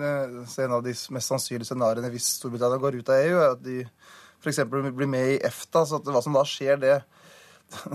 en 0.63 0.77
av 0.77 0.83
de 0.85 0.93
mest 1.15 1.33
sannsynlige 1.33 1.71
scenarioene 1.71 2.11
hvis 2.13 2.35
Storbritannia 2.37 2.81
går 2.81 2.99
ut 2.99 3.09
av 3.09 3.23
EU, 3.23 3.37
er 3.39 3.55
at 3.55 3.63
de 3.65 3.79
f.eks. 4.39 4.61
blir 4.69 5.09
med 5.09 5.35
i 5.35 5.39
EFTA. 5.49 5.83
så 5.89 5.99
Hva 6.05 6.21
som 6.23 6.37
da 6.37 6.45
skjer, 6.47 6.77
det 6.79 6.99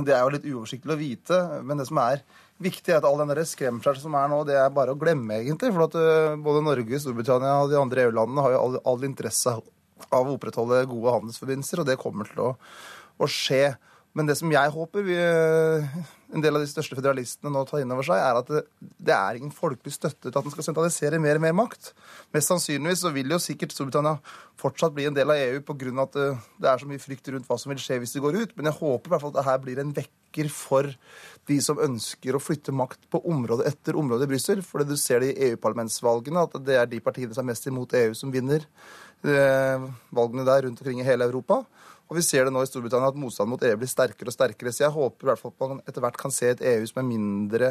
det 0.07 0.15
er 0.15 0.23
jo 0.23 0.33
litt 0.35 0.49
uoversiktlig 0.49 0.95
å 0.95 1.01
vite. 1.01 1.39
Men 1.67 1.81
det 1.81 1.89
som 1.89 2.01
er 2.03 2.23
viktig, 2.63 2.93
er 2.93 3.01
at 3.01 3.09
all 3.09 3.21
den 3.21 3.47
skremselen 3.49 4.03
som 4.03 4.17
er 4.19 4.31
nå, 4.31 4.43
det 4.49 4.59
er 4.61 4.75
bare 4.75 4.95
å 4.95 4.99
glemme, 4.99 5.41
egentlig. 5.41 5.73
For 5.75 5.87
at 5.89 5.97
eh, 5.99 6.37
både 6.41 6.65
Norge, 6.65 7.01
Storbritannia 7.03 7.57
og 7.63 7.73
de 7.73 7.81
andre 7.81 8.07
EU-landene 8.07 8.45
har 8.47 8.55
jo 8.55 8.61
all, 8.61 8.79
all, 8.93 9.09
interesse 9.09 9.55
av 9.55 10.29
å 10.29 10.37
opprettholde 10.37 10.85
gode 10.91 11.17
handelsforbindelser, 11.19 11.83
og 11.83 11.91
det 11.91 12.01
kommer 12.01 12.31
til 12.31 12.45
å, 12.45 12.53
å 13.19 13.31
skje. 13.31 13.75
Men 14.15 14.31
det 14.31 14.39
som 14.39 14.53
jeg 14.53 14.75
håper 14.75 15.07
vi, 15.07 15.19
en 16.35 16.43
del 16.43 16.57
av 16.59 16.65
de 16.65 16.69
største 16.69 16.97
federalistene 16.99 17.53
nå 17.53 17.63
tar 17.69 17.83
inn 17.83 17.93
over 17.95 18.07
seg, 18.07 18.19
er 18.19 18.39
at 18.41 18.51
det, 18.51 18.65
det 18.81 19.15
er 19.15 19.39
ingen 19.39 19.55
folkelig 19.55 19.95
støtte 19.95 20.29
til 20.29 20.39
at 20.41 20.49
en 20.49 20.55
skal 20.55 20.67
sentralisere 20.67 21.21
mer 21.23 21.39
og 21.39 21.45
mer 21.45 21.55
makt. 21.57 21.93
Mest 22.35 22.51
sannsynligvis 22.51 23.05
så 23.05 23.13
vil 23.15 23.31
jo 23.31 23.39
sikkert 23.43 23.75
Storbritannia 23.75 24.19
fortsatt 24.61 24.95
bli 24.97 25.07
en 25.09 25.17
del 25.17 25.31
av 25.31 25.39
EU 25.39 25.63
pga. 25.63 25.95
at 26.03 26.19
det, 26.19 26.27
det 26.63 26.71
er 26.71 26.83
så 26.83 26.91
mye 26.91 27.03
frykt 27.03 27.31
rundt 27.31 27.49
hva 27.51 27.59
som 27.61 27.71
vil 27.71 27.83
skje 27.83 28.01
hvis 28.03 28.17
de 28.17 28.25
går 28.25 28.41
ut. 28.41 28.57
Men 28.59 28.71
jeg 28.71 28.81
håper 28.81 29.09
i 29.09 29.15
hvert 29.15 29.25
fall 29.25 29.35
at 29.35 29.39
det 29.39 29.49
her 29.49 29.63
blir 29.63 29.81
en 29.83 29.95
vekker 29.95 30.51
for 30.51 30.91
de 31.47 31.61
som 31.63 31.79
ønsker 31.79 32.35
å 32.35 32.43
flytte 32.43 32.75
makt 32.75 33.07
på 33.13 33.23
område 33.31 33.69
etter 33.71 33.99
område 34.01 34.27
i 34.27 34.33
Brussel. 34.35 34.65
For 34.67 34.83
du 34.83 34.97
ser 34.99 35.23
det 35.23 35.33
i 35.35 35.51
EU-parlamentsvalgene, 35.51 36.47
at 36.49 36.59
det 36.67 36.79
er 36.81 36.91
de 36.91 37.03
partiene 37.05 37.37
som 37.37 37.45
er 37.45 37.53
mest 37.53 37.71
imot 37.71 37.95
EU, 38.01 38.15
som 38.19 38.35
vinner 38.35 38.67
eh, 39.23 39.87
valgene 40.15 40.47
der 40.49 40.67
rundt 40.67 40.83
omkring 40.83 41.03
i 41.03 41.07
hele 41.07 41.29
Europa. 41.31 41.63
Og 42.11 42.19
vi 42.19 42.25
ser 42.27 42.47
det 42.47 42.53
nå 42.53 42.63
i 42.63 42.69
Storbritannia 42.69 43.11
at 43.13 43.19
motstanden 43.19 43.55
mot 43.55 43.65
EU 43.65 43.81
blir 43.81 43.91
sterkere 43.91 44.31
og 44.31 44.37
sterkere. 44.37 44.73
Så 44.75 44.85
jeg 44.85 44.95
håper 44.95 45.27
i 45.27 45.31
hvert 45.33 45.41
fall 45.41 45.55
at 45.55 45.75
man 45.75 45.83
etter 45.89 46.05
hvert 46.05 46.21
kan 46.21 46.35
se 46.35 46.53
et 46.53 46.65
EU 46.75 46.87
som 46.91 47.01
er 47.01 47.09
mindre 47.09 47.71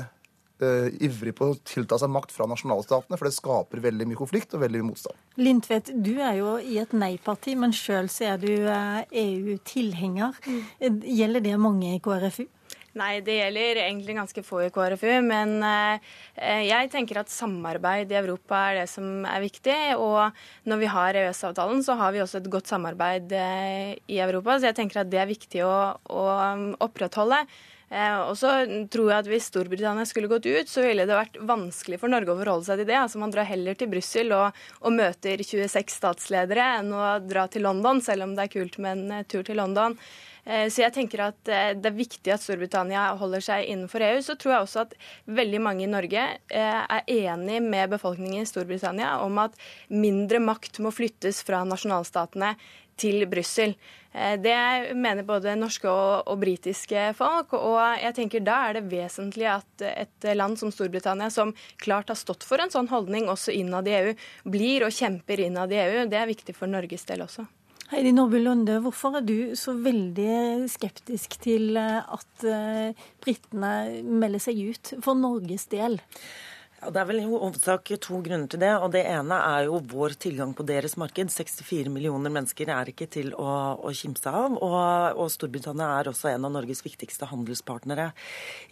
uh, 0.63 0.87
ivrig 1.05 1.35
på 1.37 1.51
å 1.51 1.59
tilta 1.67 1.99
seg 2.01 2.11
makt 2.13 2.33
fra 2.33 2.47
nasjonalstatene, 2.49 3.19
for 3.19 3.29
det 3.29 3.35
skaper 3.35 3.83
veldig 3.83 4.09
mye 4.09 4.19
konflikt 4.19 4.55
og 4.55 4.63
veldig 4.65 4.81
mye 4.81 4.89
motstand. 4.89 5.21
Lindtvedt, 5.41 5.93
du 5.93 6.15
er 6.17 6.39
jo 6.39 6.55
i 6.61 6.79
et 6.81 6.95
nei-parti, 6.97 7.55
men 7.59 7.75
sjøl 7.77 8.09
er 8.25 8.41
du 8.41 8.51
uh, 8.65 9.03
EU-tilhenger. 9.09 10.41
Mm. 10.47 10.99
Gjelder 11.21 11.45
det 11.45 11.55
mange 11.61 11.93
i 11.93 12.01
KrFU? 12.03 12.47
Nei, 12.93 13.23
det 13.25 13.39
gjelder 13.39 13.79
egentlig 13.87 14.13
ganske 14.19 14.43
få 14.45 14.59
i 14.67 14.71
KrFU. 14.73 15.09
Men 15.25 15.55
eh, 15.65 16.13
jeg 16.67 16.91
tenker 16.93 17.23
at 17.23 17.33
samarbeid 17.33 18.11
i 18.13 18.19
Europa 18.19 18.59
er 18.69 18.83
det 18.83 18.87
som 18.91 19.25
er 19.25 19.41
viktig. 19.41 19.77
Og 19.97 20.69
når 20.69 20.81
vi 20.83 20.91
har 20.93 21.21
EØS-avtalen, 21.23 21.81
så 21.85 21.97
har 21.97 22.13
vi 22.13 22.21
også 22.21 22.43
et 22.43 22.51
godt 22.53 22.69
samarbeid 22.69 23.33
eh, 23.33 23.93
i 24.05 24.21
Europa. 24.21 24.59
Så 24.59 24.69
jeg 24.69 24.77
tenker 24.77 25.01
at 25.01 25.09
det 25.09 25.23
er 25.23 25.31
viktig 25.31 25.63
å, 25.65 25.77
å 25.97 26.25
opprettholde. 26.85 27.41
Eh, 27.93 28.19
og 28.25 28.33
så 28.39 28.51
tror 28.89 29.09
jeg 29.11 29.21
at 29.21 29.29
Hvis 29.29 29.47
Storbritannia 29.51 30.05
skulle 30.09 30.29
gått 30.31 30.47
ut, 30.49 30.69
så 30.69 30.81
ville 30.85 31.05
det 31.09 31.17
vært 31.17 31.37
vanskelig 31.45 31.99
for 32.01 32.13
Norge 32.13 32.33
å 32.33 32.39
forholde 32.39 32.67
seg 32.69 32.81
til 32.81 32.89
det. 32.89 32.99
Altså 32.99 33.21
Man 33.21 33.33
drar 33.33 33.49
heller 33.49 33.77
til 33.77 33.89
Brussel 33.91 34.33
og, 34.37 34.59
og, 34.81 34.93
møter 34.97 35.41
26 35.41 35.97
statsledere 35.97 36.69
enn 36.79 36.93
å 36.93 37.15
dra 37.25 37.45
til 37.49 37.65
London, 37.67 38.01
selv 38.05 38.25
om 38.25 38.37
det 38.37 38.47
er 38.47 38.53
kult 38.53 38.79
med 38.81 39.01
en 39.01 39.27
tur 39.29 39.45
til 39.45 39.61
London. 39.61 39.97
Eh, 40.43 40.67
så 40.67 40.83
jeg 40.83 40.95
tenker 40.95 41.25
at 41.29 41.39
det 41.43 41.89
er 41.89 41.95
viktig 41.95 42.33
at 42.33 42.43
Storbritannia 42.43 43.07
holder 43.19 43.43
seg 43.43 43.71
innenfor 43.71 44.03
EU. 44.03 44.21
Så 44.25 44.37
tror 44.39 44.55
jeg 44.55 44.67
også 44.67 44.85
at 44.85 44.95
veldig 45.41 45.63
mange 45.63 45.87
i 45.87 45.91
Norge 45.91 46.27
er 46.49 47.11
enig 47.11 47.61
med 47.63 47.95
befolkningen 47.95 48.43
i 48.43 48.49
Storbritannia 48.49 49.17
om 49.23 49.41
at 49.43 49.57
mindre 49.89 50.43
makt 50.43 50.81
må 50.83 50.93
flyttes 50.93 51.43
fra 51.47 51.63
nasjonalstatene 51.67 52.55
til 52.99 53.25
Brussel. 53.29 53.75
Eh, 54.13 54.39
det 54.41 54.93
mener 54.95 55.25
både 55.25 55.55
norske 55.57 55.89
og, 55.89 56.27
og 56.29 56.39
britiske 56.41 57.09
folk. 57.17 57.55
Og 57.57 57.79
jeg 58.01 58.15
tenker 58.17 58.45
da 58.45 58.59
er 58.67 58.77
det 58.77 58.85
vesentlig 58.91 59.49
at 59.49 59.85
et 59.89 60.29
land 60.37 60.59
som 60.61 60.71
Storbritannia, 60.73 61.31
som 61.33 61.55
klart 61.81 62.13
har 62.13 62.19
stått 62.19 62.45
for 62.47 62.61
en 62.61 62.73
sånn 62.73 62.91
holdning 62.93 63.29
også 63.31 63.55
innad 63.55 63.89
i 63.89 63.97
EU, 64.01 64.13
blir 64.53 64.87
og 64.87 64.95
kjemper 64.95 65.45
innad 65.47 65.73
i 65.73 65.81
EU. 65.87 66.05
Det 66.11 66.21
er 66.21 66.29
viktig 66.29 66.57
for 66.57 66.71
Norges 66.71 67.07
del 67.09 67.25
også. 67.25 67.47
Heidi 67.93 68.09
Nordby 68.09 68.39
Lunde, 68.41 68.79
hvorfor 68.81 69.19
er 69.19 69.21
du 69.21 69.51
så 69.53 69.75
veldig 69.77 70.65
skeptisk 70.73 71.35
til 71.43 71.77
at 71.77 72.45
eh, 72.49 73.03
britene 73.21 74.01
melder 74.01 74.41
seg 74.41 74.61
ut 74.65 74.93
for 75.05 75.13
Norges 75.13 75.67
del? 75.69 75.99
Det 76.83 76.99
er 76.99 77.07
vel 77.07 77.21
i 77.21 77.27
hovedsak 77.27 77.91
to 78.03 78.17
grunner 78.25 78.49
til 78.51 78.59
det. 78.59 78.71
og 78.75 78.91
Det 78.91 79.03
ene 79.07 79.37
er 79.39 79.67
jo 79.69 79.79
vår 79.93 80.15
tilgang 80.19 80.51
på 80.57 80.65
deres 80.67 80.97
marked. 80.99 81.31
64 81.31 81.91
millioner 81.93 82.33
mennesker 82.33 82.67
er 82.73 82.89
ikke 82.91 83.07
til 83.07 83.29
å, 83.39 83.47
å 83.79 83.91
kimse 83.95 84.27
av. 84.27 84.57
Og, 84.57 85.15
og, 85.15 85.29
Storbritannia 85.31 85.87
er 85.99 86.09
også 86.11 86.33
en 86.33 86.47
av 86.47 86.51
Norges 86.55 86.83
viktigste 86.83 87.29
handelspartnere. 87.29 88.09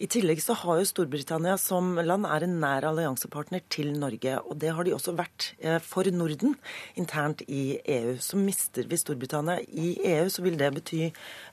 I 0.02 0.08
tillegg 0.12 0.42
så 0.44 0.56
har 0.60 0.80
jo 0.82 0.88
Storbritannia 0.90 1.56
som 1.60 1.94
land 2.02 2.28
er 2.28 2.44
en 2.44 2.58
nær 2.60 2.88
alliansepartner 2.90 3.64
til 3.72 3.94
Norge. 3.96 4.36
Og 4.44 4.60
det 4.60 4.74
har 4.76 4.84
de 4.84 4.94
også 4.96 5.16
vært 5.16 5.52
eh, 5.62 5.78
for 5.80 6.08
Norden 6.12 6.58
internt 7.00 7.44
i 7.48 7.78
EU. 7.80 8.18
Så 8.20 8.40
mister 8.40 8.88
vi 8.90 9.00
Storbritannia 9.00 9.62
i 9.72 9.94
EU, 10.12 10.28
så 10.28 10.44
vil 10.44 10.58
det 10.60 10.72
bety 10.76 11.00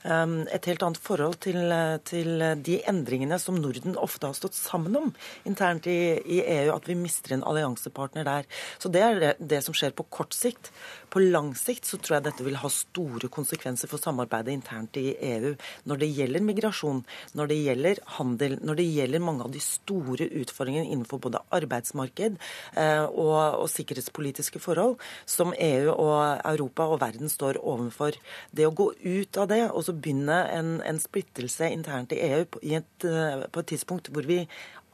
um, 0.04 0.42
et 0.52 0.68
helt 0.68 0.84
annet 0.84 1.00
forhold 1.00 1.40
til, 1.46 1.72
til, 2.04 2.44
de 2.60 2.80
endringene 2.90 3.40
som 3.40 3.56
Norden 3.56 3.96
ofte 4.00 4.28
har 4.28 4.36
stått 4.36 4.58
sammen 4.58 4.96
om 4.98 5.12
internt 5.48 5.88
i, 5.88 5.98
i 6.20 6.40
EU. 6.44 6.49
EU 6.50 6.72
at 6.74 6.88
vi 6.88 6.98
mister 6.98 7.36
en 7.36 7.44
alliansepartner 7.46 8.26
der. 8.26 8.48
Så 8.78 8.90
Det 8.90 9.02
er 9.02 9.34
det, 9.38 9.62
som 9.64 9.74
skjer 9.74 9.94
på 9.96 10.06
kort 10.10 10.34
sikt. 10.34 10.70
På 11.10 11.20
lang 11.22 11.54
sikt 11.58 11.86
så 11.88 11.98
tror 11.98 12.18
jeg 12.18 12.26
dette 12.28 12.44
vil 12.46 12.58
ha 12.60 12.68
store 12.70 13.30
konsekvenser 13.32 13.90
for 13.90 14.02
samarbeidet 14.02 14.52
internt 14.54 14.96
i 15.00 15.14
EU. 15.32 15.54
Når 15.90 16.02
det 16.02 16.10
gjelder 16.14 16.44
migrasjon, 16.44 17.02
når 17.34 17.50
det 17.50 17.58
gjelder 17.64 18.02
handel, 18.18 18.58
når 18.62 18.80
det 18.80 18.88
gjelder 18.88 19.24
mange 19.24 19.46
av 19.46 19.54
de 19.54 19.62
store 19.62 20.28
utfordringene 20.42 20.90
innenfor 20.90 21.22
både 21.22 21.42
arbeidsmarked 21.56 22.38
eh, 22.76 23.04
og, 23.04 23.38
og, 23.62 23.68
sikkerhetspolitiske 23.70 24.62
forhold 24.62 24.98
som 25.28 25.54
EU 25.56 25.90
og 25.92 26.42
Europa 26.52 26.86
og 26.90 27.00
verden 27.02 27.30
står 27.32 27.60
overfor. 27.62 28.18
Det 28.54 28.66
å 28.66 28.74
gå 28.74 28.90
ut 29.00 29.40
av 29.40 29.50
det 29.50 29.62
og 29.68 29.84
så 29.86 29.94
begynne 29.96 30.42
en, 30.54 30.76
en 30.86 31.00
splittelse 31.02 31.70
internt 31.70 32.14
i 32.14 32.22
EU 32.30 32.44
på, 32.50 32.62
i 32.66 32.76
et, 32.80 33.06
eh, 33.06 33.46
på 33.50 33.62
et 33.62 33.72
tidspunkt 33.74 34.12
hvor 34.14 34.26
vi 34.28 34.44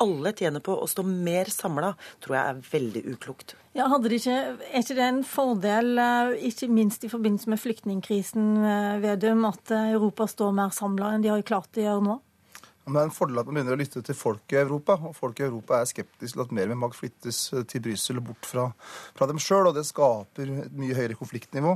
alle 0.02 0.32
tjener 0.36 0.62
på 0.64 0.74
å 0.76 0.88
stå 0.90 1.04
mer 1.06 1.50
samla, 1.52 1.94
tror 2.24 2.36
jeg 2.36 2.52
er 2.52 2.60
veldig 2.72 3.02
uklokt. 3.14 3.56
Ja, 3.76 3.88
hadde 3.92 4.08
det 4.08 4.20
ikke, 4.22 4.36
Er 4.72 4.82
ikke 4.82 4.96
det 4.96 5.06
en 5.06 5.24
fordel, 5.24 5.98
eh, 5.98 6.48
ikke 6.48 6.68
minst 6.72 7.04
i 7.04 7.12
forbindelse 7.12 7.48
med 7.52 7.60
flyktningkrisen, 7.60 8.46
eh, 8.64 9.00
Vedum, 9.00 9.44
at 9.44 9.70
eh, 9.70 9.92
Europa 9.92 10.26
står 10.26 10.54
mer 10.56 10.70
samla 10.70 11.14
enn 11.14 11.22
de 11.22 11.28
har 11.28 11.42
klart 11.42 11.76
å 11.76 11.84
gjøre 11.84 12.04
nå? 12.04 12.20
Men 12.86 12.94
det 12.94 13.00
er 13.00 13.08
en 13.08 13.14
fordel 13.16 13.40
at 13.40 13.48
man 13.48 13.56
begynner 13.56 13.74
å 13.74 13.80
lytte 13.80 14.00
til 14.06 14.14
folk 14.14 14.52
i 14.54 14.60
Europa. 14.60 14.94
Og 15.08 15.14
folk 15.16 15.40
i 15.40 15.44
Europa 15.48 15.80
er 15.80 15.88
skeptiske 15.90 16.36
til 16.36 16.42
at 16.44 16.52
mer 16.54 16.68
med 16.70 16.78
makt 16.78 16.94
flyttes 17.00 17.40
til 17.66 17.82
Brussel 17.82 18.20
og 18.20 18.28
bort 18.28 18.46
fra, 18.46 18.66
fra 19.18 19.26
dem 19.26 19.40
sjøl. 19.42 19.72
Og 19.72 19.74
det 19.74 19.82
skaper 19.88 20.52
et 20.62 20.76
mye 20.78 20.94
høyere 20.94 21.16
konfliktnivå. 21.18 21.72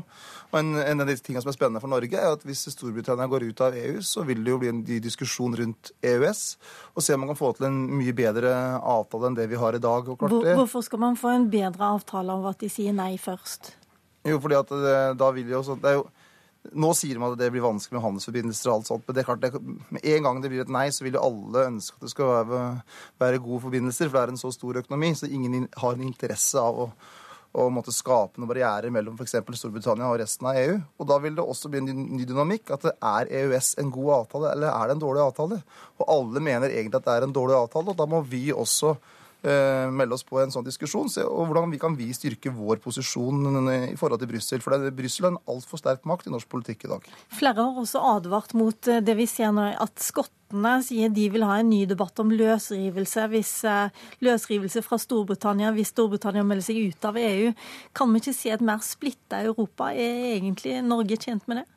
Og 0.52 0.54
en, 0.60 0.70
en, 0.78 1.02
av 1.02 1.10
de 1.10 1.16
tingene 1.18 1.42
som 1.42 1.50
er 1.50 1.56
spennende 1.56 1.82
for 1.82 1.90
Norge, 1.90 2.14
er 2.14 2.36
at 2.36 2.46
hvis 2.46 2.62
Storbritannia 2.76 3.26
går 3.32 3.48
ut 3.48 3.64
av 3.66 3.74
EU, 3.80 3.98
så 4.06 4.22
vil 4.28 4.44
det 4.46 4.54
jo 4.54 4.60
bli 4.62 4.70
en 4.70 4.84
diskusjon 5.02 5.58
rundt 5.58 5.90
EØS. 5.98 6.44
Og 6.94 7.02
se 7.02 7.18
om 7.18 7.24
man 7.24 7.32
kan 7.32 7.40
få 7.42 7.50
til 7.58 7.66
en 7.72 7.82
mye 7.98 8.14
bedre 8.14 8.54
avtale 8.78 9.32
enn 9.32 9.40
det 9.40 9.50
vi 9.50 9.58
har 9.58 9.74
i 9.74 9.82
dag. 9.82 10.14
Hvor, 10.14 10.38
hvorfor 10.46 10.86
skal 10.86 11.02
man 11.08 11.18
få 11.18 11.34
en 11.34 11.50
bedre 11.50 11.90
avtale 11.98 12.38
av 12.38 12.52
at 12.54 12.62
de 12.62 12.70
sier 12.70 12.94
nei 12.94 13.16
først? 13.18 13.74
Jo, 14.30 14.38
fordi 14.38 14.62
at 14.62 14.70
det, 14.70 14.96
da 15.18 15.34
vil 15.34 15.50
jo 15.50 15.66
sånn, 15.66 15.82
det 15.82 15.90
er 15.90 15.98
jo 15.98 16.06
nå 16.76 16.90
sier 16.96 17.18
man 17.20 17.32
at 17.32 17.40
det 17.40 17.48
blir 17.54 17.64
vanskelig 17.64 17.96
med 17.96 18.04
handelsforbindelser 18.04 18.70
og 18.70 18.74
alt 18.74 18.90
sånt, 18.90 19.06
men 19.06 19.16
det 19.16 19.22
er 19.22 19.28
klart, 19.30 19.40
det, 19.42 19.78
med 19.96 20.04
en 20.12 20.26
gang 20.26 20.42
det 20.42 20.50
blir 20.52 20.64
et 20.64 20.72
nei, 20.72 20.86
så 20.92 21.06
vil 21.06 21.16
jo 21.16 21.22
alle 21.24 21.64
ønske 21.70 21.96
at 21.96 22.04
det 22.04 22.12
skal 22.12 22.30
være, 22.30 22.60
være 23.22 23.40
gode 23.46 23.64
forbindelser, 23.64 24.10
for 24.10 24.18
det 24.18 24.22
er 24.22 24.34
en 24.34 24.42
så 24.42 24.52
stor 24.54 24.82
økonomi, 24.82 25.14
så 25.16 25.30
ingen 25.30 25.66
har 25.80 25.96
en 25.96 26.04
interesse 26.04 26.60
av 26.60 26.82
å, 26.84 26.86
å 27.58 27.66
måtte 27.72 27.94
skape 27.94 28.38
noen 28.38 28.50
barrierer 28.52 28.92
mellom 28.94 29.16
f.eks. 29.16 29.38
Storbritannia 29.58 30.10
og 30.10 30.20
resten 30.20 30.50
av 30.50 30.60
EU. 30.60 30.76
Og 31.00 31.08
da 31.10 31.16
vil 31.24 31.38
det 31.38 31.46
også 31.48 31.72
bli 31.72 31.80
en 31.80 32.04
ny 32.12 32.28
dynamikk. 32.28 32.70
at 32.76 32.86
Er 32.92 33.32
EØS 33.40 33.72
en 33.82 33.90
god 33.90 34.12
avtale, 34.20 34.52
eller 34.52 34.70
er 34.70 34.84
det 34.86 34.94
en 34.94 35.02
dårlig 35.02 35.24
avtale? 35.24 35.58
Og 35.98 36.12
alle 36.12 36.44
mener 36.44 36.70
egentlig 36.70 37.00
at 37.00 37.08
det 37.08 37.16
er 37.16 37.26
en 37.26 37.34
dårlig 37.34 37.56
avtale, 37.56 37.90
og 37.90 37.98
da 37.98 38.06
må 38.06 38.22
vi 38.22 38.50
også 38.52 38.94
melde 39.42 40.16
oss 40.16 40.26
på 40.26 40.40
en 40.42 40.52
sånn 40.52 40.66
diskusjon. 40.66 41.08
Og 41.24 41.48
hvordan 41.48 41.72
vi 41.72 41.78
kan 41.80 41.94
vi 41.96 42.10
styrke 42.16 42.52
vår 42.52 42.80
posisjon 42.84 43.70
i 43.70 43.96
forhold 43.98 44.20
til 44.22 44.30
Brussel. 44.30 44.60
For 44.64 44.90
Brussel 44.94 45.26
er 45.26 45.32
en 45.32 45.40
altfor 45.50 45.80
sterk 45.80 46.04
makt 46.08 46.28
i 46.28 46.34
norsk 46.34 46.50
politikk 46.50 46.84
i 46.86 46.92
dag. 46.92 47.08
Flere 47.32 47.64
har 47.64 47.80
også 47.80 48.02
advart 48.16 48.54
mot 48.58 48.90
eh, 48.90 49.02
det 49.04 49.16
vi 49.18 49.26
ser 49.30 49.52
nå, 49.56 49.66
at 49.80 50.02
skottene 50.02 50.76
sier 50.84 51.12
de 51.14 51.26
vil 51.32 51.46
ha 51.46 51.60
en 51.60 51.70
ny 51.70 51.82
debatt 51.90 52.20
om 52.22 52.32
løsrivelse, 52.34 53.26
hvis, 53.32 53.52
eh, 53.68 54.06
løsrivelse 54.26 54.84
fra 54.86 54.98
Storbritannia 55.00 55.72
hvis 55.76 55.92
Storbritannia 55.94 56.44
melder 56.46 56.68
seg 56.70 56.80
ut 56.90 57.10
av 57.10 57.18
EU. 57.20 57.52
Kan 57.96 58.12
vi 58.12 58.22
ikke 58.22 58.36
se 58.36 58.54
et 58.54 58.64
mer 58.64 58.82
splitta 58.84 59.42
Europa? 59.44 59.92
Er 59.92 60.36
egentlig 60.36 60.80
Norge 60.86 61.20
tjent 61.20 61.46
med 61.48 61.62
det? 61.62 61.68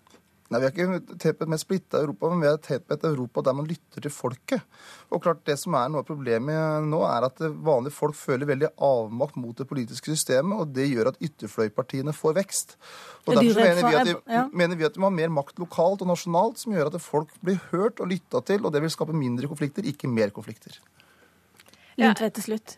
Nei, 0.53 0.59
Vi 0.61 0.67
er 0.67 0.73
ikke 0.73 1.17
tett 1.17 1.39
på 1.39 1.47
et 1.47 1.61
splitta 1.61 2.01
Europa, 2.03 2.29
men 2.29 2.43
vi 2.43 2.49
er 2.51 2.59
tett 2.61 2.83
på 2.85 2.93
et 2.93 3.05
Europa 3.09 3.41
der 3.47 3.55
man 3.57 3.65
lytter 3.65 4.03
til 4.05 4.13
folket. 4.13 4.61
Og 5.09 5.23
klart 5.23 5.41
Det 5.47 5.55
som 5.59 5.73
er 5.79 5.89
noe 5.89 6.03
av 6.03 6.07
problemet 6.07 6.85
nå, 6.85 7.01
er 7.09 7.25
at 7.25 7.41
vanlige 7.41 7.95
folk 7.95 8.15
føler 8.15 8.49
veldig 8.49 8.69
avmakt 8.77 9.39
mot 9.41 9.57
det 9.57 9.67
politiske 9.67 10.13
systemet, 10.13 10.53
og 10.59 10.73
det 10.75 10.85
gjør 10.91 11.11
at 11.11 11.19
ytterfløypartiene 11.19 12.13
får 12.13 12.37
vekst. 12.37 12.77
Og 13.25 13.39
Derfor 13.39 13.65
mener 13.65 13.89
vi, 13.89 14.11
de, 14.11 14.17
ja. 14.29 14.47
mener 14.53 14.77
vi, 14.77 14.85
at 14.85 14.93
de, 14.93 15.01
må 15.01 15.09
ha 15.09 15.17
mer 15.17 15.33
makt 15.33 15.61
lokalt 15.63 16.05
og 16.05 16.11
nasjonalt, 16.13 16.61
som 16.61 16.75
gjør 16.75 16.93
at 16.93 17.01
folk 17.01 17.33
blir 17.41 17.57
hørt 17.71 18.03
og 18.03 18.13
lytta 18.13 18.43
til, 18.45 18.61
og 18.61 18.75
det 18.75 18.83
vil 18.83 18.93
skape 18.93 19.15
mindre 19.15 19.49
konflikter, 19.49 19.87
ikke 19.89 20.11
mer 20.11 20.33
konflikter. 20.35 20.77
Lundtvedt 21.99 22.35
til 22.39 22.45
slutt. 22.47 22.75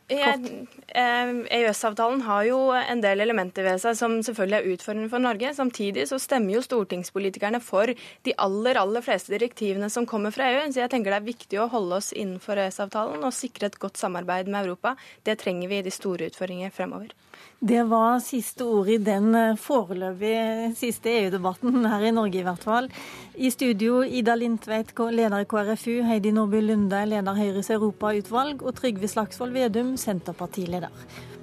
EØS-avtalen 0.95 2.21
har 2.27 2.43
jo 2.49 2.59
en 2.75 3.01
del 3.03 3.23
elementer 3.23 3.63
ved 3.67 3.79
seg 3.83 3.95
som 3.99 4.17
selvfølgelig 4.25 4.57
er 4.57 4.75
utfordrende 4.75 5.11
for 5.11 5.23
Norge. 5.23 5.53
Samtidig 5.55 6.07
så 6.11 6.19
stemmer 6.21 6.57
jo 6.57 6.63
stortingspolitikerne 6.65 7.61
for 7.63 7.91
de 7.95 8.35
aller, 8.45 8.79
aller 8.81 9.05
fleste 9.05 9.33
direktivene 9.35 9.89
som 9.93 10.07
kommer 10.09 10.35
fra 10.35 10.49
EU. 10.51 10.63
Så 10.69 10.83
jeg 10.83 10.91
tenker 10.93 11.15
det 11.15 11.21
er 11.21 11.29
viktig 11.31 11.61
å 11.61 11.69
holde 11.71 12.01
oss 12.01 12.11
innenfor 12.15 12.59
EØS-avtalen 12.65 13.23
og 13.23 13.35
sikre 13.35 13.71
et 13.71 13.79
godt 13.81 14.01
samarbeid 14.01 14.51
med 14.51 14.65
Europa. 14.65 14.95
Det 15.23 15.39
trenger 15.43 15.71
vi 15.71 15.79
i 15.79 15.85
de 15.85 15.93
store 15.93 16.27
utfordringene 16.31 16.75
fremover. 16.75 17.09
Det 17.59 17.83
var 17.89 18.19
siste 18.21 18.65
ord 18.67 18.89
i 18.91 18.97
den 19.01 19.31
eh, 19.35 19.55
foreløpig 19.57 20.75
siste 20.77 21.09
EU-debatten, 21.09 21.85
her 21.87 22.03
i 22.03 22.11
Norge 22.13 22.41
i 22.41 22.43
hvert 22.45 22.65
fall. 22.67 22.89
I 23.35 23.49
studio 23.53 24.03
Ida 24.03 24.35
Lindtveit, 24.35 24.91
leder 25.15 25.39
i 25.41 25.47
KrFU, 25.49 26.03
Heidi 26.05 26.33
Nordby 26.35 26.61
Lunde, 26.61 27.05
leder 27.09 27.39
Høyres 27.39 27.71
europautvalg, 27.73 28.61
og 28.61 28.75
Trygve 28.77 29.09
Slagsvold 29.09 29.55
Vedum, 29.55 29.95
Senterpartileder. 29.97 30.91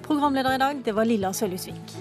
Programleder 0.06 0.54
i 0.54 0.62
dag, 0.62 0.84
det 0.84 0.94
var 0.94 1.08
Lilla 1.08 1.32
Sølhusvik. 1.32 1.96